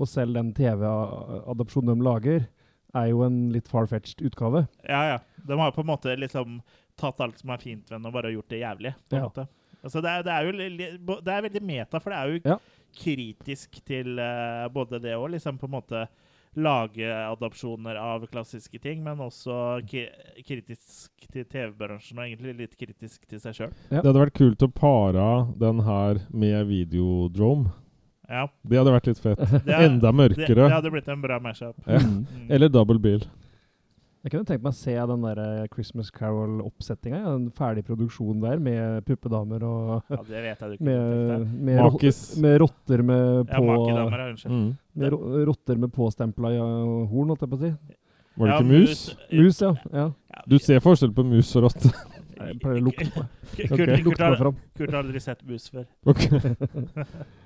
og 0.00 0.08
selv 0.08 0.34
den 0.38 0.52
TV-adopsjonen 0.56 1.92
de 1.98 2.04
lager, 2.06 2.46
er 2.96 3.06
jo 3.12 3.22
en 3.22 3.36
litt 3.54 3.68
far-fetched 3.70 4.22
utgave. 4.26 4.64
Ja, 4.88 5.02
ja. 5.12 5.18
De 5.46 5.58
har 5.60 5.70
på 5.76 5.84
en 5.84 5.90
måte 5.92 6.16
liksom 6.18 6.60
tatt 6.98 7.20
alt 7.22 7.38
som 7.38 7.52
er 7.54 7.62
fint 7.62 7.86
ved 7.88 7.98
den, 8.00 8.06
og 8.10 8.16
bare 8.16 8.32
gjort 8.34 8.48
det 8.50 8.60
jævlig. 8.64 8.94
på 9.08 9.16
en 9.16 9.22
Ja. 9.22 9.28
måte. 9.28 9.46
Altså, 9.82 10.02
det, 10.02 10.10
er, 10.10 10.22
det 10.22 10.32
er 10.32 10.42
jo 10.44 11.20
det 11.22 11.32
er 11.32 11.42
veldig 11.46 11.62
meta, 11.64 11.98
for 12.00 12.10
det 12.10 12.18
er 12.18 12.26
jo 12.28 12.40
Ja. 12.44 12.58
kritisk 12.98 13.78
til 13.86 14.18
uh, 14.18 14.68
både 14.68 14.98
det 15.00 15.14
og 15.16 15.30
liksom 15.30 15.56
på 15.58 15.64
en 15.66 15.76
måte 15.78 16.08
lage 16.56 17.06
adopsjoner 17.06 17.94
av 17.96 18.26
klassiske 18.26 18.80
ting, 18.82 19.04
men 19.04 19.16
også 19.22 19.86
ki 19.86 20.08
kritisk 20.44 21.12
til 21.30 21.44
TV-bransjen, 21.44 22.18
og 22.18 22.24
egentlig 22.26 22.56
litt 22.58 22.76
kritisk 22.76 23.22
til 23.30 23.38
seg 23.38 23.54
sjøl. 23.54 23.72
Ja. 23.90 24.00
Det 24.02 24.10
hadde 24.10 24.24
vært 24.26 24.34
kult 24.34 24.64
å 24.66 24.68
para 24.74 25.46
den 25.56 25.80
her 25.86 26.18
med 26.32 26.66
Videodrome. 26.66 27.70
Ja. 28.30 28.46
Det 28.62 28.78
hadde 28.78 28.92
vært 28.94 29.08
litt 29.10 29.20
fett. 29.24 29.40
Er- 29.66 29.84
Enda 29.88 30.12
mørkere. 30.14 30.54
det 30.68 30.72
hadde 30.72 30.90
blitt 30.94 31.08
en 31.10 31.22
bra 31.24 31.40
mashup. 31.42 31.74
Ja. 31.86 31.98
Mm. 31.98 32.24
Eller 32.48 32.70
Double 32.72 32.98
Bill. 33.02 33.24
Jeg 34.20 34.34
kunne 34.34 34.44
tenkt 34.44 34.60
meg 34.66 34.74
å 34.74 34.76
se 34.76 34.92
den 35.08 35.22
der 35.24 35.38
eh, 35.40 35.62
Christmas 35.72 36.10
Carol-oppsettinga. 36.12 37.22
Ja, 37.22 37.30
en 37.38 37.46
ferdig 37.56 37.86
produksjon 37.86 38.42
der 38.42 38.60
med 38.60 39.06
puppedamer 39.08 39.62
og 39.64 40.12
Ja, 40.12 40.18
det 40.28 40.42
vet 40.44 40.60
jeg 40.60 40.68
du 40.68 40.74
ikke. 40.76 40.84
med, 40.90 41.46
med, 41.70 41.80
Makis. 41.86 42.18
med 42.44 42.58
rotter 42.60 43.00
med 43.02 43.48
på 43.48 43.64
ja. 43.88 44.04
Mm. 44.52 44.66
med 45.00 45.14
ro 45.14 45.22
rotter 45.48 45.80
med 45.80 45.92
påstempla 45.96 46.52
ja, 46.52 46.66
horn, 47.08 47.32
holdt 47.32 47.46
jeg 47.46 47.52
på 47.54 47.56
å 47.56 47.64
si. 47.64 47.72
Var 48.36 48.46
det 48.46 48.52
Ja, 48.52 48.60
ikke 48.60 48.70
mus? 48.70 49.16
Mus, 49.32 49.62
ja. 49.64 49.72
ja. 50.02 50.06
Du 50.52 50.58
ser 50.60 50.84
forskjell 50.84 51.16
på 51.16 51.24
mus 51.26 51.56
og 51.56 51.70
rotte. 51.70 51.88
Jeg 52.40 52.60
pleier 52.60 52.76
å 52.80 52.84
lukte 52.90 53.08
på 53.16 53.24
Kurt, 53.56 53.72
Ok. 53.72 53.80
Kurt, 53.80 54.04
meg 54.04 54.20
har, 54.26 54.36
fram. 54.40 54.60
Kurt 54.76 54.92
har 54.92 55.00
aldri 55.00 55.20
sett 55.24 55.40
mus 55.48 55.66
før. 55.72 55.88
Ok. 56.12 56.28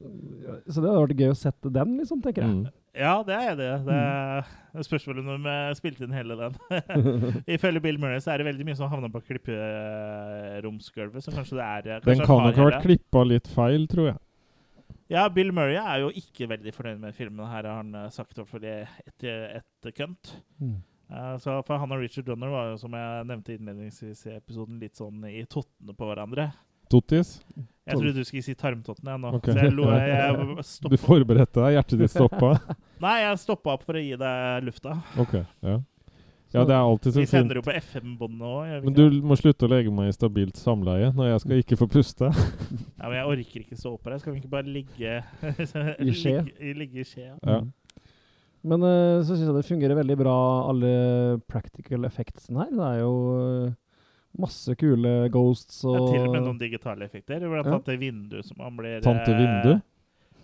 Så 0.00 0.82
det 0.82 0.88
hadde 0.88 1.02
vært 1.04 1.20
gøy 1.22 1.30
å 1.30 1.38
sette 1.38 1.70
den, 1.72 1.94
liksom, 2.00 2.22
tenker 2.24 2.44
jeg. 2.44 2.56
Mm. 2.56 2.80
Ja, 2.94 3.14
det 3.26 3.34
er 3.34 3.44
jeg 3.46 3.54
enig. 3.56 3.70
Det 3.86 3.96
er 3.98 4.52
det 4.74 4.84
spørs 4.88 5.04
vel 5.06 5.20
om 5.22 5.46
de 5.46 5.54
spilte 5.78 6.06
inn 6.06 6.14
hele 6.14 6.34
den. 6.38 6.56
Ifølge 7.56 7.82
Bill 7.82 7.98
Murray 8.02 8.22
så 8.22 8.32
er 8.32 8.42
det 8.42 8.48
veldig 8.48 8.66
mye 8.66 8.78
som 8.78 8.90
havna 8.90 9.10
på 9.12 9.22
klipperomsgulvet, 9.28 11.22
så 11.22 11.34
kanskje 11.34 11.58
det 11.60 11.66
er 11.66 11.88
kanskje 12.02 12.10
Den 12.10 12.26
kan 12.26 12.42
nok 12.42 12.58
ha 12.58 12.68
vært 12.70 12.86
klippa 12.86 13.22
litt 13.26 13.50
feil, 13.54 13.86
tror 13.90 14.10
jeg. 14.10 14.18
Ja, 15.12 15.28
Bill 15.30 15.52
Murray 15.54 15.78
er 15.78 16.02
jo 16.02 16.10
ikke 16.16 16.48
veldig 16.50 16.74
fornøyd 16.74 17.02
med 17.02 17.14
filmen. 17.14 17.46
Her 17.46 17.68
har 17.68 17.82
han 17.82 17.94
eh, 17.98 18.10
sagt 18.14 18.38
opp 18.42 18.50
etter 18.56 19.60
et 19.60 19.90
kønt. 19.94 20.34
Mm. 20.58 20.78
Eh, 21.12 21.34
så 21.42 21.58
for 21.66 21.78
han 21.78 21.92
og 21.94 22.02
Richard 22.02 22.26
Donner 22.26 22.50
var 22.50 22.72
jo, 22.72 22.78
som 22.80 22.94
jeg 22.96 23.26
nevnte 23.28 23.54
innledningsvis 23.54 24.26
i 24.30 24.36
episoden, 24.38 24.80
litt 24.82 24.98
sånn 24.98 25.22
i 25.28 25.44
tottene 25.50 25.94
på 25.94 26.08
hverandre. 26.08 26.48
Tottis. 26.92 27.38
Jeg 27.84 27.98
trodde 27.98 28.14
du 28.16 28.24
skulle 28.24 28.42
si 28.46 28.54
tarmtotten 28.56 29.08
jeg 29.12 29.20
nå. 29.20 29.30
Ok. 29.36 29.48
Så 29.52 29.58
jeg 29.60 29.72
lo, 29.76 29.88
jeg 29.92 30.90
Du 30.92 30.96
forberedte 31.00 31.60
deg? 31.60 31.74
Hjertet 31.76 31.98
ditt 32.04 32.12
stoppa? 32.14 32.54
Nei, 33.04 33.16
jeg 33.26 33.40
stoppa 33.42 33.74
opp 33.76 33.82
for 33.84 33.98
å 34.00 34.04
gi 34.04 34.14
deg 34.20 34.64
lufta. 34.68 34.94
Ok, 35.20 35.34
ja. 35.64 35.80
Ja, 36.54 36.62
det 36.62 36.70
er 36.70 36.84
alltid 36.86 37.10
så 37.10 37.18
fint. 37.18 37.26
Vi 37.26 37.30
sender 37.32 37.58
jo 37.58 37.62
på 37.66 37.72
FM-båndet 37.74 38.44
òg. 38.46 38.84
Men 38.86 38.94
du 38.94 39.16
må 39.26 39.34
slutte 39.36 39.66
å 39.66 39.70
legge 39.72 39.90
meg 39.90 40.12
i 40.12 40.14
stabilt 40.14 40.54
samleie 40.60 41.08
når 41.16 41.32
jeg 41.32 41.40
skal 41.42 41.62
ikke 41.64 41.78
få 41.80 41.88
puste. 41.90 42.28
Ja, 43.00 43.08
men 43.10 43.16
jeg 43.18 43.26
orker 43.32 43.64
ikke 43.64 43.76
stå 43.76 43.90
oppreist. 43.98 44.22
Skal 44.22 44.36
vi 44.36 44.40
ikke 44.40 44.52
bare 44.52 44.70
ligge 44.70 45.16
I 45.18 46.14
skje? 46.14 46.36
Ligge, 46.38 46.54
i- 46.62 46.76
ligge 46.78 47.02
i 47.02 47.08
skje. 47.08 47.26
Ja. 47.26 47.56
Ja. 47.58 47.58
Men 48.64 48.86
eh, 48.86 49.18
så 49.26 49.34
syns 49.34 49.44
jeg 49.50 49.56
det 49.58 49.66
fungerer 49.68 49.98
veldig 49.98 50.14
bra, 50.22 50.36
alle 50.70 50.92
practical 51.52 52.06
effectsene 52.08 52.62
her. 52.62 52.70
Det 52.72 52.86
er 52.86 53.00
jo 53.02 53.10
eh, 53.34 53.74
masse 54.38 54.74
kule 54.80 55.28
ghosts 55.30 55.84
og 55.84 55.94
ja, 55.98 56.04
til 56.12 56.28
og 56.28 56.32
med 56.34 56.42
noen 56.48 56.58
digitale 56.60 57.04
effekter. 57.06 57.38
Blant 57.40 57.66
Ja. 57.66 57.72
annet 57.78 57.86
det 57.92 57.98
vinduet 58.00 58.44
som 58.46 58.56
han 58.64 58.76
blir 58.76 59.00
Tante 59.04 59.30
eh, 59.32 59.38
Vindu? 59.42 59.80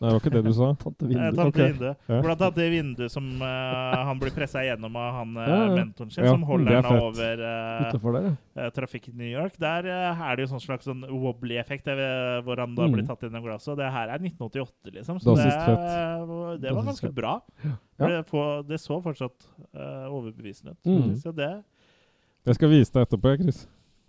Nei, 0.00 0.08
det 0.08 0.14
var 0.14 0.20
ikke 0.22 0.30
det 0.32 0.40
du 0.46 0.52
sa. 0.56 0.66
Tante 0.80 1.04
Eh, 1.04 1.08
Vindu. 1.10 1.36
Tante 1.36 1.48
ok. 1.50 1.58
Vindu. 1.60 1.88
Ja. 2.08 2.20
Blant 2.24 2.40
annet 2.46 2.54
det 2.56 2.68
vinduet 2.72 3.12
som 3.12 3.26
uh, 3.42 3.96
han 4.08 4.20
blir 4.22 4.30
pressa 4.32 4.62
gjennom 4.64 4.94
av 4.96 5.10
han 5.18 5.34
eh, 5.36 5.48
Ja, 5.50 5.58
ja. 5.66 5.74
mentoren 5.76 6.10
sin, 6.14 6.24
Ja, 6.24 6.30
som 6.32 6.46
holder 6.48 6.72
er 6.78 6.86
han 6.88 7.00
over 7.04 7.42
uh, 7.44 8.30
der, 8.56 8.70
trafikken 8.78 9.12
i 9.12 9.26
New 9.26 9.28
York. 9.34 9.58
Der 9.60 9.84
eh, 9.84 10.22
er 10.30 10.36
det 10.40 10.46
jo 10.46 10.52
sånn 10.54 10.62
slags 10.64 10.88
sånn 10.88 11.02
wobbly-effekt, 11.04 11.90
eh, 11.92 12.40
hvor 12.46 12.56
han 12.64 12.72
da 12.78 12.86
Mm. 12.88 12.94
blir 12.96 13.04
tatt 13.10 13.26
i 13.28 13.28
glasset. 13.28 13.74
Og 13.74 13.76
det 13.82 13.90
her 13.92 14.08
er 14.08 14.18
1988, 14.24 14.94
liksom. 14.94 15.20
Så 15.20 15.36
det, 15.36 16.62
det 16.64 16.72
var 16.72 16.88
ganske 16.88 17.12
bra. 17.12 17.34
Ja. 17.66 17.76
Det, 18.06 18.24
får- 18.32 18.64
det 18.70 18.80
så 18.80 19.02
fortsatt 19.04 19.50
eh, 19.74 20.06
overbevisende 20.08 20.78
ut. 20.78 20.86
Mm. 20.88 21.12
Så 21.20 21.34
det 21.36 21.50
Jeg 22.46 22.54
skal 22.56 22.70
vise 22.72 22.92
deg 22.96 23.04
etterpå, 23.04 23.36
Chris. 23.36 23.66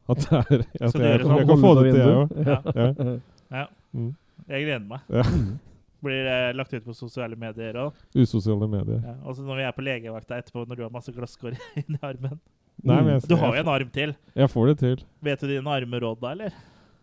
At 0.10 0.18
det 0.18 0.32
er 0.32 0.40
at 0.40 0.52
jeg, 0.52 0.94
jeg, 0.96 1.20
jeg, 1.22 1.48
kan 1.48 1.62
få 1.62 1.74
det 1.78 1.92
til, 1.94 2.00
jeg 2.02 2.16
òg. 2.16 2.32
Ja. 2.48 2.62
Ja. 2.76 3.18
Ja. 3.52 3.66
Mm. 3.92 4.14
Jeg 4.48 4.64
gleder 4.64 4.86
meg. 4.88 5.00
Ja. 5.12 5.24
Blir 6.06 6.26
eh, 6.32 6.54
lagt 6.58 6.72
ut 6.74 6.86
på 6.88 6.94
sosiale 6.98 7.36
medier 7.38 7.76
òg. 7.78 7.98
Usosiale 8.18 8.68
medier. 8.72 9.02
Ja. 9.06 9.16
Og 9.28 9.36
så 9.38 9.44
når 9.46 9.60
vi 9.60 9.66
er 9.68 9.76
på 9.76 9.84
legevakta 9.86 10.40
etterpå, 10.42 10.64
når 10.70 10.80
du 10.80 10.84
har 10.88 10.94
masse 10.94 11.12
glasskår 11.14 11.58
inni 11.84 12.00
armen 12.02 12.40
Nei, 12.82 12.96
men 13.04 13.12
jeg, 13.20 13.28
Du 13.30 13.36
har 13.38 13.54
jo 13.54 13.62
en 13.62 13.68
arm 13.70 13.90
til. 13.94 14.14
jeg 14.34 14.50
får 14.50 14.72
det 14.72 14.78
til. 14.80 15.04
Vet 15.22 15.44
du 15.44 15.50
dine 15.52 15.70
armeråd 15.76 16.18
da, 16.24 16.32
eller? 16.32 16.56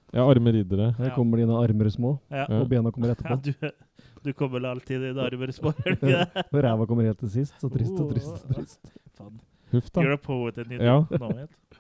Jeg 0.09 0.23
har 0.25 0.33
arme 0.33 0.55
riddere. 0.57 0.89
Her 0.97 1.13
kommer 1.15 1.39
dine 1.45 1.55
armer 1.61 1.91
små, 1.93 2.15
Ja. 2.33 2.47
Ja. 2.49 2.63
og 2.63 2.69
bena 2.73 2.91
kommer 2.91 3.13
Ja, 3.13 3.15
etterpå. 3.15 3.37
du, 3.45 4.09
du 4.25 4.33
kommer 4.33 4.57
vel 4.59 4.67
alltid 4.73 4.97
i 4.97 5.11
dine 5.13 5.29
armer 5.29 5.53
små, 5.55 5.75
gjør 5.85 6.01
du 6.01 6.09
ikke 6.09 6.25
det? 6.25 6.47
Ræva 6.65 6.89
kommer 6.89 7.07
helt 7.13 7.21
til 7.23 7.31
sist. 7.37 7.55
Så 7.61 7.71
trist 7.71 8.01
og 8.01 8.09
trist 8.11 8.41
og 8.41 8.57
trist. 8.57 8.91
Faen. 9.21 9.37
Huff 9.71 9.93
da. 9.93 10.01
You're 10.01 10.17
a 10.17 10.23
poet 10.25 10.59
and 10.65 10.73
you 10.73 10.81
Ja. 10.81 10.97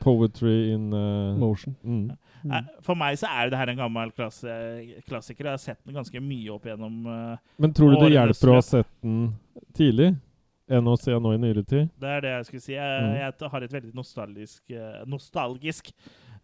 Poetry 0.00 0.72
in 0.74 0.88
uh, 0.94 1.34
Motion. 1.38 1.74
mm. 1.84 2.08
Nei, 2.48 2.60
For 2.86 2.94
meg 2.94 3.16
så 3.18 3.26
er 3.34 3.50
det 3.50 3.58
her 3.58 3.72
en 3.72 3.80
gammel 3.80 4.12
klasse, 4.14 4.52
klassiker. 5.08 5.48
Jeg 5.48 5.56
har 5.56 5.58
sett 5.62 5.80
den 5.84 5.96
ganske 5.98 6.20
mye 6.22 6.52
opp 6.54 6.68
gjennom 6.70 7.00
uh, 7.10 7.36
Men 7.58 7.72
tror 7.74 7.92
du 7.96 8.04
det 8.04 8.12
hjelper 8.14 8.52
å 8.52 8.56
ha 8.60 8.62
sett 8.64 8.90
den 9.02 9.34
tidlig? 9.74 10.12
Enn 10.68 10.84
å 10.86 10.94
se 11.00 11.16
nå 11.16 11.30
i 11.32 11.40
nyere 11.40 11.62
tid? 11.64 11.88
Det 11.96 12.08
er 12.12 12.20
det 12.20 12.30
jeg 12.34 12.46
skulle 12.50 12.60
si. 12.66 12.74
Jeg, 12.76 13.02
Mm. 13.02 13.14
jeg 13.16 13.50
har 13.54 13.62
et 13.64 13.72
veldig 13.72 13.94
nostalgisk, 13.96 14.62
eh, 14.70 14.98
nostalgisk 15.08 15.88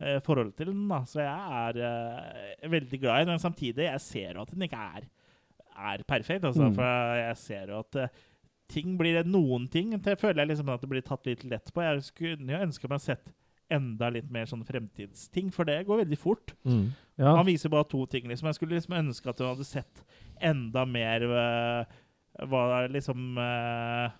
uh, 0.00 0.18
forhold 0.24 0.54
til 0.56 0.70
den. 0.72 0.86
Da. 0.88 1.02
Så 1.04 1.20
jeg 1.20 1.58
er 1.60 1.80
eh, 1.84 2.68
veldig 2.72 3.00
glad 3.02 3.20
i 3.20 3.24
den. 3.26 3.34
Men 3.34 3.42
samtidig 3.42 3.84
jeg 3.84 4.00
ser 4.00 4.38
jo 4.38 4.46
at 4.46 4.54
den 4.54 4.64
ikke 4.64 4.80
er, 4.96 5.04
er 5.92 6.04
perfekt. 6.08 6.44
Altså, 6.48 6.70
Mm. 6.70 6.74
For 6.78 7.20
jeg 7.20 7.36
ser 7.42 7.66
jo 7.74 7.78
at 7.84 8.00
eh, 8.00 8.08
ting 8.72 8.96
blir 8.96 9.20
noen 9.28 9.68
ting 9.70 9.92
det 10.00 10.16
føler 10.18 10.40
jeg 10.42 10.54
liksom 10.54 10.72
at 10.72 10.80
det 10.80 10.88
blir 10.94 11.04
tatt 11.04 11.26
litt 11.28 11.44
lett 11.44 11.68
på. 11.74 11.84
Jeg 11.84 12.02
skulle 12.08 12.48
jo 12.56 12.64
ønske 12.64 12.88
meg 12.88 13.04
sett 13.04 13.28
enda 13.72 14.10
litt 14.12 14.28
mer 14.32 14.48
sånn 14.48 14.64
fremtidsting, 14.66 15.50
for 15.54 15.68
det 15.68 15.84
går 15.88 16.02
veldig 16.02 16.18
fort. 16.20 16.52
Mm. 16.68 16.92
Ja. 17.20 17.36
Han 17.38 17.46
viser 17.48 17.72
bare 17.72 17.86
to 17.88 18.04
ting. 18.10 18.28
liksom. 18.28 18.48
Jeg 18.50 18.58
skulle 18.58 18.76
liksom 18.76 18.98
ønske 18.98 19.30
at 19.30 19.40
du 19.40 19.46
hadde 19.46 19.66
sett 19.66 20.04
enda 20.42 20.84
mer 20.88 21.24
uh, 21.30 21.96
hva 22.50 22.84
liksom 22.90 23.38
uh, 23.38 24.10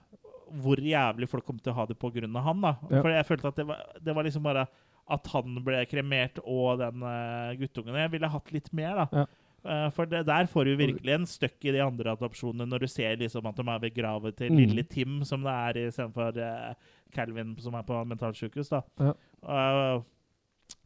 Hvor 0.62 0.78
jævlig 0.78 1.26
folk 1.28 1.47
kom 1.49 1.59
til 1.59 1.72
å 1.72 1.78
ha 1.80 1.86
det 1.90 1.99
av 1.99 2.42
han. 2.47 2.61
da. 2.62 2.74
Ja. 2.90 3.01
For 3.01 3.11
jeg 3.11 3.26
følte 3.26 3.49
at 3.49 3.57
det 3.57 3.66
var, 3.66 3.86
det 4.01 4.14
var 4.14 4.24
liksom 4.24 4.45
bare 4.47 4.66
at 5.05 5.26
han 5.34 5.59
ble 5.64 5.82
kremert 5.90 6.38
og 6.45 6.78
den 6.80 7.03
uh, 7.05 7.53
guttungen. 7.59 7.99
Jeg 8.01 8.12
ville 8.14 8.30
hatt 8.30 8.53
litt 8.55 8.70
mer, 8.72 9.03
da. 9.03 9.09
Ja. 9.12 9.26
Eh, 9.64 9.90
for 9.96 10.04
det, 10.04 10.26
der 10.28 10.46
får 10.50 10.68
du 10.68 10.74
virkelig 10.76 11.12
en 11.14 11.26
støkk 11.28 11.64
i 11.64 11.72
de 11.72 11.80
andre 11.80 12.12
adopsjonene, 12.12 12.66
når 12.68 12.84
du 12.84 12.90
ser 12.92 13.16
liksom 13.20 13.46
at 13.48 13.56
de 13.56 13.64
er 13.64 13.84
begravet 13.86 14.36
til 14.36 14.52
Mm. 14.52 14.58
lille 14.60 14.82
Tim, 14.82 15.22
som 15.24 15.42
det 15.42 15.52
er 15.52 15.88
istedenfor 15.88 16.36
uh, 16.36 16.74
Calvin, 17.14 17.56
som 17.58 17.74
er 17.74 17.82
på 17.82 18.04
mentalsykehus. 18.04 18.68
da. 18.68 18.82
Ja. 19.00 19.14
Uh, 19.42 20.02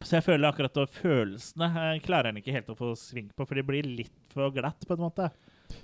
så 0.01 0.15
jeg 0.15 0.23
føler 0.23 0.47
akkurat 0.47 0.77
at 0.77 0.89
følelsene 0.89 1.67
uh, 1.67 1.99
klarer 1.99 2.31
han 2.31 2.37
ikke 2.37 2.55
helt 2.55 2.69
å 2.69 2.77
få 2.77 2.95
sving 2.95 3.29
på, 3.35 3.45
for 3.45 3.55
de 3.55 3.63
blir 3.63 3.83
litt 3.83 4.15
for 4.33 4.51
glatt, 4.51 4.87
på 4.87 4.95
en 4.95 5.03
måte. 5.09 5.29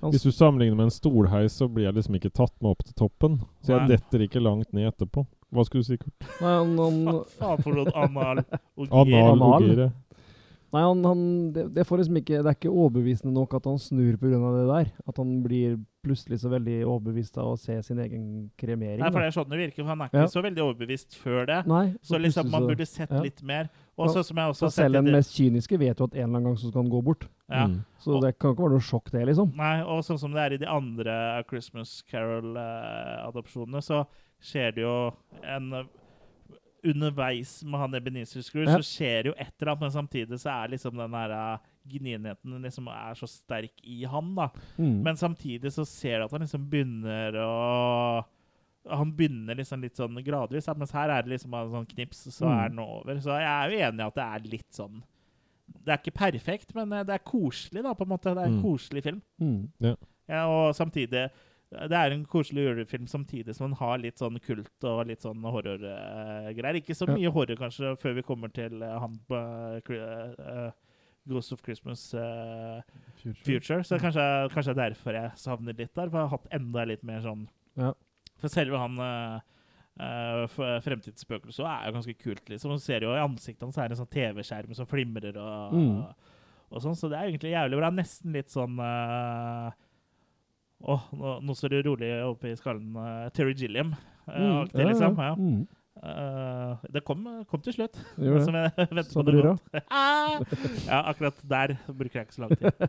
Hvis 0.01 0.23
du 0.23 0.31
sammenligner 0.31 0.75
med 0.75 0.87
en 0.87 0.95
stolheis, 0.95 1.53
så 1.59 1.67
blir 1.67 1.85
jeg 1.85 1.93
liksom 1.93 2.15
ikke 2.15 2.31
tatt 2.33 2.55
med 2.61 2.71
opp 2.71 2.83
til 2.83 2.95
toppen. 2.97 3.41
Så 3.61 3.75
jeg 3.75 3.83
Nei. 3.83 3.95
detter 3.95 4.23
ikke 4.25 4.41
langt 4.41 4.71
ned 4.73 4.87
etterpå. 4.89 5.27
Hva 5.53 5.65
skulle 5.67 5.83
du 5.83 5.87
si, 5.87 5.97
Kurt? 6.01 6.25
Nei, 6.41 6.55
han, 6.57 6.73
han, 6.79 7.19
faen 7.37 7.61
for 7.61 7.77
noe 7.77 7.93
anal 7.95 8.41
og 8.41 9.13
Anal. 9.13 9.91
Nei, 10.75 10.81
han, 10.83 11.01
han 11.07 11.19
det, 11.55 11.63
det, 11.77 11.85
får 11.87 12.01
liksom 12.03 12.17
ikke, 12.19 12.41
det 12.43 12.51
er 12.51 12.57
ikke 12.59 12.71
overbevisende 12.73 13.31
nok 13.35 13.53
at 13.57 13.67
han 13.69 13.79
snur 13.81 14.17
pga. 14.21 14.39
det 14.57 14.65
der. 14.69 14.91
At 15.07 15.21
han 15.21 15.31
blir 15.45 15.77
plutselig 16.05 16.37
så 16.43 16.51
veldig 16.51 16.75
overbevist 16.85 17.39
av 17.41 17.53
å 17.53 17.57
se 17.57 17.79
sin 17.87 17.97
egen 18.03 18.25
kremering. 18.59 18.99
Nei, 19.01 19.09
for 19.09 19.23
det 19.23 19.31
er 19.31 19.35
sånn 19.39 19.49
det 19.49 19.57
virker. 19.63 19.81
for 19.81 19.89
Han 19.95 20.03
er 20.03 20.11
ikke 20.11 20.21
Ja. 20.21 20.27
så 20.35 20.43
veldig 20.45 20.63
overbevist 20.67 21.15
før 21.17 21.47
det. 21.49 21.61
Nei, 21.71 21.85
Så 22.05 22.19
liksom 22.21 22.51
man 22.53 22.67
burde 22.69 22.85
sett 22.85 23.09
ja. 23.09 23.23
litt 23.23 23.41
mer. 23.41 23.71
Også, 23.97 24.21
som 24.27 24.37
jeg 24.37 24.51
også 24.51 24.59
Så 24.59 24.65
har 24.67 24.75
selv 24.75 24.99
den 24.99 25.11
mest 25.15 25.31
kyniske 25.33 25.79
vet 25.79 25.97
jo 25.97 26.03
at 26.05 26.13
en 26.13 26.19
eller 26.19 26.37
annen 26.37 26.43
gang 26.51 26.57
så 26.59 26.67
skal 26.69 26.83
han 26.83 26.91
gå 26.91 27.01
bort. 27.03 27.25
ja. 27.49 27.65
Mm. 27.71 27.79
Så 27.97 28.19
det 28.21 28.35
kan 28.37 28.51
ikke 28.53 28.67
være 28.67 28.75
noe 28.77 28.85
sjokk, 28.85 29.09
det, 29.09 29.23
liksom. 29.31 29.55
Nei, 29.57 29.81
og 29.81 30.03
sånn 30.05 30.19
som 30.19 30.31
det 30.35 30.41
er 30.43 30.53
i 30.53 30.57
de 30.61 30.67
andre 30.69 31.43
Christmas 31.49 32.03
Carol-adopsjonene, 32.11 33.81
så 33.81 34.03
skjer 34.43 34.75
det 34.75 34.83
jo 34.85 34.97
en 35.41 35.71
eh, 35.73 35.87
Underveis 36.85 37.63
med 37.65 37.79
han 37.79 37.95
Ebenezer 37.97 38.41
Scrooge 38.45 38.69
Ja. 38.69 38.77
så 38.77 38.85
skjer 38.85 39.23
det 39.23 39.31
jo 39.31 39.35
et 39.39 39.53
eller 39.61 39.71
annet, 39.71 39.81
men 39.81 39.91
samtidig 39.95 40.39
så 40.39 40.51
er 40.53 40.69
liksom 40.75 40.95
den 40.97 41.13
her 41.17 41.31
eh, 41.31 41.57
gnienheten 41.87 42.61
liksom 42.61 42.87
er 42.89 43.13
så 43.17 43.27
sterk 43.29 43.73
i 43.83 44.03
han, 44.05 44.35
da. 44.35 44.49
Mm. 44.77 45.01
Men 45.03 45.15
samtidig 45.17 45.71
så 45.73 45.85
ser 45.85 46.19
du 46.19 46.25
at 46.25 46.31
han 46.31 46.41
liksom 46.45 46.69
begynner 46.69 47.33
å 47.41 48.25
Han 48.87 49.15
begynner 49.17 49.55
liksom 49.57 49.81
litt 49.81 49.95
sånn 49.97 50.13
gradvis, 50.23 50.67
mens 50.77 50.91
her 50.93 51.09
er 51.09 51.23
det 51.25 51.31
liksom 51.31 51.53
en 51.57 51.71
sånn 51.71 51.87
knips, 51.89 52.19
så 52.29 52.45
Mm. 52.45 52.59
er 52.65 52.69
den 52.69 52.79
over. 52.79 53.15
Så 53.19 53.33
jeg 53.33 53.49
er 53.49 53.69
jo 53.71 53.79
enig 53.89 53.99
i 53.99 54.05
at 54.07 54.15
det 54.15 54.23
er 54.23 54.49
litt 54.51 54.71
sånn 54.71 55.03
Det 55.83 55.89
er 55.89 55.97
ikke 55.97 56.13
perfekt, 56.13 56.75
men 56.75 56.93
eh, 56.93 57.03
det 57.03 57.13
er 57.15 57.23
koselig, 57.25 57.81
da, 57.81 57.93
på 57.95 58.03
en 58.05 58.09
måte. 58.09 58.35
Det 58.35 58.37
er 58.37 58.45
en 58.45 58.59
Mm. 58.61 58.63
koselig 58.63 59.01
film. 59.03 59.21
Mm. 59.41 59.97
Ja, 60.29 60.45
og 60.47 60.75
samtidig 60.75 61.31
Det 61.89 61.97
er 61.99 62.13
en 62.15 62.25
koselig 62.25 62.63
julefilm 62.67 63.07
samtidig 63.07 63.55
som 63.55 63.67
den 63.69 63.77
har 63.79 63.97
litt 64.01 64.17
sånn 64.21 64.39
kult 64.43 64.83
og 64.87 65.05
litt 65.09 65.21
sånn 65.25 65.41
horrorgreier. 65.43 66.79
Ikke 66.81 66.95
så 66.95 67.07
Ja. 67.07 67.15
mye 67.17 67.31
horror, 67.35 67.55
kanskje, 67.59 67.95
før 67.99 68.13
vi 68.15 68.21
kommer 68.23 68.51
til 68.53 68.81
uh, 68.83 68.99
han 68.99 69.19
på 69.27 69.35
uh, 69.35 70.71
Ghost 71.27 71.51
of 71.53 71.61
Christmas 71.65 72.13
eh, 72.13 72.81
Future. 73.43 73.81
Så 73.83 73.97
kanskje, 73.97 74.21
kanskje 74.53 74.75
er 74.75 74.81
derfor 74.91 75.13
jeg 75.17 75.31
savner 75.41 75.73
litt 75.73 75.93
der. 75.97 76.09
For 76.09 76.19
jeg 76.21 76.29
har 76.29 76.37
hatt 76.37 76.51
enda 76.53 76.83
litt 76.85 77.03
mer 77.03 77.19
sånn 77.25 77.47
Ja. 77.75 77.93
For 78.37 78.47
selve 78.51 78.77
han 78.77 78.99
uh, 78.99 79.39
fremtidsspøkelset 80.85 81.65
er 81.65 81.87
jo 81.89 81.95
ganske 81.95 82.15
kult, 82.19 82.45
liksom. 82.51 82.71
Og 82.75 82.79
så 82.79 82.85
ser 82.91 83.05
jo 83.07 83.13
i 83.15 83.21
ansiktet 83.23 83.63
hans 83.65 83.77
er 83.79 83.89
det 83.89 83.97
en 83.97 84.03
sånn 84.05 84.13
TV-skjerm 84.13 84.75
som 84.75 84.85
flimrer 84.89 85.37
og, 85.39 85.73
Mm. 85.73 86.13
og 86.71 86.81
sånn. 86.83 86.95
Så 86.99 87.09
det 87.09 87.17
er 87.17 87.29
egentlig 87.31 87.53
jævlig 87.55 87.79
bra. 87.79 87.89
Nesten 87.95 88.33
litt 88.35 88.49
sånn 88.53 88.77
eh, 88.79 89.71
Åh, 90.83 91.01
nå, 91.15 91.39
nå 91.41 91.55
står 91.55 91.69
det 91.69 91.85
rolig 91.87 92.09
oppe 92.27 92.51
i 92.51 92.55
skallen. 92.59 92.91
uh, 92.97 93.29
Terry 93.33 93.53
Gilliam. 93.53 93.93
Uh, 94.27 94.35
Mm. 94.35 94.67
ja. 94.73 94.85
liksom. 94.89 95.15
Ja. 95.17 95.35
Mm. 95.35 95.67
Uh, 95.95 96.75
det 96.91 97.03
kom, 97.05 97.23
kom 97.47 97.61
til 97.61 97.73
slutt. 97.73 97.93
Det. 98.19 98.43
Som 98.43 98.53
jeg 98.55 98.71
venter 98.77 99.03
Så 99.13 99.23
på 99.23 99.31
det 99.31 99.43
godt. 99.43 99.61
Ah! 99.89 100.39
ja, 100.87 100.99
akkurat 101.09 101.37
der 101.47 101.77
bruker 101.87 102.19
jeg 102.19 102.27
ikke 102.27 102.35
så 102.35 102.41
lang 102.45 102.57
tid. 102.57 102.71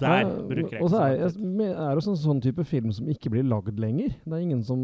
Der 0.00 0.22
Ja, 0.24 0.28
bruker 0.48 0.54
jeg 0.56 0.80
ikke 0.80 0.88
så 0.88 0.96
så 0.96 1.00
lang 1.00 1.10
tid. 1.12 1.60
jeg- 1.60 1.76
er 1.76 1.94
det 1.98 2.06
en 2.08 2.16
sånn 2.16 2.40
type 2.40 2.64
film 2.64 2.92
som 2.92 3.08
ikke 3.12 3.28
blir 3.30 3.44
lagd 3.44 3.78
lenger. 3.78 4.14
Det 4.24 4.32
er 4.32 4.40
ingen 4.40 4.62
som 4.64 4.78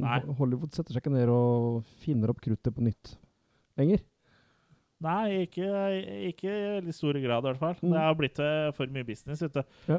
Nei. 0.00 0.20
Hollywood 0.38 0.70
setter 0.72 0.94
seg 0.94 1.02
ikke 1.02 1.10
ned 1.16 1.28
og 1.34 1.82
finner 2.04 2.30
opp 2.30 2.40
kruttet 2.40 2.74
på 2.76 2.80
nytt 2.86 3.16
lenger. 3.76 3.98
Nei, 5.02 5.46
ikke, 5.48 5.66
ikke 6.30 6.46
i 6.52 6.70
veldig 6.78 6.94
stor 6.94 7.12
grad, 7.18 7.42
i 7.42 7.48
hvert 7.48 7.58
fall. 7.58 7.74
Mm. 7.82 7.90
Det 7.90 8.00
har 8.04 8.14
blitt 8.20 8.40
for 8.76 8.86
mye 8.94 9.06
business. 9.08 9.42
Vet 9.42 9.54
du. 9.58 9.62
Ja. 9.88 9.98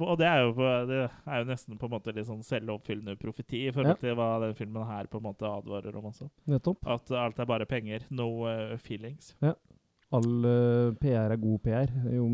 Og 0.00 0.16
det 0.18 0.26
er, 0.26 0.40
jo, 0.46 0.52
på- 0.56 0.86
det 0.88 0.98
er 1.10 1.42
jo 1.42 1.48
nesten 1.50 1.78
på 1.78 1.86
en 1.88 1.92
måte 1.94 2.14
litt 2.16 2.26
sånn 2.28 2.42
selvoppfyllende 2.46 3.16
profeti 3.20 3.66
i 3.68 3.72
forhold 3.74 3.96
Ja. 3.96 4.00
til 4.00 4.14
hva 4.16 4.28
den 4.46 4.54
filmen 4.58 4.86
her 4.86 5.06
på 5.10 5.18
en 5.20 5.26
måte 5.28 5.44
advarer 5.48 5.96
om 5.96 6.04
også. 6.10 6.30
Nettopp. 6.48 6.86
At 6.86 7.10
alt 7.12 7.38
er 7.38 7.46
bare 7.46 7.66
penger. 7.66 8.06
No 8.10 8.28
uh, 8.46 8.76
feelings. 8.78 9.34
All 9.42 10.46
uh, 10.46 10.92
PR 11.00 11.30
er 11.34 11.36
god 11.36 11.60
PR. 11.62 11.92
Jo 12.14 12.26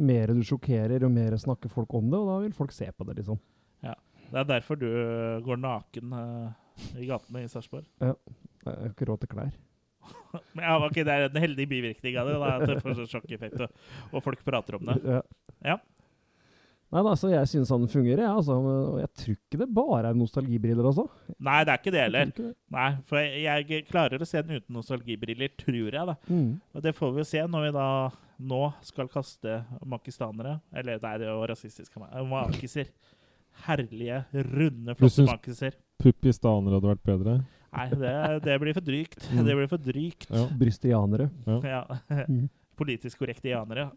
mer 0.00 0.32
du 0.32 0.40
sjokkerer, 0.42 1.00
jo 1.04 1.08
mer 1.12 1.36
snakker 1.36 1.68
folk 1.68 1.92
om 1.94 2.06
det, 2.10 2.16
og 2.18 2.26
da 2.30 2.38
vil 2.46 2.52
folk 2.56 2.72
se 2.72 2.86
på 2.96 3.04
det, 3.04 3.18
liksom. 3.20 3.38
Ja. 3.84 3.92
Det 4.30 4.38
er 4.40 4.44
derfor 4.48 4.78
du 4.80 4.86
eh, 4.86 5.40
går 5.44 5.58
naken 5.60 6.12
uh, 6.14 6.52
i 6.96 7.04
gatene 7.04 7.42
i 7.44 7.48
Sarpsborg. 7.50 7.84
Jeg 8.00 8.14
har 8.64 8.88
ikke 8.94 9.08
råd 9.10 9.20
til 9.20 9.28
klær. 9.34 9.50
Men 10.54 10.64
ja, 10.64 10.76
okay, 10.86 11.04
Det 11.04 11.12
er 11.12 11.26
en 11.28 11.36
heldig 11.42 11.66
bivirkning 11.68 12.16
av 12.16 12.30
det. 12.30 12.36
Da, 12.40 12.50
at 12.56 12.66
det 12.70 12.76
får 12.80 12.94
sånn 13.02 13.10
sjokkeffekt, 13.12 13.60
og, 13.60 13.74
og 14.14 14.22
folk 14.24 14.40
prater 14.46 14.78
om 14.78 14.86
det. 14.88 14.96
Ja. 15.04 15.20
Ja. 15.74 15.76
Nei 16.90 17.02
da, 17.06 17.12
så 17.14 17.28
jeg 17.30 17.46
syns 17.46 17.70
han 17.70 17.84
fungerer, 17.90 18.24
jeg. 18.24 18.38
Altså, 18.40 18.56
og 18.58 18.96
jeg 18.98 19.10
tror 19.20 19.36
ikke 19.36 19.58
det 19.60 19.68
bare 19.76 20.10
er 20.10 20.16
nostalgibriller 20.18 20.88
altså. 20.90 21.04
Nei, 21.38 21.60
det 21.66 21.74
er 21.74 21.78
ikke 21.78 21.92
det 21.94 22.02
heller. 22.02 22.32
Nei, 22.74 22.88
for 23.06 23.20
jeg, 23.22 23.68
jeg 23.70 23.86
klarer 23.86 24.22
å 24.22 24.26
se 24.26 24.42
den 24.42 24.58
uten 24.58 24.78
nostalgibriller, 24.80 25.52
tror 25.60 25.78
jeg. 25.78 26.08
da. 26.10 26.16
Mm. 26.26 26.50
Og 26.74 26.84
det 26.86 26.94
får 26.98 27.14
vi 27.14 27.22
jo 27.22 27.28
se 27.30 27.44
når 27.46 27.68
vi 27.68 27.70
da 27.78 27.86
nå 28.50 28.64
skal 28.88 29.10
kaste 29.12 29.60
makistanere. 29.86 30.56
Eller 30.74 30.98
nei, 31.04 31.14
det 31.22 31.28
er 31.28 31.32
jo 31.34 31.46
rasistisk 31.52 31.94
av 31.94 32.08
meg. 32.08 32.18
Makiser. 32.32 32.90
Herlige, 33.66 34.24
runde, 34.50 34.94
flotte 34.98 35.26
makiser. 35.28 35.78
Puppistanere 36.00 36.78
hadde 36.78 36.94
vært 36.94 37.06
bedre. 37.06 37.38
Nei, 37.70 37.86
det, 37.94 38.14
det 38.48 38.58
blir 38.62 38.74
for 38.74 38.86
drygt. 38.86 39.28
Mm. 39.30 39.44
Det 39.46 39.58
blir 39.60 39.70
for 39.70 39.90
drygt. 39.90 40.26
Ja. 40.26 40.46
Brystianere. 40.58 41.30
Ja. 41.46 41.82
ja. 42.18 42.40
Politisk 42.80 43.20
korrekte 43.22 43.52
janere. 43.52 43.90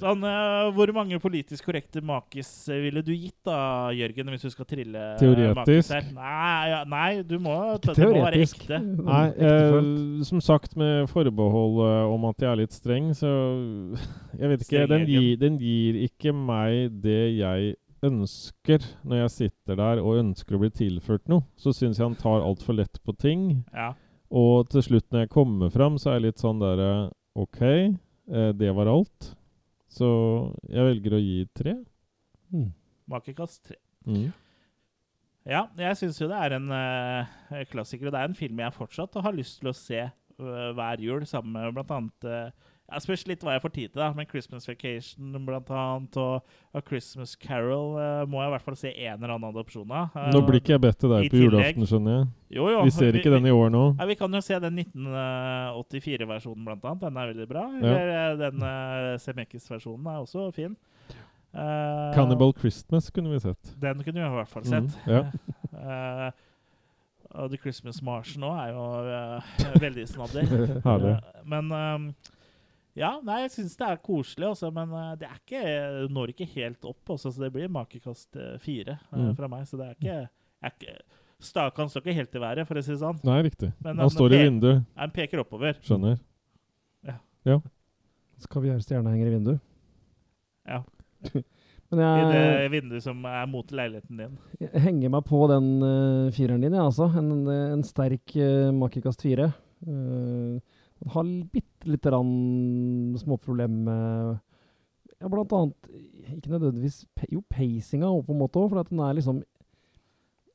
Sånn, 0.00 0.22
uh, 0.24 0.70
hvor 0.72 0.88
mange 0.96 1.18
politisk 1.20 1.66
korrekte 1.68 2.00
makis 2.00 2.48
eh, 2.72 2.80
ville 2.80 3.02
du 3.04 3.10
gitt 3.12 3.36
da, 3.44 3.90
Jørgen, 3.92 4.30
hvis 4.32 4.46
du 4.46 4.52
skal 4.54 4.66
trille 4.70 4.96
eh, 4.96 5.18
Teoretisk? 5.20 5.58
makis 5.58 5.90
her? 5.92 6.06
Nei, 6.16 6.62
ja, 6.70 6.78
nei, 6.88 7.10
du 7.28 7.36
må, 7.42 7.56
det 7.84 8.08
må 8.08 8.22
være 8.24 8.40
ekte. 8.40 8.80
Nei, 8.80 9.26
eh, 9.36 9.76
som 10.26 10.40
sagt 10.42 10.78
med 10.80 11.04
forbehold 11.12 11.82
eh, 11.84 12.14
om 12.14 12.24
at 12.30 12.40
jeg 12.40 12.50
er 12.50 12.60
litt 12.62 12.76
streng, 12.76 13.12
så 13.16 13.30
Jeg 14.40 14.54
vet 14.54 14.64
ikke. 14.64 14.86
Den 14.90 15.04
gir, 15.10 15.28
den 15.42 15.60
gir 15.60 16.00
ikke 16.08 16.32
meg 16.32 16.96
det 17.04 17.20
jeg 17.36 17.74
ønsker 18.02 18.82
når 19.06 19.22
jeg 19.22 19.34
sitter 19.36 19.78
der 19.78 20.00
og 20.02 20.18
ønsker 20.22 20.56
å 20.56 20.62
bli 20.64 20.72
tilført 20.74 21.28
noe. 21.30 21.44
Så 21.60 21.74
syns 21.76 22.00
jeg 22.00 22.08
han 22.08 22.18
tar 22.18 22.42
altfor 22.42 22.80
lett 22.80 22.98
på 23.04 23.14
ting. 23.14 23.62
Ja. 23.76 23.92
Og 24.32 24.70
til 24.72 24.84
slutt, 24.88 25.06
når 25.12 25.26
jeg 25.26 25.34
kommer 25.36 25.70
fram, 25.72 26.00
så 26.00 26.10
er 26.10 26.18
jeg 26.18 26.30
litt 26.30 26.42
sånn 26.42 26.62
derre 26.62 27.12
OK, 27.38 27.62
eh, 27.68 28.50
det 28.56 28.72
var 28.74 28.90
alt. 28.90 29.34
Så 29.92 30.08
jeg 30.72 30.88
velger 30.88 31.16
å 31.16 31.20
gi 31.20 31.42
tre. 31.56 31.76
Mm. 32.52 32.70
Makekast 33.12 33.60
tre. 33.68 33.78
Mm. 34.08 34.30
Ja, 35.48 35.66
jeg 35.78 35.98
syns 35.98 36.20
jo 36.22 36.28
det 36.30 36.38
er 36.38 36.56
en 36.56 36.68
uh, 36.70 37.62
klassiker, 37.70 38.08
og 38.08 38.14
det 38.14 38.20
er 38.20 38.30
en 38.30 38.38
film 38.38 38.60
jeg 38.62 38.76
fortsatt 38.76 39.18
har 39.24 39.34
lyst 39.34 39.58
til 39.60 39.72
å 39.72 39.76
se 39.76 40.04
uh, 40.06 40.68
hver 40.76 41.02
jul, 41.02 41.26
sammen 41.26 41.56
med 41.56 41.74
blant 41.74 41.92
annet 41.96 42.28
uh, 42.28 42.70
Jeg 42.92 43.04
spørs 43.06 43.24
litt 43.30 43.44
hva 43.44 43.56
jeg 43.56 43.62
får 43.64 43.72
tid 43.74 43.92
til, 43.92 44.00
da, 44.02 44.10
men 44.16 44.28
Christmas 44.28 44.68
Vacation 44.68 45.38
blant 45.46 45.70
annet, 45.72 46.18
og 46.20 46.58
og 46.72 46.80
Christmas 46.88 47.34
Carol 47.36 47.98
uh, 47.98 48.22
må 48.28 48.40
jeg 48.40 48.48
i 48.48 48.52
hvert 48.54 48.64
fall 48.64 48.76
se 48.80 48.90
en 48.94 49.18
eller 49.18 49.34
annen 49.34 49.50
adopsjon 49.50 49.90
av. 49.92 50.14
Uh, 50.16 50.30
Nå 50.32 50.40
blir 50.46 50.56
ikke 50.56 50.72
jeg 50.72 50.80
bedt 50.80 50.98
til 51.02 51.10
deg 51.12 51.26
på 51.28 51.42
julaften, 51.42 51.88
skjønner 51.88 52.14
jeg. 52.14 52.28
Jo, 52.56 52.68
jo. 52.72 52.78
Vi 52.88 52.94
ser 52.96 53.18
ikke 53.20 53.32
den 53.34 53.48
i 53.50 53.52
år 53.52 53.68
nå. 53.74 53.82
Ja, 53.98 54.06
Vi 54.08 54.16
kan 54.16 54.32
jo 54.32 54.40
se 54.44 54.56
den 54.64 54.80
1984-versjonen, 54.80 56.64
blant 56.64 56.86
annet. 56.88 57.02
Den 57.04 57.20
er 57.20 57.32
veldig 57.34 57.48
bra. 57.50 57.66
Eller 57.76 58.12
ja. 58.14 58.22
den 58.40 58.64
uh, 58.64 59.10
Semekis-versjonen 59.20 60.08
er 60.14 60.22
også 60.24 60.46
fin. 60.56 60.78
Uh, 61.52 62.08
Cannibal 62.16 62.56
Christmas 62.56 63.10
kunne 63.12 63.34
vi 63.34 63.42
sett. 63.44 63.74
Den 63.82 64.00
kunne 64.00 64.16
vi 64.16 64.24
i 64.24 64.36
hvert 64.38 64.54
fall 64.54 64.64
sett. 64.64 64.96
sett. 64.96 65.12
ja. 65.12 65.26
uh, 65.76 66.30
og 67.34 67.50
The 67.52 67.58
Christmas 67.60 68.02
March 68.02 68.36
nå 68.40 68.50
er 68.56 68.72
jo 68.72 68.86
uh, 69.08 69.52
veldig 69.86 70.08
snadder. 70.08 70.48
Eh, 70.92 71.18
men 71.48 71.72
ehm, 71.72 72.08
ja, 72.98 73.14
nei, 73.24 73.38
jeg 73.46 73.52
syns 73.54 73.76
det 73.80 73.86
er 73.88 74.00
koselig, 74.04 74.46
også, 74.52 74.68
men 74.74 74.90
eh, 74.98 75.10
det 75.22 75.28
er 75.30 75.38
ikke, 75.38 75.62
når 76.12 76.32
ikke 76.34 76.48
helt 76.56 76.84
opp. 76.90 77.00
Også, 77.14 77.32
så 77.32 77.44
det 77.46 77.52
blir 77.54 77.70
makekast 77.72 78.36
eh, 78.36 78.56
fire 78.60 78.98
eh, 78.98 79.18
Mm. 79.18 79.34
fra 79.38 79.48
meg. 79.48 79.64
Så 79.70 79.78
det 79.80 79.86
er 79.88 79.96
ikke, 79.98 80.18
er 80.62 80.74
ikke 80.76 80.96
Stakan 81.42 81.88
står 81.90 82.04
ikke 82.04 82.12
helt 82.20 82.36
i 82.38 82.40
været, 82.44 82.66
for 82.68 82.78
å 82.78 82.82
si 82.86 82.92
det 82.92 83.00
sånn. 83.00 83.16
Nei, 83.26 83.40
riktig. 83.42 83.72
Men 83.82 83.96
Han 83.96 84.04
han 84.04 84.10
står 84.14 84.34
i 84.36 84.42
vinduet. 84.44 84.84
Han 85.00 85.10
peker 85.10 85.40
oppover. 85.42 85.74
Skjønner. 85.82 86.20
Ja. 87.08 87.16
Ja. 87.48 87.56
Skal 88.44 88.62
vi 88.62 88.68
gjøre 88.70 88.84
stjernehenger 88.84 89.26
i 89.26 89.32
vinduet? 89.34 89.64
Ja. 90.70 90.82
Men 91.92 92.00
I 92.06 92.28
det 92.30 92.68
vinduet 92.72 93.02
som 93.04 93.18
er 93.26 93.48
mot 93.50 93.74
leiligheten 93.74 94.16
din. 94.22 94.38
jeg 94.62 94.80
henger 94.86 95.10
meg 95.12 95.26
på 95.28 95.40
den 95.50 95.66
uh, 95.82 96.30
fireren 96.32 96.62
din, 96.62 96.72
jeg, 96.78 96.86
altså. 96.86 97.10
En, 97.18 97.32
en 97.50 97.82
sterk 97.84 98.36
uh, 98.38 98.70
makekast 98.78 99.26
fire. 99.26 99.50
Uh, 99.82 100.62
den 101.02 101.10
har 101.16 101.26
bitte 101.52 101.71
lite 101.88 102.10
grann 102.10 103.16
småproblemer 103.20 103.84
med 103.86 104.38
ja, 105.22 105.28
blant 105.30 105.52
annet 105.54 105.90
Ikke 106.36 106.50
nødvendigvis 106.50 107.04
Jo, 107.30 107.42
pacinga 107.50 108.10
òg, 108.10 108.24
på 108.26 108.34
en 108.34 108.40
måte 108.42 108.58
òg, 108.58 108.70
for 108.72 108.82
at 108.82 108.90
den 108.90 109.02
er 109.02 109.16
liksom 109.18 109.42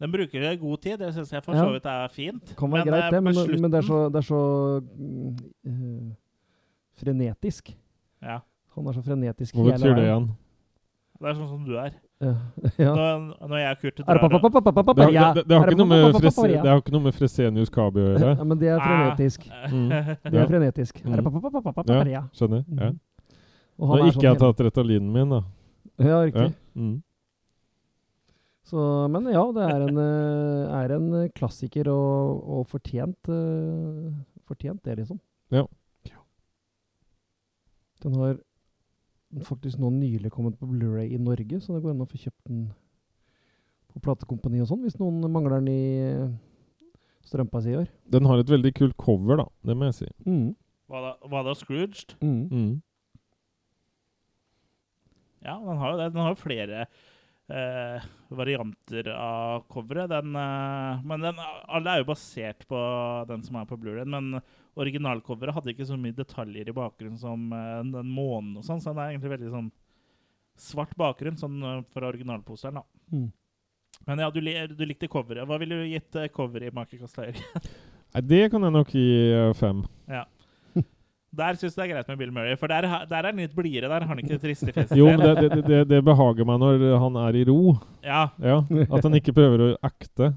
Den 0.01 0.11
bruker 0.13 0.55
god 0.61 0.77
tid, 0.83 0.97
det 1.01 1.13
syns 1.15 1.31
jeg 1.33 1.43
for 1.43 1.57
så 1.57 1.71
vidt 1.73 1.85
er 1.89 2.11
fint. 2.13 2.51
Kan 2.57 2.71
være 2.71 2.85
Men, 2.85 2.93
greit, 2.93 3.05
eh, 3.07 3.11
det, 3.15 3.23
men, 3.23 3.61
men 3.61 3.71
det 3.71 3.79
er 3.79 3.87
så, 3.87 4.01
det 4.13 4.19
er 4.19 4.27
så 4.27 4.41
eh, 5.65 6.11
frenetisk. 7.01 7.71
Ja. 8.21 8.37
Han 8.75 8.87
er 8.87 8.93
så 8.93 9.01
frenetisk 9.01 9.55
Hva 9.57 9.71
betyr 9.71 9.95
det 9.97 10.03
igjen? 10.05 10.27
Det 11.17 11.31
er 11.31 11.39
sånn 11.39 11.49
som 11.49 11.63
du 11.65 11.73
er. 11.81 11.95
Ja. 12.17 12.31
ja. 12.81 12.93
Når, 12.97 13.25
når 13.47 13.59
jeg 13.61 13.71
og 13.75 13.81
Kurt 13.81 13.99
Er 13.99 14.17
det 14.17 14.21
drar? 14.21 14.21
Det 14.97 15.05
har, 15.21 15.33
det, 15.37 15.43
det, 15.47 15.57
har 15.57 15.67
Er 15.67 15.71
ikke 15.71 15.77
noe 15.77 15.89
med 15.91 16.05
papapapapapa? 16.07 16.23
Frese, 16.23 16.45
Ja. 16.49 16.61
det 16.63 16.71
har 16.71 16.79
ikke 16.81 16.93
noe 16.95 17.03
med 17.05 17.13
Fresenius 17.17 17.69
Kabi 17.73 18.01
å 18.01 18.05
gjøre. 18.07 18.31
Ja, 18.39 18.43
men 18.49 18.57
det 18.63 18.71
er 18.73 18.79
frenetisk. 18.81 19.43
Mm. 19.69 19.89
Det 19.91 20.39
er 20.41 20.47
frenetisk. 20.49 21.01
Er 21.03 21.03
Mm. 21.05 22.09
Ja, 22.15 22.23
skjønner. 22.33 22.63
Ja. 22.65 22.89
Mhm. 22.89 22.99
Og 23.77 23.85
Nå 23.85 23.91
har 23.91 23.99
er 23.99 24.07
ikke 24.07 24.13
sånn 24.17 24.25
jeg 24.25 24.33
hele- 24.33 24.41
tatt 24.47 24.65
Retalinen 24.65 25.11
min, 25.13 25.29
da. 25.29 25.43
Ja, 26.01 26.17
riktig. 26.25 26.55
Mm. 26.75 26.95
Så, 28.67 29.07
men 29.13 29.29
ja, 29.31 29.43
det 29.55 29.63
er 29.63 29.81
en, 29.85 29.97
eh, 30.01 30.73
er 30.81 30.91
en 30.97 31.13
eh, 31.21 31.29
klassiker 31.37 31.87
og, 31.87 32.41
og 32.57 32.65
fortjent, 32.67 33.29
uh, 33.29 34.11
fortjent 34.49 34.81
det, 34.83 34.97
liksom. 34.97 35.19
Ja. 35.53 35.63
Den 38.03 38.13
har 38.19 38.35
faktisk 39.47 39.79
nå 39.81 39.91
nylig 39.93 40.31
kommet 40.33 40.57
på 40.59 40.69
Blu-ray 40.69 41.11
i 41.13 41.21
Norge, 41.21 41.59
så 41.61 41.75
det 41.75 41.83
går 41.83 41.93
an 41.93 42.05
å 42.05 42.09
få 42.09 42.19
kjøpt 42.21 42.49
den 42.49 42.67
på 43.91 44.01
platekompani 44.03 44.61
og 44.63 44.69
sånn, 44.69 44.83
hvis 44.85 44.99
noen 45.01 45.19
mangler 45.31 45.59
den 45.59 45.71
i 45.71 45.81
eh, 46.05 46.31
strømpa 47.27 47.61
si 47.63 47.73
i 47.73 47.79
år. 47.81 47.89
Den 48.13 48.27
har 48.29 48.41
et 48.41 48.51
veldig 48.51 48.73
kult 48.77 48.97
cover, 49.01 49.41
da. 49.41 49.47
Det 49.67 49.75
må 49.77 49.89
jeg 49.89 49.97
si. 49.99 50.09
Mm. 50.27 50.51
Var, 50.87 51.03
det, 51.03 51.31
var 51.33 51.47
det 51.47 51.55
Scrooged? 51.59 52.15
Mm. 52.23 52.43
Mm. 52.47 52.73
Ja, 55.43 55.57
den 55.63 55.79
har 55.79 55.91
jo 55.91 55.99
det. 55.99 56.11
Den 56.13 56.23
har 56.23 56.33
jo 56.33 56.39
flere 56.39 56.85
eh, 57.49 58.05
varianter 58.29 59.09
av 59.13 59.65
coveret. 59.71 60.09
Den, 60.11 60.35
eh, 60.35 61.03
men 61.07 61.25
den, 61.25 61.41
alle 61.67 61.95
er 61.95 62.03
jo 62.03 62.11
basert 62.11 62.67
på 62.69 62.79
den 63.29 63.43
som 63.45 63.59
er 63.59 63.67
på 63.69 63.79
Blu-ray. 63.79 64.05
Men 64.05 64.39
originalcoveret 64.77 65.55
hadde 65.55 65.73
ikke 65.73 65.89
så 65.89 65.97
mye 65.99 66.15
detaljer 66.15 66.69
i 66.69 66.75
bakgrunnen 66.75 67.19
som 67.21 67.49
eh, 67.53 67.81
den 67.95 68.13
månen 68.13 68.59
og 68.59 68.67
sånn, 68.67 68.83
så 68.83 68.93
den 68.93 69.03
er 69.03 69.15
egentlig 69.15 69.35
veldig 69.37 69.53
sånn 69.55 69.73
svart 70.57 70.95
bakgrunn 70.97 71.37
sånn 71.39 71.59
eh, 71.63 71.83
fra 71.93 72.09
originalposteren, 72.11 72.81
da. 72.81 72.85
Mm. 73.13 73.27
Men 74.07 74.21
ja, 74.21 74.29
du, 74.31 74.41
du 74.77 74.85
likte 74.85 75.09
coveret. 75.11 75.47
Hva 75.49 75.57
ville 75.61 75.81
du 75.81 75.85
gitt 75.89 76.17
eh, 76.17 76.29
coveret 76.33 76.69
i? 76.69 76.99
Jørgen? 77.01 77.69
Nei, 78.13 78.23
det 78.23 78.43
kan 78.53 78.63
jeg 78.65 78.75
nok 78.75 78.93
gi 78.95 79.07
eh, 79.33 79.53
fem. 79.57 79.85
ja. 80.09 80.25
Der 81.37 81.59
syns 81.59 81.75
jeg 81.75 81.77
det 81.77 81.85
er 81.85 81.93
greit 81.93 82.09
med 82.11 82.17
Bill 82.21 82.33
Murray, 82.33 82.57
for 82.57 82.71
der, 82.71 82.87
der 83.09 83.19
er 83.19 83.29
han 83.29 83.39
litt 83.43 83.53
blidere. 83.55 83.91
Der 83.91 84.05
har 84.05 84.09
han 84.09 84.23
ikke 84.23 84.35
det 84.35 84.41
triste 84.43 84.73
fjeset. 84.73 84.97
Jo, 84.97 85.11
men 85.11 85.21
det, 85.21 85.51
det, 85.53 85.61
det, 85.67 85.83
det 85.91 86.01
behager 86.05 86.47
meg 86.49 86.59
når 86.63 86.87
han 87.03 87.21
er 87.27 87.37
i 87.37 87.45
ro. 87.47 87.77
Ja. 88.05 88.27
Ja, 88.41 88.59
At 88.87 89.05
han 89.05 89.17
ikke 89.19 89.35
prøver 89.37 89.63
å 89.67 89.71
acte. 89.85 90.33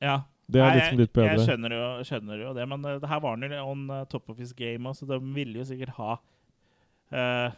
Ja. 0.00 0.22
Det 0.48 0.62
er 0.62 0.70
Nei, 0.70 0.76
liksom 0.78 1.00
litt 1.02 1.12
bedre. 1.12 1.32
jeg 1.36 1.44
skjønner 1.44 1.72
jo, 1.76 1.86
skjønner 2.08 2.38
jo 2.40 2.50
det, 2.56 2.64
men 2.70 2.84
uh, 2.86 2.94
det 3.02 3.08
her 3.10 3.18
var 3.20 3.34
han 3.36 3.52
jo 3.52 3.64
on 3.68 3.82
uh, 3.92 4.04
top 4.08 4.30
of 4.32 4.38
his 4.40 4.54
game, 4.56 4.88
så 4.96 5.04
de 5.08 5.18
ville 5.36 5.60
jo 5.60 5.66
sikkert 5.68 5.92
ha 5.98 6.14
uh, 6.16 7.50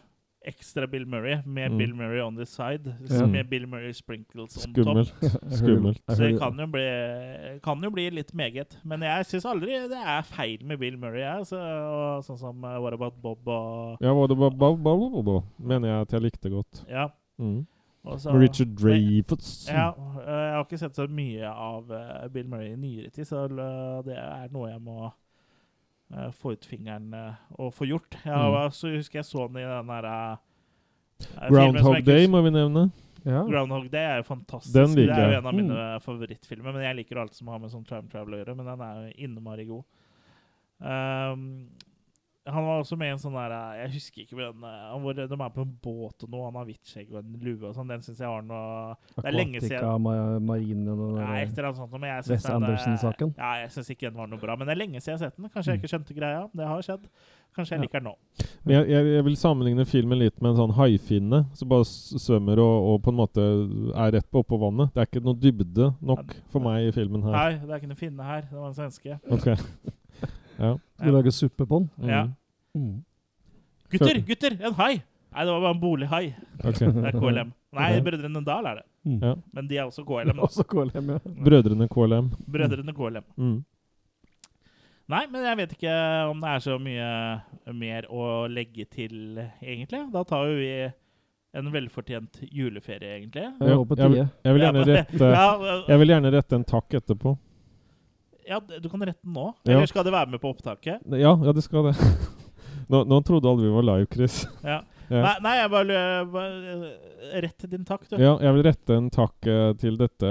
ekstra 0.47 0.87
Bill 0.87 1.07
Murray 1.07 1.37
med 1.45 1.71
Mm. 1.71 1.79
Bill 1.79 1.95
Murray 1.95 2.21
on 2.23 2.37
the 2.37 2.47
side, 2.47 2.95
Ja. 3.11 3.27
med 3.27 3.45
Bill 3.51 3.67
Murray 3.69 3.93
sprinkles 3.93 4.57
on 4.57 4.73
Skummelt. 4.73 5.15
top. 5.21 5.31
Skummelt. 5.59 6.01
Så 6.09 6.23
det 6.23 6.39
kan 6.41 6.61
jo 6.61 6.67
bli, 6.67 6.87
kan 7.65 7.85
jo 7.85 7.91
bli 7.91 8.07
litt 8.11 8.35
meget. 8.35 8.79
Men 8.85 9.03
jeg 9.03 9.27
syns 9.27 9.45
aldri 9.45 9.77
det 9.91 9.99
er 10.07 10.23
feil 10.23 10.65
med 10.65 10.79
Bill 10.79 10.97
Murray, 10.99 11.21
jeg. 11.21 11.47
Så, 11.47 11.59
og 11.61 12.25
sånn 12.25 12.39
som 12.41 12.65
uh, 12.65 12.79
What 12.81 12.95
About 12.97 13.21
Bob 13.23 13.49
og 13.49 13.99
Ja, 14.01 14.13
What 14.17 14.31
About 14.33 14.57
Bob, 14.59 14.79
Bob, 14.83 15.01
Bob, 15.13 15.25
Bob 15.25 15.45
mener 15.59 15.89
jeg 15.89 16.01
at 16.01 16.13
jeg 16.13 16.23
likte 16.23 16.51
godt. 16.51 16.85
Ja. 16.89 17.09
Mm. 17.39 17.67
Også, 18.05 18.33
Richard 18.33 18.71
Dreyfuss. 18.81 19.69
Ja, 19.69 19.91
øh, 19.93 20.25
jeg 20.25 20.53
har 20.57 20.65
ikke 20.65 20.79
sett 20.81 20.97
så 20.97 21.05
mye 21.07 21.45
av 21.53 21.91
øh, 21.93 22.31
Bill 22.33 22.49
Murray 22.49 22.73
i 22.73 22.77
nyere 22.77 23.11
tid, 23.11 23.25
så 23.29 23.43
det 24.07 24.17
er 24.17 24.49
noe 24.53 24.71
jeg 24.71 24.81
må 24.81 25.05
eh, 25.05 25.11
få 26.33 26.53
ut 26.57 26.65
fingeren 26.67 27.13
eh, 27.15 27.35
og 27.59 27.73
få 27.75 27.87
gjort. 27.87 28.17
Jeg 28.25 28.35
Mm. 28.35 28.71
så 28.73 28.89
husker 28.97 29.19
jeg 29.21 29.25
så 29.25 29.47
den 29.49 29.57
i 29.63 29.67
den 29.67 29.87
der 29.87 30.05
eh, 30.11 30.37
Groundhog 31.49 32.05
Day 32.05 32.27
må 32.27 32.43
vi 32.43 32.51
nevne. 32.51 32.91
Ja. 33.25 33.43
Groundhog 33.45 33.91
Day 33.93 34.01
er 34.09 34.17
jo 34.23 34.23
fantastisk. 34.23 34.73
Den 34.75 34.95
liker 34.97 35.15
det 35.15 35.25
er 35.25 35.33
jo 35.35 35.39
en 35.39 35.47
av 35.47 35.55
mine 35.55 35.75
Mm. 35.75 36.01
favorittfilmer. 36.01 36.73
Men 36.73 36.83
jeg 36.83 36.97
liker 36.97 37.19
alt 37.21 37.35
som 37.35 37.49
har 37.49 37.59
med 37.59 37.71
sånn 37.71 37.85
time 37.87 38.09
travel 38.09 38.35
å 38.35 38.45
gjøre. 38.45 38.57
Men 38.57 38.67
den 38.67 38.81
er 38.81 38.95
jo 39.11 39.13
innmari 39.29 39.67
god. 39.69 39.85
Um, 40.81 41.69
han 42.49 42.65
var 42.65 42.79
også 42.81 42.97
med 42.97 43.11
i 43.11 43.13
en 43.13 43.21
sånn 43.21 43.35
der 43.37 43.53
eh, 43.53 43.81
Jeg 43.83 43.91
husker 43.99 44.23
ikke 44.23 44.37
den 44.39 44.63
eh, 44.65 44.93
hvor 45.03 45.17
de 45.17 45.25
er 45.27 45.51
på 45.53 45.65
en 45.65 45.73
båt 45.85 46.25
og 46.25 46.31
noe. 46.33 46.47
Han 46.49 46.57
har 46.57 46.69
hvitt 46.71 46.89
skjegg 46.89 47.11
og 47.13 47.19
en 47.21 47.35
lue 47.45 47.69
og 47.69 47.75
sånn. 47.77 47.91
Den 47.93 48.01
syns 48.07 48.23
jeg 48.23 48.31
var 48.33 48.47
noe 48.47 48.95
Det 49.19 49.27
er 49.29 49.37
lenge 49.37 49.61
siden. 49.61 49.77
Aquatica 49.77 49.99
ma 50.01 50.15
Marine 50.53 50.95
og 50.95 51.03
noe 51.03 51.19
Nei, 51.19 51.27
der- 51.27 51.51
et 51.53 51.59
eller 51.61 51.77
sånt. 51.77 51.93
Men 51.93 52.09
jeg 52.09 52.31
Wes 52.31 52.47
eh, 52.49 52.55
Anderson-saken. 52.57 53.35
Ja, 53.37 53.51
jeg 53.61 53.75
syns 53.77 53.93
ikke 53.93 54.09
den 54.09 54.17
var 54.23 54.33
noe 54.33 54.41
bra. 54.41 54.57
Men 54.57 54.71
det 54.71 54.77
er 54.77 54.81
lenge 54.81 55.03
siden 55.05 55.13
jeg 55.13 55.19
har 55.19 55.23
sett 55.29 55.37
den. 55.37 55.51
Kanskje 55.53 55.75
jeg 55.77 55.83
ikke 55.83 55.93
skjønte 55.93 56.17
greia. 56.17 56.41
Det 56.57 56.71
har 56.73 56.89
skjedd. 56.89 57.07
Kanskje 57.57 57.77
jeg 57.77 57.85
liker 57.85 58.01
den 58.01 58.09
nå. 58.09 58.17
Men 58.65 58.77
jeg, 58.79 58.89
jeg, 58.95 59.13
jeg 59.19 59.25
vil 59.29 59.37
sammenligne 59.37 59.87
filmen 59.91 60.21
litt 60.23 60.37
med 60.41 60.53
en 60.55 60.61
sånn 60.63 60.75
haifinne 60.81 61.45
som 61.59 61.69
bare 61.73 61.85
svømmer 61.91 62.63
og, 62.63 62.77
og 62.95 63.01
på 63.05 63.13
en 63.13 63.21
måte 63.21 63.47
er 63.93 64.13
rett 64.17 64.29
på 64.31 64.45
oppå 64.45 64.57
vannet. 64.65 64.95
Det 64.95 65.03
er 65.05 65.11
ikke 65.11 65.25
noe 65.29 65.37
dybde 65.37 65.93
nok 66.01 66.37
for 66.55 66.65
meg 66.65 66.89
i 66.89 66.93
filmen 66.95 67.27
her. 67.27 67.37
Nei, 67.37 67.49
det 67.61 67.69
er 67.75 67.81
ikke 67.83 67.91
noe 67.93 68.01
finne 68.01 68.29
her. 68.33 68.47
Det 68.49 68.57
var 68.57 68.71
en 68.71 68.79
svenske. 68.81 69.19
Ok. 69.29 69.97
Ja. 70.61 70.75
Skal 70.97 71.09
vi 71.09 71.15
lage 71.17 71.33
suppe 71.33 71.67
på 71.67 71.79
den? 71.79 71.89
Mm. 71.97 72.11
Ja. 72.13 72.25
Mm. 72.77 72.99
Gutter! 73.91 74.21
Gutter! 74.29 74.57
En 74.61 74.77
hai! 74.79 74.93
Nei, 75.31 75.45
det 75.47 75.53
var 75.55 75.61
bare 75.63 75.75
en 75.75 75.81
bolighai. 75.81 76.25
Okay. 76.59 76.91
Det 76.95 77.11
er 77.11 77.19
KLM. 77.19 77.53
Nei. 77.79 77.91
Brødrene 78.03 78.45
Dal 78.47 78.67
er 78.67 78.81
det. 78.81 78.87
Mm. 79.07 79.19
Ja. 79.23 79.35
Men 79.55 79.69
de 79.71 79.77
er 79.79 79.85
også 79.87 80.05
KLM. 80.05 80.41
Også 80.47 80.65
KLM, 80.69 81.13
ja. 81.15 81.19
Brødrene 81.47 81.87
KLM. 81.89 82.33
Brødrene 82.51 82.95
KLM. 82.97 83.29
Mm. 83.37 83.61
Nei, 85.11 85.25
men 85.31 85.43
jeg 85.47 85.59
vet 85.59 85.73
ikke 85.75 85.95
om 86.31 86.43
det 86.43 86.51
er 86.53 86.61
så 86.63 86.77
mye 86.79 87.07
mer 87.75 88.07
å 88.15 88.25
legge 88.51 88.87
til, 88.91 89.41
egentlig. 89.63 90.05
Da 90.13 90.23
tar 90.29 90.51
jo 90.51 90.59
vi 90.61 90.75
en 91.59 91.71
velfortjent 91.75 92.43
juleferie, 92.47 93.17
egentlig. 93.17 93.49
Jeg 93.59 93.73
jeg, 93.75 94.29
jeg, 94.45 94.55
vil 94.55 94.67
gjerne 94.67 94.85
rette, 94.87 95.31
jeg 95.91 96.03
vil 96.03 96.15
gjerne 96.15 96.35
rette 96.37 96.61
en 96.61 96.67
takk 96.69 96.99
etterpå. 97.01 97.35
Ja, 98.49 98.61
du 98.61 98.89
kan 98.89 99.03
rette 99.03 99.23
den 99.23 99.35
nå. 99.37 99.51
Ja. 99.65 99.77
Eller 99.79 99.91
skal 99.91 100.07
det 100.07 100.15
være 100.15 100.33
med 100.33 100.43
på 100.43 100.53
opptaket? 100.53 101.03
Ja, 101.13 101.35
ja 101.35 101.53
det 101.57 101.65
skal 101.67 101.91
det. 101.91 101.97
Nå, 102.91 103.05
nå 103.07 103.21
trodde 103.23 103.47
alle 103.47 103.63
vi 103.63 103.71
var 103.71 103.85
live, 103.87 104.07
Chris. 104.11 104.41
Ja. 104.67 104.81
Nei, 105.11 105.35
nei, 105.43 105.53
jeg 105.59 105.71
bare, 105.71 105.99
bare 106.31 106.89
Rett 107.43 107.67
din 107.71 107.85
takk, 107.87 108.05
du. 108.11 108.17
Ja, 108.19 108.33
jeg 108.43 108.55
vil 108.57 108.65
rette 108.67 108.97
en 108.97 109.09
takk 109.15 109.47
eh, 109.47 109.73
til 109.79 109.99
dette, 109.99 110.31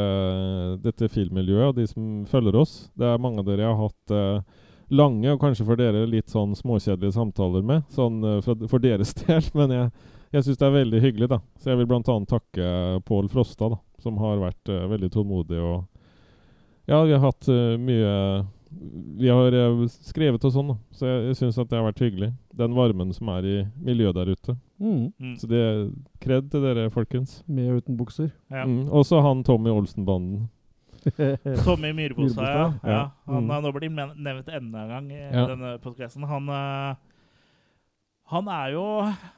dette 0.84 1.10
filmmiljøet 1.12 1.70
og 1.70 1.78
de 1.78 1.86
som 1.88 2.26
følger 2.28 2.58
oss. 2.60 2.74
Det 3.00 3.08
er 3.08 3.22
mange 3.22 3.40
av 3.40 3.48
dere 3.48 3.64
jeg 3.64 3.72
har 3.72 3.90
hatt 3.90 4.16
eh, 4.16 4.60
lange 4.96 5.34
og 5.34 5.42
kanskje 5.42 5.68
for 5.68 5.80
dere 5.80 6.06
litt 6.10 6.32
sånn 6.32 6.56
småkjedelige 6.58 7.16
samtaler 7.16 7.66
med, 7.66 7.86
sånn 7.96 8.24
eh, 8.24 8.40
for, 8.46 8.68
for 8.72 8.84
deres 8.84 9.14
del. 9.22 9.44
Men 9.56 9.76
jeg, 9.76 9.92
jeg 10.36 10.48
syns 10.48 10.62
det 10.62 10.68
er 10.70 10.78
veldig 10.80 11.04
hyggelig, 11.06 11.32
da. 11.36 11.42
Så 11.60 11.74
jeg 11.74 11.82
vil 11.82 11.90
bl.a. 11.92 12.04
takke 12.04 12.74
Pål 13.08 13.32
Frosta, 13.32 13.72
da, 13.76 13.80
som 14.04 14.20
har 14.24 14.42
vært 14.44 14.72
eh, 14.72 14.88
veldig 14.96 15.12
tålmodig 15.16 15.60
og 15.60 15.84
Ja, 16.90 17.04
vi 17.06 17.14
har 17.14 17.22
hatt 17.24 17.48
uh, 17.52 17.76
mye 17.78 18.14
Vi 19.20 19.30
har 19.30 19.54
uh, 19.56 19.84
skrevet 20.10 20.44
og 20.46 20.54
sånn. 20.56 20.76
Så 20.96 21.06
jeg, 21.10 21.24
jeg 21.30 21.38
syns 21.40 21.58
at 21.62 21.70
det 21.72 21.78
har 21.80 21.86
vært 21.88 22.02
hyggelig. 22.04 22.32
Den 22.60 22.74
varmen 22.78 23.12
som 23.16 23.30
er 23.34 23.46
i 23.50 23.58
miljøet 23.86 24.18
der 24.18 24.32
ute. 24.34 24.56
Mm. 24.80 25.10
Mm. 25.20 25.34
Så 25.42 25.50
det 25.52 25.60
er 25.64 25.82
kred 26.24 26.50
til 26.54 26.64
dere, 26.66 26.90
folkens. 26.94 27.40
Med 27.50 27.70
og 27.74 27.82
uten 27.84 27.98
bukser. 28.00 28.32
Ja. 28.54 28.66
Mm. 28.66 28.88
Også 28.90 29.22
han 29.26 29.44
Tommy 29.48 29.74
Olsen-banden. 29.74 30.48
Tommy 31.66 31.94
Myrbostad, 31.96 32.44
ja. 32.44 32.64
Ja. 32.84 32.90
ja. 32.92 33.04
Han 33.26 33.44
Mm. 33.46 33.50
har 33.54 33.62
nå 33.64 33.72
blitt 33.72 33.94
nevnt 33.96 34.50
enda 34.52 34.82
en 34.84 34.90
gang 34.90 35.12
i 35.12 35.20
Ja. 35.32 35.46
denne 35.48 35.78
podkasten. 35.80 36.26
Han, 36.28 36.50
eh, 36.50 36.96
han 38.30 38.48
er 38.54 38.74
jo 38.76 38.84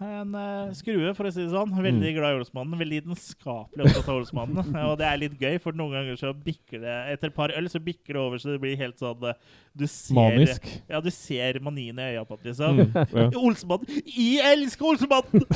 en 0.03 0.33
eh, 0.35 0.71
skrue, 0.75 1.13
for 1.15 1.27
å 1.27 1.31
si 1.31 1.41
det 1.45 1.53
sånn. 1.53 1.71
Veldig 1.77 2.09
Mm. 2.11 2.15
glad 2.17 2.33
i 2.35 2.39
Olsmannen. 2.41 2.79
Veldig 2.81 2.97
lidenskapelig 3.05 3.85
opptatt 3.87 4.09
av 4.11 4.17
Olsmannen. 4.19 4.75
og 4.89 4.97
det 4.99 5.07
er 5.07 5.21
litt 5.21 5.37
gøy, 5.39 5.55
for 5.63 5.71
noen 5.79 5.93
ganger 5.95 6.19
så 6.19 6.33
bikker 6.35 6.81
det 6.83 6.95
Etter 7.13 7.31
et 7.31 7.35
par 7.37 7.53
øl 7.55 7.69
så 7.71 7.79
bikker 7.83 8.13
det 8.17 8.21
over, 8.21 8.41
så 8.43 8.51
det 8.51 8.59
blir 8.63 8.75
helt 8.81 8.99
sånn 8.99 9.23
eh, 9.29 9.37
Du 9.77 9.85
ser 9.87 10.17
Manisk. 10.19 10.67
Ja, 10.91 10.99
du 10.99 11.09
ser 11.15 11.59
manien 11.63 11.97
i 12.03 12.09
øya 12.13 12.25
på 12.27 12.35
det, 12.41 12.51
liksom. 12.51 12.81
Mm, 12.83 12.99
ja. 13.15 13.29
Olsmannen! 13.45 14.01
Jeg 14.11 14.43
elsker 14.57 14.91
Olsmannen! 14.91 15.47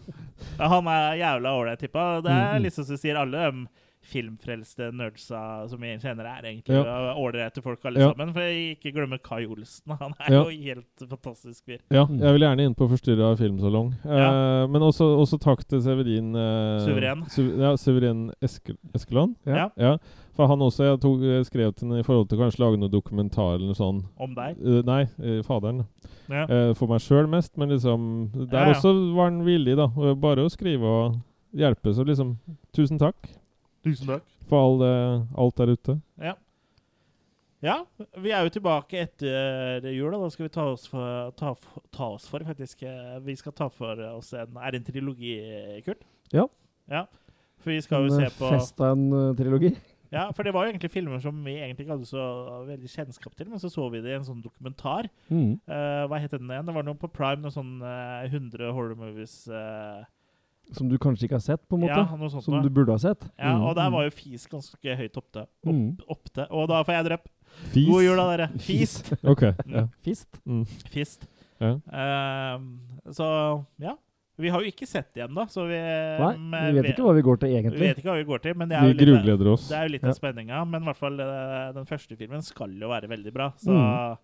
ja, 0.58 0.68
han 0.76 0.92
er 0.92 1.16
jævla 1.22 1.54
ålreit, 1.62 1.80
tippa. 1.80 2.06
Det 2.24 2.36
er 2.36 2.60
liksom 2.66 2.84
som 2.92 3.00
sier, 3.00 3.16
alle 3.16 3.46
de 3.48 3.66
filmfrelste 4.02 4.90
nerdsa 4.94 5.68
som 5.70 5.80
vi 5.80 5.92
kjenner, 6.02 6.26
er 6.26 6.42
egentlig 6.48 6.74
Ja. 6.84 7.14
ålreite 7.14 7.62
folk 7.62 7.84
alle 7.84 8.00
Ja. 8.00 8.08
sammen. 8.12 8.32
For 8.32 8.40
jeg 8.40 8.78
ikke 8.78 8.92
glemme 8.94 9.18
Kai 9.22 9.46
Olsen. 9.46 9.96
Han 10.00 10.14
er 10.20 10.32
Ja. 10.32 10.42
jo 10.44 10.50
helt 10.50 11.08
fantastisk 11.08 11.64
fyr. 11.64 11.78
Ja, 11.90 12.06
jeg 12.06 12.32
vil 12.32 12.40
gjerne 12.42 12.60
inn 12.66 12.74
på 12.74 12.88
Forstyrra 12.88 13.36
filmsalong. 13.38 13.92
Eh, 14.04 14.66
men 14.66 14.82
også, 14.82 15.04
også 15.18 15.38
takk 15.40 15.64
til 15.68 15.80
Severin 15.80 16.34
eh, 16.34 16.80
Suveren. 16.86 17.24
Su 17.30 17.42
ja, 17.58 17.74
Severin 17.76 18.32
Eske 18.42 18.76
Eskeland. 18.94 19.36
Ja. 19.46 19.70
Ja, 19.76 19.96
for 20.34 20.46
han 20.48 20.58
også 20.60 20.82
Jeg 20.92 21.00
tok, 21.00 21.20
jeg 21.20 21.44
skrev 21.46 21.74
til 21.76 21.88
henne 21.88 22.00
i 22.00 22.02
forhold 22.02 22.28
til 22.28 22.38
kanskje 22.38 22.58
lage 22.60 22.78
noe 22.78 22.88
dokumentar 22.90 23.54
eller 23.54 23.66
noe 23.66 23.74
sånt. 23.78 24.04
Om 24.18 24.34
deg. 24.34 24.56
Uh, 24.60 24.82
nei, 24.82 25.02
eh, 25.22 25.42
faderen. 25.42 25.86
Ja. 26.28 26.44
Uh, 26.46 26.74
for 26.74 26.86
meg 26.88 27.00
sjøl 27.00 27.28
mest, 27.28 27.56
men 27.58 27.68
liksom 27.70 28.30
Der 28.50 28.58
Ja, 28.58 28.66
ja. 28.68 28.74
også 28.74 29.14
var 29.14 29.30
han 29.30 29.44
villig, 29.44 29.76
da. 29.76 29.86
Bare 30.14 30.44
å 30.44 30.50
skrive 30.50 30.82
og 30.84 31.20
hjelpe, 31.54 31.92
så 31.94 32.04
liksom 32.06 32.38
Tusen 32.74 32.98
takk 32.98 33.14
Tusen 33.82 34.10
takk. 34.12 34.26
for 34.48 34.62
all, 34.62 34.82
uh, 34.82 35.38
alt 35.38 35.58
der 35.58 35.72
ute. 35.74 35.96
Ja. 36.22 36.34
ja, 37.62 37.76
vi 38.18 38.30
er 38.30 38.46
jo 38.46 38.52
tilbake 38.54 39.00
etter 39.02 39.82
jul, 39.86 40.04
jula. 40.04 40.20
da 40.22 40.30
skal 40.34 40.46
vi 40.46 40.52
ta 40.54 40.66
oss 40.72 40.86
for, 40.90 41.32
ta, 41.38 41.54
ta 41.94 42.12
oss 42.16 42.28
for 42.30 42.44
faktisk 42.46 42.82
eh, 42.86 43.18
Vi 43.22 43.36
skal 43.38 43.54
ta 43.54 43.68
for 43.70 43.98
oss 44.12 44.32
en 44.34 44.58
Er 44.58 44.74
det 44.74 44.82
en 44.82 44.88
trilogi, 44.90 45.36
Kurt? 45.86 46.02
Ja. 46.34 46.46
Ja. 46.90 47.06
For 47.62 47.70
vi 47.70 47.80
skal 47.84 48.02
En 48.02 48.10
jo 48.10 48.18
se 48.18 48.26
eh, 48.26 48.38
på 48.38 48.50
fest 48.50 48.80
av 48.82 48.96
en 48.96 49.10
eh, 49.14 49.34
trilogi. 49.38 49.72
Ja, 50.12 50.26
for 50.36 50.44
det 50.44 50.52
var 50.52 50.66
jo 50.66 50.74
egentlig 50.74 50.90
filmer 50.92 51.22
som 51.24 51.38
vi 51.40 51.54
egentlig 51.56 51.86
ikke 51.86 51.94
hadde 51.94 52.08
så 52.10 52.22
veldig 52.68 52.90
kjennskap 52.92 53.36
til, 53.36 53.48
men 53.48 53.60
så 53.62 53.70
så 53.72 53.86
vi 53.88 54.02
det 54.04 54.10
i 54.12 54.16
en 54.18 54.26
sånn 54.26 54.42
dokumentar. 54.44 55.08
Mm. 55.32 55.54
Uh, 55.64 56.02
hva 56.10 56.18
het 56.20 56.34
den 56.34 56.50
igjen? 56.52 56.66
Det 56.68 56.74
var 56.76 56.84
noe 56.84 57.00
på 57.00 57.08
Prime, 57.08 57.40
noen 57.40 57.54
sånn 57.54 57.78
uh, 57.80 58.20
100 58.28 58.74
horror 58.76 58.98
movies. 58.98 59.46
eh, 59.48 60.02
Som 60.72 60.88
du 60.88 60.96
kanskje 60.98 61.24
ikke 61.28 61.36
har 61.36 61.44
sett, 61.44 61.68
på 61.68 61.74
en 61.76 61.82
måte. 61.82 61.96
Ja, 61.98 62.16
noe 62.16 62.30
sånt 62.30 62.44
som 62.44 62.54
da. 62.54 62.62
du 62.62 62.70
burde 62.70 62.92
ha 62.94 62.98
sett. 62.98 63.24
Ja, 63.38 63.52
Mm. 63.58 63.62
og 63.68 63.74
der 63.76 63.90
var 63.90 64.04
jo 64.04 64.10
Fis 64.10 64.46
ganske 64.46 64.96
høyt 64.96 65.16
oppte. 65.16 65.42
Opp, 65.66 65.74
Mm. 65.74 65.98
oppte. 66.08 66.46
Og 66.50 66.68
da 66.68 66.82
får 66.82 66.94
jeg 66.94 67.04
drøpp. 67.10 67.26
Fis. 67.74 67.86
God 67.88 68.02
jul, 68.02 68.16
da, 68.16 68.36
dere. 68.36 68.48
Fist. 68.58 69.12
Ok. 69.24 69.42
Ja. 69.66 69.86
Fist. 70.02 70.28
Mm. 70.46 70.64
Fist. 70.88 71.26
Ja. 71.60 71.74
Ehm, 71.92 72.78
så 73.10 73.64
ja. 73.78 73.96
Vi 74.38 74.48
har 74.48 74.62
jo 74.64 74.66
ikke 74.72 74.86
sett 74.88 75.12
det 75.14 75.28
ennå, 75.28 75.44
så 75.52 75.66
vi 75.68 75.76
Nei, 75.76 76.36
men 76.38 76.74
vi 76.74 76.80
vet 76.80 76.94
ikke 76.96 77.04
hva 77.04 77.12
vi 77.14 77.22
går 77.22 77.36
til 77.38 77.50
egentlig. 77.52 77.78
Vi 77.78 77.86
vet 77.86 77.98
ikke 78.00 78.08
hva 78.10 78.16
vi 78.16 78.24
går 78.24 78.40
til, 78.42 78.54
men 78.56 78.68
det 78.70 78.76
er 78.78 78.80
Vi 78.80 78.88
jo 78.88 78.94
litt, 78.96 79.08
grugleder 79.08 79.52
oss. 79.52 79.68
Det 79.68 79.76
er 79.76 79.82
jo 79.86 79.92
litt 79.92 80.02
Ja. 80.02 80.08
av 80.08 80.14
spenninga. 80.16 80.64
Men 80.70 80.82
i 80.82 80.84
hvert 80.86 80.96
fall 80.96 81.20
eh, 81.20 81.72
den 81.76 81.84
første 81.84 82.16
filmen 82.16 82.42
skal 82.42 82.70
jo 82.72 82.88
være 82.88 83.08
veldig 83.12 83.32
bra. 83.32 83.50
Så 83.60 83.68
Mm. 83.70 84.16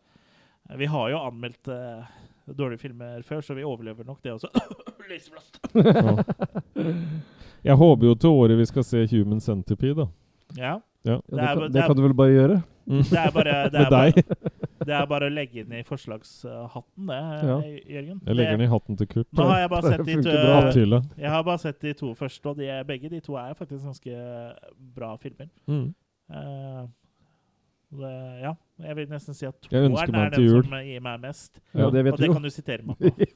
vi 0.78 0.86
har 0.86 1.10
jo 1.10 1.18
anmeldt 1.18 1.68
eh, 1.68 2.04
dårlige 2.56 2.78
filmer 2.80 3.22
før, 3.26 3.40
så 3.44 3.54
vi 3.54 3.64
overlever 3.64 4.04
nok 4.06 4.22
det 4.24 4.32
også. 4.32 4.48
Laserblast. 5.10 5.58
Ja. 5.74 6.92
Jeg 7.64 7.74
håper 7.80 8.06
jo 8.06 8.14
til 8.14 8.30
året 8.30 8.58
vi 8.58 8.64
skal 8.68 8.84
se 8.86 9.06
Human 9.10 9.40
Centipede, 9.40 9.94
da. 10.04 10.06
Ja. 10.56 10.74
Ja. 11.04 11.16
Det 11.16 11.22
det, 11.30 11.40
er- 11.40 11.54
kan, 11.54 11.72
det 11.72 11.80
er- 11.82 11.86
kan 11.86 11.96
du 11.96 12.02
vel 12.02 12.14
bare 12.14 12.32
gjøre? 12.34 12.62
Mm. 12.88 13.02
Det 13.04 13.18
er 13.20 13.30
bare 13.30 13.44
det 13.72 13.74
er 13.74 13.82
Med 13.82 13.90
bare, 13.90 14.12
det 14.86 14.94
er 14.96 15.06
bare 15.06 15.26
å 15.28 15.32
legge 15.32 15.64
den 15.64 15.72
i 15.78 15.82
forslagshatten, 15.84 17.06
det, 17.10 17.18
Ja. 17.48 17.56
Jørgen. 17.96 18.20
Jeg 18.26 18.36
legger 18.38 18.56
den 18.56 18.64
i 18.64 18.70
hatten 18.72 18.96
til 18.96 19.06
Kurt. 19.10 19.26
Nå 19.36 19.44
har 19.50 19.58
jeg 19.60 19.70
bare 19.70 19.82
sett 19.92 20.06
de 20.08 20.14
to, 20.22 20.30
bra. 20.30 21.00
Jeg 21.18 21.30
har 21.34 21.42
bare 21.44 21.58
sett 21.58 21.80
de 21.84 21.92
to 21.98 22.14
første, 22.14 22.46
og 22.48 22.56
de 22.56 22.68
er, 22.72 22.84
begge 22.88 23.10
de 23.12 23.20
to 23.20 23.36
er 23.36 23.52
faktisk 23.58 23.84
ganske 23.84 24.22
bra 24.96 25.10
filmer. 25.20 25.50
Mm. 25.68 25.90
Uh, 26.32 26.88
det, 27.98 28.14
ja, 28.42 28.54
jeg 28.78 28.96
vil 28.96 29.08
nesten 29.10 29.34
si 29.34 29.46
at 29.48 29.56
toeren 29.64 29.94
er 30.14 30.30
den 30.34 30.44
jul. 30.46 30.62
som 30.64 30.76
gir 30.86 31.00
meg 31.04 31.20
mest. 31.22 31.60
Ja, 31.74 31.88
det 31.90 32.04
vet 32.06 32.12
og 32.14 32.20
det 32.22 32.28
jo. 32.30 32.36
kan 32.36 32.44
du 32.46 32.50
sitere 32.54 32.82
meg 32.86 32.96
på. 33.00 33.28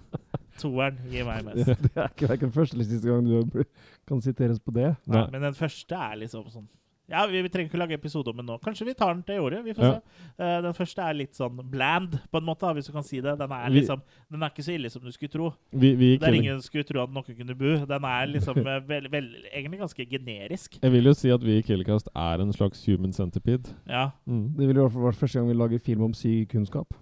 Toeren 0.60 0.98
gir 1.08 1.24
meg 1.24 1.44
mest. 1.46 1.70
Det 1.86 1.94
er 1.96 2.10
ikke 2.10 2.28
verken 2.34 2.52
første 2.52 2.76
eller 2.76 2.88
siste 2.88 3.08
gang 3.08 3.24
du 3.24 3.62
kan 4.08 4.20
siteres 4.24 4.60
på 4.60 4.74
det. 4.76 4.90
Nei, 5.06 5.16
Nei. 5.16 5.26
men 5.32 5.46
den 5.48 5.56
første 5.56 5.96
er 5.96 6.18
liksom 6.20 6.48
sånn 6.52 6.68
Ja, 7.10 7.24
vi, 7.26 7.40
vi 7.42 7.48
trenger 7.50 7.68
ikke 7.72 7.78
lage 7.80 7.96
episode 7.98 8.30
om 8.30 8.36
den 8.38 8.46
nå. 8.46 8.56
Kanskje 8.62 8.86
vi 8.86 8.94
tar 8.94 9.12
den 9.14 9.22
til 9.26 9.34
i 9.34 9.42
året. 9.42 9.64
Vi 9.64 9.72
får 9.74 9.82
Ja. 9.84 9.92
se. 9.98 10.30
Uh, 10.38 10.60
den 10.62 10.72
første 10.78 11.02
er 11.02 11.14
litt 11.18 11.34
sånn 11.34 11.58
bland, 11.70 12.12
på 12.30 12.38
en 12.38 12.46
måte, 12.46 12.70
hvis 12.76 12.86
du 12.86 12.92
kan 12.94 13.02
si 13.02 13.20
det. 13.20 13.36
Den 13.38 13.50
er 13.50 13.68
Vi- 13.68 13.80
liksom 13.80 14.00
Den 14.30 14.42
er 14.42 14.50
ikke 14.50 14.62
så 14.62 14.74
ille 14.78 14.90
som 14.90 15.02
du 15.02 15.10
skulle 15.10 15.28
tro. 15.32 15.52
Vi, 15.72 15.94
vi 15.96 16.16
Det 16.18 16.28
er 16.28 16.32
ingen 16.38 16.62
skulle 16.62 16.84
tro 16.86 17.02
at 17.02 17.10
noen 17.10 17.24
kunne 17.36 17.54
bu. 17.58 17.84
Den 17.84 18.04
er 18.04 18.26
liksom 18.30 18.58
eh, 18.64 18.80
vel, 18.88 19.08
vel, 19.10 19.28
egentlig 19.52 19.80
ganske 19.80 20.06
generisk. 20.08 20.78
Jeg 20.82 20.92
vil 20.92 21.04
jo 21.04 21.12
si 21.14 21.30
at 21.30 21.42
vi 21.42 21.58
i 21.58 21.62
Killecast 21.62 22.08
er 22.14 22.40
en 22.40 22.52
slags 22.52 22.86
human 22.86 23.12
centipede. 23.12 23.74
Ja. 23.88 24.10
Mm. 24.26 24.54
Det 24.56 24.68
ville 24.68 24.78
i 24.78 24.82
hvert 24.86 24.92
fall 24.92 25.02
vært 25.10 25.18
første 25.18 25.38
gang 25.40 25.48
vi 25.48 25.54
lager 25.58 25.78
film 25.82 26.02
om 26.02 26.12
sykunnskap. 26.14 26.94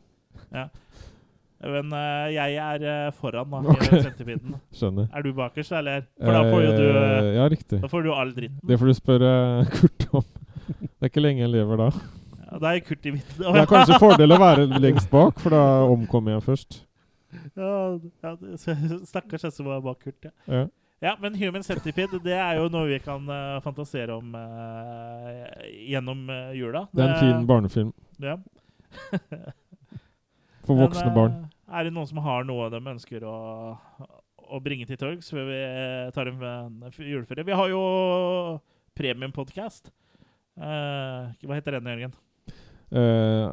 Men 1.59 1.91
uh, 1.91 2.29
jeg 2.31 2.55
er 2.55 2.85
eh, 2.87 3.09
foran, 3.19 3.49
da, 3.51 3.73
okay. 3.73 3.99
i 3.99 4.03
sentipiden. 4.05 4.55
Skjønner. 4.79 5.09
Er 5.11 5.25
du 5.27 5.33
bakerst, 5.35 5.75
eller? 5.75 6.05
For 6.21 6.37
da 6.37 6.43
får 6.47 6.63
jo 6.63 6.77
du 6.77 6.85
eh, 6.87 7.31
Ja, 7.35 7.49
riktig. 7.51 7.81
Da 7.83 7.91
får 7.91 8.07
du 8.07 8.13
all 8.15 8.31
dritten. 8.37 8.61
Det 8.69 8.79
får 8.79 8.93
du 8.93 8.95
spørre 8.95 9.33
Kurt 9.75 10.07
om. 10.15 10.29
Det 10.69 11.03
er 11.03 11.11
ikke 11.11 11.25
lenge 11.25 11.43
jeg 11.43 11.53
lever 11.57 11.83
da. 11.83 11.91
Ja, 12.45 12.63
da 12.63 12.71
er 12.71 12.85
Kurt 12.87 13.11
i 13.11 13.17
midten. 13.17 13.43
Det 13.43 13.65
er 13.65 13.71
kanskje 13.75 13.99
fordel 13.99 14.37
å 14.37 14.41
være 14.41 14.69
lengst 14.79 15.11
bak, 15.11 15.43
for 15.43 15.57
da 15.57 15.65
omkommer 15.89 16.39
jeg 16.39 16.47
først. 16.47 16.83
Ja, 17.59 17.99
ja 18.25 18.31
Stakkars 19.05 19.43
jeg 19.45 19.53
som 19.53 19.67
var 19.69 19.83
bak 19.85 19.99
Kurt, 20.01 20.31
ja. 20.31 20.31
Ja. 20.49 20.63
Ja, 21.03 21.13
men 21.21 21.37
Human 21.39 21.63
Centipede 21.63 22.19
det 22.25 22.33
er 22.35 22.57
jo 22.59 22.71
noe 22.73 22.89
vi 22.89 22.97
kan 23.03 23.27
uh, 23.31 23.59
fantasere 23.63 24.17
om 24.17 24.33
gjennom 25.69 26.25
jula. 26.57 26.87
Det 26.91 27.05
er 27.05 27.13
en 27.13 27.21
fin 27.21 27.47
barnefilm. 27.47 27.93
Ja. 28.23 28.39
For 30.69 30.79
voksne 30.79 31.09
eh, 31.09 31.15
barn. 31.17 31.37
Er 31.69 31.89
det 31.89 31.95
noen 31.97 32.09
som 32.09 32.21
har 32.25 32.47
noe 32.49 32.69
de 32.73 32.81
ønsker 32.93 33.25
å, 33.29 33.37
å 34.49 34.61
bringe 34.65 34.89
til 34.89 35.01
torgs 35.01 35.33
før 35.33 35.49
vi 35.49 35.63
tar 36.17 36.31
en, 36.31 36.45
en 36.45 37.01
juleferie? 37.01 37.47
Vi 37.49 37.57
har 37.57 37.73
jo 37.73 37.83
premiumpodkast. 38.99 39.93
Uh, 40.59 41.29
hva 41.47 41.59
heter 41.59 41.79
den, 41.79 41.91
Jørgen? 41.93 42.17
Uh, 42.91 43.53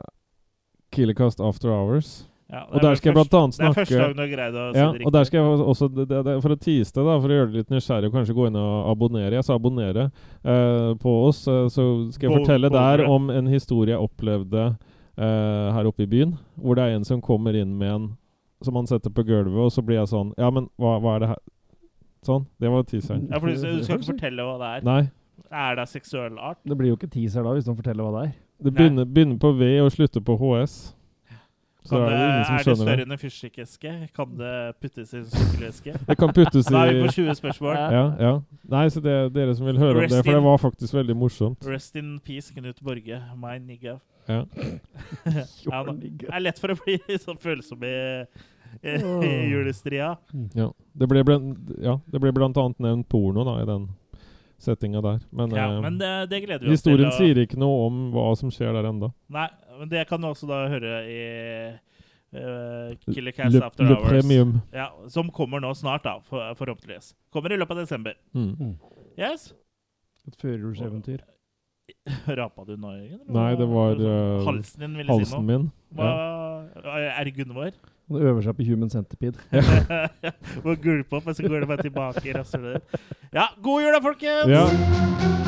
Killercast 0.96 1.44
After 1.44 1.70
Hours. 1.74 2.24
Ja, 2.46 2.62
og 2.70 2.78
er 2.78 2.84
der 2.84 2.98
skal 3.00 3.10
jeg 3.10 3.16
blant 3.18 3.34
annet 3.34 3.56
det 3.58 3.66
er 3.66 3.74
første 3.74 3.98
gang 3.98 4.12
du 4.14 4.20
har 4.22 4.28
greid 4.30 4.58
å 4.62 4.64
si 4.70 4.78
ja, 4.78 4.90
det 4.94 5.06
og 5.10 5.14
der 5.16 5.24
skal 5.26 5.40
jeg 5.40 5.62
også, 5.66 5.88
det, 5.90 6.04
det, 6.14 6.34
For 6.44 6.54
å 6.54 6.58
tease 6.62 6.94
det, 6.94 7.06
da, 7.08 7.16
for 7.24 7.34
å 7.34 7.40
gjøre 7.40 7.50
det 7.50 7.58
litt 7.64 7.72
nysgjerrig 7.74 8.12
og 8.12 8.18
kanskje 8.20 8.36
gå 8.38 8.46
inn 8.52 8.60
og 8.62 8.90
abonnere 8.92 9.40
Jeg 9.40 9.48
sa 9.48 9.58
abonnere 9.58 10.04
uh, 10.46 10.92
på 11.02 11.16
oss, 11.26 11.42
Uh, 11.50 11.66
så 11.74 11.86
skal 12.14 12.30
jeg 12.30 12.44
fortelle 12.44 12.70
der 12.74 13.04
om 13.10 13.32
en 13.34 13.50
historie 13.50 13.96
jeg 13.96 14.06
opplevde 14.06 14.68
eh, 15.18 15.74
her 15.76 15.90
oppe 15.90 16.06
i 16.06 16.10
byen. 16.10 16.36
Hvor 16.60 16.78
det 16.78 16.86
er 16.86 16.96
en 16.96 17.08
som 17.08 17.24
kommer 17.24 17.58
inn 17.58 17.76
med 17.80 17.92
en 17.94 18.08
som 18.64 18.78
han 18.80 18.88
setter 18.88 19.12
på 19.14 19.26
gulvet, 19.28 19.60
og 19.68 19.72
så 19.74 19.84
blir 19.86 20.00
jeg 20.00 20.10
sånn 20.10 20.32
Ja, 20.40 20.48
men 20.50 20.70
hva, 20.82 20.96
hva 21.04 21.18
er 21.18 21.26
det 21.26 21.28
her 21.34 21.44
Sånn. 22.26 22.48
Det 22.58 22.72
var 22.74 22.82
teaseren. 22.90 23.28
Ja, 23.30 23.38
for 23.38 23.52
du, 23.52 23.54
du 23.54 23.84
skal 23.86 24.00
ikke 24.00 24.16
fortelle 24.16 24.46
hva 24.48 24.56
det 24.58 24.70
er? 24.80 24.86
Nei. 24.88 25.02
Er 25.54 25.76
det 25.78 25.84
seksuell 25.92 26.40
art? 26.42 26.58
Det 26.66 26.74
blir 26.80 26.90
jo 26.90 26.98
ikke 26.98 27.10
teaser 27.14 27.46
da, 27.46 27.52
hvis 27.54 27.68
de 27.68 27.76
forteller 27.78 28.08
hva 28.08 28.14
det 28.16 28.24
er. 28.26 28.32
Det 28.66 28.72
begynner, 28.74 29.06
begynner 29.06 29.38
på 29.44 29.52
V 29.60 29.68
og 29.84 29.92
slutter 29.94 30.24
på 30.26 30.38
HS. 30.40 30.96
Så 31.86 31.94
Kan 31.94 32.02
er 32.02 32.10
det, 32.10 32.18
det 32.18 32.26
ingen 32.26 32.46
som 32.46 32.56
er 32.56 32.64
det 32.66 32.78
større 32.80 33.04
enn 33.04 33.14
en 33.14 33.20
fyrstikkeske? 33.22 33.92
Kan 34.16 34.32
det 34.40 34.54
puttes 34.82 35.12
i 35.14 35.20
en 35.20 35.28
sykkelveske? 35.30 35.94
Det 36.10 36.18
kan 36.18 36.34
puttes 36.34 36.66
i 36.66 36.74
Da 36.74 36.82
er 36.82 36.96
vi 36.96 37.04
på 37.04 37.12
20 37.14 37.36
spørsmål. 37.38 37.78
Ja, 37.78 38.06
ja. 38.26 38.32
Nei, 38.74 38.88
så 38.90 39.04
det 39.06 39.14
er 39.14 39.30
dere 39.36 39.54
som 39.58 39.70
vil 39.70 39.78
høre 39.78 40.02
om 40.02 40.10
det, 40.10 40.24
for 40.24 40.34
det 40.34 40.44
var 40.48 40.58
faktisk 40.64 40.98
veldig 40.98 41.16
morsomt. 41.22 41.68
Rest 41.70 41.96
in 42.02 42.16
peace, 42.26 42.50
Knut 42.56 42.82
Borge. 42.82 43.22
My 43.38 43.60
nigga. 43.62 44.00
Ja. 44.26 44.42
ja, 45.70 45.84
det 45.86 46.26
er 46.32 46.42
lett 46.42 46.62
for 46.62 46.74
å 46.74 46.78
bli 46.82 46.98
så 47.26 47.38
følsom 47.38 47.86
i, 47.86 47.96
i, 48.82 48.96
i 48.98 49.32
julestria. 49.52 50.16
Ja. 50.58 50.72
Det 50.96 51.10
ble, 51.12 51.22
blant, 51.28 51.70
ja, 51.86 52.00
det 52.10 52.24
ble 52.24 52.34
blant 52.34 52.58
annet 52.58 52.82
nevnt 52.82 53.10
porno 53.12 53.46
da, 53.46 53.60
i 53.62 53.70
den 53.70 53.92
settinga 54.62 55.02
der. 55.04 55.20
Men, 55.32 55.52
Ja, 55.56 55.66
eh, 55.76 55.82
men 55.84 55.98
det, 56.00 56.12
det 56.32 56.40
gleder 56.46 56.66
vi 56.66 56.72
oss 56.72 56.80
historien 56.80 57.10
til. 57.10 57.12
Historien 57.12 57.36
sier 57.36 57.44
ikke 57.46 57.60
noe 57.60 57.86
om 57.88 58.00
hva 58.14 58.28
som 58.40 58.50
skjer 58.54 58.74
der 58.78 58.88
enda. 58.90 59.12
Nei, 59.30 59.48
men 59.80 59.90
det 59.92 60.06
kan 60.10 60.22
du 60.22 60.28
også 60.30 60.48
da 60.50 60.62
høre 60.72 60.94
i 61.12 61.20
uh, 62.36 62.96
Killer 63.14 63.32
Cast 63.36 63.56
Le- 63.56 63.66
After 63.66 63.84
Le 63.86 63.96
Hours. 63.98 64.10
Premium. 64.10 64.56
Ja, 64.74 64.90
som 65.12 65.30
kommer 65.36 65.60
nå 65.64 65.74
snart, 65.78 66.04
da, 66.08 66.18
for, 66.26 66.54
forhåpentligvis. 66.60 67.14
Kommer 67.34 67.52
i 67.54 67.58
løpet 67.60 67.76
av 67.78 67.84
desember. 67.86 68.16
Mm. 68.34 68.76
Yes? 69.20 69.54
Et 70.28 70.36
førjulseventyr. 70.42 71.22
Rapa 72.40 72.64
du 72.66 72.76
nå, 72.82 72.96
Jørgen? 72.98 73.20
Nei, 73.36 73.50
det 73.60 73.68
var 73.70 74.00
eh, 74.02 74.46
Halsen 74.48 74.82
din 74.88 74.96
ville 74.98 75.12
si 75.12 75.20
halsen 75.20 75.44
noe. 75.44 75.46
min. 75.52 75.68
Hva, 75.96 76.08
Er 77.20 77.28
det 77.28 77.36
Gunvor? 77.38 77.76
Han 78.08 78.22
øver 78.22 78.42
seg 78.46 78.58
på 78.58 78.68
Human 78.68 78.90
Centipede. 78.94 79.38
Må 80.66 80.76
gulpe 80.76 81.18
opp, 81.18 81.26
men 81.26 81.38
så 81.38 81.48
går 81.48 81.64
det 81.66 81.72
bare 81.72 81.88
tilbake 81.88 82.30
i 82.30 82.36
rasshølet 82.38 82.78
ditt. 82.78 83.10
Ja, 83.34 83.50
god 83.66 83.82
jul 83.88 83.98
da, 83.98 84.04
folkens! 84.06 84.54
Ja. 84.54 85.45